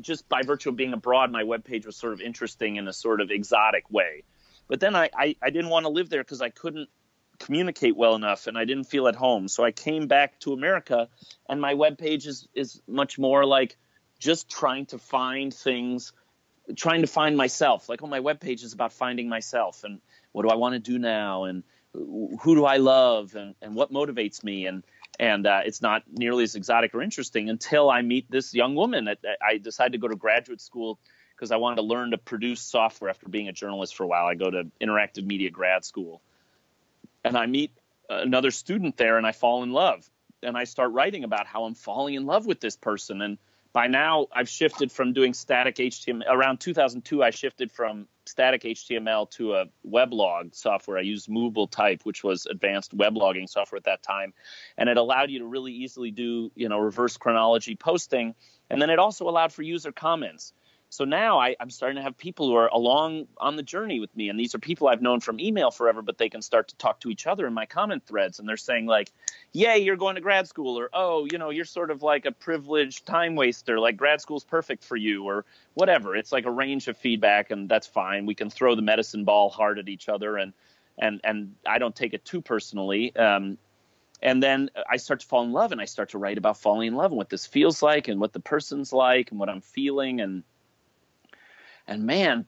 just 0.00 0.28
by 0.28 0.42
virtue 0.42 0.68
of 0.68 0.76
being 0.76 0.92
abroad 0.92 1.30
my 1.30 1.44
webpage 1.44 1.86
was 1.86 1.96
sort 1.96 2.12
of 2.12 2.20
interesting 2.20 2.76
in 2.76 2.88
a 2.88 2.92
sort 2.92 3.20
of 3.20 3.30
exotic 3.30 3.90
way 3.90 4.22
But 4.68 4.80
then 4.80 4.96
I, 4.96 5.10
I, 5.16 5.36
I 5.42 5.50
didn't 5.50 5.70
want 5.70 5.84
to 5.84 5.90
live 5.90 6.08
there 6.08 6.22
because 6.22 6.42
I 6.42 6.50
couldn't 6.50 6.88
communicate 7.38 7.96
well 7.96 8.14
enough 8.14 8.46
and 8.46 8.56
I 8.56 8.64
didn't 8.64 8.84
feel 8.84 9.08
at 9.08 9.14
home. 9.14 9.48
So 9.48 9.64
I 9.64 9.72
came 9.72 10.06
back 10.06 10.38
to 10.40 10.52
America 10.52 11.08
and 11.48 11.60
my 11.60 11.74
webpage 11.74 12.26
is, 12.26 12.48
is 12.54 12.80
much 12.88 13.18
more 13.18 13.44
like 13.44 13.76
just 14.18 14.48
trying 14.48 14.86
to 14.86 14.98
find 14.98 15.52
things, 15.52 16.12
trying 16.76 17.02
to 17.02 17.06
find 17.06 17.36
myself. 17.36 17.88
Like, 17.88 18.02
oh, 18.02 18.06
my 18.06 18.20
webpage 18.20 18.64
is 18.64 18.72
about 18.72 18.92
finding 18.92 19.28
myself 19.28 19.84
and 19.84 20.00
what 20.32 20.42
do 20.42 20.48
I 20.48 20.56
want 20.56 20.74
to 20.74 20.78
do 20.78 20.98
now 20.98 21.44
and 21.44 21.62
who 22.40 22.54
do 22.54 22.64
I 22.64 22.76
love 22.76 23.34
and, 23.34 23.54
and 23.62 23.74
what 23.74 23.92
motivates 23.92 24.44
me 24.44 24.66
and 24.66 24.82
and 25.18 25.46
uh, 25.46 25.60
it's 25.64 25.80
not 25.80 26.02
nearly 26.10 26.44
as 26.44 26.54
exotic 26.56 26.94
or 26.94 27.00
interesting 27.00 27.48
until 27.48 27.88
I 27.88 28.02
meet 28.02 28.30
this 28.30 28.52
young 28.52 28.74
woman. 28.74 29.06
that 29.06 29.18
I 29.42 29.56
decided 29.56 29.92
to 29.92 29.98
go 29.98 30.08
to 30.08 30.16
graduate 30.16 30.60
school 30.60 30.98
because 31.34 31.50
I 31.50 31.56
wanted 31.56 31.76
to 31.76 31.82
learn 31.82 32.10
to 32.10 32.18
produce 32.18 32.60
software 32.60 33.08
after 33.08 33.28
being 33.28 33.48
a 33.48 33.52
journalist 33.52 33.96
for 33.96 34.04
a 34.04 34.06
while. 34.06 34.26
I 34.26 34.34
go 34.34 34.50
to 34.50 34.64
interactive 34.80 35.24
media 35.24 35.50
grad 35.50 35.84
school, 35.84 36.20
and 37.24 37.36
I 37.36 37.46
meet 37.46 37.72
another 38.10 38.50
student 38.50 38.96
there, 38.96 39.16
and 39.16 39.26
I 39.26 39.32
fall 39.32 39.62
in 39.62 39.72
love, 39.72 40.08
and 40.42 40.56
I 40.56 40.64
start 40.64 40.92
writing 40.92 41.24
about 41.24 41.46
how 41.46 41.64
I'm 41.64 41.74
falling 41.74 42.14
in 42.14 42.26
love 42.26 42.46
with 42.46 42.60
this 42.60 42.76
person 42.76 43.22
and 43.22 43.38
by 43.76 43.88
now 43.88 44.26
I've 44.32 44.48
shifted 44.48 44.90
from 44.90 45.12
doing 45.12 45.34
static 45.34 45.76
HTML 45.76 46.22
around 46.30 46.60
2002 46.60 47.22
I 47.22 47.28
shifted 47.28 47.70
from 47.70 48.08
static 48.24 48.62
HTML 48.62 49.30
to 49.32 49.52
a 49.52 49.66
weblog 49.86 50.54
software. 50.54 50.96
I 50.96 51.02
used 51.02 51.28
movable 51.28 51.66
type 51.66 52.00
which 52.04 52.24
was 52.24 52.46
advanced 52.46 52.96
weblogging 52.96 53.46
software 53.46 53.76
at 53.76 53.84
that 53.84 54.02
time. 54.02 54.32
And 54.78 54.88
it 54.88 54.96
allowed 54.96 55.30
you 55.30 55.40
to 55.40 55.44
really 55.44 55.72
easily 55.72 56.10
do 56.10 56.50
you 56.54 56.70
know 56.70 56.78
reverse 56.78 57.18
chronology 57.18 57.76
posting. 57.76 58.34
And 58.70 58.80
then 58.80 58.88
it 58.88 58.98
also 58.98 59.28
allowed 59.28 59.52
for 59.52 59.60
user 59.60 59.92
comments 59.92 60.54
so 60.88 61.04
now 61.04 61.38
I, 61.38 61.56
am 61.58 61.70
starting 61.70 61.96
to 61.96 62.02
have 62.02 62.16
people 62.16 62.46
who 62.46 62.54
are 62.54 62.68
along 62.68 63.26
on 63.38 63.56
the 63.56 63.62
journey 63.62 63.98
with 63.98 64.14
me, 64.16 64.28
and 64.28 64.38
these 64.38 64.54
are 64.54 64.58
people 64.58 64.86
I've 64.86 65.02
known 65.02 65.20
from 65.20 65.40
email 65.40 65.70
forever, 65.70 66.00
but 66.00 66.16
they 66.16 66.28
can 66.28 66.42
start 66.42 66.68
to 66.68 66.76
talk 66.76 67.00
to 67.00 67.10
each 67.10 67.26
other 67.26 67.46
in 67.46 67.52
my 67.54 67.66
comment 67.66 68.04
threads, 68.06 68.38
and 68.38 68.48
they're 68.48 68.56
saying 68.56 68.86
like, 68.86 69.10
"Yay, 69.52 69.78
you're 69.78 69.96
going 69.96 70.14
to 70.14 70.20
grad 70.20 70.46
school," 70.46 70.78
or 70.78 70.88
"Oh, 70.92 71.26
you 71.30 71.38
know, 71.38 71.50
you're 71.50 71.64
sort 71.64 71.90
of 71.90 72.02
like 72.02 72.24
a 72.24 72.32
privileged 72.32 73.04
time 73.04 73.34
waster, 73.34 73.80
like 73.80 73.96
grad 73.96 74.20
school's 74.20 74.44
perfect 74.44 74.84
for 74.84 74.96
you," 74.96 75.24
or 75.24 75.44
whatever. 75.74 76.14
It's 76.14 76.32
like 76.32 76.46
a 76.46 76.50
range 76.50 76.86
of 76.88 76.96
feedback, 76.96 77.50
and 77.50 77.68
that's 77.68 77.86
fine. 77.86 78.24
We 78.24 78.34
can 78.34 78.48
throw 78.48 78.74
the 78.74 78.82
medicine 78.82 79.24
ball 79.24 79.50
hard 79.50 79.78
at 79.78 79.88
each 79.88 80.08
other, 80.08 80.36
and 80.36 80.52
and 80.98 81.20
and 81.24 81.54
I 81.66 81.78
don't 81.78 81.96
take 81.96 82.14
it 82.14 82.24
too 82.24 82.40
personally. 82.40 83.14
Um, 83.16 83.58
and 84.22 84.42
then 84.42 84.70
I 84.88 84.96
start 84.96 85.20
to 85.20 85.26
fall 85.26 85.42
in 85.42 85.52
love, 85.52 85.72
and 85.72 85.80
I 85.80 85.84
start 85.84 86.10
to 86.10 86.18
write 86.18 86.38
about 86.38 86.58
falling 86.58 86.88
in 86.88 86.94
love 86.94 87.10
and 87.10 87.18
what 87.18 87.28
this 87.28 87.44
feels 87.44 87.82
like, 87.82 88.08
and 88.08 88.20
what 88.20 88.32
the 88.32 88.40
person's 88.40 88.92
like, 88.92 89.30
and 89.30 89.40
what 89.40 89.48
I'm 89.48 89.60
feeling, 89.60 90.20
and 90.20 90.44
and 91.86 92.04
man, 92.04 92.46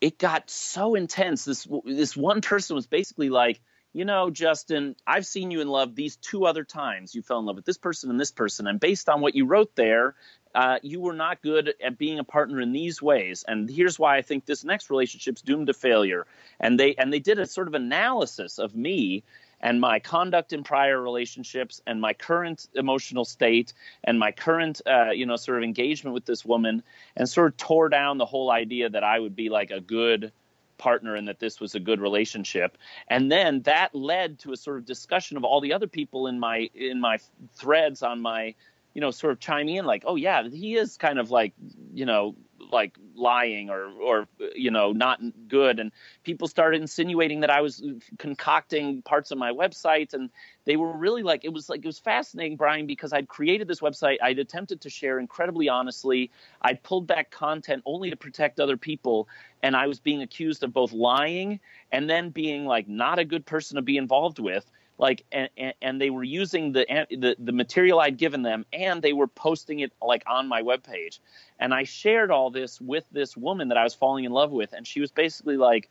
it 0.00 0.18
got 0.18 0.50
so 0.50 0.94
intense. 0.94 1.44
This 1.44 1.66
this 1.84 2.16
one 2.16 2.40
person 2.40 2.76
was 2.76 2.86
basically 2.86 3.30
like, 3.30 3.60
you 3.92 4.04
know, 4.04 4.30
Justin, 4.30 4.96
I've 5.06 5.26
seen 5.26 5.50
you 5.50 5.60
in 5.60 5.68
love 5.68 5.94
these 5.94 6.16
two 6.16 6.46
other 6.46 6.64
times. 6.64 7.14
You 7.14 7.22
fell 7.22 7.38
in 7.38 7.46
love 7.46 7.56
with 7.56 7.64
this 7.64 7.78
person 7.78 8.10
and 8.10 8.20
this 8.20 8.32
person, 8.32 8.66
and 8.66 8.80
based 8.80 9.08
on 9.08 9.20
what 9.20 9.34
you 9.34 9.46
wrote 9.46 9.74
there, 9.76 10.14
uh, 10.54 10.78
you 10.82 11.00
were 11.00 11.14
not 11.14 11.42
good 11.42 11.74
at 11.82 11.98
being 11.98 12.18
a 12.18 12.24
partner 12.24 12.60
in 12.60 12.72
these 12.72 13.02
ways. 13.02 13.44
And 13.46 13.68
here's 13.68 13.98
why 13.98 14.16
I 14.16 14.22
think 14.22 14.46
this 14.46 14.64
next 14.64 14.88
relationship's 14.88 15.42
doomed 15.42 15.66
to 15.66 15.74
failure. 15.74 16.26
And 16.60 16.78
they 16.78 16.94
and 16.94 17.12
they 17.12 17.18
did 17.18 17.38
a 17.38 17.46
sort 17.46 17.68
of 17.68 17.74
analysis 17.74 18.58
of 18.58 18.74
me 18.74 19.24
and 19.64 19.80
my 19.80 19.98
conduct 19.98 20.52
in 20.52 20.62
prior 20.62 21.00
relationships 21.00 21.80
and 21.86 21.98
my 21.98 22.12
current 22.12 22.68
emotional 22.74 23.24
state 23.24 23.72
and 24.04 24.18
my 24.18 24.30
current 24.30 24.82
uh, 24.86 25.10
you 25.10 25.26
know 25.26 25.36
sort 25.36 25.56
of 25.56 25.64
engagement 25.64 26.14
with 26.14 26.26
this 26.26 26.44
woman 26.44 26.82
and 27.16 27.28
sort 27.28 27.48
of 27.48 27.56
tore 27.56 27.88
down 27.88 28.18
the 28.18 28.26
whole 28.26 28.50
idea 28.50 28.88
that 28.90 29.02
I 29.02 29.18
would 29.18 29.34
be 29.34 29.48
like 29.48 29.70
a 29.70 29.80
good 29.80 30.30
partner 30.76 31.16
and 31.16 31.26
that 31.28 31.40
this 31.40 31.60
was 31.60 31.74
a 31.74 31.80
good 31.80 32.00
relationship. 32.00 32.76
And 33.08 33.32
then 33.32 33.62
that 33.62 33.94
led 33.94 34.38
to 34.40 34.52
a 34.52 34.56
sort 34.56 34.76
of 34.76 34.84
discussion 34.84 35.36
of 35.36 35.44
all 35.44 35.60
the 35.60 35.72
other 35.72 35.86
people 35.86 36.26
in 36.26 36.38
my 36.38 36.68
in 36.74 37.00
my 37.00 37.18
threads 37.54 38.02
on 38.02 38.20
my 38.20 38.54
you 38.92 39.00
know 39.00 39.10
sort 39.10 39.32
of 39.32 39.40
chiming 39.40 39.76
in 39.76 39.86
like 39.86 40.04
oh 40.06 40.16
yeah 40.16 40.46
he 40.46 40.76
is 40.76 40.98
kind 40.98 41.18
of 41.18 41.30
like 41.30 41.54
you 41.94 42.04
know 42.04 42.36
like 42.74 42.98
lying 43.14 43.70
or 43.70 43.88
or 44.02 44.28
you 44.54 44.70
know 44.70 44.92
not 44.92 45.20
good. 45.48 45.80
And 45.80 45.92
people 46.24 46.48
started 46.48 46.82
insinuating 46.82 47.40
that 47.40 47.50
I 47.50 47.62
was 47.62 47.82
concocting 48.18 49.00
parts 49.00 49.30
of 49.30 49.38
my 49.38 49.52
website 49.52 50.12
and 50.12 50.28
they 50.66 50.76
were 50.76 50.92
really 50.92 51.22
like 51.22 51.44
it 51.44 51.52
was 51.52 51.70
like 51.70 51.80
it 51.80 51.86
was 51.86 51.98
fascinating 51.98 52.56
Brian 52.58 52.86
because 52.86 53.14
I'd 53.14 53.28
created 53.28 53.68
this 53.68 53.80
website. 53.80 54.18
I'd 54.22 54.38
attempted 54.38 54.82
to 54.82 54.90
share 54.90 55.18
incredibly 55.18 55.70
honestly. 55.70 56.30
I'd 56.60 56.82
pulled 56.82 57.06
back 57.06 57.30
content 57.30 57.82
only 57.86 58.10
to 58.10 58.16
protect 58.16 58.60
other 58.60 58.76
people. 58.76 59.28
And 59.62 59.74
I 59.74 59.86
was 59.86 60.00
being 60.00 60.20
accused 60.20 60.62
of 60.62 60.74
both 60.74 60.92
lying 60.92 61.60
and 61.90 62.10
then 62.10 62.28
being 62.28 62.66
like 62.66 62.88
not 62.88 63.18
a 63.18 63.24
good 63.24 63.46
person 63.46 63.76
to 63.76 63.82
be 63.82 63.96
involved 63.96 64.38
with 64.38 64.70
like 64.98 65.24
and, 65.32 65.74
and 65.82 66.00
they 66.00 66.10
were 66.10 66.24
using 66.24 66.72
the, 66.72 67.06
the 67.10 67.36
the 67.38 67.52
material 67.52 68.00
I'd 68.00 68.16
given 68.16 68.42
them 68.42 68.64
and 68.72 69.02
they 69.02 69.12
were 69.12 69.26
posting 69.26 69.80
it 69.80 69.92
like 70.00 70.22
on 70.26 70.48
my 70.48 70.62
webpage. 70.62 71.18
And 71.58 71.74
I 71.74 71.84
shared 71.84 72.30
all 72.30 72.50
this 72.50 72.80
with 72.80 73.04
this 73.10 73.36
woman 73.36 73.68
that 73.68 73.78
I 73.78 73.84
was 73.84 73.94
falling 73.94 74.24
in 74.24 74.32
love 74.32 74.52
with 74.52 74.72
and 74.72 74.86
she 74.86 75.00
was 75.00 75.10
basically 75.10 75.56
like 75.56 75.90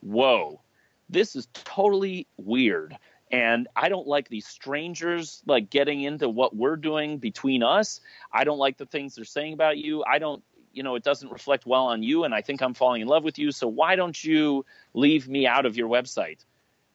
whoa 0.00 0.60
this 1.08 1.36
is 1.36 1.46
totally 1.52 2.26
weird. 2.38 2.96
And 3.30 3.68
I 3.76 3.88
don't 3.88 4.06
like 4.06 4.28
these 4.28 4.46
strangers 4.46 5.42
like 5.46 5.70
getting 5.70 6.02
into 6.02 6.28
what 6.28 6.54
we're 6.54 6.76
doing 6.76 7.18
between 7.18 7.62
us. 7.62 8.00
I 8.32 8.44
don't 8.44 8.58
like 8.58 8.76
the 8.76 8.86
things 8.86 9.14
they're 9.14 9.24
saying 9.24 9.54
about 9.54 9.78
you. 9.78 10.04
I 10.04 10.18
don't 10.18 10.42
you 10.74 10.82
know 10.82 10.94
it 10.94 11.04
doesn't 11.04 11.30
reflect 11.30 11.66
well 11.66 11.86
on 11.86 12.02
you 12.02 12.24
and 12.24 12.34
I 12.34 12.40
think 12.40 12.62
I'm 12.62 12.74
falling 12.74 13.02
in 13.02 13.08
love 13.08 13.24
with 13.24 13.38
you. 13.38 13.52
So 13.52 13.68
why 13.68 13.96
don't 13.96 14.22
you 14.22 14.66
leave 14.94 15.28
me 15.28 15.46
out 15.46 15.64
of 15.64 15.76
your 15.76 15.88
website 15.88 16.44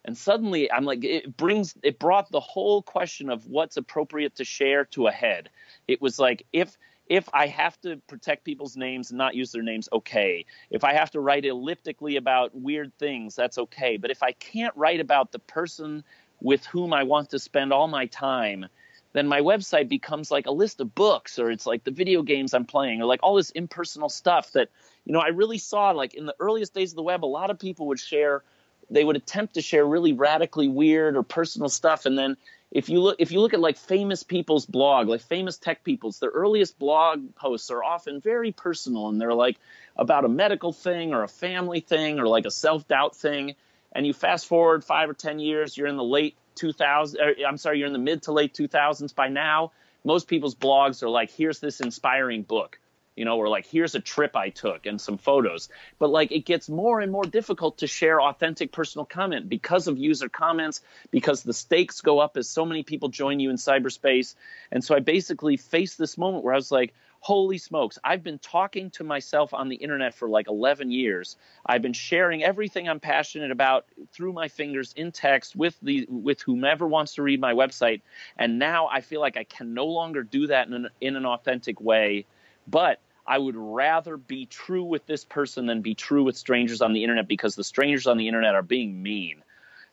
and 0.07 0.17
suddenly 0.17 0.71
i'm 0.71 0.85
like 0.85 1.03
it 1.03 1.37
brings 1.37 1.75
it 1.83 1.99
brought 1.99 2.31
the 2.31 2.39
whole 2.39 2.81
question 2.81 3.29
of 3.29 3.45
what's 3.45 3.77
appropriate 3.77 4.35
to 4.35 4.43
share 4.43 4.85
to 4.85 5.05
a 5.05 5.11
head. 5.11 5.49
It 5.87 6.01
was 6.01 6.17
like 6.17 6.47
if 6.51 6.75
if 7.07 7.29
i 7.33 7.45
have 7.45 7.79
to 7.81 7.97
protect 8.07 8.45
people's 8.45 8.75
names 8.75 9.11
and 9.11 9.17
not 9.17 9.35
use 9.35 9.51
their 9.51 9.61
names 9.61 9.89
okay. 9.91 10.45
If 10.71 10.83
i 10.83 10.93
have 10.93 11.11
to 11.11 11.19
write 11.19 11.45
elliptically 11.45 12.15
about 12.15 12.55
weird 12.55 12.91
things 12.97 13.35
that's 13.35 13.57
okay. 13.59 13.97
But 13.97 14.09
if 14.09 14.23
i 14.23 14.31
can't 14.31 14.75
write 14.75 15.01
about 15.01 15.31
the 15.31 15.39
person 15.39 16.03
with 16.41 16.65
whom 16.65 16.93
i 16.93 17.03
want 17.03 17.29
to 17.31 17.39
spend 17.39 17.71
all 17.73 17.87
my 17.87 18.05
time 18.07 18.65
then 19.13 19.27
my 19.27 19.41
website 19.41 19.89
becomes 19.89 20.29
like 20.29 20.45
a 20.45 20.51
list 20.51 20.79
of 20.79 20.93
books 20.93 21.39
or 21.39 21.49
it's 21.49 21.65
like 21.65 21.83
the 21.83 21.91
video 21.91 22.21
games 22.21 22.53
i'm 22.53 22.65
playing 22.65 23.01
or 23.01 23.05
like 23.05 23.19
all 23.23 23.35
this 23.35 23.49
impersonal 23.51 24.09
stuff 24.09 24.51
that 24.51 24.69
you 25.05 25.13
know 25.13 25.19
i 25.19 25.29
really 25.29 25.57
saw 25.57 25.89
like 25.89 26.13
in 26.13 26.27
the 26.27 26.35
earliest 26.39 26.75
days 26.75 26.91
of 26.91 26.95
the 26.95 27.01
web 27.01 27.25
a 27.25 27.33
lot 27.39 27.49
of 27.49 27.57
people 27.57 27.87
would 27.87 27.99
share 27.99 28.43
they 28.89 29.03
would 29.03 29.15
attempt 29.15 29.55
to 29.55 29.61
share 29.61 29.85
really 29.85 30.13
radically 30.13 30.67
weird 30.67 31.15
or 31.15 31.23
personal 31.23 31.69
stuff. 31.69 32.05
And 32.05 32.17
then 32.17 32.37
if 32.71 32.89
you 32.89 33.01
look 33.01 33.15
if 33.19 33.31
you 33.31 33.39
look 33.39 33.53
at 33.53 33.59
like 33.59 33.77
famous 33.77 34.23
people's 34.23 34.65
blog 34.65 35.07
like 35.07 35.21
famous 35.21 35.57
tech 35.57 35.83
people's 35.83 36.19
their 36.19 36.29
earliest 36.29 36.77
blog 36.77 37.33
posts 37.35 37.71
are 37.71 37.83
often 37.83 38.19
very 38.19 38.51
personal 38.51 39.07
and 39.07 39.21
they're 39.21 39.33
like 39.33 39.57
about 39.95 40.25
a 40.25 40.29
medical 40.29 40.73
thing 40.73 41.13
or 41.13 41.23
a 41.23 41.27
family 41.27 41.79
thing 41.79 42.19
or 42.19 42.27
like 42.27 42.45
a 42.45 42.51
self-doubt 42.51 43.15
thing. 43.15 43.55
And 43.93 44.05
you 44.05 44.13
fast 44.13 44.47
forward 44.47 44.83
5 44.83 45.09
or 45.09 45.13
10 45.13 45.39
years 45.39 45.77
you're 45.77 45.87
in 45.87 45.97
the 45.97 46.03
late 46.03 46.35
2000 46.55 47.19
er, 47.21 47.33
I'm 47.47 47.57
sorry 47.57 47.79
you're 47.79 47.87
in 47.87 47.93
the 47.93 47.99
mid 47.99 48.23
to 48.23 48.31
late 48.31 48.53
2000s 48.53 49.15
by 49.15 49.29
now. 49.29 49.71
Most 50.03 50.27
people's 50.27 50.55
blogs 50.55 51.03
are 51.03 51.09
like 51.09 51.31
here's 51.31 51.59
this 51.59 51.79
inspiring 51.79 52.43
book 52.43 52.79
you 53.17 53.25
know, 53.25 53.37
or 53.37 53.49
like 53.49 53.65
here's 53.65 53.95
a 53.95 53.99
trip 53.99 54.35
I 54.35 54.49
took 54.49 54.85
and 54.85 55.01
some 55.01 55.17
photos. 55.17 55.69
But 55.99 56.09
like 56.09 56.31
it 56.31 56.45
gets 56.45 56.69
more 56.69 56.99
and 56.99 57.11
more 57.11 57.23
difficult 57.23 57.79
to 57.79 57.87
share 57.87 58.21
authentic 58.21 58.71
personal 58.71 59.05
comment 59.05 59.49
because 59.49 59.87
of 59.87 59.97
user 59.97 60.29
comments, 60.29 60.81
because 61.11 61.43
the 61.43 61.53
stakes 61.53 62.01
go 62.01 62.19
up 62.19 62.37
as 62.37 62.47
so 62.47 62.65
many 62.65 62.83
people 62.83 63.09
join 63.09 63.39
you 63.39 63.49
in 63.49 63.57
cyberspace. 63.57 64.35
And 64.71 64.83
so 64.83 64.95
I 64.95 64.99
basically 64.99 65.57
faced 65.57 65.97
this 65.97 66.17
moment 66.17 66.43
where 66.43 66.53
I 66.53 66.57
was 66.57 66.71
like, 66.71 66.93
holy 67.19 67.57
smokes, 67.57 67.97
I've 68.03 68.23
been 68.23 68.39
talking 68.39 68.91
to 68.91 69.03
myself 69.03 69.53
on 69.53 69.69
the 69.69 69.75
internet 69.75 70.13
for 70.13 70.29
like 70.29 70.47
11 70.47 70.91
years. 70.91 71.35
I've 71.65 71.81
been 71.81 71.93
sharing 71.93 72.43
everything 72.43 72.87
I'm 72.87 72.99
passionate 72.99 73.51
about 73.51 73.85
through 74.13 74.33
my 74.33 74.47
fingers 74.47 74.93
in 74.95 75.11
text 75.11 75.55
with 75.55 75.75
the 75.81 76.05
with 76.09 76.41
whomever 76.41 76.87
wants 76.87 77.15
to 77.15 77.23
read 77.23 77.41
my 77.41 77.53
website. 77.53 78.01
And 78.37 78.59
now 78.59 78.87
I 78.87 79.01
feel 79.01 79.21
like 79.21 79.37
I 79.37 79.43
can 79.43 79.73
no 79.73 79.87
longer 79.87 80.23
do 80.23 80.47
that 80.47 80.67
in 80.67 80.73
an, 80.73 80.89
in 81.01 81.15
an 81.15 81.25
authentic 81.25 81.81
way. 81.81 82.25
But 82.67 82.99
I 83.27 83.37
would 83.37 83.55
rather 83.57 84.15
be 84.15 84.45
true 84.45 84.83
with 84.83 85.05
this 85.05 85.25
person 85.25 85.65
than 85.65 85.81
be 85.81 85.95
true 85.95 86.23
with 86.23 86.37
strangers 86.37 86.81
on 86.81 86.93
the 86.93 87.03
internet 87.03 87.27
because 87.27 87.55
the 87.55 87.63
strangers 87.63 88.07
on 88.07 88.17
the 88.17 88.27
internet 88.27 88.55
are 88.55 88.63
being 88.63 89.03
mean. 89.03 89.43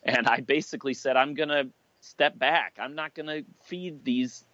And 0.03 0.27
I 0.27 0.39
basically 0.39 0.93
said, 0.93 1.17
I'm 1.17 1.33
going 1.33 1.49
to 1.49 1.67
step 1.99 2.37
back. 2.37 2.77
I'm 2.79 2.95
not 2.95 3.13
going 3.13 3.27
to 3.27 3.43
feed 3.63 4.05
these 4.05 4.45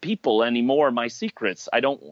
people 0.00 0.42
anymore 0.42 0.90
my 0.90 1.08
secrets. 1.08 1.68
I 1.72 1.80
don't, 1.80 2.02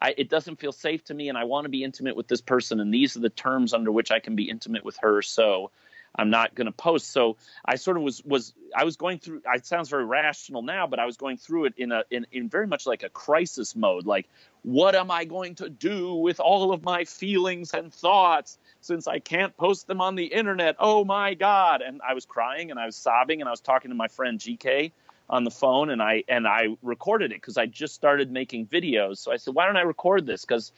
I, 0.00 0.14
it 0.16 0.28
doesn't 0.28 0.58
feel 0.58 0.72
safe 0.72 1.04
to 1.04 1.14
me, 1.14 1.28
and 1.28 1.38
I 1.38 1.44
want 1.44 1.64
to 1.64 1.68
be 1.68 1.84
intimate 1.84 2.16
with 2.16 2.28
this 2.28 2.40
person, 2.40 2.80
and 2.80 2.92
these 2.92 3.16
are 3.16 3.20
the 3.20 3.30
terms 3.30 3.72
under 3.72 3.92
which 3.92 4.10
I 4.10 4.20
can 4.20 4.36
be 4.36 4.50
intimate 4.50 4.84
with 4.84 4.98
her. 4.98 5.22
So 5.22 5.70
I'm 6.14 6.30
not 6.30 6.54
going 6.54 6.66
to 6.66 6.72
post. 6.72 7.10
So 7.10 7.36
I 7.64 7.76
sort 7.76 7.96
of 7.96 8.02
was 8.02 8.24
was 8.24 8.54
I 8.74 8.84
was 8.84 8.96
going 8.96 9.18
through. 9.18 9.42
It 9.54 9.66
sounds 9.66 9.88
very 9.88 10.04
rational 10.04 10.62
now, 10.62 10.86
but 10.86 10.98
I 10.98 11.06
was 11.06 11.16
going 11.16 11.36
through 11.36 11.66
it 11.66 11.74
in 11.76 11.92
a 11.92 12.04
in, 12.10 12.26
in 12.32 12.48
very 12.48 12.66
much 12.66 12.86
like 12.86 13.02
a 13.02 13.08
crisis 13.08 13.76
mode. 13.76 14.06
Like, 14.06 14.28
what 14.62 14.94
am 14.94 15.10
I 15.10 15.24
going 15.24 15.56
to 15.56 15.68
do 15.68 16.14
with 16.14 16.40
all 16.40 16.72
of 16.72 16.82
my 16.82 17.04
feelings 17.04 17.72
and 17.74 17.92
thoughts? 17.92 18.58
since 18.80 19.06
I 19.06 19.18
can't 19.18 19.56
post 19.56 19.86
them 19.86 20.00
on 20.00 20.14
the 20.14 20.26
internet. 20.26 20.76
Oh 20.78 21.04
my 21.04 21.34
God. 21.34 21.82
And 21.82 22.00
I 22.06 22.14
was 22.14 22.24
crying 22.24 22.70
and 22.70 22.78
I 22.78 22.86
was 22.86 22.96
sobbing 22.96 23.40
and 23.40 23.48
I 23.48 23.50
was 23.50 23.60
talking 23.60 23.90
to 23.90 23.94
my 23.94 24.08
friend 24.08 24.38
GK 24.38 24.92
on 25.28 25.44
the 25.44 25.50
phone 25.50 25.90
and 25.90 26.02
I 26.02 26.24
and 26.28 26.46
I 26.46 26.76
recorded 26.82 27.32
it 27.32 27.36
because 27.36 27.58
I 27.58 27.66
just 27.66 27.94
started 27.94 28.30
making 28.30 28.66
videos. 28.66 29.18
So 29.18 29.32
I 29.32 29.36
said, 29.36 29.54
why 29.54 29.66
don't 29.66 29.76
I 29.76 29.82
record 29.82 30.26
this? 30.26 30.44
Because, 30.44 30.72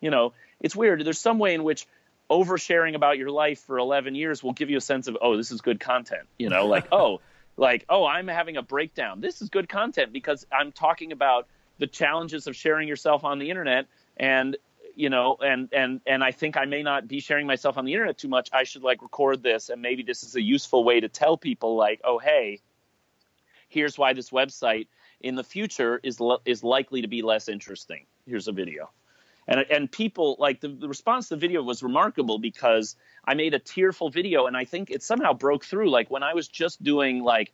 you 0.00 0.10
know, 0.10 0.32
it's 0.60 0.74
weird. 0.74 1.04
There's 1.04 1.20
some 1.20 1.38
way 1.38 1.54
in 1.54 1.62
which 1.62 1.86
oversharing 2.30 2.94
about 2.94 3.18
your 3.18 3.30
life 3.30 3.60
for 3.60 3.78
11 3.78 4.14
years 4.14 4.42
will 4.42 4.54
give 4.54 4.70
you 4.70 4.78
a 4.78 4.82
sense 4.82 5.06
of, 5.06 5.18
oh, 5.20 5.36
this 5.36 5.50
is 5.50 5.60
good 5.60 5.78
content. 5.78 6.26
You 6.38 6.48
know, 6.48 6.66
like, 6.66 6.88
oh, 6.92 7.20
like, 7.56 7.84
oh, 7.88 8.06
I'm 8.06 8.28
having 8.28 8.56
a 8.56 8.62
breakdown. 8.62 9.20
This 9.20 9.42
is 9.42 9.50
good 9.50 9.68
content 9.68 10.12
because 10.12 10.46
I'm 10.50 10.72
talking 10.72 11.12
about 11.12 11.46
the 11.82 11.88
challenges 11.88 12.46
of 12.46 12.54
sharing 12.54 12.86
yourself 12.86 13.24
on 13.24 13.40
the 13.40 13.50
internet. 13.50 13.86
And 14.16 14.56
you 14.94 15.10
know 15.10 15.38
and 15.42 15.68
and 15.72 16.00
and 16.06 16.22
i 16.22 16.30
think 16.30 16.56
i 16.58 16.66
may 16.66 16.82
not 16.82 17.08
be 17.08 17.18
sharing 17.18 17.46
myself 17.46 17.78
on 17.78 17.84
the 17.84 17.92
internet 17.92 18.18
too 18.18 18.28
much. 18.28 18.50
I 18.52 18.64
should 18.64 18.82
like 18.82 19.02
record 19.02 19.42
this. 19.42 19.68
And 19.68 19.82
maybe 19.82 20.02
this 20.02 20.22
is 20.22 20.36
a 20.36 20.42
useful 20.42 20.84
way 20.84 21.00
to 21.00 21.08
tell 21.08 21.36
people 21.36 21.76
like 21.76 22.00
oh 22.04 22.18
hey 22.18 22.60
here's 23.68 23.98
why 23.98 24.12
this 24.12 24.30
website 24.30 24.86
in 25.20 25.34
the 25.34 25.42
future 25.42 25.98
is 26.02 26.20
is 26.44 26.62
likely 26.62 27.02
to 27.02 27.08
be 27.08 27.22
less 27.22 27.48
interesting. 27.48 28.06
Here's 28.26 28.48
a 28.48 28.52
video. 28.52 28.90
And 29.48 29.64
and 29.70 29.90
people 29.90 30.36
like 30.38 30.60
the, 30.60 30.68
the 30.68 30.88
response 30.88 31.28
to 31.28 31.36
the 31.36 31.40
video 31.40 31.62
was 31.62 31.82
remarkable 31.82 32.38
because 32.38 32.94
i 33.24 33.34
made 33.34 33.54
a 33.54 33.58
tearful 33.58 34.10
video 34.10 34.46
and 34.46 34.56
i 34.56 34.64
think 34.64 34.90
it 34.90 35.02
somehow 35.02 35.32
broke 35.32 35.64
through. 35.64 35.90
Like 35.90 36.10
when 36.10 36.22
i 36.22 36.34
was 36.34 36.48
just 36.48 36.82
doing 36.82 37.24
like 37.24 37.50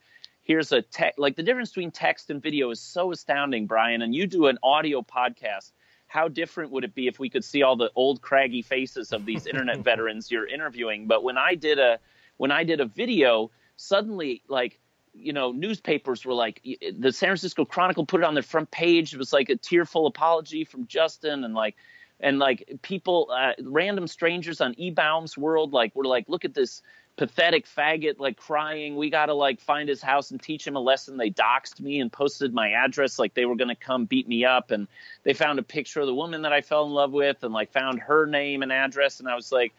here's 0.49 0.73
a 0.73 0.81
text 0.81 1.19
like 1.19 1.37
the 1.37 1.43
difference 1.43 1.69
between 1.69 1.91
text 1.93 2.31
and 2.31 2.43
video 2.43 2.71
is 2.71 2.81
so 2.81 3.13
astounding 3.13 3.67
brian 3.67 4.03
and 4.03 4.15
you 4.15 4.27
do 4.27 4.47
an 4.47 4.59
audio 4.63 5.03
podcast. 5.03 5.73
How 6.09 6.27
different 6.27 6.73
would 6.73 6.85
it 6.85 6.95
be 6.95 7.07
if 7.07 7.19
we 7.19 7.29
could 7.29 7.45
see 7.45 7.63
all 7.63 7.77
the 7.77 7.91
old 7.95 8.23
craggy 8.23 8.63
faces 8.63 9.13
of 9.13 9.27
these 9.27 9.47
internet 9.47 9.79
veterans 9.85 10.31
you're 10.31 10.47
interviewing? 10.47 11.07
But 11.07 11.23
when 11.23 11.39
i 11.39 11.55
did 11.55 11.79
a 11.79 12.01
when 12.39 12.51
i 12.51 12.65
did 12.65 12.81
a 12.81 12.87
video 12.87 13.51
suddenly 13.77 14.43
like 14.49 14.81
you 15.13 15.35
know 15.35 15.53
newspapers 15.53 16.25
were 16.25 16.35
like 16.35 16.63
the 16.65 17.13
san 17.13 17.29
francisco 17.29 17.65
chronicle 17.65 18.07
put 18.07 18.23
it 18.23 18.25
on 18.25 18.35
their 18.35 18.43
front 18.43 18.71
page. 18.71 19.13
It 19.13 19.19
was 19.19 19.33
like 19.33 19.51
a 19.51 19.57
tearful 19.57 20.07
apology 20.07 20.65
from 20.65 20.87
justin 20.87 21.45
and 21.45 21.55
like 21.55 21.77
and 22.21 22.39
like 22.39 22.79
people 22.81 23.31
uh, 23.31 23.53
random 23.63 24.07
strangers 24.07 24.63
on 24.63 24.75
ebaum's 24.77 25.37
world 25.37 25.73
like 25.73 25.95
were 25.95 26.07
like 26.07 26.25
look 26.27 26.47
at 26.47 26.55
this 26.55 26.83
pathetic 27.19 27.67
faggot 27.67 28.21
like 28.21 28.37
crying. 28.37 28.97
We 28.97 29.11
gotta 29.11 29.35
like 29.35 29.61
find 29.61 29.89
his 29.89 30.01
house 30.01 30.31
and 30.31 30.41
teach 30.41 30.65
him 30.65 30.77
a 30.77 30.81
lesson. 30.81 31.17
They 31.17 31.31
doxed 31.31 31.81
me 31.81 32.01
and 32.01 32.11
posted 32.11 32.55
my 32.55 32.71
address 32.71 33.19
like 33.19 33.35
they 33.35 33.45
were 33.45 33.57
gonna 33.57 33.75
come 33.75 34.07
beat 34.07 34.29
me 34.29 34.45
up. 34.45 34.71
And 34.71 34.87
they 35.25 35.35
found 35.35 35.59
a 35.59 35.65
picture 35.65 36.01
of 36.01 36.07
the 36.07 36.15
woman 36.15 36.43
that 36.43 36.53
i 36.53 36.63
fell 36.63 36.87
in 36.87 36.93
love 36.93 37.13
with 37.13 37.43
and 37.43 37.53
like 37.53 37.73
found 37.73 38.01
her 38.01 38.25
name 38.25 38.63
and 38.63 38.73
address. 38.73 39.19
And 39.21 39.29
i 39.29 39.35
was 39.35 39.53
like 39.53 39.75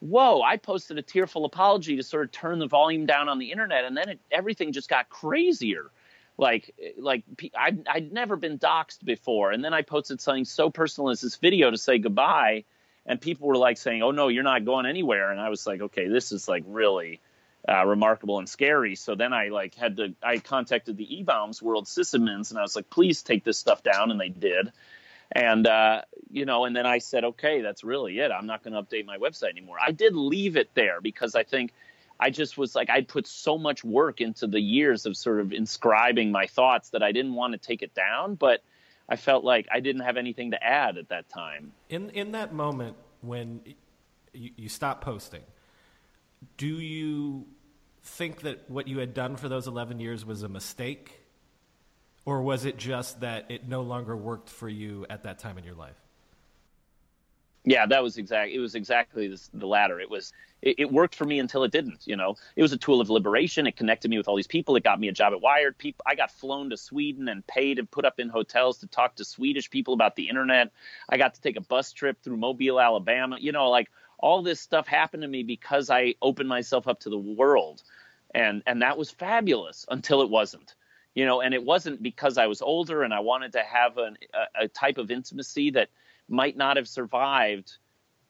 whoa 0.00 0.40
i 0.42 0.56
posted 0.56 0.96
a 0.98 1.02
tearful 1.02 1.44
apology 1.44 1.94
to 1.94 2.02
sort 2.02 2.24
of 2.24 2.32
turn 2.32 2.58
the 2.58 2.66
volume 2.66 3.06
down 3.06 3.28
on 3.28 3.38
the 3.38 3.52
internet. 3.52 3.84
And 3.84 3.96
then 3.96 4.08
it, 4.10 4.20
everything 4.32 4.72
just 4.72 4.90
got 4.90 5.08
crazier. 5.08 5.92
Like 6.38 6.74
like 6.98 7.22
I'd, 7.56 7.86
I'd 7.86 8.12
never 8.12 8.34
been 8.34 8.58
doxxed 8.58 9.04
before. 9.04 9.52
And 9.52 9.64
then 9.64 9.72
i 9.72 9.82
posted 9.82 10.20
something 10.20 10.44
so 10.44 10.70
personal 10.70 11.10
as 11.10 11.20
this 11.20 11.36
video 11.36 11.70
to 11.70 11.78
say 11.78 11.98
goodbye 11.98 12.64
and 13.06 13.20
people 13.20 13.48
were 13.48 13.56
like 13.56 13.78
saying, 13.78 14.02
"Oh 14.02 14.10
no, 14.10 14.28
you're 14.28 14.42
not 14.42 14.64
going 14.64 14.86
anywhere." 14.86 15.30
And 15.30 15.40
I 15.40 15.48
was 15.48 15.66
like, 15.66 15.80
"Okay, 15.80 16.08
this 16.08 16.32
is 16.32 16.48
like 16.48 16.64
really 16.66 17.20
uh, 17.68 17.86
remarkable 17.86 18.38
and 18.38 18.48
scary." 18.48 18.94
So 18.94 19.14
then 19.14 19.32
I 19.32 19.48
like 19.48 19.74
had 19.74 19.96
to 19.96 20.14
I 20.22 20.38
contacted 20.38 20.96
the 20.96 21.06
eBaum's 21.06 21.62
World 21.62 21.86
Sysadmins 21.86 22.50
and 22.50 22.58
I 22.58 22.62
was 22.62 22.76
like, 22.76 22.90
"Please 22.90 23.22
take 23.22 23.44
this 23.44 23.58
stuff 23.58 23.82
down," 23.82 24.10
and 24.10 24.20
they 24.20 24.28
did. 24.28 24.72
And 25.32 25.66
uh, 25.66 26.02
you 26.30 26.44
know, 26.44 26.64
and 26.64 26.74
then 26.74 26.86
I 26.86 26.98
said, 26.98 27.24
"Okay, 27.24 27.60
that's 27.60 27.84
really 27.84 28.18
it. 28.18 28.30
I'm 28.30 28.46
not 28.46 28.62
going 28.62 28.74
to 28.74 28.82
update 28.82 29.06
my 29.06 29.18
website 29.18 29.50
anymore." 29.50 29.78
I 29.80 29.92
did 29.92 30.14
leave 30.14 30.56
it 30.56 30.70
there 30.74 31.00
because 31.00 31.34
I 31.34 31.44
think 31.44 31.72
I 32.18 32.30
just 32.30 32.58
was 32.58 32.74
like 32.74 32.90
I'd 32.90 33.08
put 33.08 33.26
so 33.26 33.56
much 33.56 33.82
work 33.82 34.20
into 34.20 34.46
the 34.46 34.60
years 34.60 35.06
of 35.06 35.16
sort 35.16 35.40
of 35.40 35.52
inscribing 35.52 36.30
my 36.30 36.46
thoughts 36.46 36.90
that 36.90 37.02
I 37.02 37.12
didn't 37.12 37.34
want 37.34 37.52
to 37.52 37.58
take 37.58 37.82
it 37.82 37.94
down, 37.94 38.34
but 38.34 38.62
I 39.10 39.16
felt 39.16 39.44
like 39.44 39.66
I 39.70 39.80
didn't 39.80 40.02
have 40.02 40.16
anything 40.16 40.52
to 40.52 40.62
add 40.62 40.96
at 40.96 41.08
that 41.08 41.28
time. 41.28 41.72
In 41.88 42.10
in 42.10 42.32
that 42.32 42.54
moment 42.54 42.96
when 43.20 43.60
you, 44.32 44.50
you 44.56 44.68
stop 44.68 45.02
posting, 45.02 45.42
do 46.56 46.66
you 46.66 47.46
think 48.02 48.42
that 48.42 48.70
what 48.70 48.88
you 48.88 48.98
had 48.98 49.12
done 49.12 49.36
for 49.36 49.48
those 49.48 49.66
11 49.66 50.00
years 50.00 50.24
was 50.24 50.42
a 50.42 50.48
mistake? 50.48 51.20
Or 52.24 52.42
was 52.42 52.64
it 52.64 52.76
just 52.76 53.20
that 53.20 53.50
it 53.50 53.68
no 53.68 53.82
longer 53.82 54.16
worked 54.16 54.48
for 54.48 54.68
you 54.68 55.06
at 55.10 55.24
that 55.24 55.38
time 55.38 55.58
in 55.58 55.64
your 55.64 55.74
life? 55.74 55.96
Yeah, 57.64 57.86
that 57.86 58.02
was 58.02 58.16
exact. 58.16 58.52
It 58.52 58.58
was 58.58 58.74
exactly 58.74 59.28
this, 59.28 59.50
the 59.52 59.66
latter. 59.66 60.00
It 60.00 60.10
was. 60.10 60.32
It, 60.62 60.76
it, 60.78 60.92
worked 60.92 61.14
for 61.14 61.24
me 61.24 61.38
until 61.38 61.64
it 61.64 61.72
didn't. 61.72 62.06
You 62.06 62.16
know, 62.16 62.36
it 62.54 62.60
was 62.60 62.72
a 62.72 62.76
tool 62.76 63.00
of 63.00 63.08
liberation. 63.08 63.66
It 63.66 63.76
connected 63.76 64.10
me 64.10 64.18
with 64.18 64.28
all 64.28 64.36
these 64.36 64.46
people. 64.46 64.76
It 64.76 64.84
got 64.84 65.00
me 65.00 65.08
a 65.08 65.12
job 65.12 65.32
at 65.32 65.40
Wired. 65.40 65.78
People, 65.78 66.04
I 66.06 66.14
got 66.14 66.30
flown 66.30 66.68
to 66.68 66.76
Sweden 66.76 67.28
and 67.28 67.46
paid 67.46 67.78
and 67.78 67.90
put 67.90 68.04
up 68.04 68.20
in 68.20 68.28
hotels 68.28 68.76
to 68.78 68.86
talk 68.86 69.16
to 69.16 69.24
Swedish 69.24 69.70
people 69.70 69.94
about 69.94 70.16
the 70.16 70.28
internet. 70.28 70.70
I 71.08 71.16
got 71.16 71.32
to 71.34 71.40
take 71.40 71.56
a 71.56 71.62
bus 71.62 71.92
trip 71.92 72.22
through 72.22 72.36
Mobile, 72.36 72.78
Alabama. 72.78 73.38
You 73.40 73.52
know, 73.52 73.70
like 73.70 73.90
all 74.18 74.42
this 74.42 74.60
stuff 74.60 74.86
happened 74.86 75.22
to 75.22 75.28
me 75.28 75.42
because 75.42 75.88
I 75.88 76.14
opened 76.20 76.48
myself 76.48 76.88
up 76.88 77.00
to 77.00 77.10
the 77.10 77.18
world, 77.18 77.82
and 78.34 78.62
and 78.66 78.82
that 78.82 78.98
was 78.98 79.10
fabulous 79.10 79.86
until 79.88 80.20
it 80.20 80.28
wasn't 80.28 80.74
you 81.14 81.26
know 81.26 81.40
and 81.40 81.54
it 81.54 81.64
wasn't 81.64 82.00
because 82.02 82.38
i 82.38 82.46
was 82.46 82.62
older 82.62 83.02
and 83.02 83.12
i 83.12 83.18
wanted 83.18 83.52
to 83.52 83.62
have 83.62 83.98
an, 83.98 84.16
a, 84.32 84.64
a, 84.64 84.68
type 84.68 84.96
of 84.96 85.10
intimacy 85.10 85.70
that 85.70 85.88
might 86.30 86.56
not 86.56 86.76
have 86.76 86.88
survived 86.88 87.76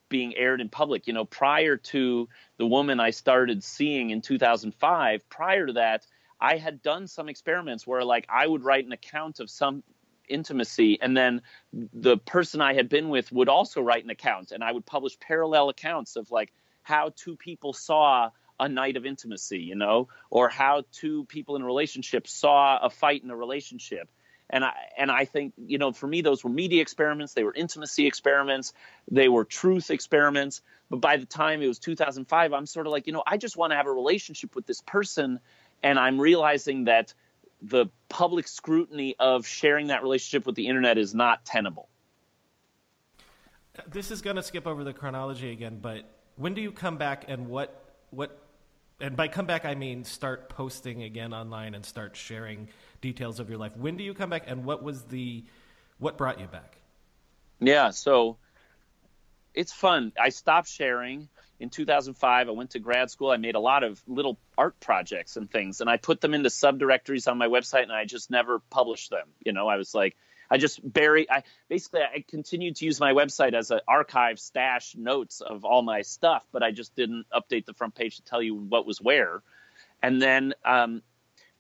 being 0.09 0.37
aired 0.37 0.61
in 0.61 0.69
public. 0.69 1.07
You 1.07 1.13
know, 1.13 1.25
prior 1.25 1.77
to 1.77 2.29
the 2.57 2.67
woman 2.67 3.01
I 3.01 3.11
started 3.11 3.63
seeing 3.63 4.11
in 4.11 4.23
2005, 4.23 5.29
prior 5.29 5.67
to 5.67 5.73
that, 5.75 6.07
I 6.41 6.57
had 6.57 6.83
done 6.83 7.07
some 7.07 7.29
experiments 7.29 7.87
where 7.87 8.05
like 8.05 8.27
I 8.29 8.47
would 8.47 8.65
write 8.65 8.87
an 8.87 8.93
account 8.93 9.41
of 9.41 9.51
some 9.51 9.83
intimacy 10.29 10.99
and 11.01 11.17
then 11.17 11.43
the 11.73 12.17
person 12.17 12.61
I 12.61 12.75
had 12.75 12.89
been 12.89 13.09
with 13.09 13.33
would 13.33 13.49
also 13.49 13.83
write 13.83 14.05
an 14.05 14.11
account 14.11 14.53
and 14.53 14.63
I 14.63 14.71
would 14.73 14.87
publish 14.87 15.19
parallel 15.19 15.69
accounts 15.69 16.17
of 16.17 16.31
like 16.31 16.53
how 16.83 17.13
two 17.15 17.37
people 17.37 17.73
saw 17.73 18.31
a 18.59 18.69
night 18.69 18.97
of 18.97 19.07
intimacy, 19.07 19.59
you 19.59 19.75
know, 19.75 20.09
or 20.31 20.49
how 20.49 20.85
two 20.93 21.25
people 21.25 21.57
in 21.57 21.63
a 21.63 21.67
relationship 21.67 22.29
saw 22.29 22.79
a 22.79 22.91
fight 22.91 23.23
in 23.25 23.31
a 23.31 23.37
relationship 23.37 24.09
and 24.51 24.65
I 24.65 24.73
and 24.99 25.11
I 25.11 25.25
think 25.25 25.55
you 25.57 25.79
know 25.79 25.93
for 25.93 26.07
me 26.07 26.21
those 26.21 26.45
were 26.45 26.51
media 26.51 26.83
experiments, 26.83 27.33
they 27.33 27.45
were 27.45 27.55
intimacy 27.55 28.07
experiments, 28.07 28.73
they 29.11 29.29
were 29.29 29.45
truth 29.45 29.91
experiments. 29.91 30.61
But 30.91 31.01
by 31.01 31.17
the 31.17 31.27
time 31.27 31.63
it 31.63 31.69
was 31.69 31.79
2005, 31.79 32.53
I'm 32.53 32.67
sort 32.67 32.87
of 32.87 32.91
like 32.91 33.07
you 33.07 33.13
know 33.13 33.23
I 33.27 33.37
just 33.37 33.57
want 33.57 33.71
to 33.73 33.77
have 33.77 33.87
a 33.87 33.93
relationship 33.93 34.55
with 34.55 34.67
this 34.67 34.83
person, 34.83 35.41
and 35.83 35.99
I'm 35.99 36.21
realizing 36.21 36.85
that 36.85 37.15
the 37.63 37.87
public 38.09 38.49
scrutiny 38.49 39.15
of 39.19 39.47
sharing 39.47 39.89
that 39.89 40.03
relationship 40.03 40.47
with 40.47 40.57
the 40.57 40.67
internet 40.67 40.99
is 40.99 41.15
not 41.15 41.45
tenable. 41.45 41.89
This 43.87 44.11
is 44.11 44.21
going 44.21 44.37
to 44.37 44.43
skip 44.43 44.67
over 44.67 44.83
the 44.83 44.93
chronology 44.93 45.53
again, 45.53 45.79
but 45.81 46.05
when 46.37 46.55
do 46.55 46.61
you 46.61 46.73
come 46.73 46.97
back 46.97 47.25
and 47.29 47.49
what 47.49 47.95
what 48.11 48.37
and 49.01 49.17
by 49.17 49.29
come 49.29 49.47
back 49.47 49.65
I 49.65 49.75
mean 49.75 50.05
start 50.05 50.49
posting 50.49 51.03
again 51.03 51.33
online 51.33 51.75
and 51.75 51.85
start 51.85 52.17
sharing 52.17 52.69
details 53.01 53.41
of 53.41 53.49
your 53.49 53.59
life. 53.59 53.77
When 53.77 53.97
do 53.97 54.05
you 54.05 54.15
come 54.15 54.31
back, 54.31 54.45
and 54.47 54.65
what 54.65 54.83
was 54.83 55.03
the 55.03 55.45
what 55.99 56.17
brought 56.17 56.41
you 56.41 56.47
back? 56.47 56.77
Yeah, 57.61 57.91
so 57.91 58.39
it's 59.55 59.73
fun. 59.73 60.13
I 60.19 60.31
stopped 60.31 60.69
sharing 60.69 61.29
in 61.59 61.69
2005. 61.71 62.49
I 62.49 62.51
went 62.51 62.71
to 62.71 62.79
grad 62.79 63.11
school. 63.11 63.31
I 63.31 63.37
made 63.37 63.55
a 63.55 63.61
lot 63.61 63.85
of 63.85 64.03
little 64.07 64.39
art 64.57 64.81
projects 64.81 65.37
and 65.37 65.51
things, 65.51 65.81
and 65.81 65.91
I 65.91 65.97
put 65.97 66.21
them 66.21 66.35
into 66.35 66.49
subdirectories 66.49 67.31
on 67.31 67.39
my 67.39 67.49
website, 67.49 67.83
and 67.83 67.93
I 67.93 68.05
just 68.05 68.31
never 68.31 68.61
published 68.71 69.11
them. 69.11 69.29
You 69.45 69.53
know, 69.53 69.69
I 69.69 69.77
was 69.77 69.95
like, 69.95 70.17
I 70.51 70.59
just 70.59 70.81
bury. 70.83 71.31
I 71.31 71.45
basically 71.69 72.01
I 72.01 72.25
continued 72.27 72.77
to 72.77 72.85
use 72.85 72.99
my 72.99 73.13
website 73.13 73.55
as 73.55 73.71
an 73.71 73.81
archive 73.87 74.39
stash 74.39 74.97
notes 74.97 75.41
of 75.41 75.65
all 75.65 75.83
my 75.83 76.03
stuff, 76.03 76.45
but 76.53 76.63
I 76.63 76.73
just 76.73 76.95
didn't 76.97 77.27
update 77.33 77.67
the 77.67 77.75
front 77.75 77.95
page 77.95 78.17
to 78.17 78.23
tell 78.23 78.43
you 78.43 78.55
what 78.55 78.87
was 78.87 79.01
where. 79.01 79.43
And 80.03 80.21
then 80.21 80.55
um, 80.65 81.03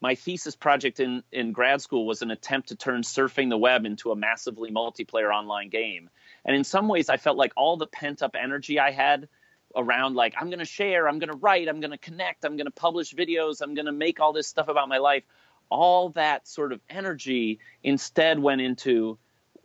my 0.00 0.14
thesis 0.14 0.56
project 0.56 0.98
in, 0.98 1.22
in 1.30 1.52
grad 1.52 1.82
school 1.82 2.06
was 2.06 2.22
an 2.22 2.30
attempt 2.30 2.68
to 2.68 2.76
turn 2.76 3.02
surfing 3.02 3.50
the 3.50 3.58
web 3.58 3.84
into 3.84 4.10
a 4.12 4.16
massively 4.16 4.70
multiplayer 4.70 5.32
online 5.32 5.68
game. 5.68 6.08
And 6.44 6.56
in 6.56 6.64
some 6.64 6.88
ways, 6.88 7.08
I 7.08 7.18
felt 7.18 7.36
like 7.36 7.52
all 7.56 7.76
the 7.76 7.86
pent 7.86 8.22
up 8.22 8.34
energy 8.40 8.78
I 8.78 8.92
had 8.92 9.28
around, 9.76 10.14
like, 10.14 10.34
I'm 10.40 10.48
going 10.48 10.60
to 10.60 10.64
share, 10.64 11.06
I'm 11.06 11.18
going 11.18 11.30
to 11.30 11.36
write, 11.36 11.68
I'm 11.68 11.80
going 11.80 11.90
to 11.90 11.98
connect, 11.98 12.44
I'm 12.44 12.56
going 12.56 12.66
to 12.66 12.72
publish 12.72 13.14
videos, 13.14 13.60
I'm 13.60 13.74
going 13.74 13.86
to 13.86 13.92
make 13.92 14.20
all 14.20 14.32
this 14.32 14.48
stuff 14.48 14.68
about 14.68 14.88
my 14.88 14.98
life, 14.98 15.22
all 15.70 16.10
that 16.10 16.46
sort 16.46 16.72
of 16.72 16.80
energy 16.90 17.60
instead 17.82 18.38
went 18.38 18.60
into 18.60 19.18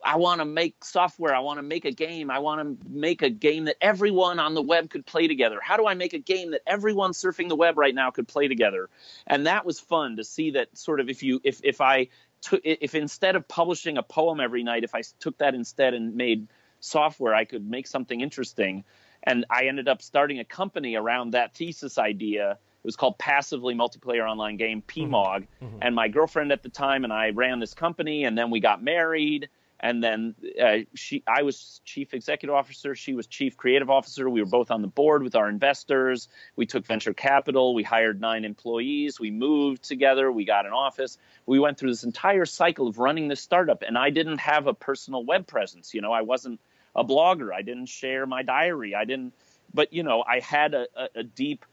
I 0.04 0.18
want 0.18 0.40
to 0.40 0.46
make 0.46 0.84
software. 0.84 1.34
I 1.34 1.40
want 1.40 1.58
to 1.58 1.64
make 1.64 1.86
a 1.86 1.92
game. 1.92 2.30
I 2.30 2.38
want 2.38 2.62
to 2.62 2.88
make 2.88 3.24
a 3.24 3.30
game 3.30 3.66
that 3.66 3.78
everyone 3.82 4.38
on 4.38 4.54
the 4.54 4.62
web 4.62 4.92
could 4.92 5.04
play 5.04 5.28
together. 5.28 5.60
How 5.60 5.78
do 5.78 5.88
I 5.88 5.96
make 5.96 6.14
a 6.14 6.20
game 6.20 6.52
that 6.52 6.62
everyone 6.68 7.14
surfing 7.14 7.50
the 7.50 7.56
web 7.56 7.76
right 7.76 7.96
now 7.96 8.12
could 8.12 8.28
play 8.28 8.48
together? 8.48 8.90
And 9.26 9.48
that 9.48 9.66
was 9.66 9.80
fun 9.80 10.18
to 10.18 10.24
see 10.24 10.52
that 10.52 10.78
sort 10.78 11.00
of 11.00 11.10
if 11.10 11.24
you 11.24 11.42
if 11.44 11.60
if 11.64 11.82
I 11.82 12.10
took 12.42 12.62
if 12.64 12.94
instead 12.94 13.36
of 13.36 13.48
publishing 13.48 13.98
a 13.98 14.04
poem 14.04 14.40
every 14.40 14.64
night, 14.64 14.84
if 14.84 14.94
I 14.94 15.02
took 15.20 15.40
that 15.40 15.56
instead 15.56 15.96
and 15.96 16.16
made 16.16 16.48
software, 16.82 17.34
I 17.34 17.46
could 17.46 17.68
make 17.68 17.88
something 17.88 18.22
interesting. 18.22 18.84
and 19.24 19.46
I 19.50 19.66
ended 19.66 19.88
up 19.88 20.04
starting 20.04 20.40
a 20.40 20.46
company 20.46 20.96
around 20.96 21.32
that 21.32 21.56
thesis 21.56 21.98
idea. 21.98 22.60
It 22.86 22.90
was 22.90 22.96
called 22.96 23.18
Passively 23.18 23.74
Multiplayer 23.74 24.30
Online 24.30 24.58
Game, 24.58 24.84
PMOG. 24.88 25.48
Mm-hmm. 25.60 25.78
And 25.82 25.96
my 25.96 26.08
girlfriend 26.08 26.52
at 26.52 26.62
the 26.62 26.70
time 26.70 27.04
and 27.04 27.12
I 27.12 27.32
ran 27.32 27.60
this 27.60 27.74
company, 27.74 28.26
and 28.26 28.38
then 28.38 28.52
we 28.52 28.60
got 28.60 28.84
married. 28.84 29.50
And 29.80 30.04
then 30.04 30.36
uh, 30.64 30.78
she, 30.94 31.24
I 31.26 31.42
was 31.42 31.82
chief 31.84 32.14
executive 32.14 32.56
officer. 32.56 32.94
She 32.94 33.16
was 33.16 33.26
chief 33.26 33.58
creative 33.58 33.90
officer. 33.90 34.30
We 34.30 34.40
were 34.40 34.46
both 34.46 34.70
on 34.70 34.84
the 34.84 34.88
board 34.88 35.24
with 35.24 35.36
our 35.36 35.50
investors. 35.50 36.30
We 36.56 36.68
took 36.68 36.86
venture 36.86 37.16
capital. 37.16 37.74
We 37.74 37.82
hired 37.82 38.22
nine 38.22 38.46
employees. 38.46 39.20
We 39.20 39.32
moved 39.32 39.82
together. 39.82 40.32
We 40.32 40.46
got 40.46 40.68
an 40.68 40.72
office. 40.72 41.18
We 41.48 41.58
went 41.58 41.80
through 41.80 41.90
this 41.90 42.04
entire 42.04 42.46
cycle 42.46 42.88
of 42.88 43.00
running 43.00 43.30
this 43.30 43.42
startup. 43.42 43.82
And 43.82 43.98
I 43.98 44.12
didn't 44.12 44.38
have 44.38 44.68
a 44.68 44.76
personal 44.76 45.24
web 45.24 45.48
presence. 45.48 45.96
You 45.96 46.02
know, 46.02 46.14
I 46.14 46.22
wasn't 46.22 46.60
a 46.96 47.04
blogger. 47.04 47.52
I 47.52 47.64
didn't 47.64 47.88
share 47.88 48.28
my 48.28 48.44
diary. 48.44 48.94
I 48.94 49.06
didn't, 49.06 49.34
but 49.74 49.92
you 49.92 50.04
know, 50.04 50.24
I 50.28 50.40
had 50.40 50.76
a, 50.76 50.86
a, 50.96 51.08
a 51.16 51.24
deep 51.24 51.66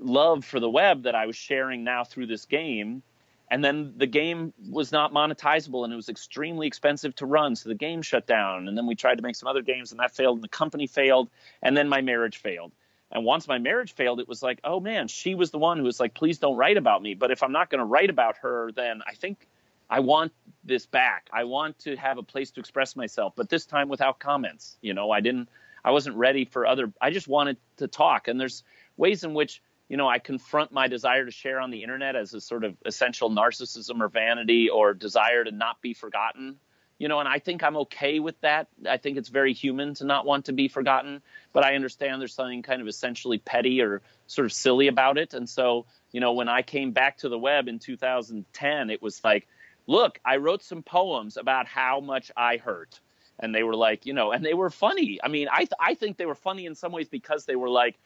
love 0.00 0.44
for 0.44 0.60
the 0.60 0.70
web 0.70 1.04
that 1.04 1.14
I 1.14 1.26
was 1.26 1.36
sharing 1.36 1.84
now 1.84 2.04
through 2.04 2.26
this 2.26 2.44
game. 2.44 3.02
And 3.48 3.64
then 3.64 3.94
the 3.96 4.06
game 4.06 4.52
was 4.68 4.90
not 4.90 5.12
monetizable 5.12 5.84
and 5.84 5.92
it 5.92 5.96
was 5.96 6.08
extremely 6.08 6.66
expensive 6.66 7.14
to 7.16 7.26
run. 7.26 7.54
So 7.54 7.68
the 7.68 7.76
game 7.76 8.02
shut 8.02 8.26
down. 8.26 8.66
And 8.66 8.76
then 8.76 8.86
we 8.86 8.96
tried 8.96 9.16
to 9.16 9.22
make 9.22 9.36
some 9.36 9.48
other 9.48 9.62
games 9.62 9.92
and 9.92 10.00
that 10.00 10.14
failed 10.14 10.38
and 10.38 10.44
the 10.44 10.48
company 10.48 10.86
failed. 10.86 11.30
And 11.62 11.76
then 11.76 11.88
my 11.88 12.00
marriage 12.00 12.38
failed. 12.38 12.72
And 13.12 13.24
once 13.24 13.46
my 13.46 13.58
marriage 13.58 13.92
failed, 13.92 14.18
it 14.18 14.28
was 14.28 14.42
like, 14.42 14.60
oh 14.64 14.80
man, 14.80 15.06
she 15.06 15.36
was 15.36 15.52
the 15.52 15.58
one 15.58 15.78
who 15.78 15.84
was 15.84 16.00
like, 16.00 16.14
please 16.14 16.38
don't 16.38 16.56
write 16.56 16.76
about 16.76 17.02
me. 17.02 17.14
But 17.14 17.30
if 17.30 17.42
I'm 17.42 17.52
not 17.52 17.70
going 17.70 17.78
to 17.78 17.84
write 17.84 18.10
about 18.10 18.38
her, 18.38 18.72
then 18.72 19.00
I 19.06 19.14
think 19.14 19.46
I 19.88 20.00
want 20.00 20.32
this 20.64 20.86
back. 20.86 21.28
I 21.32 21.44
want 21.44 21.78
to 21.80 21.96
have 21.96 22.18
a 22.18 22.22
place 22.22 22.50
to 22.52 22.60
express 22.60 22.96
myself, 22.96 23.34
but 23.36 23.48
this 23.48 23.66
time 23.66 23.88
without 23.88 24.18
comments. 24.18 24.76
You 24.82 24.94
know, 24.94 25.10
I 25.12 25.20
didn't, 25.20 25.48
I 25.84 25.92
wasn't 25.92 26.16
ready 26.16 26.44
for 26.44 26.66
other, 26.66 26.92
I 27.00 27.10
just 27.10 27.28
wanted 27.28 27.58
to 27.76 27.86
talk. 27.86 28.26
And 28.26 28.40
there's 28.40 28.64
ways 28.96 29.22
in 29.22 29.34
which, 29.34 29.62
you 29.88 29.96
know, 29.96 30.08
I 30.08 30.18
confront 30.18 30.72
my 30.72 30.88
desire 30.88 31.24
to 31.24 31.30
share 31.30 31.60
on 31.60 31.70
the 31.70 31.82
internet 31.82 32.16
as 32.16 32.34
a 32.34 32.40
sort 32.40 32.64
of 32.64 32.76
essential 32.84 33.30
narcissism 33.30 34.00
or 34.00 34.08
vanity 34.08 34.68
or 34.68 34.94
desire 34.94 35.44
to 35.44 35.52
not 35.52 35.80
be 35.80 35.94
forgotten. 35.94 36.56
You 36.98 37.08
know, 37.08 37.20
and 37.20 37.28
I 37.28 37.40
think 37.40 37.62
I'm 37.62 37.76
okay 37.76 38.20
with 38.20 38.40
that. 38.40 38.68
I 38.88 38.96
think 38.96 39.18
it's 39.18 39.28
very 39.28 39.52
human 39.52 39.94
to 39.94 40.04
not 40.04 40.24
want 40.24 40.46
to 40.46 40.52
be 40.52 40.68
forgotten, 40.68 41.20
but 41.52 41.62
I 41.62 41.74
understand 41.74 42.20
there's 42.20 42.32
something 42.32 42.62
kind 42.62 42.80
of 42.80 42.88
essentially 42.88 43.36
petty 43.36 43.82
or 43.82 44.00
sort 44.26 44.46
of 44.46 44.52
silly 44.52 44.88
about 44.88 45.18
it. 45.18 45.34
And 45.34 45.46
so, 45.46 45.84
you 46.10 46.20
know, 46.20 46.32
when 46.32 46.48
I 46.48 46.62
came 46.62 46.92
back 46.92 47.18
to 47.18 47.28
the 47.28 47.38
web 47.38 47.68
in 47.68 47.78
2010, 47.78 48.90
it 48.90 49.02
was 49.02 49.22
like, 49.22 49.46
look, 49.86 50.18
I 50.24 50.38
wrote 50.38 50.62
some 50.62 50.82
poems 50.82 51.36
about 51.36 51.66
how 51.66 52.00
much 52.00 52.32
I 52.34 52.56
hurt. 52.56 52.98
And 53.38 53.54
they 53.54 53.62
were 53.62 53.76
like, 53.76 54.06
you 54.06 54.14
know, 54.14 54.32
and 54.32 54.42
they 54.42 54.54
were 54.54 54.70
funny. 54.70 55.20
I 55.22 55.28
mean, 55.28 55.48
I, 55.52 55.58
th- 55.58 55.72
I 55.78 55.94
think 55.94 56.16
they 56.16 56.24
were 56.24 56.34
funny 56.34 56.64
in 56.64 56.74
some 56.74 56.92
ways 56.92 57.10
because 57.10 57.44
they 57.44 57.56
were 57.56 57.68
like, 57.68 57.96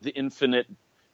the 0.00 0.10
infinite 0.10 0.66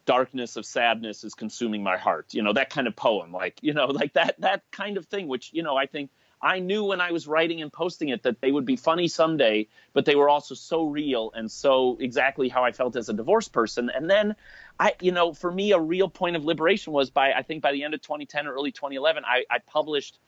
darkness 0.08 0.56
of 0.56 0.64
sadness 0.64 1.22
is 1.22 1.34
consuming 1.34 1.82
my 1.82 1.98
heart. 1.98 2.32
You 2.32 2.42
know, 2.42 2.54
that 2.54 2.70
kind 2.70 2.86
of 2.86 2.96
poem, 2.96 3.30
like, 3.30 3.58
you 3.60 3.74
know, 3.74 3.86
like 4.00 4.14
that, 4.14 4.40
that 4.40 4.62
kind 4.70 4.96
of 4.96 5.04
thing, 5.04 5.28
which, 5.28 5.50
you 5.52 5.62
know, 5.62 5.76
I 5.76 5.84
think 5.84 6.10
I 6.40 6.60
knew 6.60 6.82
when 6.84 7.02
I 7.02 7.12
was 7.12 7.26
writing 7.28 7.60
and 7.60 7.70
posting 7.70 8.08
it 8.08 8.22
that 8.22 8.40
they 8.40 8.50
would 8.50 8.64
be 8.64 8.76
funny 8.76 9.06
someday, 9.08 9.68
but 9.92 10.06
they 10.06 10.14
were 10.14 10.30
also 10.30 10.54
so 10.54 10.86
real 10.86 11.30
and 11.34 11.50
so 11.50 11.98
exactly 12.00 12.48
how 12.48 12.64
I 12.64 12.72
felt 12.72 12.96
as 12.96 13.10
a 13.10 13.12
divorced 13.12 13.52
person. 13.52 13.90
And 13.94 14.08
then 14.08 14.34
I, 14.80 14.94
you 15.02 15.12
know, 15.12 15.34
for 15.34 15.52
me, 15.52 15.72
a 15.72 15.78
real 15.78 16.08
point 16.08 16.36
of 16.36 16.44
liberation 16.46 16.94
was 16.94 17.10
by, 17.10 17.32
I 17.32 17.42
think 17.42 17.62
by 17.62 17.72
the 17.72 17.84
end 17.84 17.92
of 17.92 18.00
2010 18.00 18.46
or 18.46 18.54
early 18.54 18.72
2011, 18.72 19.24
I, 19.26 19.44
I 19.50 19.58
published 19.58 20.18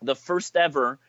the 0.00 0.14
first 0.14 0.54
ever 0.54 1.00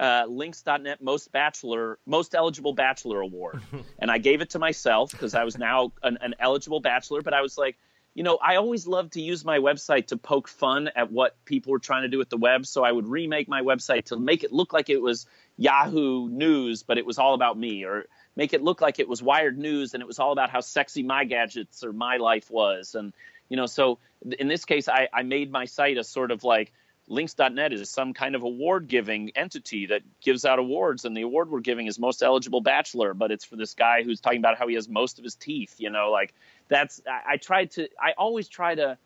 uh, 0.00 0.24
links.net 0.28 1.02
most 1.02 1.32
bachelor 1.32 1.98
most 2.06 2.34
eligible 2.34 2.72
bachelor 2.72 3.20
award 3.20 3.60
and 3.98 4.10
i 4.10 4.18
gave 4.18 4.40
it 4.40 4.50
to 4.50 4.58
myself 4.58 5.10
because 5.10 5.34
i 5.34 5.44
was 5.44 5.58
now 5.58 5.92
an, 6.02 6.18
an, 6.20 6.34
eligible 6.38 6.80
bachelor 6.80 7.20
but 7.20 7.34
i 7.34 7.40
was 7.40 7.58
like 7.58 7.76
you 8.18 8.24
know, 8.24 8.36
I 8.42 8.56
always 8.56 8.88
loved 8.88 9.12
to 9.12 9.20
use 9.20 9.44
my 9.44 9.60
website 9.60 10.08
to 10.08 10.16
poke 10.16 10.48
fun 10.48 10.90
at 10.96 11.12
what 11.12 11.36
people 11.44 11.70
were 11.70 11.78
trying 11.78 12.02
to 12.02 12.08
do 12.08 12.18
with 12.18 12.28
the 12.28 12.36
web. 12.36 12.66
So 12.66 12.82
I 12.82 12.90
would 12.90 13.06
remake 13.06 13.46
my 13.46 13.62
website 13.62 14.06
to 14.06 14.18
make 14.18 14.42
it 14.42 14.52
look 14.52 14.72
like 14.72 14.90
it 14.90 15.00
was 15.00 15.26
Yahoo 15.56 16.28
News, 16.28 16.82
but 16.82 16.98
it 16.98 17.06
was 17.06 17.20
all 17.20 17.34
about 17.34 17.56
me, 17.56 17.84
or 17.84 18.06
make 18.34 18.52
it 18.52 18.60
look 18.60 18.80
like 18.80 18.98
it 18.98 19.08
was 19.08 19.22
Wired 19.22 19.56
News 19.56 19.94
and 19.94 20.02
it 20.02 20.06
was 20.06 20.18
all 20.18 20.32
about 20.32 20.50
how 20.50 20.58
sexy 20.58 21.04
my 21.04 21.24
gadgets 21.24 21.84
or 21.84 21.92
my 21.92 22.16
life 22.16 22.50
was. 22.50 22.96
And, 22.96 23.12
you 23.48 23.56
know, 23.56 23.66
so 23.66 24.00
in 24.36 24.48
this 24.48 24.64
case, 24.64 24.88
I, 24.88 25.08
I 25.12 25.22
made 25.22 25.52
my 25.52 25.66
site 25.66 25.96
a 25.96 26.02
sort 26.02 26.32
of 26.32 26.42
like, 26.42 26.72
links.net 27.08 27.72
is 27.72 27.90
some 27.90 28.14
kind 28.14 28.34
of 28.34 28.42
award 28.42 28.86
giving 28.86 29.30
entity 29.34 29.86
that 29.86 30.02
gives 30.20 30.44
out 30.44 30.58
awards 30.58 31.04
and 31.04 31.16
the 31.16 31.22
award 31.22 31.50
we're 31.50 31.60
giving 31.60 31.86
is 31.86 31.98
most 31.98 32.22
eligible 32.22 32.60
bachelor 32.60 33.14
but 33.14 33.30
it's 33.30 33.44
for 33.44 33.56
this 33.56 33.74
guy 33.74 34.02
who's 34.02 34.20
talking 34.20 34.38
about 34.38 34.58
how 34.58 34.68
he 34.68 34.74
has 34.74 34.88
most 34.88 35.18
of 35.18 35.24
his 35.24 35.34
teeth 35.34 35.74
you 35.78 35.90
know 35.90 36.10
like 36.10 36.34
that's 36.68 37.00
I, 37.06 37.34
I 37.34 37.36
try 37.38 37.64
to 37.64 37.88
I 38.00 38.12
always 38.16 38.48
try 38.48 38.74
to 38.74 38.98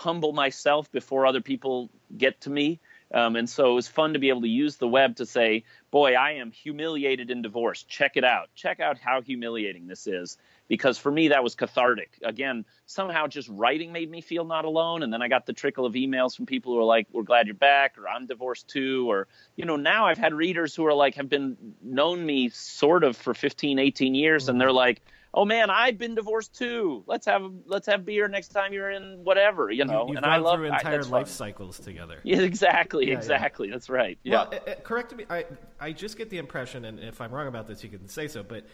humble 0.00 0.32
myself 0.32 0.90
before 0.90 1.26
other 1.26 1.42
people 1.42 1.90
get 2.16 2.40
to 2.40 2.48
me. 2.48 2.80
Um, 3.12 3.36
and 3.36 3.48
so 3.48 3.72
it 3.72 3.74
was 3.74 3.86
fun 3.86 4.14
to 4.14 4.18
be 4.18 4.30
able 4.30 4.40
to 4.40 4.48
use 4.48 4.76
the 4.76 4.88
web 4.88 5.16
to 5.16 5.26
say, 5.26 5.64
boy, 5.90 6.14
I 6.14 6.32
am 6.32 6.52
humiliated 6.52 7.30
in 7.30 7.42
divorce. 7.42 7.82
Check 7.82 8.12
it 8.16 8.24
out. 8.24 8.48
Check 8.54 8.80
out 8.80 8.96
how 8.98 9.20
humiliating 9.20 9.86
this 9.86 10.06
is. 10.06 10.38
Because 10.70 10.96
for 10.98 11.10
me, 11.10 11.28
that 11.28 11.42
was 11.42 11.56
cathartic. 11.56 12.16
Again, 12.22 12.64
somehow 12.86 13.26
just 13.26 13.48
writing 13.48 13.90
made 13.90 14.08
me 14.08 14.20
feel 14.20 14.44
not 14.44 14.64
alone. 14.64 15.02
And 15.02 15.12
then 15.12 15.20
I 15.20 15.26
got 15.26 15.44
the 15.44 15.52
trickle 15.52 15.84
of 15.84 15.94
emails 15.94 16.36
from 16.36 16.46
people 16.46 16.72
who 16.72 16.78
are 16.78 16.84
like, 16.84 17.08
we're 17.12 17.24
glad 17.24 17.48
you're 17.48 17.56
back, 17.56 17.98
or 17.98 18.08
I'm 18.08 18.26
divorced 18.26 18.68
too. 18.68 19.10
Or, 19.10 19.26
you 19.56 19.64
know, 19.64 19.74
now 19.74 20.06
I've 20.06 20.16
had 20.16 20.32
readers 20.32 20.72
who 20.72 20.86
are 20.86 20.94
like, 20.94 21.16
have 21.16 21.28
been 21.28 21.56
known 21.82 22.24
me 22.24 22.50
sort 22.50 23.02
of 23.02 23.16
for 23.16 23.34
15, 23.34 23.80
18 23.80 24.14
years. 24.14 24.48
And 24.48 24.60
they're 24.60 24.70
like, 24.70 25.02
oh 25.34 25.44
man, 25.44 25.70
I've 25.70 25.98
been 25.98 26.14
divorced 26.14 26.54
too. 26.54 27.02
Let's 27.06 27.26
have 27.26 27.50
let's 27.66 27.86
have 27.86 28.04
beer 28.04 28.28
next 28.28 28.48
time 28.48 28.72
you're 28.72 28.90
in 28.90 29.24
whatever, 29.24 29.70
you 29.70 29.84
know. 29.84 30.06
You, 30.08 30.16
and 30.16 30.26
I 30.26 30.36
love 30.36 30.58
through 30.58 30.66
entire 30.66 31.04
I, 31.04 31.08
life 31.08 31.28
cycles 31.28 31.78
together. 31.78 32.18
Yeah, 32.30 32.40
exactly, 32.40 33.08
yeah, 33.08 33.14
exactly. 33.14 33.68
Yeah. 33.68 33.74
That's 33.74 33.88
right. 33.90 34.18
Yeah. 34.22 34.46
Well, 34.50 34.60
uh, 34.68 34.74
correct 34.82 35.14
me. 35.16 35.24
I 35.28 35.46
I 35.80 35.92
just 35.92 36.16
get 36.16 36.30
the 36.30 36.38
impression, 36.38 36.84
and 36.84 37.00
if 37.00 37.20
I'm 37.20 37.32
wrong 37.32 37.48
about 37.48 37.66
this, 37.66 37.82
you 37.82 37.90
can 37.90 38.08
say 38.08 38.28
so, 38.28 38.44
but. 38.44 38.64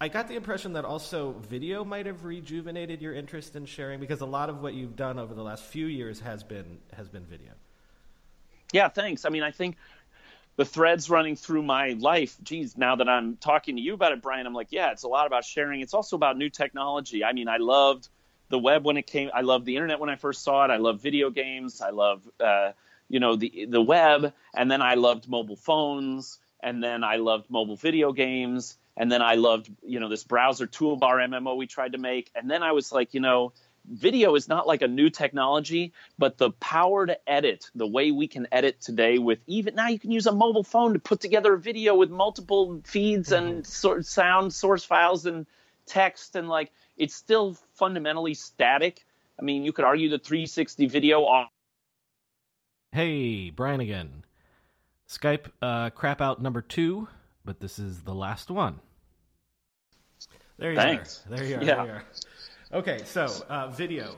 I 0.00 0.06
got 0.06 0.28
the 0.28 0.36
impression 0.36 0.74
that 0.74 0.84
also 0.84 1.32
video 1.48 1.84
might 1.84 2.06
have 2.06 2.24
rejuvenated 2.24 3.02
your 3.02 3.14
interest 3.14 3.56
in 3.56 3.66
sharing 3.66 3.98
because 3.98 4.20
a 4.20 4.26
lot 4.26 4.48
of 4.48 4.62
what 4.62 4.74
you've 4.74 4.94
done 4.94 5.18
over 5.18 5.34
the 5.34 5.42
last 5.42 5.64
few 5.64 5.86
years 5.86 6.20
has 6.20 6.44
been 6.44 6.78
has 6.92 7.08
been 7.08 7.24
video. 7.24 7.50
Yeah, 8.72 8.88
thanks. 8.88 9.24
I 9.24 9.30
mean, 9.30 9.42
I 9.42 9.50
think 9.50 9.76
the 10.54 10.64
threads 10.64 11.10
running 11.10 11.34
through 11.34 11.64
my 11.64 11.96
life. 11.98 12.36
Geez, 12.44 12.76
now 12.76 12.94
that 12.94 13.08
I'm 13.08 13.36
talking 13.38 13.74
to 13.74 13.82
you 13.82 13.94
about 13.94 14.12
it, 14.12 14.22
Brian, 14.22 14.46
I'm 14.46 14.54
like, 14.54 14.68
yeah, 14.70 14.92
it's 14.92 15.02
a 15.02 15.08
lot 15.08 15.26
about 15.26 15.44
sharing. 15.44 15.80
It's 15.80 15.94
also 15.94 16.14
about 16.14 16.38
new 16.38 16.48
technology. 16.48 17.24
I 17.24 17.32
mean, 17.32 17.48
I 17.48 17.56
loved 17.56 18.08
the 18.50 18.58
web 18.58 18.84
when 18.84 18.98
it 18.98 19.06
came. 19.06 19.30
I 19.34 19.40
loved 19.40 19.66
the 19.66 19.74
internet 19.74 19.98
when 19.98 20.10
I 20.10 20.16
first 20.16 20.44
saw 20.44 20.64
it. 20.64 20.70
I 20.70 20.76
love 20.76 21.00
video 21.00 21.30
games. 21.30 21.80
I 21.80 21.90
love, 21.90 22.22
uh, 22.38 22.70
you 23.08 23.18
know, 23.18 23.34
the 23.34 23.66
the 23.68 23.82
web, 23.82 24.32
and 24.54 24.70
then 24.70 24.80
I 24.80 24.94
loved 24.94 25.28
mobile 25.28 25.56
phones, 25.56 26.38
and 26.60 26.84
then 26.84 27.02
I 27.02 27.16
loved 27.16 27.50
mobile 27.50 27.76
video 27.76 28.12
games, 28.12 28.76
and 28.98 29.10
then 29.10 29.22
I 29.22 29.36
loved, 29.36 29.70
you 29.82 30.00
know, 30.00 30.08
this 30.08 30.24
browser 30.24 30.66
toolbar 30.66 31.26
MMO 31.26 31.56
we 31.56 31.66
tried 31.66 31.92
to 31.92 31.98
make, 31.98 32.30
and 32.34 32.50
then 32.50 32.62
I 32.62 32.72
was 32.72 32.92
like, 32.92 33.14
you 33.14 33.20
know 33.20 33.52
video 33.90 34.34
is 34.34 34.48
not 34.48 34.66
like 34.66 34.82
a 34.82 34.88
new 34.88 35.10
technology, 35.10 35.92
but 36.18 36.38
the 36.38 36.50
power 36.50 37.06
to 37.06 37.18
edit, 37.28 37.70
the 37.74 37.86
way 37.86 38.10
we 38.10 38.28
can 38.28 38.46
edit 38.52 38.80
today 38.80 39.18
with 39.18 39.38
even 39.46 39.74
now 39.74 39.88
you 39.88 39.98
can 39.98 40.10
use 40.10 40.26
a 40.26 40.32
mobile 40.32 40.64
phone 40.64 40.92
to 40.92 40.98
put 40.98 41.20
together 41.20 41.54
a 41.54 41.58
video 41.58 41.94
with 41.94 42.10
multiple 42.10 42.80
feeds 42.84 43.30
mm-hmm. 43.30 43.46
and 43.46 43.66
sort 43.66 44.04
sound 44.06 44.52
source 44.52 44.84
files 44.84 45.26
and 45.26 45.46
text 45.86 46.36
and 46.36 46.48
like 46.48 46.70
it's 46.96 47.14
still 47.14 47.56
fundamentally 47.74 48.34
static. 48.34 49.04
I 49.38 49.44
mean, 49.44 49.64
you 49.64 49.72
could 49.72 49.84
argue 49.84 50.08
the 50.08 50.18
360 50.18 50.86
video 50.86 51.22
off. 51.22 51.48
Hey, 52.92 53.50
Brian 53.50 53.80
again. 53.80 54.24
Skype 55.08 55.46
uh, 55.62 55.90
crap 55.90 56.20
out 56.20 56.42
number 56.42 56.60
two, 56.60 57.08
but 57.44 57.60
this 57.60 57.78
is 57.78 58.02
the 58.02 58.14
last 58.14 58.50
one. 58.50 58.80
There 60.58 60.72
you 60.72 60.76
Thanks. 60.76 61.24
are. 61.26 61.36
There 61.36 61.44
you 61.44 61.56
are. 61.56 61.62
Yeah. 61.64 61.84
You 61.84 61.90
are. 61.90 62.04
Okay, 62.72 63.00
so 63.04 63.28
uh, 63.48 63.68
video. 63.68 64.16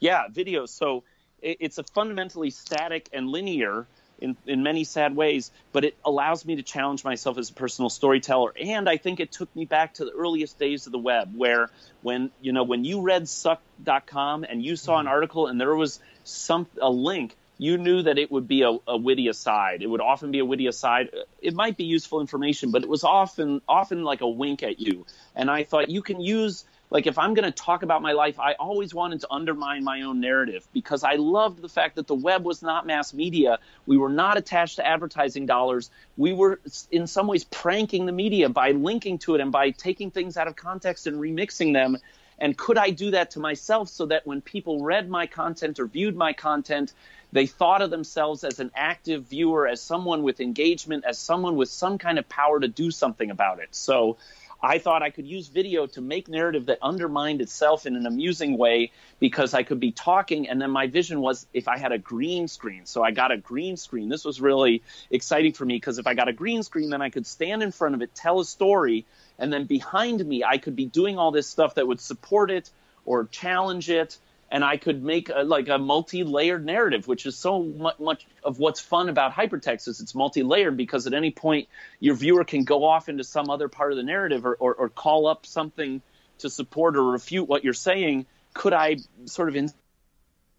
Yeah, 0.00 0.28
video. 0.30 0.66
So 0.66 1.04
it, 1.40 1.58
it's 1.60 1.78
a 1.78 1.84
fundamentally 1.84 2.50
static 2.50 3.08
and 3.12 3.28
linear 3.28 3.86
in, 4.20 4.36
in 4.46 4.62
many 4.62 4.84
sad 4.84 5.16
ways, 5.16 5.50
but 5.72 5.84
it 5.84 5.96
allows 6.04 6.44
me 6.44 6.56
to 6.56 6.62
challenge 6.62 7.04
myself 7.04 7.38
as 7.38 7.50
a 7.50 7.52
personal 7.52 7.90
storyteller. 7.90 8.52
And 8.60 8.88
I 8.88 8.96
think 8.96 9.20
it 9.20 9.32
took 9.32 9.54
me 9.56 9.64
back 9.64 9.94
to 9.94 10.04
the 10.04 10.12
earliest 10.12 10.58
days 10.58 10.86
of 10.86 10.92
the 10.92 10.98
web, 10.98 11.34
where 11.36 11.70
when 12.02 12.30
you 12.40 12.52
know 12.52 12.64
when 12.64 12.84
you 12.84 13.00
read 13.00 13.28
suck.com 13.28 14.44
and 14.44 14.62
you 14.64 14.76
saw 14.76 14.98
an 14.98 15.06
mm-hmm. 15.06 15.12
article 15.12 15.46
and 15.46 15.60
there 15.60 15.74
was 15.74 16.00
some 16.24 16.66
a 16.80 16.90
link, 16.90 17.36
you 17.64 17.78
knew 17.78 18.02
that 18.02 18.18
it 18.18 18.30
would 18.30 18.46
be 18.46 18.62
a, 18.62 18.76
a 18.86 18.96
witty 18.96 19.28
aside. 19.28 19.82
It 19.82 19.86
would 19.86 20.00
often 20.00 20.30
be 20.30 20.38
a 20.38 20.44
witty 20.44 20.66
aside. 20.66 21.10
It 21.40 21.54
might 21.54 21.76
be 21.76 21.84
useful 21.84 22.20
information, 22.20 22.70
but 22.70 22.82
it 22.82 22.88
was 22.88 23.04
often 23.04 23.62
often 23.68 24.02
like 24.02 24.20
a 24.20 24.28
wink 24.28 24.62
at 24.62 24.80
you. 24.80 25.06
And 25.34 25.50
I 25.50 25.64
thought 25.64 25.88
you 25.88 26.02
can 26.02 26.20
use 26.20 26.64
like 26.90 27.06
if 27.06 27.18
I'm 27.18 27.34
going 27.34 27.44
to 27.44 27.50
talk 27.50 27.82
about 27.82 28.02
my 28.02 28.12
life, 28.12 28.38
I 28.38 28.52
always 28.52 28.94
wanted 28.94 29.20
to 29.22 29.28
undermine 29.30 29.82
my 29.82 30.02
own 30.02 30.20
narrative 30.20 30.66
because 30.72 31.02
I 31.02 31.14
loved 31.14 31.60
the 31.60 31.68
fact 31.68 31.96
that 31.96 32.06
the 32.06 32.14
web 32.14 32.44
was 32.44 32.62
not 32.62 32.86
mass 32.86 33.12
media. 33.12 33.58
We 33.86 33.96
were 33.96 34.10
not 34.10 34.36
attached 34.36 34.76
to 34.76 34.86
advertising 34.86 35.46
dollars. 35.46 35.90
We 36.16 36.32
were 36.32 36.60
in 36.92 37.06
some 37.08 37.26
ways 37.26 37.44
pranking 37.44 38.06
the 38.06 38.12
media 38.12 38.48
by 38.48 38.72
linking 38.72 39.18
to 39.20 39.34
it 39.34 39.40
and 39.40 39.50
by 39.50 39.70
taking 39.70 40.10
things 40.12 40.36
out 40.36 40.46
of 40.46 40.54
context 40.54 41.06
and 41.06 41.16
remixing 41.16 41.72
them. 41.72 41.98
And 42.38 42.56
could 42.56 42.78
I 42.78 42.90
do 42.90 43.12
that 43.12 43.32
to 43.32 43.40
myself 43.40 43.88
so 43.88 44.06
that 44.06 44.26
when 44.26 44.40
people 44.40 44.84
read 44.84 45.08
my 45.08 45.26
content 45.26 45.78
or 45.78 45.86
viewed 45.86 46.16
my 46.16 46.32
content, 46.32 46.92
they 47.34 47.46
thought 47.46 47.82
of 47.82 47.90
themselves 47.90 48.44
as 48.44 48.60
an 48.60 48.70
active 48.76 49.24
viewer, 49.24 49.66
as 49.66 49.82
someone 49.82 50.22
with 50.22 50.38
engagement, 50.40 51.04
as 51.04 51.18
someone 51.18 51.56
with 51.56 51.68
some 51.68 51.98
kind 51.98 52.16
of 52.16 52.28
power 52.28 52.60
to 52.60 52.68
do 52.68 52.92
something 52.92 53.28
about 53.28 53.58
it. 53.58 53.70
So 53.72 54.18
I 54.62 54.78
thought 54.78 55.02
I 55.02 55.10
could 55.10 55.26
use 55.26 55.48
video 55.48 55.86
to 55.88 56.00
make 56.00 56.28
narrative 56.28 56.66
that 56.66 56.78
undermined 56.80 57.40
itself 57.40 57.86
in 57.86 57.96
an 57.96 58.06
amusing 58.06 58.56
way 58.56 58.92
because 59.18 59.52
I 59.52 59.64
could 59.64 59.80
be 59.80 59.90
talking 59.90 60.48
and 60.48 60.62
then 60.62 60.70
my 60.70 60.86
vision 60.86 61.20
was 61.20 61.44
if 61.52 61.66
I 61.66 61.76
had 61.76 61.90
a 61.90 61.98
green 61.98 62.46
screen. 62.46 62.86
So 62.86 63.02
I 63.02 63.10
got 63.10 63.32
a 63.32 63.36
green 63.36 63.76
screen. 63.76 64.08
This 64.08 64.24
was 64.24 64.40
really 64.40 64.84
exciting 65.10 65.54
for 65.54 65.64
me 65.64 65.74
because 65.74 65.98
if 65.98 66.06
I 66.06 66.14
got 66.14 66.28
a 66.28 66.32
green 66.32 66.62
screen, 66.62 66.90
then 66.90 67.02
I 67.02 67.10
could 67.10 67.26
stand 67.26 67.64
in 67.64 67.72
front 67.72 67.96
of 67.96 68.02
it, 68.02 68.14
tell 68.14 68.38
a 68.38 68.44
story, 68.44 69.06
and 69.40 69.52
then 69.52 69.64
behind 69.64 70.24
me, 70.24 70.44
I 70.44 70.58
could 70.58 70.76
be 70.76 70.86
doing 70.86 71.18
all 71.18 71.32
this 71.32 71.48
stuff 71.48 71.74
that 71.74 71.88
would 71.88 72.00
support 72.00 72.52
it 72.52 72.70
or 73.04 73.24
challenge 73.24 73.90
it 73.90 74.18
and 74.50 74.64
I 74.64 74.76
could 74.76 75.02
make 75.02 75.28
a, 75.28 75.42
like 75.42 75.68
a 75.68 75.78
multi-layered 75.78 76.64
narrative, 76.64 77.08
which 77.08 77.26
is 77.26 77.36
so 77.36 77.62
much, 77.62 77.98
much 77.98 78.26
of 78.42 78.58
what's 78.58 78.80
fun 78.80 79.08
about 79.08 79.32
hypertext 79.32 79.88
is 79.88 80.00
it's 80.00 80.14
multi-layered 80.14 80.76
because 80.76 81.06
at 81.06 81.14
any 81.14 81.30
point 81.30 81.68
your 82.00 82.14
viewer 82.14 82.44
can 82.44 82.64
go 82.64 82.84
off 82.84 83.08
into 83.08 83.24
some 83.24 83.50
other 83.50 83.68
part 83.68 83.92
of 83.92 83.96
the 83.96 84.04
narrative 84.04 84.46
or, 84.46 84.54
or, 84.54 84.74
or 84.74 84.88
call 84.88 85.26
up 85.26 85.46
something 85.46 86.02
to 86.38 86.50
support 86.50 86.96
or 86.96 87.04
refute 87.04 87.48
what 87.48 87.64
you're 87.64 87.72
saying. 87.72 88.26
Could 88.52 88.72
I 88.72 88.96
sort 89.26 89.48
of 89.48 89.72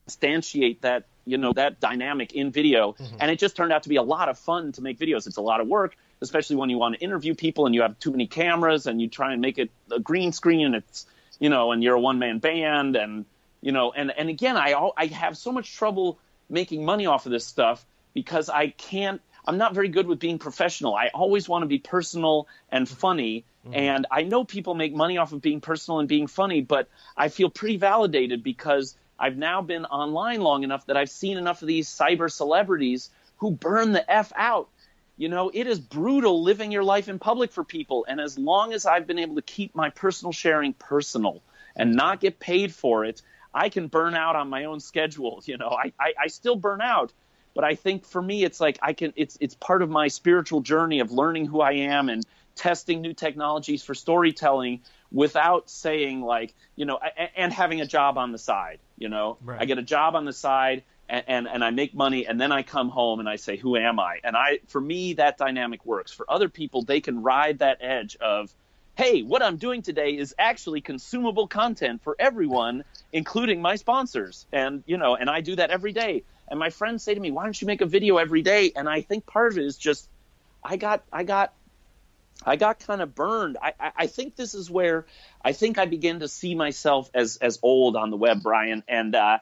instantiate 0.08 0.82
that 0.82 1.06
you 1.26 1.38
know 1.38 1.54
that 1.54 1.80
dynamic 1.80 2.34
in 2.34 2.52
video 2.52 2.94
mm-hmm. 2.94 3.16
and 3.20 3.32
it 3.32 3.40
just 3.40 3.56
turned 3.56 3.74
out 3.74 3.84
to 3.84 3.90
be 3.90 3.96
a 3.96 4.04
lot 4.04 4.30
of 4.30 4.38
fun 4.38 4.72
to 4.74 4.82
make 4.82 5.00
videos 5.00 5.26
it's 5.26 5.38
a 5.38 5.42
lot 5.42 5.60
of 5.60 5.68
work 5.68 5.98
especially 6.22 6.56
when 6.56 6.70
you 6.70 6.78
want 6.78 6.94
to 6.94 7.02
interview 7.04 7.34
people 7.34 7.66
and 7.66 7.74
you 7.74 7.82
have 7.82 7.98
too 7.98 8.12
many 8.12 8.28
cameras 8.28 8.86
and 8.86 9.02
you 9.02 9.10
try 9.10 9.34
and 9.34 9.42
make 9.42 9.58
it 9.58 9.72
a 9.92 10.00
green 10.00 10.32
screen 10.32 10.68
and 10.68 10.76
it's 10.76 11.08
you 11.40 11.50
know 11.50 11.72
and 11.72 11.84
you're 11.84 11.96
a 11.96 12.00
one 12.00 12.20
man 12.20 12.38
band 12.38 12.96
and 12.96 13.26
you 13.66 13.72
know 13.72 13.92
and 13.92 14.14
and 14.16 14.30
again 14.30 14.56
i 14.56 14.74
i 14.96 15.08
have 15.08 15.36
so 15.36 15.52
much 15.52 15.76
trouble 15.76 16.20
making 16.50 16.86
money 16.86 17.08
off 17.08 17.26
of 17.26 17.32
this 17.32 17.46
stuff 17.46 17.84
because 18.14 18.48
i 18.48 18.68
can't 18.68 19.20
i'm 19.46 19.58
not 19.58 19.74
very 19.74 19.90
good 19.90 20.08
with 20.08 20.20
being 20.20 20.38
professional 20.38 20.96
i 20.96 21.10
always 21.14 21.50
want 21.50 21.64
to 21.64 21.68
be 21.68 21.80
personal 21.80 22.48
and 22.70 22.88
funny 22.88 23.44
mm-hmm. 23.66 23.76
and 23.76 24.06
i 24.12 24.22
know 24.22 24.46
people 24.46 24.76
make 24.76 24.94
money 24.94 25.18
off 25.18 25.34
of 25.34 25.42
being 25.42 25.60
personal 25.60 26.00
and 26.00 26.08
being 26.08 26.28
funny 26.28 26.62
but 26.62 26.88
i 27.18 27.28
feel 27.28 27.50
pretty 27.50 27.78
validated 27.78 28.44
because 28.44 28.96
i've 29.18 29.36
now 29.36 29.64
been 29.64 29.84
online 29.86 30.42
long 30.42 30.64
enough 30.64 30.86
that 30.86 30.96
i've 30.96 31.10
seen 31.10 31.36
enough 31.36 31.64
of 31.64 31.68
these 31.68 31.90
cyber 31.90 32.32
celebrities 32.32 33.10
who 33.38 33.50
burn 33.50 33.92
the 33.92 34.12
f 34.12 34.32
out 34.36 34.70
you 35.18 35.30
know, 35.30 35.50
it 35.54 35.66
is 35.66 35.80
brutal 35.80 36.44
living 36.44 36.74
your 36.74 36.84
life 36.84 37.08
in 37.08 37.20
public 37.20 37.54
for 37.54 37.64
people. 37.64 38.06
And 38.06 38.20
as 38.20 38.38
long 38.38 38.74
as 38.74 38.86
I've 38.86 39.08
been 39.08 39.18
able 39.18 39.36
to 39.36 39.42
keep 39.42 39.74
my 39.74 39.90
personal 39.90 40.34
sharing 40.34 40.74
personal 40.74 41.42
and 41.74 41.96
not 41.96 42.20
get 42.20 42.38
paid 42.38 42.74
for 42.74 43.06
it, 43.06 43.22
I 43.56 43.70
can 43.70 43.88
burn 43.88 44.16
out 44.16 44.36
on 44.36 44.50
my 44.50 44.66
own 44.66 44.82
schedule. 44.82 45.42
You 45.46 45.58
know, 45.58 45.70
I, 45.70 45.94
I, 45.98 46.14
I 46.24 46.28
still 46.28 46.58
burn 46.58 46.82
out, 46.82 47.14
but 47.54 47.64
I 47.64 47.76
think 47.76 48.06
for 48.06 48.22
me, 48.22 48.44
it's 48.44 48.60
like 48.60 48.78
I 48.82 48.92
can, 48.92 49.14
it's, 49.16 49.38
it's 49.40 49.56
part 49.56 49.82
of 49.82 49.90
my 49.90 50.10
spiritual 50.10 50.60
journey 50.60 51.00
of 51.00 51.12
learning 51.12 51.46
who 51.46 51.62
I 51.62 51.72
am 51.72 52.10
and 52.10 52.26
testing 52.56 53.02
new 53.02 53.14
technologies 53.14 53.84
for 53.84 53.96
storytelling 53.96 54.82
without 55.12 55.70
saying 55.70 56.22
like, 56.22 56.54
you 56.76 56.86
know, 56.86 57.00
and 57.36 57.54
having 57.54 57.80
a 57.80 57.86
job 57.86 58.18
on 58.18 58.34
the 58.34 58.38
side, 58.38 58.80
you 58.98 59.08
know, 59.08 59.38
right. 59.42 59.62
I 59.62 59.66
get 59.66 59.78
a 59.78 59.84
job 59.84 60.16
on 60.16 60.26
the 60.26 60.34
side 60.34 60.84
and, 61.08 61.24
and, 61.28 61.48
and 61.48 61.64
I 61.64 61.72
make 61.72 61.94
money 61.94 62.28
and 62.28 62.40
then 62.40 62.52
I 62.52 62.62
come 62.64 62.90
home 62.90 63.22
and 63.22 63.30
I 63.30 63.38
say, 63.38 63.56
who 63.56 63.78
am 63.78 64.00
I? 64.02 64.20
And 64.24 64.36
I, 64.36 64.60
for 64.68 64.82
me, 64.82 65.14
that 65.14 65.38
dynamic 65.38 65.86
works. 65.86 66.12
For 66.12 66.26
other 66.30 66.50
people, 66.50 66.82
they 66.82 67.00
can 67.00 67.24
ride 67.24 67.60
that 67.60 67.78
edge 67.80 68.18
of, 68.18 68.54
hey, 68.96 69.24
what 69.24 69.44
I'm 69.44 69.58
doing 69.58 69.82
today 69.82 70.12
is 70.12 70.34
actually 70.40 70.82
consumable 70.82 71.48
content 71.48 72.02
for 72.04 72.16
everyone, 72.18 72.84
including 73.12 73.62
my 73.62 73.76
sponsors. 73.76 74.48
And, 74.54 74.84
you 74.86 74.98
know, 74.98 75.16
and 75.16 75.30
I 75.30 75.42
do 75.42 75.56
that 75.58 75.70
every 75.70 75.92
day. 75.92 76.24
And 76.48 76.58
my 76.60 76.70
friends 76.70 77.04
say 77.04 77.14
to 77.14 77.20
me, 77.20 77.32
why 77.32 77.44
don't 77.44 77.60
you 77.60 77.68
make 77.68 77.82
a 77.82 77.86
video 77.86 78.18
every 78.18 78.42
day? 78.42 78.72
And 78.76 78.88
I 78.88 79.02
think 79.02 79.26
part 79.26 79.52
of 79.52 79.58
it 79.58 79.66
is 79.66 79.78
just, 79.78 80.08
I 80.64 80.78
got, 80.78 81.04
I 81.12 81.24
got, 81.24 81.54
I 82.46 82.56
got 82.56 82.80
kind 82.80 83.02
of 83.02 83.14
burned. 83.14 83.58
I, 83.62 83.74
I, 83.80 83.92
I 83.98 84.08
think 84.08 84.36
this 84.36 84.54
is 84.54 84.70
where 84.70 85.06
I 85.44 85.52
think 85.52 85.78
I 85.78 85.86
begin 85.86 86.20
to 86.20 86.28
see 86.28 86.56
myself 86.56 87.10
as, 87.14 87.38
as 87.38 87.60
old 87.62 87.96
on 87.96 88.12
the 88.12 88.18
web, 88.18 88.44
Brian. 88.44 88.84
And, 88.88 89.14
uh, 89.14 89.40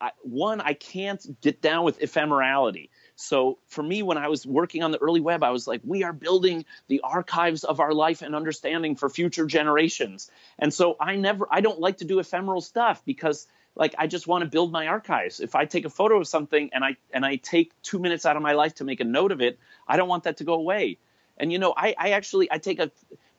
I, 0.00 0.10
one, 0.22 0.60
I 0.60 0.74
can't 0.74 1.40
get 1.40 1.62
down 1.62 1.84
with 1.84 2.00
ephemerality. 2.00 2.90
So 3.16 3.58
for 3.66 3.82
me, 3.82 4.02
when 4.02 4.18
I 4.18 4.28
was 4.28 4.46
working 4.46 4.82
on 4.82 4.92
the 4.92 4.98
early 4.98 5.20
web, 5.20 5.42
I 5.42 5.50
was 5.50 5.66
like, 5.66 5.80
we 5.82 6.04
are 6.04 6.12
building 6.12 6.66
the 6.88 7.00
archives 7.02 7.64
of 7.64 7.80
our 7.80 7.92
life 7.92 8.22
and 8.22 8.34
understanding 8.34 8.94
for 8.94 9.08
future 9.08 9.46
generations. 9.46 10.30
And 10.58 10.72
so 10.72 10.96
I 11.00 11.16
never, 11.16 11.48
I 11.50 11.62
don't 11.62 11.80
like 11.80 11.98
to 11.98 12.04
do 12.04 12.18
ephemeral 12.18 12.60
stuff 12.60 13.02
because 13.04 13.46
like 13.74 13.94
I 13.98 14.06
just 14.06 14.26
want 14.26 14.42
to 14.42 14.50
build 14.50 14.72
my 14.72 14.86
archives. 14.88 15.40
If 15.40 15.54
I 15.54 15.64
take 15.66 15.84
a 15.84 15.90
photo 15.90 16.18
of 16.18 16.26
something 16.26 16.70
and 16.72 16.84
I 16.84 16.96
and 17.12 17.24
I 17.24 17.36
take 17.36 17.72
two 17.82 17.98
minutes 17.98 18.26
out 18.26 18.36
of 18.36 18.42
my 18.42 18.52
life 18.52 18.76
to 18.76 18.84
make 18.84 19.00
a 19.00 19.04
note 19.04 19.32
of 19.32 19.40
it, 19.40 19.58
I 19.86 19.96
don't 19.96 20.08
want 20.08 20.24
that 20.24 20.38
to 20.38 20.44
go 20.44 20.54
away. 20.54 20.98
And 21.38 21.52
you 21.52 21.58
know, 21.58 21.74
I, 21.76 21.94
I 21.98 22.10
actually 22.10 22.50
I 22.50 22.58
take 22.58 22.80
a 22.80 22.90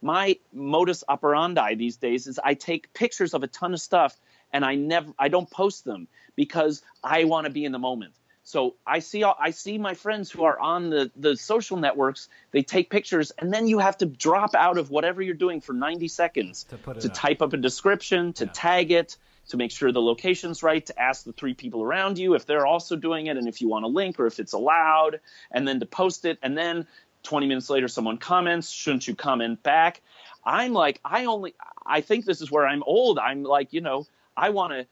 my 0.02 0.38
modus 0.54 1.04
operandi 1.08 1.74
these 1.76 1.98
days 1.98 2.28
is 2.28 2.40
I 2.44 2.54
take 2.54 2.94
pictures 2.94 3.34
of 3.34 3.42
a 3.42 3.48
ton 3.48 3.74
of 3.74 3.82
stuff 3.82 4.16
and 4.54 4.64
I 4.64 4.76
never 4.76 5.12
I 5.18 5.30
don't 5.30 5.50
post 5.50 5.86
them 5.86 6.08
because 6.36 6.84
I 7.04 7.24
want 7.24 7.46
to 7.46 7.52
be 7.52 7.66
in 7.66 7.72
the 7.72 7.80
moment. 7.80 8.14
So 8.48 8.76
I 8.88 9.00
see 9.00 9.26
I 9.26 9.50
see 9.50 9.78
my 9.78 9.94
friends 9.94 10.32
who 10.32 10.46
are 10.46 10.58
on 10.58 10.90
the 10.90 11.12
the 11.18 11.36
social 11.36 11.76
networks. 11.76 12.30
They 12.52 12.64
take 12.64 12.90
pictures, 12.90 13.32
and 13.32 13.54
then 13.54 13.68
you 13.68 13.80
have 13.80 13.98
to 13.98 14.06
drop 14.06 14.56
out 14.56 14.78
of 14.78 14.90
whatever 14.90 15.22
you're 15.22 15.36
doing 15.36 15.60
for 15.60 15.74
90 15.74 16.08
seconds 16.08 16.66
to, 16.70 16.94
to 16.94 17.10
type 17.10 17.42
up 17.42 17.52
a 17.52 17.58
description, 17.58 18.32
to 18.32 18.46
yeah. 18.46 18.52
tag 18.54 18.92
it, 18.92 19.18
to 19.50 19.58
make 19.58 19.72
sure 19.72 19.92
the 19.92 20.02
location's 20.02 20.64
right, 20.64 20.86
to 20.86 20.98
ask 20.98 21.26
the 21.26 21.34
three 21.34 21.56
people 21.56 21.84
around 21.84 22.18
you 22.18 22.36
if 22.36 22.46
they're 22.46 22.66
also 22.66 22.96
doing 22.96 23.26
it, 23.26 23.36
and 23.36 23.50
if 23.50 23.60
you 23.60 23.68
want 23.68 23.84
a 23.84 23.90
link 23.90 24.18
or 24.18 24.28
if 24.28 24.40
it's 24.40 24.54
allowed, 24.54 25.20
and 25.52 25.68
then 25.68 25.82
to 25.82 25.86
post 25.86 26.24
it, 26.24 26.40
and 26.42 26.58
then 26.58 26.88
20 27.24 27.48
minutes 27.48 27.70
later 27.70 27.90
someone 27.90 28.18
comments. 28.18 28.70
Shouldn't 28.70 29.10
you 29.10 29.14
comment 29.14 29.62
back? 29.62 30.02
I'm 30.46 30.72
like, 30.72 31.02
I 31.04 31.26
only 31.26 31.54
I 31.86 32.00
think 32.00 32.24
this 32.24 32.40
is 32.40 32.50
where 32.50 32.66
I'm 32.66 32.84
old. 32.84 33.20
I'm 33.20 33.44
like, 33.44 33.74
you 33.74 33.82
know, 33.82 34.08
I 34.38 34.52
want 34.52 34.72
to 34.72 34.88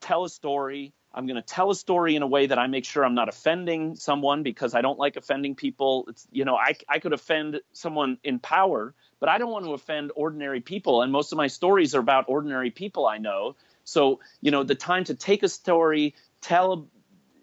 tell 0.00 0.22
a 0.22 0.28
story 0.28 0.92
I'm 1.14 1.26
going 1.26 1.36
to 1.36 1.42
tell 1.42 1.70
a 1.70 1.74
story 1.74 2.16
in 2.16 2.22
a 2.22 2.26
way 2.26 2.46
that 2.46 2.58
I 2.58 2.66
make 2.66 2.84
sure 2.84 3.04
I'm 3.04 3.14
not 3.14 3.28
offending 3.28 3.96
someone 3.96 4.42
because 4.42 4.74
I 4.74 4.80
don't 4.80 4.98
like 4.98 5.16
offending 5.16 5.54
people. 5.54 6.06
It's, 6.08 6.26
you 6.32 6.44
know, 6.44 6.56
I, 6.56 6.74
I 6.88 6.98
could 7.00 7.12
offend 7.12 7.60
someone 7.72 8.18
in 8.24 8.38
power, 8.38 8.94
but 9.20 9.28
I 9.28 9.38
don't 9.38 9.50
want 9.50 9.64
to 9.66 9.72
offend 9.74 10.12
ordinary 10.16 10.60
people. 10.60 11.02
And 11.02 11.12
most 11.12 11.32
of 11.32 11.36
my 11.36 11.48
stories 11.48 11.94
are 11.94 12.00
about 12.00 12.26
ordinary 12.28 12.70
people 12.70 13.06
I 13.06 13.18
know. 13.18 13.56
So, 13.84 14.20
you 14.40 14.50
know, 14.50 14.62
the 14.62 14.74
time 14.74 15.04
to 15.04 15.14
take 15.14 15.42
a 15.42 15.48
story, 15.48 16.14
tell 16.40 16.88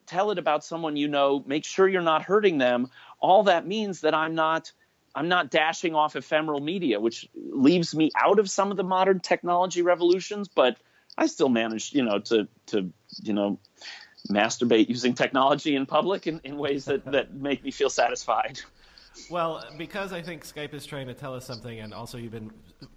tell 0.08 0.32
it 0.32 0.40
about 0.40 0.66
someone 0.66 0.96
you 0.96 1.08
know, 1.08 1.44
make 1.46 1.64
sure 1.64 1.88
you're 1.88 2.02
not 2.02 2.24
hurting 2.24 2.58
them. 2.58 2.90
All 3.20 3.44
that 3.44 3.68
means 3.68 4.02
that 4.02 4.16
I'm 4.16 4.34
not 4.34 4.72
I'm 5.14 5.28
not 5.28 5.52
dashing 5.52 5.96
off 5.96 6.16
ephemeral 6.16 6.60
media, 6.60 7.00
which 7.00 7.28
leaves 7.36 7.96
me 7.96 8.10
out 8.16 8.40
of 8.40 8.50
some 8.50 8.72
of 8.72 8.78
the 8.78 8.84
modern 8.84 9.20
technology 9.20 9.82
revolutions, 9.82 10.48
but 10.48 10.78
I 11.18 11.26
still 11.28 11.50
manage, 11.50 11.94
you 11.94 12.04
know, 12.04 12.20
to 12.20 12.48
to 12.68 12.92
you 13.22 13.34
know 13.34 13.60
masturbate 14.30 14.90
using 14.90 15.14
technology 15.14 15.76
in 15.76 15.86
public 15.86 16.28
in, 16.28 16.42
in 16.44 16.58
ways 16.58 16.86
that, 16.86 17.06
that 17.06 17.34
make 17.34 17.64
me 17.64 17.72
feel 17.72 17.90
satisfied. 17.90 18.60
Well, 19.30 19.64
because 19.78 20.14
I 20.14 20.22
think 20.22 20.46
Skype 20.46 20.74
is 20.74 20.86
trying 20.86 21.08
to 21.08 21.14
tell 21.14 21.34
us 21.34 21.46
something, 21.46 21.80
and 21.80 21.94
also 21.94 22.18
you've 22.18 22.32
been 22.32 22.52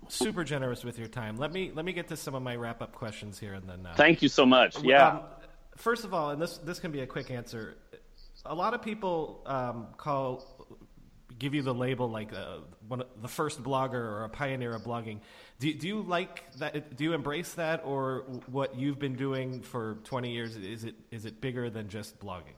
super 0.08 0.44
generous 0.44 0.84
with 0.84 0.98
your 0.98 1.08
time. 1.08 1.36
Let 1.36 1.52
me 1.52 1.72
let 1.74 1.84
me 1.84 1.92
get 1.92 2.08
to 2.08 2.16
some 2.16 2.34
of 2.34 2.42
my 2.42 2.56
wrap 2.56 2.82
up 2.82 2.92
questions 2.92 3.38
here, 3.38 3.54
and 3.54 3.68
then. 3.68 3.86
Uh, 3.86 3.94
Thank 3.96 4.22
you 4.22 4.28
so 4.28 4.46
much. 4.46 4.82
Yeah. 4.82 5.08
Um, 5.08 5.20
first 5.76 6.04
of 6.04 6.14
all, 6.14 6.30
and 6.30 6.40
this 6.40 6.58
this 6.58 6.78
can 6.78 6.92
be 6.92 7.00
a 7.00 7.06
quick 7.06 7.30
answer. 7.30 7.76
A 8.44 8.54
lot 8.54 8.74
of 8.74 8.82
people 8.82 9.42
um, 9.46 9.86
call 9.96 10.51
give 11.38 11.54
you 11.54 11.62
the 11.62 11.74
label 11.74 12.08
like 12.10 12.32
uh, 12.32 12.58
one 12.88 13.02
the 13.20 13.28
first 13.28 13.62
blogger 13.62 13.94
or 13.94 14.24
a 14.24 14.28
pioneer 14.28 14.74
of 14.74 14.82
blogging. 14.82 15.20
Do, 15.58 15.72
do 15.72 15.86
you 15.86 16.02
like 16.02 16.50
that? 16.58 16.96
Do 16.96 17.04
you 17.04 17.12
embrace 17.12 17.54
that, 17.54 17.82
or 17.84 18.24
what 18.46 18.76
you've 18.76 18.98
been 18.98 19.16
doing 19.16 19.62
for 19.62 19.98
20 20.04 20.32
years? 20.32 20.56
Is 20.56 20.84
it 20.84 20.94
is 21.10 21.24
it 21.24 21.40
bigger 21.40 21.70
than 21.70 21.88
just 21.88 22.18
blogging? 22.18 22.56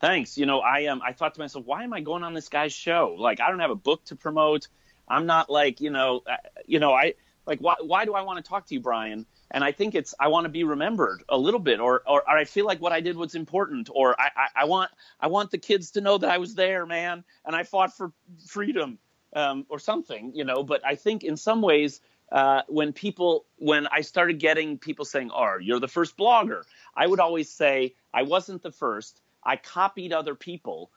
Thanks. 0.00 0.38
You 0.38 0.46
know, 0.46 0.60
I 0.60 0.86
um 0.86 1.02
I 1.04 1.12
thought 1.12 1.34
to 1.34 1.40
myself, 1.40 1.66
why 1.66 1.84
am 1.84 1.92
I 1.92 2.00
going 2.00 2.22
on 2.22 2.34
this 2.34 2.48
guy's 2.48 2.72
show? 2.72 3.16
Like, 3.18 3.40
I 3.40 3.50
don't 3.50 3.60
have 3.60 3.70
a 3.70 3.76
book 3.76 4.04
to 4.06 4.16
promote. 4.16 4.68
I'm 5.08 5.26
not 5.26 5.50
like 5.50 5.80
you 5.80 5.90
know, 5.90 6.22
uh, 6.26 6.36
you 6.66 6.78
know, 6.78 6.92
I 6.92 7.14
like 7.46 7.60
why 7.60 7.74
why 7.80 8.04
do 8.04 8.14
I 8.14 8.22
want 8.22 8.42
to 8.42 8.48
talk 8.48 8.66
to 8.66 8.74
you, 8.74 8.80
Brian? 8.80 9.26
And 9.50 9.64
I 9.64 9.72
think 9.72 9.94
it's 9.94 10.14
I 10.20 10.28
want 10.28 10.44
to 10.44 10.48
be 10.48 10.64
remembered 10.64 11.24
a 11.28 11.36
little 11.36 11.60
bit, 11.60 11.80
or, 11.80 12.02
or 12.06 12.22
or 12.22 12.38
I 12.38 12.44
feel 12.44 12.66
like 12.66 12.80
what 12.80 12.92
I 12.92 13.00
did 13.00 13.16
was 13.16 13.34
important, 13.34 13.88
or 13.92 14.18
I, 14.20 14.30
I 14.36 14.62
I 14.62 14.64
want 14.64 14.90
I 15.20 15.26
want 15.26 15.50
the 15.50 15.58
kids 15.58 15.90
to 15.92 16.00
know 16.00 16.18
that 16.18 16.30
I 16.30 16.38
was 16.38 16.54
there, 16.54 16.86
man, 16.86 17.24
and 17.44 17.56
I 17.56 17.64
fought 17.64 17.96
for 17.96 18.12
freedom 18.46 18.98
um, 19.34 19.66
or 19.68 19.78
something, 19.78 20.32
you 20.34 20.44
know. 20.44 20.62
But 20.62 20.84
I 20.86 20.94
think 20.94 21.24
in 21.24 21.36
some 21.36 21.62
ways, 21.62 22.00
uh, 22.30 22.62
when 22.68 22.92
people 22.92 23.46
when 23.56 23.86
I 23.88 24.02
started 24.02 24.38
getting 24.38 24.78
people 24.78 25.04
saying, 25.04 25.30
"Oh, 25.34 25.56
you're 25.60 25.80
the 25.80 25.88
first 25.88 26.16
blogger," 26.16 26.62
I 26.94 27.06
would 27.06 27.20
always 27.20 27.50
say 27.50 27.94
I 28.14 28.22
wasn't 28.22 28.62
the 28.62 28.72
first. 28.72 29.20
I 29.42 29.56
copied 29.56 30.12
other 30.12 30.34
people, 30.34 30.90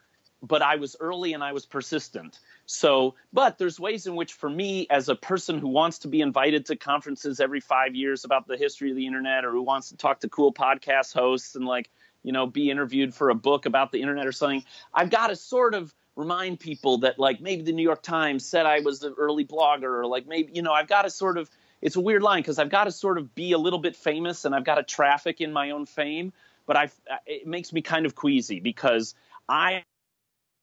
but 0.43 0.61
I 0.61 0.75
was 0.75 0.97
early 0.99 1.33
and 1.33 1.41
I 1.41 1.53
was 1.53 1.65
persistent. 1.65 2.37
So, 2.65 3.15
but 3.31 3.57
there's 3.57 3.79
ways 3.79 4.05
in 4.05 4.15
which, 4.15 4.33
for 4.33 4.49
me, 4.49 4.85
as 4.89 5.07
a 5.07 5.15
person 5.15 5.57
who 5.57 5.69
wants 5.69 5.99
to 5.99 6.09
be 6.09 6.19
invited 6.19 6.65
to 6.67 6.75
conferences 6.75 7.39
every 7.39 7.61
five 7.61 7.95
years 7.95 8.25
about 8.25 8.45
the 8.45 8.57
history 8.57 8.89
of 8.89 8.97
the 8.97 9.07
internet, 9.07 9.45
or 9.45 9.51
who 9.51 9.61
wants 9.61 9.89
to 9.89 9.97
talk 9.97 10.19
to 10.19 10.29
cool 10.29 10.53
podcast 10.53 11.13
hosts 11.13 11.55
and 11.55 11.65
like, 11.65 11.89
you 12.23 12.33
know, 12.33 12.45
be 12.45 12.69
interviewed 12.69 13.13
for 13.15 13.29
a 13.29 13.35
book 13.35 13.65
about 13.65 13.91
the 13.91 14.01
internet 14.01 14.27
or 14.27 14.33
something, 14.33 14.63
I've 14.93 15.09
got 15.09 15.27
to 15.27 15.35
sort 15.35 15.73
of 15.75 15.93
remind 16.15 16.59
people 16.59 16.99
that 16.99 17.17
like 17.17 17.41
maybe 17.41 17.63
the 17.63 17.71
New 17.71 17.83
York 17.83 18.03
Times 18.03 18.45
said 18.45 18.65
I 18.65 18.81
was 18.81 18.99
the 18.99 19.13
early 19.13 19.45
blogger, 19.45 19.99
or 19.99 20.05
like 20.05 20.27
maybe 20.27 20.51
you 20.53 20.61
know 20.61 20.73
I've 20.73 20.87
got 20.87 21.03
to 21.03 21.09
sort 21.09 21.37
of 21.37 21.49
it's 21.81 21.95
a 21.95 22.01
weird 22.01 22.21
line 22.21 22.41
because 22.41 22.59
I've 22.59 22.69
got 22.69 22.85
to 22.85 22.91
sort 22.91 23.17
of 23.17 23.33
be 23.33 23.53
a 23.53 23.57
little 23.57 23.79
bit 23.79 23.95
famous 23.95 24.45
and 24.45 24.53
I've 24.53 24.65
got 24.65 24.75
to 24.75 24.83
traffic 24.83 25.41
in 25.41 25.53
my 25.53 25.71
own 25.71 25.85
fame, 25.85 26.33
but 26.65 26.75
I 26.75 26.89
it 27.25 27.47
makes 27.47 27.71
me 27.71 27.81
kind 27.81 28.05
of 28.05 28.13
queasy 28.15 28.59
because 28.59 29.15
I 29.47 29.83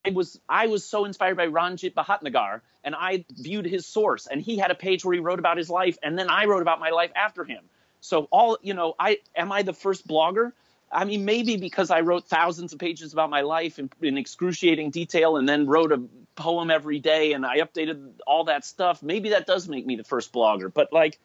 I 0.05 0.11
was 0.11 0.41
I 0.49 0.67
was 0.67 0.85
so 0.85 1.05
inspired 1.05 1.37
by 1.37 1.47
Ranjit 1.47 1.95
Bhatnagar, 1.95 2.61
and 2.85 2.95
I 2.95 3.25
viewed 3.31 3.67
his 3.67 3.87
source, 3.87 4.27
and 4.27 4.41
he 4.41 4.57
had 4.57 4.71
a 4.71 4.75
page 4.75 5.05
where 5.05 5.15
he 5.15 5.21
wrote 5.21 5.39
about 5.39 5.59
his 5.59 5.69
life, 5.69 5.99
and 6.03 6.19
then 6.19 6.31
I 6.31 6.47
wrote 6.47 6.63
about 6.63 6.81
my 6.81 6.91
life 6.91 7.11
after 7.15 7.45
him. 7.45 7.65
So 8.01 8.27
all 8.31 8.59
you 8.63 8.75
know, 8.75 8.95
I 8.99 9.19
am 9.37 9.53
I 9.53 9.63
the 9.63 9.75
first 9.75 10.07
blogger? 10.07 10.53
I 10.93 11.05
mean, 11.05 11.25
maybe 11.25 11.57
because 11.57 11.91
I 11.91 12.01
wrote 12.01 12.27
thousands 12.27 12.73
of 12.73 12.81
pages 12.81 13.13
about 13.13 13.31
my 13.31 13.43
life 13.43 13.79
in, 13.79 13.91
in 14.03 14.19
excruciating 14.19 14.91
detail, 14.91 15.37
and 15.37 15.49
then 15.49 15.67
wrote 15.67 15.93
a 15.93 16.03
poem 16.35 16.71
every 16.71 16.99
day, 16.99 17.35
and 17.35 17.45
I 17.45 17.59
updated 17.59 18.13
all 18.27 18.45
that 18.45 18.65
stuff. 18.65 19.03
Maybe 19.03 19.31
that 19.31 19.47
does 19.47 19.69
make 19.69 19.87
me 19.87 19.97
the 19.97 20.05
first 20.05 20.33
blogger. 20.33 20.73
But 20.73 20.93
like, 20.93 21.19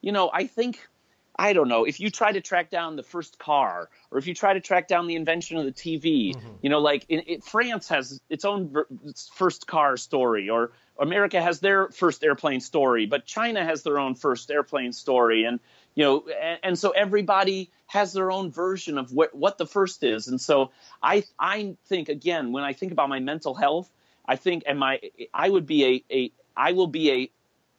you 0.00 0.12
know, 0.12 0.28
I 0.32 0.46
think 0.46 0.86
I 1.38 1.52
don't 1.52 1.68
know, 1.68 1.84
if 1.84 2.00
you 2.00 2.10
try 2.10 2.32
to 2.32 2.40
track 2.40 2.68
down 2.68 2.96
the 2.96 3.04
first 3.04 3.38
car, 3.38 3.88
or 4.10 4.18
if 4.18 4.26
you 4.26 4.34
try 4.34 4.54
to 4.54 4.60
track 4.60 4.88
down 4.88 5.06
the 5.06 5.14
invention 5.14 5.56
of 5.56 5.64
the 5.64 5.72
TV, 5.72 6.34
mm-hmm. 6.34 6.48
you 6.62 6.68
know, 6.68 6.80
like 6.80 7.06
in, 7.08 7.22
it, 7.28 7.44
France 7.44 7.88
has 7.88 8.20
its 8.28 8.44
own 8.44 8.74
first 9.34 9.68
car 9.68 9.96
story, 9.96 10.50
or 10.50 10.72
America 10.98 11.40
has 11.40 11.60
their 11.60 11.90
first 11.90 12.24
airplane 12.24 12.60
story, 12.60 13.06
but 13.06 13.24
China 13.24 13.64
has 13.64 13.84
their 13.84 14.00
own 14.00 14.16
first 14.16 14.50
airplane 14.50 14.92
story, 14.92 15.44
and 15.44 15.60
you 15.94 16.04
know, 16.04 16.24
and, 16.28 16.58
and 16.64 16.78
so 16.78 16.90
everybody 16.90 17.70
has 17.86 18.12
their 18.12 18.32
own 18.32 18.50
version 18.50 18.98
of 18.98 19.12
what 19.12 19.32
what 19.32 19.58
the 19.58 19.66
first 19.66 20.02
is, 20.02 20.26
and 20.26 20.40
so 20.40 20.72
I 21.00 21.22
I 21.38 21.76
think 21.86 22.08
again 22.08 22.50
when 22.50 22.64
I 22.64 22.72
think 22.72 22.90
about 22.90 23.08
my 23.08 23.20
mental 23.20 23.54
health, 23.54 23.88
I 24.26 24.34
think 24.34 24.64
and 24.66 24.76
my 24.76 25.00
I 25.32 25.48
would 25.48 25.66
be 25.66 25.84
a 25.84 26.04
a 26.12 26.32
I 26.56 26.72
will 26.72 26.88
be 26.88 27.12
a 27.12 27.30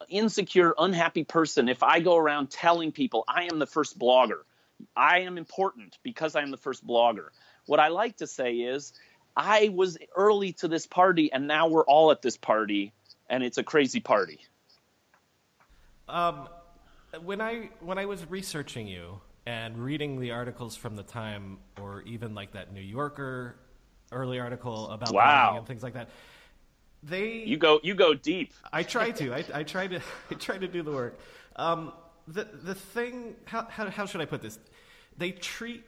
insecure, 0.08 0.74
unhappy 0.78 1.24
person 1.24 1.70
if 1.70 1.84
I 1.84 2.00
go 2.00 2.18
around 2.18 2.50
telling 2.50 2.92
people 2.92 3.24
I 3.28 3.44
am 3.44 3.60
the 3.60 3.68
first 3.68 4.00
blogger. 4.00 4.42
I 4.96 5.20
am 5.20 5.38
important 5.38 5.98
because 6.04 6.36
I 6.36 6.42
am 6.42 6.52
the 6.52 6.58
first 6.58 6.86
blogger. 6.86 7.28
What 7.66 7.80
I 7.80 7.90
like 7.90 8.18
to 8.18 8.28
say 8.28 8.56
is, 8.56 8.94
I 9.36 9.70
was 9.70 9.98
early 10.16 10.54
to 10.54 10.68
this 10.68 10.88
party, 10.88 11.32
and 11.32 11.48
now 11.48 11.68
we're 11.68 11.86
all 11.86 12.12
at 12.12 12.22
this 12.22 12.38
party, 12.38 12.94
and 13.30 13.44
it's 13.44 13.58
a 13.58 13.64
crazy 13.64 14.00
party. 14.00 14.40
Um, 16.08 16.50
when 17.24 17.42
I 17.42 17.70
when 17.82 17.98
I 17.98 18.06
was 18.06 18.30
researching 18.30 18.88
you 18.88 19.22
and 19.46 19.78
reading 19.78 20.20
the 20.20 20.32
articles 20.32 20.76
from 20.76 20.96
the 20.96 21.04
time, 21.04 21.60
or 21.80 22.02
even 22.04 22.34
like 22.34 22.54
that 22.54 22.74
New 22.74 22.82
Yorker 22.82 23.56
early 24.12 24.40
article 24.40 24.90
about 24.90 25.14
wow. 25.14 25.56
and 25.58 25.68
things 25.68 25.84
like 25.84 25.94
that, 25.94 26.10
they 27.04 27.44
you 27.46 27.58
go 27.58 27.80
you 27.84 27.96
go 27.96 28.14
deep. 28.14 28.54
I 28.72 28.84
try 28.84 29.12
to. 29.12 29.34
I, 29.34 29.46
I 29.54 29.64
try 29.64 29.88
to. 29.88 30.02
I 30.32 30.34
try 30.36 30.58
to 30.58 30.68
do 30.68 30.84
the 30.84 30.92
work. 30.92 31.20
Um, 31.56 31.94
the 32.28 32.48
the 32.64 32.76
thing. 32.76 33.36
How, 33.46 33.66
how 33.70 33.90
how 33.90 34.06
should 34.06 34.22
I 34.22 34.26
put 34.26 34.42
this? 34.42 34.60
They 35.18 35.32
treat 35.32 35.84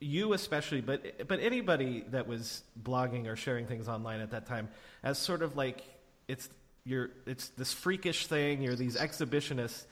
you 0.00 0.32
especially, 0.32 0.80
but 0.80 1.26
but 1.28 1.40
anybody 1.40 2.04
that 2.08 2.26
was 2.26 2.62
blogging 2.80 3.26
or 3.26 3.36
sharing 3.36 3.66
things 3.66 3.88
online 3.88 4.20
at 4.20 4.30
that 4.32 4.46
time 4.46 4.68
as 5.02 5.18
sort 5.18 5.42
of 5.42 5.56
like 5.56 5.82
it's 6.28 6.48
you're 6.84 7.10
it's 7.26 7.48
this 7.50 7.72
freakish 7.72 8.26
thing. 8.26 8.62
You're 8.62 8.76
these 8.76 8.96
exhibitionists. 8.96 9.84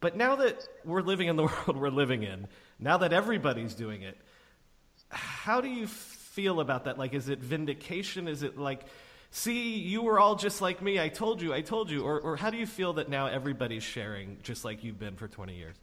But 0.00 0.16
now 0.16 0.36
that 0.36 0.66
we're 0.84 1.02
living 1.02 1.28
in 1.28 1.36
the 1.36 1.42
world 1.66 1.76
we're 1.76 1.90
living 1.90 2.22
in, 2.22 2.46
now 2.78 2.98
that 2.98 3.12
everybody's 3.12 3.74
doing 3.74 4.02
it, 4.02 4.16
how 5.10 5.60
do 5.60 5.68
you 5.68 5.86
feel 5.86 6.60
about 6.60 6.84
that? 6.84 6.98
Like, 6.98 7.12
is 7.12 7.28
it 7.28 7.40
vindication? 7.40 8.28
Is 8.28 8.42
it 8.42 8.56
like 8.56 8.86
see, 9.30 9.78
you 9.78 10.02
were 10.02 10.18
all 10.18 10.36
just 10.36 10.60
like 10.60 10.82
me. 10.82 11.00
I 11.00 11.08
told 11.08 11.40
you, 11.40 11.52
I 11.52 11.60
told 11.60 11.90
you. 11.90 12.02
Or, 12.02 12.20
or 12.20 12.36
how 12.36 12.50
do 12.50 12.56
you 12.56 12.66
feel 12.66 12.94
that 12.94 13.08
now 13.08 13.26
everybody's 13.26 13.82
sharing 13.82 14.38
just 14.42 14.64
like 14.64 14.84
you've 14.84 14.98
been 14.98 15.16
for 15.16 15.28
20 15.28 15.56
years? 15.56 15.76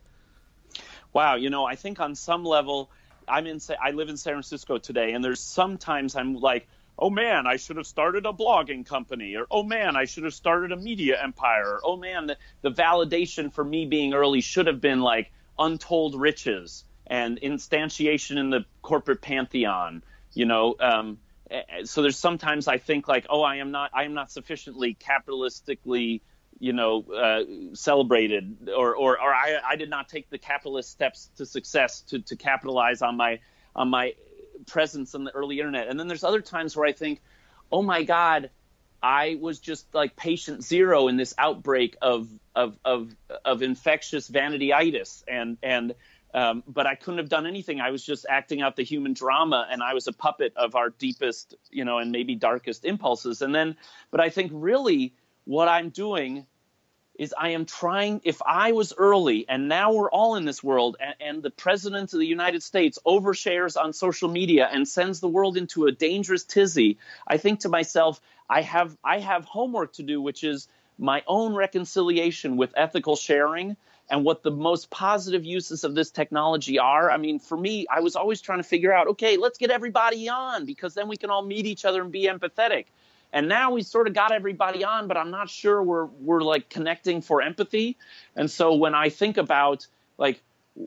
Wow, 1.14 1.36
you 1.36 1.49
know, 1.49 1.65
I 1.65 1.76
think 1.76 1.99
on 1.99 2.15
some 2.15 2.44
level, 2.44 2.91
I'm 3.28 3.48
in. 3.48 3.60
I 3.82 3.91
live 3.91 4.10
in 4.10 4.18
San 4.18 4.34
Francisco 4.34 4.78
today, 4.78 5.14
and 5.14 5.24
there's 5.24 5.40
sometimes 5.40 6.15
I'm 6.15 6.36
like, 6.36 6.68
oh 6.99 7.10
man, 7.10 7.48
I 7.48 7.57
should 7.57 7.78
have 7.78 7.88
started 7.88 8.26
a 8.26 8.34
blogging 8.34 8.86
company, 8.86 9.36
or 9.36 9.45
oh 9.49 9.64
man, 9.64 9.95
I 9.95 10.06
should 10.06 10.24
have 10.24 10.34
started 10.34 10.72
a 10.72 10.78
media 10.78 11.22
empire, 11.22 11.76
or 11.76 11.82
oh 11.84 11.98
man, 11.98 12.28
the, 12.28 12.38
the 12.61 12.72
validation 12.72 13.52
for 13.52 13.64
me 13.64 13.86
being 13.86 14.14
early 14.14 14.41
should 14.41 14.68
have 14.68 14.82
been 14.82 15.02
like 15.02 15.32
untold 15.57 16.19
riches 16.19 16.84
and 17.07 17.40
instantiation 17.41 18.38
in 18.38 18.49
the 18.49 18.65
corporate 18.82 19.22
pantheon. 19.22 20.03
You 20.34 20.45
know, 20.45 20.76
um, 20.80 21.18
so 21.84 22.02
there's 22.02 22.18
sometimes 22.18 22.68
I 22.68 22.78
think 22.78 23.07
like, 23.07 23.26
oh, 23.30 23.41
I 23.41 23.57
am 23.57 23.72
not, 23.72 23.91
I 23.94 24.03
am 24.03 24.14
not 24.14 24.32
sufficiently 24.32 24.95
capitalistically, 24.95 26.22
you 26.60 26.74
know, 26.74 27.03
uh, 27.03 27.44
celebrated, 27.74 28.69
or, 28.76 28.95
or, 28.95 29.22
or 29.22 29.34
I, 29.34 29.57
I 29.68 29.76
did 29.76 29.90
not 29.90 30.10
take 30.10 30.30
the 30.30 30.38
capitalist 30.38 30.90
steps 30.90 31.30
to 31.38 31.45
success 31.45 32.02
to, 32.10 32.19
to 32.19 32.36
capitalize 32.36 33.02
on 33.02 33.18
my, 33.18 33.40
on 33.76 33.90
my 33.90 34.15
presence 34.65 35.15
on 35.15 35.24
the 35.24 35.32
early 35.32 35.60
internet. 35.60 35.88
And 35.88 35.99
then 35.99 36.07
there's 36.07 36.24
other 36.24 36.41
times 36.41 36.76
where 36.76 36.88
I 36.88 36.94
think, 36.94 37.22
oh 37.72 37.82
my 37.82 38.03
God, 38.03 38.49
I 39.02 39.38
was 39.40 39.60
just 39.60 39.94
like 39.94 40.15
patient 40.15 40.64
zero 40.64 41.07
in 41.07 41.18
this 41.18 41.36
outbreak 41.38 41.98
of, 42.02 42.28
of, 42.56 42.78
of, 42.84 43.15
of 43.45 43.61
infectious 43.61 44.30
vanityitis 44.30 45.24
and, 45.28 45.57
and, 45.61 45.94
um, 46.38 46.61
but 46.68 46.85
I 46.85 46.93
couldn't 46.93 47.18
have 47.18 47.30
done 47.30 47.47
anything. 47.47 47.81
I 47.81 47.89
was 47.89 48.03
just 48.03 48.27
acting 48.30 48.61
out 48.61 48.76
the 48.76 48.84
human 48.84 49.14
drama, 49.14 49.68
and 49.72 49.81
I 49.81 49.95
was 49.95 50.05
a 50.05 50.14
puppet 50.14 50.53
of 50.55 50.76
our 50.76 50.91
deepest, 50.91 51.55
you 51.72 51.84
know, 51.84 51.97
and 51.97 52.11
maybe 52.11 52.35
darkest 52.35 52.85
impulses. 52.85 53.41
And 53.41 53.55
then, 53.55 53.76
but 54.11 54.19
I 54.19 54.30
think 54.30 54.51
really 54.53 55.15
what 55.45 55.68
I'm 55.68 55.89
doing 55.89 56.45
is 57.18 57.34
I 57.35 57.49
am 57.49 57.65
trying. 57.65 58.22
If 58.23 58.39
I 58.45 58.73
was 58.73 58.93
early, 58.95 59.49
and 59.49 59.68
now 59.68 59.93
we're 59.93 60.11
all 60.11 60.35
in 60.35 60.45
this 60.45 60.64
world, 60.64 60.97
and, 60.99 61.15
and 61.19 61.43
the 61.43 61.49
president 61.49 62.14
of 62.14 62.19
the 62.19 62.27
United 62.27 62.61
States 62.61 62.99
overshares 63.03 63.76
on 63.76 63.91
social 63.91 64.30
media 64.30 64.69
and 64.72 64.88
sends 64.88 65.19
the 65.19 65.27
world 65.27 65.57
into 65.57 65.88
a 65.88 65.91
dangerous 65.91 66.43
tizzy, 66.43 66.99
I 67.27 67.38
think 67.38 67.61
to 67.61 67.69
myself, 67.69 68.22
I 68.47 68.61
have 68.61 68.95
I 69.03 69.18
have 69.18 69.45
homework 69.45 69.93
to 69.93 70.03
do, 70.03 70.22
which 70.22 70.43
is 70.43 70.68
my 70.99 71.23
own 71.26 71.55
reconciliation 71.55 72.57
with 72.57 72.73
ethical 72.77 73.15
sharing 73.15 73.76
and 74.09 74.23
what 74.23 74.43
the 74.43 74.51
most 74.51 74.89
positive 74.89 75.43
uses 75.43 75.84
of 75.84 75.95
this 75.95 76.11
technology 76.11 76.79
are. 76.79 77.11
I 77.11 77.17
mean, 77.17 77.39
for 77.39 77.57
me, 77.57 77.85
I 77.91 77.99
was 77.99 78.15
always 78.15 78.41
trying 78.41 78.59
to 78.59 78.63
figure 78.63 78.93
out, 78.93 79.07
okay, 79.07 79.38
let's 79.38 79.57
get 79.57 79.69
everybody 79.69 80.29
on 80.29 80.65
because 80.65 80.93
then 80.93 81.07
we 81.07 81.17
can 81.17 81.29
all 81.29 81.43
meet 81.43 81.65
each 81.65 81.84
other 81.84 82.01
and 82.01 82.11
be 82.11 82.27
empathetic. 82.27 82.85
And 83.34 83.49
now 83.49 83.71
we 83.71 83.84
sort 83.84 84.07
of 84.07 84.13
got 84.13 84.31
everybody 84.31 84.85
on, 84.85 85.07
but 85.07 85.17
I'm 85.17 85.31
not 85.31 85.49
sure 85.49 85.84
we're 85.84 86.05
we're 86.05 86.41
like 86.41 86.69
connecting 86.69 87.21
for 87.21 87.41
empathy. 87.41 87.97
And 88.35 88.49
so 88.49 88.75
when 88.75 88.95
I 88.95 89.09
think 89.09 89.35
about 89.35 89.85
like 90.17 90.41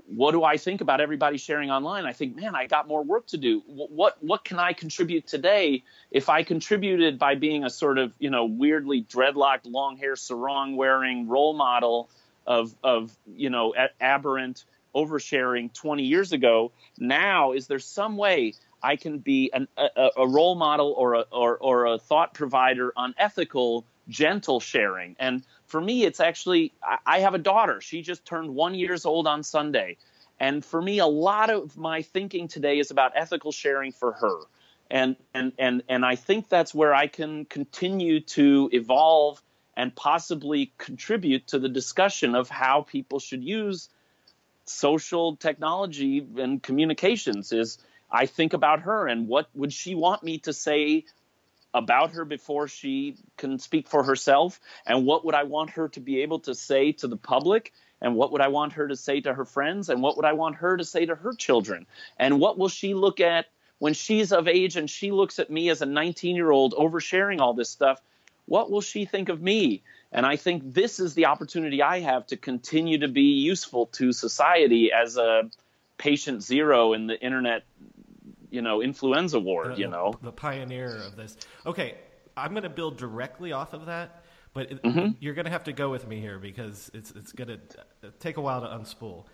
what 0.07 0.31
do 0.33 0.45
I 0.45 0.57
think 0.57 0.81
about 0.81 1.01
everybody 1.01 1.37
sharing 1.37 1.71
online? 1.71 2.07
I 2.07 2.13
think, 2.13 2.37
man, 2.37 2.55
I 2.55 2.67
got 2.67 2.87
more 2.87 3.03
work 3.03 3.27
to 3.29 3.37
do. 3.37 3.63
What 3.67 4.17
what 4.23 4.45
can 4.45 4.59
I 4.59 4.73
contribute 4.73 5.27
today? 5.27 5.83
If 6.11 6.29
I 6.29 6.45
contributed 6.45 7.19
by 7.19 7.35
being 7.35 7.65
a 7.65 7.71
sort 7.71 7.99
of 7.99 8.13
you 8.19 8.31
know 8.31 8.45
weirdly 8.47 9.03
dreadlocked, 9.03 9.67
long 9.67 9.97
hair, 9.97 10.17
sarong 10.17 10.77
wearing 10.77 11.29
role 11.29 11.53
model 11.53 12.09
of 12.47 12.75
of 12.83 13.17
you 13.27 13.51
know 13.51 13.75
aberrant 14.01 14.65
oversharing 14.95 15.73
20 15.73 16.03
years 16.03 16.33
ago 16.33 16.73
now 16.99 17.53
is 17.53 17.69
there 17.69 17.79
some 17.79 18.17
way 18.17 18.53
i 18.83 18.97
can 18.97 19.19
be 19.19 19.51
an, 19.53 19.69
a, 19.77 20.11
a, 20.17 20.27
role 20.27 20.57
model 20.57 20.93
or 20.97 21.15
a, 21.15 21.21
or, 21.31 21.57
or 21.59 21.87
a 21.87 21.99
thought 21.99 22.35
provider 22.35 22.93
on 22.97 23.15
ethical 23.17 23.85
gentle 24.11 24.61
sharing? 24.61 25.17
And 25.19 25.43
for 25.67 25.81
me 25.81 26.05
it's 26.05 26.21
actually 26.21 26.73
I, 26.83 26.99
I 27.07 27.19
have 27.21 27.35
a 27.35 27.39
daughter. 27.39 27.81
She 27.81 28.03
just 28.03 28.27
turned 28.27 28.55
one 28.55 28.75
years 28.75 29.07
old 29.07 29.27
on 29.27 29.43
sunday. 29.43 29.97
And 30.39 30.65
for 30.65 30.83
me 30.83 30.99
a 30.99 31.07
lot 31.07 31.49
of 31.49 31.77
my 31.79 32.03
thinking 32.03 32.49
today 32.49 32.79
is 32.79 32.91
about 32.91 33.13
ethical 33.15 33.53
sharing 33.53 33.93
for 33.93 34.13
her. 34.13 34.41
And 34.91 35.17
and 35.33 35.53
and 35.59 35.83
and 35.89 36.05
i 36.05 36.17
think 36.17 36.49
that's 36.49 36.75
where 36.75 36.93
i 36.93 37.07
can 37.07 37.45
continue 37.45 38.21
to 38.21 38.69
evolve 38.73 39.41
and 39.77 39.95
possibly 39.95 40.73
contribute 40.79 41.47
to 41.49 41.59
the 41.59 41.69
discussion 41.69 42.35
of 42.35 42.49
how 42.49 42.83
people 42.83 43.19
should 43.19 43.45
use 43.45 43.89
social 44.65 45.37
technology 45.37 46.27
and 46.39 46.63
communications 46.63 47.53
is 47.53 47.79
I 48.11 48.27
think 48.27 48.53
about 48.53 48.81
her 48.81 49.07
and 49.07 49.29
what 49.29 49.49
would 49.55 49.73
she 49.73 49.95
want 49.95 50.23
me 50.23 50.39
to 50.39 50.53
say 50.53 51.05
about 51.73 52.13
her 52.13 52.25
before 52.25 52.67
she 52.69 53.17
can 53.37 53.59
speak 53.59 53.89
for 53.89 54.03
herself? 54.03 54.61
And 54.87 55.07
what 55.07 55.25
would 55.25 55.35
i 55.35 55.45
want 55.45 55.71
her 55.71 55.89
to 55.91 56.01
be 56.01 56.23
able 56.23 56.41
to 56.41 56.55
say 56.55 56.93
to 56.93 57.09
the 57.09 57.17
public? 57.17 57.73
And 58.01 58.17
what 58.17 58.33
would 58.33 58.41
i 58.41 58.49
want 58.49 58.73
her 58.75 58.89
to 58.89 58.97
say 58.97 59.21
to 59.21 59.35
her 59.35 59.45
friends? 59.45 59.89
And 59.89 60.03
what 60.03 60.17
would 60.17 60.27
i 60.27 60.33
want 60.33 60.57
her 60.57 60.77
to 60.77 60.85
say 60.85 61.07
to 61.07 61.15
her 61.15 61.33
children? 61.33 61.87
And 62.19 62.41
what 62.41 62.59
will 62.59 62.69
she 62.69 62.95
look 62.95 63.21
at 63.21 63.47
when 63.79 63.95
she's 63.95 64.33
of 64.33 64.49
age 64.49 64.77
and 64.77 64.91
she 64.91 65.11
looks 65.11 65.39
at 65.39 65.51
me 65.51 65.71
as 65.71 65.83
a 65.83 65.87
19 65.87 66.37
year 66.37 66.51
old 66.51 66.75
oversharing 66.75 67.41
all 67.41 67.55
this 67.55 67.71
stuff 67.71 68.01
what 68.51 68.71
will 68.71 68.81
she 68.81 69.05
think 69.05 69.29
of 69.29 69.41
me 69.41 69.83
and 70.13 70.27
i 70.27 70.37
think 70.37 70.63
this 70.75 70.99
is 70.99 71.15
the 71.15 71.27
opportunity 71.27 71.83
i 71.83 72.01
have 72.01 72.27
to 72.27 72.37
continue 72.37 72.99
to 72.99 73.09
be 73.09 73.23
useful 73.53 73.87
to 73.87 74.13
society 74.13 74.91
as 74.93 75.17
a 75.17 75.49
patient 75.99 76.43
zero 76.43 76.93
in 76.93 77.07
the 77.07 77.21
internet 77.21 77.63
you 78.51 78.63
know 78.63 78.83
influenza 78.83 79.39
ward. 79.39 79.77
The, 79.77 79.81
you 79.81 79.89
know, 79.89 80.15
the 80.23 80.33
pioneer 80.33 80.97
of 80.97 81.17
this. 81.17 81.37
Okay, 81.65 81.95
I'm 82.37 82.51
going 82.53 82.65
to 82.65 82.71
build 82.71 82.99
directly 82.99 83.53
off 83.53 83.73
of 83.73 83.87
that, 83.87 84.25
but 84.53 84.73
it, 84.73 84.83
mm-hmm. 84.83 85.13
you're 85.21 85.35
going 85.35 85.47
to 85.47 85.51
have 85.51 85.65
to 85.65 85.73
go 85.73 85.91
with 85.91 86.07
me 86.07 86.21
here 86.21 86.39
because 86.39 86.91
it's 86.93 87.13
it's 87.13 87.33
going 87.33 87.49
to 87.49 88.11
take 88.19 88.37
a 88.37 88.41
while 88.41 88.61
to 88.61 88.67
unspool. 88.67 89.25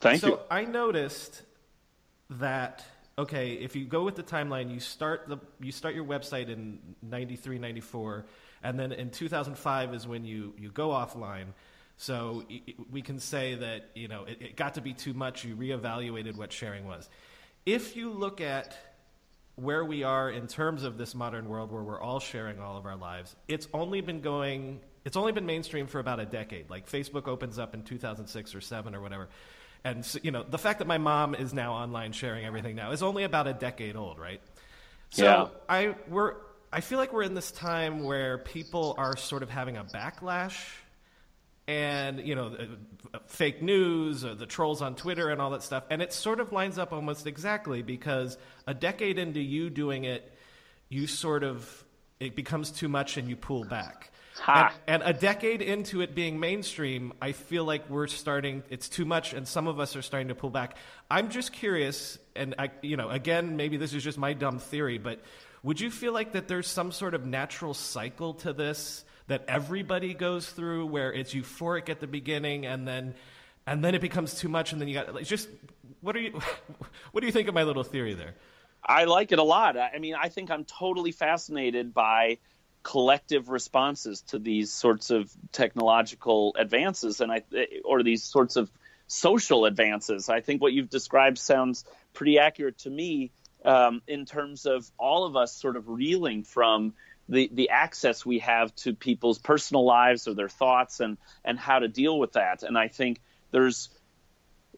Thank 0.00 0.20
so 0.20 0.26
you. 0.26 0.32
So 0.34 0.42
I 0.50 0.64
noticed 0.64 1.42
that 2.30 2.84
okay, 3.16 3.52
if 3.52 3.76
you 3.76 3.84
go 3.84 4.02
with 4.02 4.16
the 4.16 4.22
timeline, 4.22 4.72
you 4.72 4.80
start 4.80 5.28
the 5.28 5.38
you 5.60 5.72
start 5.72 5.94
your 5.94 6.04
website 6.04 6.48
in 6.48 6.78
93, 7.02 7.58
94, 7.58 8.24
and 8.64 8.78
then 8.78 8.90
in 8.90 9.10
2005 9.10 9.94
is 9.94 10.06
when 10.08 10.24
you 10.24 10.54
you 10.58 10.70
go 10.70 10.88
offline. 10.88 11.46
So 11.96 12.42
we 12.90 13.02
can 13.02 13.20
say 13.20 13.54
that 13.54 13.90
you 13.94 14.08
know 14.08 14.24
it, 14.24 14.38
it 14.40 14.56
got 14.56 14.74
to 14.74 14.80
be 14.80 14.92
too 14.92 15.14
much. 15.14 15.44
You 15.44 15.54
reevaluated 15.54 16.36
what 16.36 16.52
sharing 16.52 16.86
was 16.86 17.08
if 17.66 17.96
you 17.96 18.10
look 18.10 18.40
at 18.40 18.76
where 19.56 19.84
we 19.84 20.02
are 20.02 20.30
in 20.30 20.46
terms 20.46 20.82
of 20.82 20.98
this 20.98 21.14
modern 21.14 21.48
world 21.48 21.70
where 21.70 21.82
we're 21.82 22.00
all 22.00 22.20
sharing 22.20 22.58
all 22.60 22.76
of 22.76 22.86
our 22.86 22.96
lives, 22.96 23.36
it's 23.48 23.68
only 23.72 24.00
been 24.00 24.20
going, 24.20 24.80
it's 25.04 25.16
only 25.16 25.32
been 25.32 25.46
mainstream 25.46 25.86
for 25.86 26.00
about 26.00 26.20
a 26.20 26.26
decade. 26.26 26.68
Like 26.68 26.90
Facebook 26.90 27.28
opens 27.28 27.58
up 27.58 27.74
in 27.74 27.82
2006 27.82 28.54
or 28.54 28.60
7 28.60 28.94
or 28.94 29.00
whatever. 29.00 29.28
And, 29.84 30.04
so, 30.04 30.18
you 30.22 30.30
know, 30.30 30.42
the 30.42 30.58
fact 30.58 30.80
that 30.80 30.88
my 30.88 30.98
mom 30.98 31.34
is 31.34 31.52
now 31.52 31.74
online 31.74 32.12
sharing 32.12 32.44
everything 32.44 32.74
now 32.74 32.90
is 32.90 33.02
only 33.02 33.24
about 33.24 33.46
a 33.46 33.52
decade 33.52 33.96
old, 33.96 34.18
right? 34.18 34.40
So 35.10 35.24
yeah. 35.24 35.46
I, 35.68 35.94
we're, 36.08 36.34
I 36.74 36.80
feel 36.80 36.98
like 36.98 37.12
we're 37.12 37.22
in 37.22 37.34
this 37.34 37.52
time 37.52 38.02
where 38.02 38.38
people 38.38 38.96
are 38.98 39.16
sort 39.16 39.44
of 39.44 39.48
having 39.48 39.76
a 39.76 39.84
backlash 39.84 40.60
and 41.68 42.18
you 42.18 42.34
know 42.34 42.56
fake 43.26 43.62
news 43.62 44.24
or 44.24 44.34
the 44.34 44.44
trolls 44.44 44.82
on 44.82 44.96
twitter 44.96 45.30
and 45.30 45.40
all 45.40 45.50
that 45.50 45.62
stuff. 45.62 45.84
And 45.88 46.02
it 46.02 46.12
sort 46.12 46.40
of 46.40 46.50
lines 46.50 46.76
up 46.76 46.92
almost 46.92 47.28
exactly 47.28 47.82
because 47.82 48.36
a 48.66 48.74
decade 48.74 49.20
into 49.20 49.38
you 49.38 49.70
doing 49.70 50.02
it 50.02 50.36
you 50.88 51.06
sort 51.06 51.44
of 51.44 51.84
it 52.18 52.34
becomes 52.34 52.72
too 52.72 52.88
much 52.88 53.18
and 53.18 53.28
you 53.28 53.36
pull 53.36 53.62
back. 53.64 54.10
And, 54.88 55.02
and, 55.02 55.16
a 55.16 55.16
decade 55.16 55.62
into 55.62 56.00
it 56.00 56.12
being 56.12 56.40
mainstream 56.40 57.12
i 57.22 57.30
feel 57.30 57.64
like 57.64 57.88
we're 57.88 58.08
starting 58.08 58.64
it's 58.68 58.88
too 58.88 59.04
much 59.04 59.32
and 59.32 59.46
some 59.46 59.68
of 59.68 59.78
us 59.78 59.94
are 59.94 60.02
starting 60.02 60.26
to 60.26 60.34
pull 60.34 60.50
back. 60.50 60.76
I'm 61.08 61.30
just 61.30 61.52
curious 61.52 62.18
and 62.34 62.56
i 62.58 62.72
you 62.82 62.96
know 62.96 63.10
again 63.10 63.56
maybe 63.56 63.76
this 63.76 63.94
is 63.94 64.02
just 64.02 64.18
my 64.18 64.32
dumb 64.32 64.58
theory 64.58 64.98
but 64.98 65.20
would 65.64 65.80
you 65.80 65.90
feel 65.90 66.12
like 66.12 66.32
that 66.32 66.46
there's 66.46 66.68
some 66.68 66.92
sort 66.92 67.14
of 67.14 67.26
natural 67.26 67.74
cycle 67.74 68.34
to 68.34 68.52
this 68.52 69.04
that 69.26 69.44
everybody 69.48 70.14
goes 70.14 70.48
through 70.48 70.86
where 70.86 71.12
it's 71.12 71.34
euphoric 71.34 71.88
at 71.88 71.98
the 71.98 72.06
beginning 72.06 72.66
and 72.66 72.86
then 72.86 73.14
and 73.66 73.82
then 73.82 73.94
it 73.94 74.02
becomes 74.02 74.34
too 74.34 74.48
much 74.48 74.72
and 74.72 74.80
then 74.80 74.88
you 74.88 74.94
got 74.94 75.12
like, 75.12 75.24
just 75.24 75.48
what 76.02 76.14
are 76.14 76.20
you 76.20 76.30
what 77.12 77.22
do 77.22 77.26
you 77.26 77.32
think 77.32 77.48
of 77.48 77.54
my 77.54 77.64
little 77.64 77.82
theory 77.82 78.14
there? 78.14 78.34
I 78.86 79.04
like 79.04 79.32
it 79.32 79.38
a 79.40 79.42
lot. 79.42 79.76
I 79.76 79.98
mean 79.98 80.14
i 80.14 80.28
think 80.28 80.50
i'm 80.50 80.64
totally 80.64 81.10
fascinated 81.10 81.92
by 81.92 82.38
collective 82.82 83.48
responses 83.48 84.20
to 84.20 84.38
these 84.38 84.70
sorts 84.70 85.10
of 85.10 85.32
technological 85.50 86.54
advances 86.58 87.22
and 87.22 87.32
i 87.32 87.42
or 87.84 88.02
these 88.02 88.22
sorts 88.22 88.56
of 88.56 88.70
social 89.06 89.64
advances. 89.64 90.28
I 90.28 90.40
think 90.40 90.62
what 90.62 90.72
you've 90.72 90.90
described 90.90 91.38
sounds 91.38 91.84
pretty 92.12 92.38
accurate 92.38 92.78
to 92.78 92.90
me 92.90 93.32
um, 93.64 94.02
in 94.06 94.26
terms 94.26 94.66
of 94.66 94.90
all 94.98 95.24
of 95.24 95.36
us 95.36 95.54
sort 95.54 95.76
of 95.76 95.88
reeling 95.88 96.44
from 96.44 96.94
the 97.28 97.50
the 97.52 97.70
access 97.70 98.26
we 98.26 98.40
have 98.40 98.74
to 98.76 98.94
people's 98.94 99.38
personal 99.38 99.84
lives 99.84 100.28
or 100.28 100.34
their 100.34 100.48
thoughts 100.48 101.00
and 101.00 101.16
and 101.44 101.58
how 101.58 101.78
to 101.78 101.88
deal 101.88 102.18
with 102.18 102.32
that. 102.32 102.62
And 102.62 102.76
I 102.76 102.88
think 102.88 103.20
there's 103.50 103.88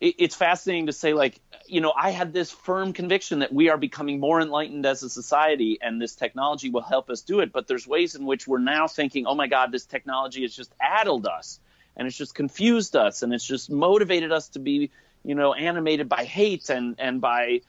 it, 0.00 0.14
it's 0.18 0.36
fascinating 0.36 0.86
to 0.86 0.92
say 0.92 1.12
like 1.12 1.40
you 1.66 1.80
know 1.80 1.92
I 1.96 2.10
had 2.10 2.32
this 2.32 2.50
firm 2.50 2.92
conviction 2.92 3.40
that 3.40 3.52
we 3.52 3.68
are 3.68 3.78
becoming 3.78 4.20
more 4.20 4.40
enlightened 4.40 4.86
as 4.86 5.02
a 5.02 5.10
society 5.10 5.78
and 5.82 6.00
this 6.00 6.14
technology 6.14 6.70
will 6.70 6.82
help 6.82 7.10
us 7.10 7.22
do 7.22 7.40
it. 7.40 7.52
But 7.52 7.66
there's 7.66 7.86
ways 7.86 8.14
in 8.14 8.26
which 8.26 8.46
we're 8.46 8.58
now 8.58 8.86
thinking, 8.86 9.26
oh 9.26 9.34
my 9.34 9.48
God, 9.48 9.72
this 9.72 9.86
technology 9.86 10.42
has 10.42 10.54
just 10.54 10.72
addled 10.80 11.26
us 11.26 11.58
and 11.96 12.06
it's 12.06 12.16
just 12.16 12.34
confused 12.34 12.94
us 12.94 13.22
and 13.22 13.32
it's 13.32 13.44
just 13.44 13.70
motivated 13.70 14.30
us 14.30 14.50
to 14.50 14.60
be 14.60 14.90
you 15.24 15.34
know 15.34 15.52
animated 15.52 16.08
by 16.08 16.24
hate 16.24 16.70
and 16.70 16.94
and 16.98 17.20
by 17.20 17.60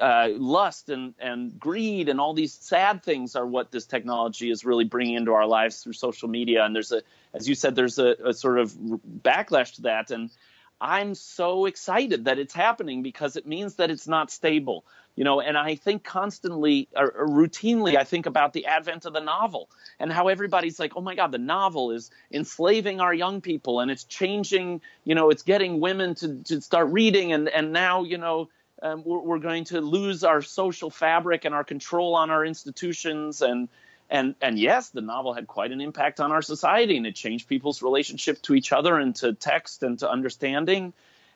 uh, 0.00 0.28
lust 0.32 0.88
and, 0.88 1.14
and 1.18 1.58
greed 1.58 2.08
and 2.08 2.20
all 2.20 2.34
these 2.34 2.52
sad 2.52 3.02
things 3.02 3.36
are 3.36 3.46
what 3.46 3.70
this 3.70 3.86
technology 3.86 4.50
is 4.50 4.64
really 4.64 4.84
bringing 4.84 5.14
into 5.14 5.32
our 5.32 5.46
lives 5.46 5.82
through 5.82 5.92
social 5.92 6.28
media. 6.28 6.64
And 6.64 6.74
there's 6.74 6.92
a, 6.92 7.02
as 7.34 7.48
you 7.48 7.54
said, 7.54 7.74
there's 7.74 7.98
a, 7.98 8.14
a 8.26 8.34
sort 8.34 8.58
of 8.58 8.72
backlash 8.72 9.76
to 9.76 9.82
that. 9.82 10.10
And 10.10 10.30
I'm 10.80 11.14
so 11.14 11.66
excited 11.66 12.26
that 12.26 12.38
it's 12.38 12.54
happening 12.54 13.02
because 13.02 13.36
it 13.36 13.46
means 13.46 13.76
that 13.76 13.90
it's 13.90 14.06
not 14.06 14.30
stable. 14.30 14.84
You 15.16 15.24
know, 15.24 15.40
and 15.40 15.58
I 15.58 15.74
think 15.74 16.04
constantly 16.04 16.86
or, 16.94 17.10
or, 17.10 17.26
routinely, 17.26 17.96
I 17.96 18.04
think 18.04 18.26
about 18.26 18.52
the 18.52 18.66
advent 18.66 19.04
of 19.04 19.12
the 19.12 19.20
novel 19.20 19.68
and 19.98 20.12
how 20.12 20.28
everybody's 20.28 20.78
like, 20.78 20.92
oh 20.94 21.00
my 21.00 21.16
God, 21.16 21.32
the 21.32 21.38
novel 21.38 21.90
is 21.90 22.12
enslaving 22.30 23.00
our 23.00 23.12
young 23.12 23.40
people 23.40 23.80
and 23.80 23.90
it's 23.90 24.04
changing, 24.04 24.80
you 25.02 25.16
know, 25.16 25.30
it's 25.30 25.42
getting 25.42 25.80
women 25.80 26.14
to, 26.16 26.36
to 26.44 26.60
start 26.60 26.92
reading. 26.92 27.32
And, 27.32 27.48
and 27.48 27.72
now, 27.72 28.04
you 28.04 28.16
know, 28.16 28.48
um, 28.82 29.02
we're, 29.04 29.20
we're, 29.20 29.38
going 29.38 29.64
to 29.64 29.80
lose 29.80 30.24
our 30.24 30.42
social 30.42 30.90
fabric 30.90 31.44
and 31.44 31.54
our 31.54 31.64
control 31.64 32.14
on 32.14 32.30
our 32.30 32.44
institutions. 32.44 33.42
And 33.42 33.68
and 34.10 34.34
and 34.40 34.58
yes 34.58 34.88
the 34.90 35.00
novel 35.00 35.34
had 35.34 35.46
quite 35.46 35.70
an 35.70 35.80
impact 35.80 36.20
on 36.20 36.32
our 36.32 36.42
society 36.42 36.96
and 36.96 37.06
it 37.06 37.14
changed 37.14 37.48
people's 37.48 37.82
relationship 37.82 38.40
to 38.42 38.54
each 38.54 38.72
other 38.72 38.96
and 38.96 39.14
to 39.16 39.34
text 39.34 39.82
and 39.82 39.98
to 39.98 40.10
understanding. 40.10 40.92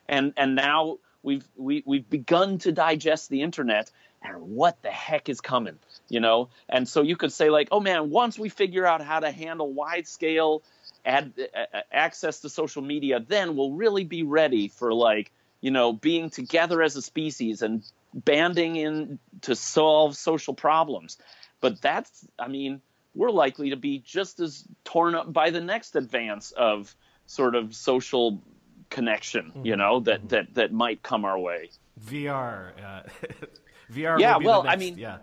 And 0.07 0.33
and 0.37 0.55
now 0.55 0.97
we've 1.21 1.47
we, 1.55 1.83
we've 1.85 2.09
begun 2.09 2.57
to 2.59 2.71
digest 2.71 3.29
the 3.29 3.41
internet 3.41 3.91
and 4.21 4.41
what 4.41 4.81
the 4.81 4.89
heck 4.89 5.29
is 5.29 5.41
coming 5.41 5.77
you 6.09 6.19
know? 6.19 6.49
And 6.69 6.87
so 6.87 7.01
you 7.01 7.15
could 7.15 7.31
say 7.31 7.49
like 7.49 7.69
oh 7.71 7.79
man 7.79 8.09
once 8.09 8.37
we 8.37 8.49
figure 8.49 8.85
out 8.85 9.01
how 9.01 9.19
to 9.19 9.31
handle 9.31 9.71
wide 9.71 10.07
scale 10.07 10.63
ad, 11.05 11.33
access 11.91 12.39
to 12.41 12.49
social 12.49 12.81
media 12.81 13.19
then 13.19 13.55
we'll 13.55 13.73
really 13.73 14.03
be 14.03 14.23
ready 14.23 14.67
for 14.67 14.93
like 14.93 15.31
you 15.63 15.71
know, 15.71 15.93
being 15.93 16.29
together 16.29 16.81
as 16.81 16.97
a 16.97 17.01
species 17.01 17.61
and 17.61 17.89
banding 18.13 18.75
in 18.75 19.17
to 19.43 19.55
solve 19.55 20.17
social 20.17 20.53
problems. 20.53 21.17
But 21.61 21.81
that's, 21.81 22.27
I 22.37 22.49
mean, 22.49 22.81
we're 23.15 23.31
likely 23.31 23.69
to 23.69 23.77
be 23.77 23.99
just 23.99 24.41
as 24.41 24.65
torn 24.83 25.15
up 25.15 25.31
by 25.31 25.51
the 25.51 25.61
next 25.61 25.95
advance 25.95 26.51
of 26.51 26.93
sort 27.27 27.55
of 27.55 27.73
social 27.73 28.43
connection, 28.89 29.53
mm-hmm. 29.55 29.65
you 29.65 29.77
know, 29.77 30.01
that, 30.01 30.19
mm-hmm. 30.19 30.27
that, 30.27 30.53
that 30.55 30.73
might 30.73 31.01
come 31.01 31.23
our 31.23 31.39
way. 31.39 31.69
VR, 32.05 32.71
uh, 32.83 33.03
VR. 33.93 34.19
Yeah, 34.19 34.39
well, 34.39 34.63
next, 34.63 34.73
I 34.73 34.75
mean, 34.77 34.97
yeah. 34.97 35.19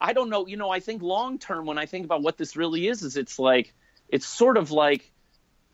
I 0.00 0.12
don't 0.12 0.28
know. 0.28 0.48
You 0.48 0.56
know, 0.56 0.70
I 0.70 0.80
think 0.80 1.02
long 1.02 1.38
term, 1.38 1.66
when 1.66 1.78
I 1.78 1.86
think 1.86 2.04
about 2.04 2.22
what 2.22 2.36
this 2.36 2.56
really 2.56 2.88
is, 2.88 3.02
is 3.04 3.16
it's 3.16 3.38
like, 3.38 3.72
it's 4.08 4.26
sort 4.26 4.56
of 4.56 4.72
like 4.72 5.12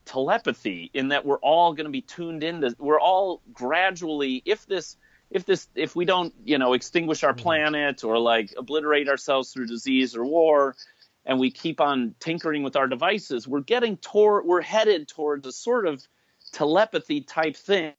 telepathy 0.04 0.90
in 0.94 1.08
that 1.08 1.24
we're 1.24 1.38
all 1.38 1.72
going 1.72 1.86
to 1.86 1.90
be 1.90 2.02
tuned 2.02 2.44
into 2.44 2.74
we're 2.78 3.00
all 3.00 3.40
gradually 3.52 4.42
if 4.44 4.66
this 4.66 4.96
if 5.30 5.44
this 5.46 5.68
if 5.74 5.96
we 5.96 6.04
don't 6.04 6.34
you 6.44 6.58
know 6.58 6.72
extinguish 6.74 7.24
our 7.24 7.32
mm-hmm. 7.32 7.42
planet 7.42 8.04
or 8.04 8.18
like 8.18 8.54
obliterate 8.56 9.08
ourselves 9.08 9.52
through 9.52 9.66
disease 9.66 10.14
or 10.14 10.24
war 10.24 10.76
and 11.26 11.40
we 11.40 11.50
keep 11.50 11.80
on 11.80 12.14
tinkering 12.20 12.62
with 12.62 12.76
our 12.76 12.86
devices 12.86 13.48
we're 13.48 13.60
getting 13.60 13.96
toward 13.96 14.44
we're 14.44 14.60
headed 14.60 15.08
towards 15.08 15.46
a 15.46 15.52
sort 15.52 15.86
of 15.86 16.06
telepathy 16.52 17.20
type 17.20 17.56
thing 17.56 17.94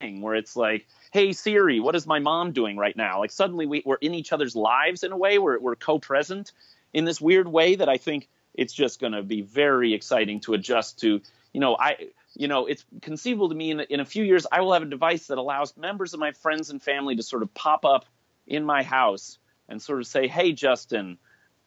where 0.00 0.34
it's 0.34 0.56
like 0.56 0.86
hey 1.12 1.32
siri 1.32 1.80
what 1.80 1.94
is 1.94 2.06
my 2.06 2.18
mom 2.18 2.52
doing 2.52 2.76
right 2.76 2.96
now 2.96 3.20
like 3.20 3.30
suddenly 3.30 3.66
we, 3.66 3.82
we're 3.84 3.96
in 3.96 4.14
each 4.14 4.32
other's 4.32 4.56
lives 4.56 5.04
in 5.04 5.12
a 5.12 5.16
way 5.16 5.38
we're, 5.38 5.58
we're 5.58 5.76
co-present 5.76 6.52
in 6.94 7.04
this 7.04 7.20
weird 7.20 7.46
way 7.46 7.74
that 7.74 7.88
i 7.88 7.98
think 7.98 8.28
it's 8.54 8.72
just 8.72 9.00
going 9.00 9.12
to 9.12 9.22
be 9.22 9.42
very 9.42 9.94
exciting 9.94 10.40
to 10.40 10.54
adjust 10.54 11.00
to. 11.00 11.20
You 11.52 11.60
know, 11.60 11.76
I 11.78 12.08
you 12.34 12.48
know, 12.48 12.66
it's 12.66 12.84
conceivable 13.02 13.48
to 13.48 13.54
me 13.54 13.70
in, 13.70 13.80
in 13.80 14.00
a 14.00 14.04
few 14.04 14.22
years 14.24 14.46
I 14.50 14.60
will 14.60 14.72
have 14.72 14.82
a 14.82 14.86
device 14.86 15.26
that 15.28 15.38
allows 15.38 15.76
members 15.76 16.14
of 16.14 16.20
my 16.20 16.32
friends 16.32 16.70
and 16.70 16.80
family 16.80 17.16
to 17.16 17.22
sort 17.22 17.42
of 17.42 17.52
pop 17.54 17.84
up 17.84 18.06
in 18.46 18.64
my 18.64 18.82
house 18.82 19.38
and 19.68 19.80
sort 19.80 20.00
of 20.00 20.06
say, 20.06 20.26
"Hey, 20.28 20.52
Justin." 20.52 21.18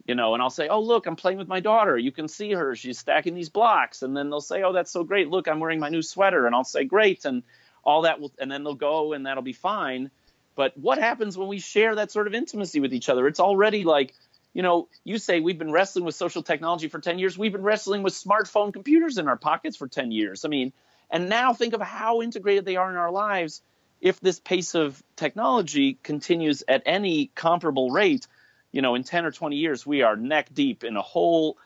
You 0.05 0.15
know, 0.15 0.34
and 0.34 0.43
I'll 0.43 0.49
say, 0.49 0.68
"Oh, 0.68 0.81
look, 0.81 1.05
I'm 1.05 1.15
playing 1.15 1.38
with 1.38 1.47
my 1.47 1.61
daughter. 1.61 1.97
You 1.97 2.11
can 2.11 2.27
see 2.27 2.51
her. 2.51 2.76
She's 2.76 2.99
stacking 2.99 3.35
these 3.35 3.49
blocks." 3.49 4.01
And 4.01 4.15
then 4.15 4.30
they'll 4.30 4.41
say, 4.41 4.64
"Oh, 4.64 4.73
that's 4.73 4.91
so 4.91 5.03
great. 5.03 5.30
Look, 5.30 5.47
I'm 5.47 5.60
wearing 5.60 5.80
my 5.80 5.89
new 5.89 6.01
sweater." 6.01 6.45
And 6.45 6.53
I'll 6.53 6.65
say, 6.65 6.84
"Great." 6.84 7.23
And 7.26 7.43
all 7.84 8.03
that 8.03 8.19
will 8.19 8.31
and 8.39 8.51
then 8.51 8.64
they'll 8.64 8.76
go 8.76 9.14
and 9.14 9.26
that'll 9.26 9.43
be 9.43 9.53
fine. 9.53 10.10
But 10.55 10.77
what 10.77 10.97
happens 10.97 11.38
when 11.38 11.47
we 11.47 11.60
share 11.60 11.95
that 11.95 12.11
sort 12.11 12.27
of 12.27 12.34
intimacy 12.34 12.80
with 12.80 12.93
each 12.93 13.10
other? 13.10 13.27
It's 13.27 13.39
already 13.39 13.84
like 13.84 14.14
you 14.53 14.61
know, 14.61 14.88
you 15.03 15.17
say 15.17 15.39
we've 15.39 15.57
been 15.57 15.71
wrestling 15.71 16.05
with 16.05 16.15
social 16.15 16.43
technology 16.43 16.88
for 16.88 16.99
10 16.99 17.19
years. 17.19 17.38
We've 17.38 17.51
been 17.51 17.63
wrestling 17.63 18.03
with 18.03 18.13
smartphone 18.13 18.71
computers 18.71 19.17
in 19.17 19.27
our 19.27 19.38
pockets 19.38 19.75
for 19.75 19.88
10 19.88 20.11
years. 20.11 20.45
I 20.45 20.47
mean, 20.47 20.73
and 21.09 21.30
now 21.30 21.53
think 21.53 21.73
of 21.73 21.81
how 21.81 22.21
integrated 22.21 22.65
they 22.65 22.75
are 22.75 22.89
in 22.89 22.95
our 22.95 23.11
lives. 23.11 23.61
If 23.99 24.19
this 24.19 24.39
pace 24.39 24.75
of 24.75 25.01
technology 25.15 25.97
continues 26.03 26.63
at 26.67 26.84
any 26.85 27.31
comparable 27.35 27.89
rate, 27.89 28.27
you 28.71 28.81
know, 28.81 28.95
in 28.95 29.03
10 29.03 29.25
or 29.25 29.31
20 29.31 29.55
years, 29.55 29.85
we 29.85 30.01
are 30.01 30.15
neck 30.15 30.49
deep 30.53 30.84
in 30.84 30.97
a 30.97 31.01
whole 31.01 31.57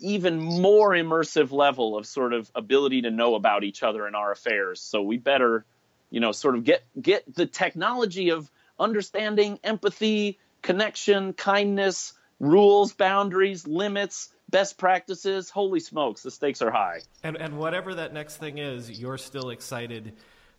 even 0.00 0.38
more 0.40 0.90
immersive 0.90 1.52
level 1.52 1.96
of 1.96 2.06
sort 2.06 2.34
of 2.34 2.50
ability 2.54 3.02
to 3.02 3.10
know 3.10 3.34
about 3.34 3.64
each 3.64 3.82
other 3.82 4.06
and 4.06 4.14
our 4.14 4.30
affairs. 4.30 4.80
So 4.80 5.02
we 5.02 5.16
better, 5.16 5.64
you 6.10 6.20
know, 6.20 6.32
sort 6.32 6.54
of 6.54 6.64
get 6.64 6.84
get 7.00 7.34
the 7.34 7.46
technology 7.46 8.30
of 8.30 8.50
understanding, 8.78 9.58
empathy, 9.64 10.38
connection, 10.62 11.32
kindness, 11.32 12.14
rules, 12.40 12.92
boundaries, 12.92 13.66
limits, 13.66 14.28
best 14.48 14.78
practices. 14.78 15.50
Holy 15.50 15.80
smokes, 15.80 16.22
the 16.22 16.30
stakes 16.30 16.62
are 16.62 16.70
high. 16.70 17.00
And 17.22 17.36
and 17.36 17.58
whatever 17.58 17.94
that 17.94 18.12
next 18.12 18.36
thing 18.36 18.58
is, 18.58 18.90
you're 18.90 19.18
still 19.18 19.50
excited 19.50 20.14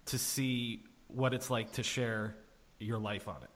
to 0.08 0.18
see 0.18 0.84
what 1.08 1.34
it's 1.34 1.50
like 1.50 1.74
to 1.74 1.84
share 1.84 2.36
your 2.80 3.00
life 3.00 3.28
on 3.28 3.38
it. 3.44 3.50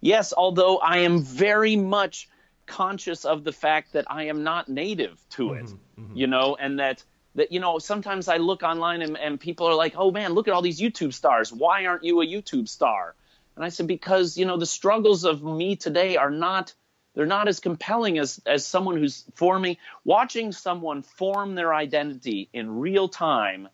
Yes, 0.00 0.32
although 0.36 0.78
I 0.78 0.98
am 0.98 1.22
very 1.22 1.76
much 1.76 2.28
conscious 2.66 3.24
of 3.24 3.44
the 3.44 3.52
fact 3.52 3.94
that 3.94 4.04
I 4.10 4.24
am 4.24 4.44
not 4.44 4.68
native 4.68 5.18
to 5.30 5.54
it, 5.54 5.64
mm-hmm, 5.66 6.02
mm-hmm. 6.02 6.16
you 6.16 6.26
know, 6.26 6.56
and 6.58 6.78
that 6.78 7.02
that 7.34 7.52
you 7.52 7.60
know 7.60 7.78
sometimes 7.78 8.28
I 8.28 8.36
look 8.36 8.62
online 8.62 9.02
and, 9.02 9.16
and 9.16 9.40
people 9.40 9.66
are 9.66 9.74
like, 9.74 9.94
oh 9.96 10.10
man, 10.10 10.32
look 10.32 10.48
at 10.48 10.54
all 10.54 10.62
these 10.62 10.80
YouTube 10.80 11.12
stars. 11.12 11.52
Why 11.52 11.86
aren't 11.86 12.04
you 12.04 12.20
a 12.20 12.26
YouTube 12.26 12.68
star? 12.68 13.14
And 13.58 13.64
I 13.64 13.70
said 13.70 13.88
because 13.88 14.38
you 14.38 14.44
know 14.44 14.56
the 14.56 14.66
struggles 14.66 15.24
of 15.24 15.42
me 15.42 15.74
today 15.74 16.16
are 16.16 16.30
not 16.30 16.72
they're 17.14 17.26
not 17.26 17.48
as 17.48 17.58
compelling 17.58 18.16
as 18.16 18.40
as 18.46 18.64
someone 18.64 18.96
who's 18.96 19.24
forming 19.34 19.78
watching 20.04 20.52
someone 20.52 21.02
form 21.02 21.56
their 21.56 21.74
identity 21.74 22.48
in 22.52 22.78
real 22.78 23.08
time 23.08 23.68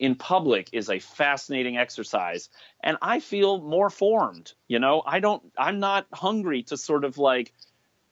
in 0.00 0.16
public 0.16 0.70
is 0.72 0.90
a 0.90 0.98
fascinating 0.98 1.76
exercise. 1.76 2.48
And 2.82 2.96
i 3.00 3.20
feel 3.20 3.60
more 3.60 3.90
formed 3.90 4.54
you 4.66 4.80
know? 4.80 5.04
I 5.06 5.20
don't 5.20 5.44
i'm 5.56 5.78
not 5.78 6.08
hungry 6.12 6.64
to 6.64 6.76
sort 6.76 7.04
of 7.04 7.16
like 7.16 7.54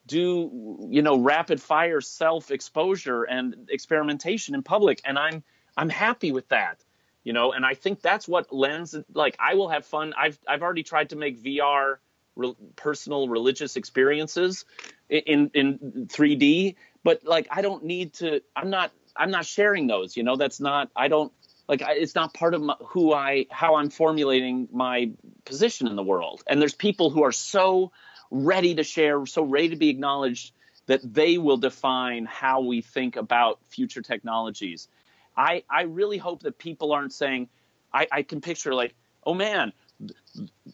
do 0.07 0.86
you 0.90 1.03
know 1.03 1.19
rapid 1.19 1.61
fire 1.61 2.01
self 2.01 2.53
exposure 2.53 3.24
and 3.24 3.69
experimentation 3.69 4.55
in 4.55 4.62
public. 4.62 5.01
And 5.05 5.19
i'm 5.19 5.43
i'm 5.77 5.89
happy 5.89 6.31
with 6.31 6.47
that 6.51 6.85
you 7.27 7.32
know 7.32 7.53
and 7.53 7.66
i 7.66 7.74
think 7.74 8.01
that's 8.01 8.28
what 8.28 8.53
lends 8.53 8.94
like 9.12 9.36
i 9.40 9.55
will 9.55 9.69
have 9.69 9.85
fun 9.85 10.15
i've 10.16 10.39
i've 10.48 10.62
already 10.62 10.85
tried 10.85 11.11
to 11.11 11.16
make 11.16 11.43
vr 11.43 11.97
re- 12.36 12.55
personal 12.77 13.28
religious 13.28 13.77
experiences 13.77 14.65
in 15.11 15.51
in 15.53 16.07
3d 16.07 16.77
but 17.03 17.24
like 17.24 17.48
i 17.51 17.61
don't 17.62 17.85
need 17.85 18.12
to 18.15 18.40
i'm 18.55 18.70
not 18.70 18.93
i'm 19.16 19.32
not 19.32 19.44
sharing 19.44 19.89
those 19.89 20.16
you 20.16 20.23
know 20.23 20.36
that's 20.36 20.61
not 20.61 20.89
i 20.94 21.09
don't 21.09 21.32
like 21.69 21.82
it's 21.85 22.15
not 22.15 22.32
part 22.32 22.55
of 22.55 22.62
my, 22.62 22.77
who 22.89 23.12
I 23.12 23.47
how 23.51 23.74
I'm 23.74 23.90
formulating 23.90 24.69
my 24.73 25.11
position 25.44 25.89
in 25.89 25.97
the 25.97 26.03
world. 26.03 26.43
And 26.47 26.61
there's 26.61 26.74
people 26.74 27.11
who 27.11 27.24
are 27.24 27.32
so 27.32 27.93
ready 28.31 28.77
to 28.77 28.85
share, 28.85 29.27
so 29.27 29.43
ready 29.43 29.70
to 29.70 29.77
be 29.77 29.89
acknowledged 29.89 30.53
that 30.86 31.01
they 31.03 31.39
will 31.39 31.57
define 31.57 32.24
how 32.24 32.61
we 32.61 32.82
think 32.82 33.16
about 33.16 33.59
future 33.69 34.03
technologies. 34.03 34.89
I 35.36 35.64
I 35.68 35.82
really 35.82 36.18
hope 36.18 36.42
that 36.42 36.58
people 36.58 36.92
aren't 36.92 37.12
saying 37.12 37.48
I, 37.92 38.06
I 38.10 38.22
can 38.22 38.40
picture 38.40 38.74
like, 38.74 38.94
oh 39.24 39.34
man, 39.34 39.72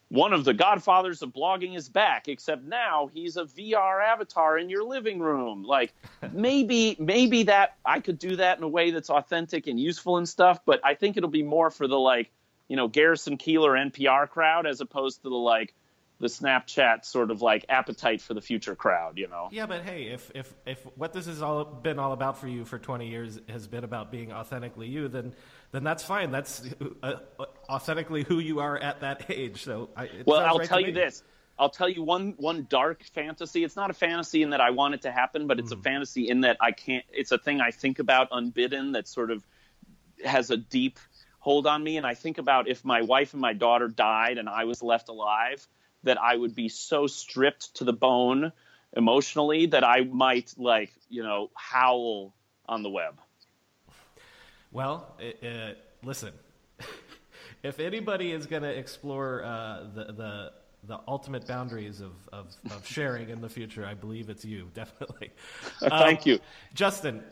one 0.08 0.32
of 0.32 0.44
the 0.44 0.52
godfathers 0.52 1.22
of 1.22 1.30
blogging 1.30 1.76
is 1.76 1.88
back 1.88 2.28
except 2.28 2.64
now 2.64 3.08
he's 3.12 3.36
a 3.36 3.44
vr 3.44 4.04
avatar 4.04 4.58
in 4.58 4.68
your 4.68 4.84
living 4.84 5.20
room. 5.20 5.62
Like 5.62 5.94
maybe 6.32 6.96
maybe 6.98 7.44
that 7.44 7.76
i 7.84 8.00
could 8.00 8.18
do 8.18 8.36
that 8.36 8.58
in 8.58 8.64
a 8.64 8.68
way 8.68 8.90
that's 8.90 9.10
authentic 9.10 9.66
and 9.66 9.78
useful 9.78 10.16
and 10.18 10.28
stuff 10.28 10.60
but 10.64 10.80
i 10.84 10.94
think 10.94 11.16
it'll 11.16 11.30
be 11.30 11.42
more 11.42 11.70
for 11.70 11.86
the 11.86 11.98
like 11.98 12.30
you 12.68 12.76
know 12.76 12.88
garrison 12.88 13.38
keillor 13.38 13.90
npr 13.90 14.28
crowd 14.28 14.66
as 14.66 14.80
opposed 14.80 15.22
to 15.22 15.28
the 15.28 15.34
like 15.34 15.74
the 16.22 16.28
Snapchat 16.28 17.04
sort 17.04 17.32
of 17.32 17.42
like 17.42 17.66
appetite 17.68 18.22
for 18.22 18.32
the 18.32 18.40
future 18.40 18.76
crowd, 18.76 19.18
you 19.18 19.26
know. 19.26 19.48
Yeah, 19.50 19.66
but 19.66 19.82
hey, 19.82 20.04
if 20.04 20.30
if 20.36 20.54
if 20.64 20.78
what 20.96 21.12
this 21.12 21.26
has 21.26 21.42
all 21.42 21.64
been 21.64 21.98
all 21.98 22.12
about 22.12 22.38
for 22.38 22.46
you 22.46 22.64
for 22.64 22.78
20 22.78 23.08
years 23.08 23.40
has 23.48 23.66
been 23.66 23.82
about 23.82 24.12
being 24.12 24.32
authentically 24.32 24.86
you, 24.86 25.08
then 25.08 25.34
then 25.72 25.82
that's 25.82 26.04
fine. 26.04 26.30
That's 26.30 26.62
uh, 27.02 27.14
authentically 27.68 28.22
who 28.22 28.38
you 28.38 28.60
are 28.60 28.78
at 28.78 29.00
that 29.00 29.28
age. 29.30 29.64
So, 29.64 29.90
I, 29.96 30.10
well, 30.24 30.38
I'll 30.38 30.58
right 30.58 30.68
tell 30.68 30.80
you 30.80 30.92
this. 30.92 31.24
I'll 31.58 31.70
tell 31.70 31.88
you 31.88 32.04
one 32.04 32.34
one 32.36 32.68
dark 32.70 33.02
fantasy. 33.02 33.64
It's 33.64 33.74
not 33.74 33.90
a 33.90 33.94
fantasy 33.94 34.44
in 34.44 34.50
that 34.50 34.60
I 34.60 34.70
want 34.70 34.94
it 34.94 35.02
to 35.02 35.10
happen, 35.10 35.48
but 35.48 35.58
it's 35.58 35.74
mm. 35.74 35.80
a 35.80 35.82
fantasy 35.82 36.28
in 36.28 36.42
that 36.42 36.56
I 36.60 36.70
can't. 36.70 37.04
It's 37.12 37.32
a 37.32 37.38
thing 37.38 37.60
I 37.60 37.72
think 37.72 37.98
about 37.98 38.28
unbidden 38.30 38.92
that 38.92 39.08
sort 39.08 39.32
of 39.32 39.44
has 40.24 40.52
a 40.52 40.56
deep 40.56 41.00
hold 41.40 41.66
on 41.66 41.82
me. 41.82 41.96
And 41.96 42.06
I 42.06 42.14
think 42.14 42.38
about 42.38 42.68
if 42.68 42.84
my 42.84 43.02
wife 43.02 43.32
and 43.32 43.40
my 43.40 43.54
daughter 43.54 43.88
died 43.88 44.38
and 44.38 44.48
I 44.48 44.62
was 44.62 44.84
left 44.84 45.08
alive 45.08 45.66
that 46.04 46.20
I 46.20 46.36
would 46.36 46.54
be 46.54 46.68
so 46.68 47.06
stripped 47.06 47.76
to 47.76 47.84
the 47.84 47.92
bone 47.92 48.52
emotionally 48.96 49.66
that 49.66 49.84
I 49.84 50.02
might 50.02 50.54
like 50.56 50.92
you 51.08 51.22
know 51.22 51.50
howl 51.54 52.34
on 52.66 52.82
the 52.82 52.90
web. 52.90 53.18
Well, 54.70 55.14
uh, 55.20 55.72
listen, 56.02 56.32
if 57.62 57.78
anybody 57.78 58.32
is 58.32 58.46
going 58.46 58.62
to 58.62 58.70
explore 58.70 59.44
uh, 59.44 59.84
the 59.94 60.04
the 60.12 60.52
the 60.84 60.98
ultimate 61.06 61.46
boundaries 61.46 62.00
of, 62.00 62.12
of, 62.32 62.56
of, 62.72 62.84
sharing 62.84 63.30
in 63.30 63.40
the 63.40 63.48
future, 63.48 63.86
I 63.86 63.94
believe 63.94 64.28
it's 64.28 64.44
you, 64.44 64.68
definitely. 64.74 65.30
Thank 65.78 66.20
um, 66.20 66.24
you, 66.24 66.38
Justin. 66.74 67.22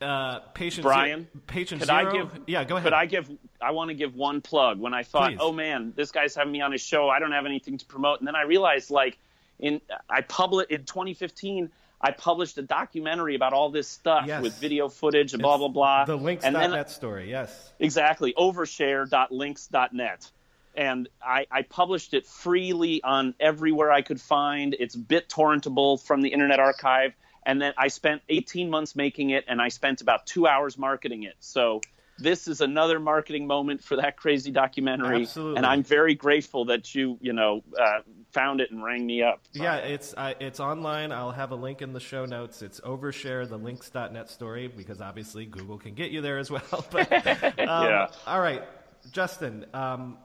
Uh, 0.00 0.38
patient 0.54 0.84
Brian, 0.84 1.20
zero, 1.20 1.42
patient 1.48 1.80
could 1.80 1.88
zero. 1.88 2.08
I 2.08 2.12
give? 2.12 2.40
Yeah, 2.46 2.64
go 2.64 2.76
ahead. 2.76 2.86
Could 2.86 2.92
I 2.92 3.06
give? 3.06 3.28
I 3.60 3.72
want 3.72 3.88
to 3.88 3.94
give 3.94 4.14
one 4.14 4.40
plug. 4.40 4.78
When 4.78 4.94
I 4.94 5.02
thought, 5.02 5.32
Please. 5.32 5.38
oh 5.40 5.52
man, 5.52 5.92
this 5.96 6.12
guy's 6.12 6.36
having 6.36 6.52
me 6.52 6.60
on 6.60 6.70
his 6.70 6.82
show. 6.82 7.08
I 7.08 7.18
don't 7.18 7.32
have 7.32 7.46
anything 7.46 7.78
to 7.78 7.86
promote, 7.86 8.20
and 8.20 8.28
then 8.28 8.36
I 8.36 8.42
realized, 8.42 8.90
like, 8.90 9.18
in 9.58 9.80
I 10.08 10.20
published 10.20 10.70
in 10.70 10.84
2015. 10.84 11.70
I 12.00 12.12
published 12.12 12.56
a 12.58 12.62
documentary 12.62 13.34
about 13.34 13.52
all 13.52 13.70
this 13.70 13.88
stuff 13.88 14.24
yes. 14.24 14.40
with 14.40 14.54
video 14.60 14.88
footage 14.88 15.32
and 15.32 15.40
it's 15.40 15.42
blah 15.42 15.56
blah 15.56 15.66
blah. 15.66 16.04
The 16.04 16.14
links.net 16.14 16.90
story, 16.90 17.28
yes. 17.28 17.72
Exactly. 17.80 18.32
Overshare.links.net. 18.38 20.30
And 20.76 21.08
I, 21.20 21.46
I, 21.50 21.62
published 21.62 22.14
it 22.14 22.24
freely 22.24 23.02
on 23.02 23.34
everywhere 23.40 23.90
I 23.90 24.02
could 24.02 24.20
find. 24.20 24.76
It's 24.78 24.94
BitTorrentable 24.94 26.00
from 26.00 26.22
the 26.22 26.28
Internet 26.28 26.60
Archive 26.60 27.14
and 27.48 27.62
then 27.62 27.72
I 27.78 27.88
spent 27.88 28.20
18 28.28 28.68
months 28.68 28.94
making 28.94 29.30
it, 29.30 29.46
and 29.48 29.60
I 29.60 29.68
spent 29.68 30.02
about 30.02 30.26
two 30.26 30.46
hours 30.46 30.76
marketing 30.76 31.22
it. 31.22 31.34
So 31.40 31.80
this 32.18 32.46
is 32.46 32.60
another 32.60 33.00
marketing 33.00 33.46
moment 33.46 33.82
for 33.82 33.96
that 33.96 34.18
crazy 34.18 34.50
documentary, 34.50 35.22
Absolutely. 35.22 35.56
and 35.56 35.64
I'm 35.64 35.82
very 35.82 36.14
grateful 36.14 36.66
that 36.66 36.94
you, 36.94 37.16
you 37.22 37.32
know, 37.32 37.64
uh, 37.80 38.00
found 38.32 38.60
it 38.60 38.70
and 38.70 38.84
rang 38.84 39.06
me 39.06 39.22
up. 39.22 39.40
Yeah, 39.54 39.76
it's 39.76 40.12
uh, 40.14 40.34
it's 40.40 40.60
online. 40.60 41.10
I'll 41.10 41.32
have 41.32 41.50
a 41.52 41.56
link 41.56 41.80
in 41.80 41.94
the 41.94 42.00
show 42.00 42.26
notes. 42.26 42.60
It's 42.60 42.80
overshare 42.80 43.48
the 43.48 43.56
links.net 43.56 44.28
story 44.28 44.68
because 44.68 45.00
obviously 45.00 45.46
Google 45.46 45.78
can 45.78 45.94
get 45.94 46.10
you 46.10 46.20
there 46.20 46.36
as 46.36 46.50
well. 46.50 46.84
But 46.90 47.10
um, 47.42 47.54
yeah. 47.58 48.08
all 48.26 48.40
right, 48.40 48.62
Justin. 49.10 49.64
Um, 49.72 50.18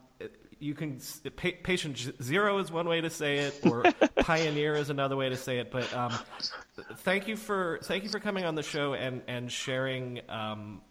you 0.60 0.74
can 0.74 1.00
patient 1.38 2.12
zero 2.22 2.58
is 2.60 2.72
one 2.72 2.88
way 2.88 3.02
to 3.02 3.10
say 3.10 3.40
it, 3.40 3.60
or 3.66 3.84
pioneer 4.18 4.76
is 4.76 4.90
another 4.90 5.16
way 5.16 5.30
to 5.30 5.38
say 5.38 5.60
it. 5.60 5.72
But 5.72 5.94
um, 5.94 6.14
thank 6.98 7.28
you 7.28 7.36
for 7.36 7.80
thank 7.84 8.04
you 8.04 8.10
for 8.10 8.20
coming 8.20 8.46
on 8.46 8.56
the 8.56 8.64
show 8.64 8.94
and 8.94 9.22
and 9.28 9.52
sharing. 9.52 10.22
Um, 10.30 10.82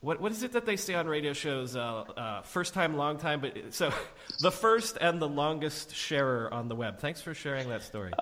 what 0.00 0.20
what 0.20 0.32
is 0.32 0.42
it 0.42 0.52
that 0.52 0.64
they 0.64 0.76
say 0.76 0.94
on 0.94 1.06
radio 1.06 1.32
shows? 1.32 1.76
Uh, 1.76 2.04
uh, 2.16 2.42
first 2.42 2.74
time, 2.74 2.96
long 2.96 3.18
time. 3.18 3.40
But 3.40 3.74
so 3.74 3.92
the 4.40 4.52
first 4.52 4.98
and 5.00 5.20
the 5.20 5.28
longest 5.28 5.94
sharer 5.94 6.52
on 6.52 6.68
the 6.68 6.76
web. 6.76 7.00
Thanks 7.00 7.20
for 7.20 7.34
sharing 7.34 7.68
that 7.68 7.82
story. 7.82 8.12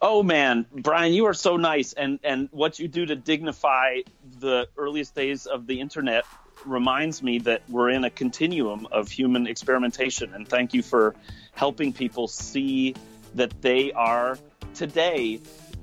Oh 0.00 0.22
man, 0.22 0.66
Brian, 0.70 1.14
you 1.14 1.24
are 1.26 1.34
so 1.34 1.56
nice, 1.56 1.92
and 1.94 2.18
and 2.22 2.48
what 2.50 2.78
you 2.78 2.88
do 2.88 3.06
to 3.06 3.16
dignify 3.16 4.00
the 4.40 4.68
earliest 4.76 5.14
days 5.14 5.46
of 5.46 5.66
the 5.66 5.80
internet 5.80 6.24
reminds 6.64 7.22
me 7.22 7.38
that 7.40 7.62
we're 7.68 7.90
in 7.90 8.04
a 8.04 8.10
continuum 8.10 8.86
of 8.90 9.10
human 9.10 9.46
experimentation. 9.46 10.32
And 10.34 10.48
thank 10.48 10.74
you 10.74 10.82
for 10.82 11.14
helping 11.52 11.92
people 11.92 12.28
see 12.28 12.94
that 13.34 13.62
they 13.62 13.92
are 13.92 14.38
today 14.74 15.40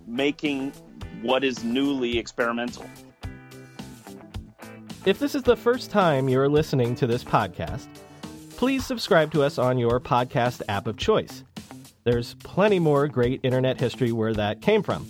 making 0.07 0.71
what 1.21 1.43
is 1.43 1.63
newly 1.63 2.17
experimental. 2.17 2.85
If 5.05 5.19
this 5.19 5.35
is 5.35 5.43
the 5.43 5.55
first 5.55 5.91
time 5.91 6.29
you're 6.29 6.49
listening 6.49 6.95
to 6.95 7.07
this 7.07 7.23
podcast, 7.23 7.87
please 8.57 8.85
subscribe 8.85 9.31
to 9.31 9.43
us 9.43 9.57
on 9.57 9.77
your 9.77 9.99
podcast 9.99 10.61
app 10.69 10.87
of 10.87 10.97
choice. 10.97 11.43
There's 12.03 12.35
plenty 12.35 12.79
more 12.79 13.07
great 13.07 13.39
internet 13.43 13.79
history 13.79 14.11
where 14.11 14.33
that 14.33 14.61
came 14.61 14.83
from. 14.83 15.07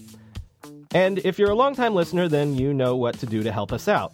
And 0.94 1.20
if 1.20 1.40
you're 1.40 1.52
a 1.52 1.56
longtime 1.56 1.94
listener, 1.94 2.28
then 2.28 2.56
you 2.56 2.74
know 2.74 2.96
what 2.96 3.20
to 3.20 3.26
do 3.26 3.44
to 3.44 3.52
help 3.52 3.72
us 3.72 3.88
out 3.88 4.14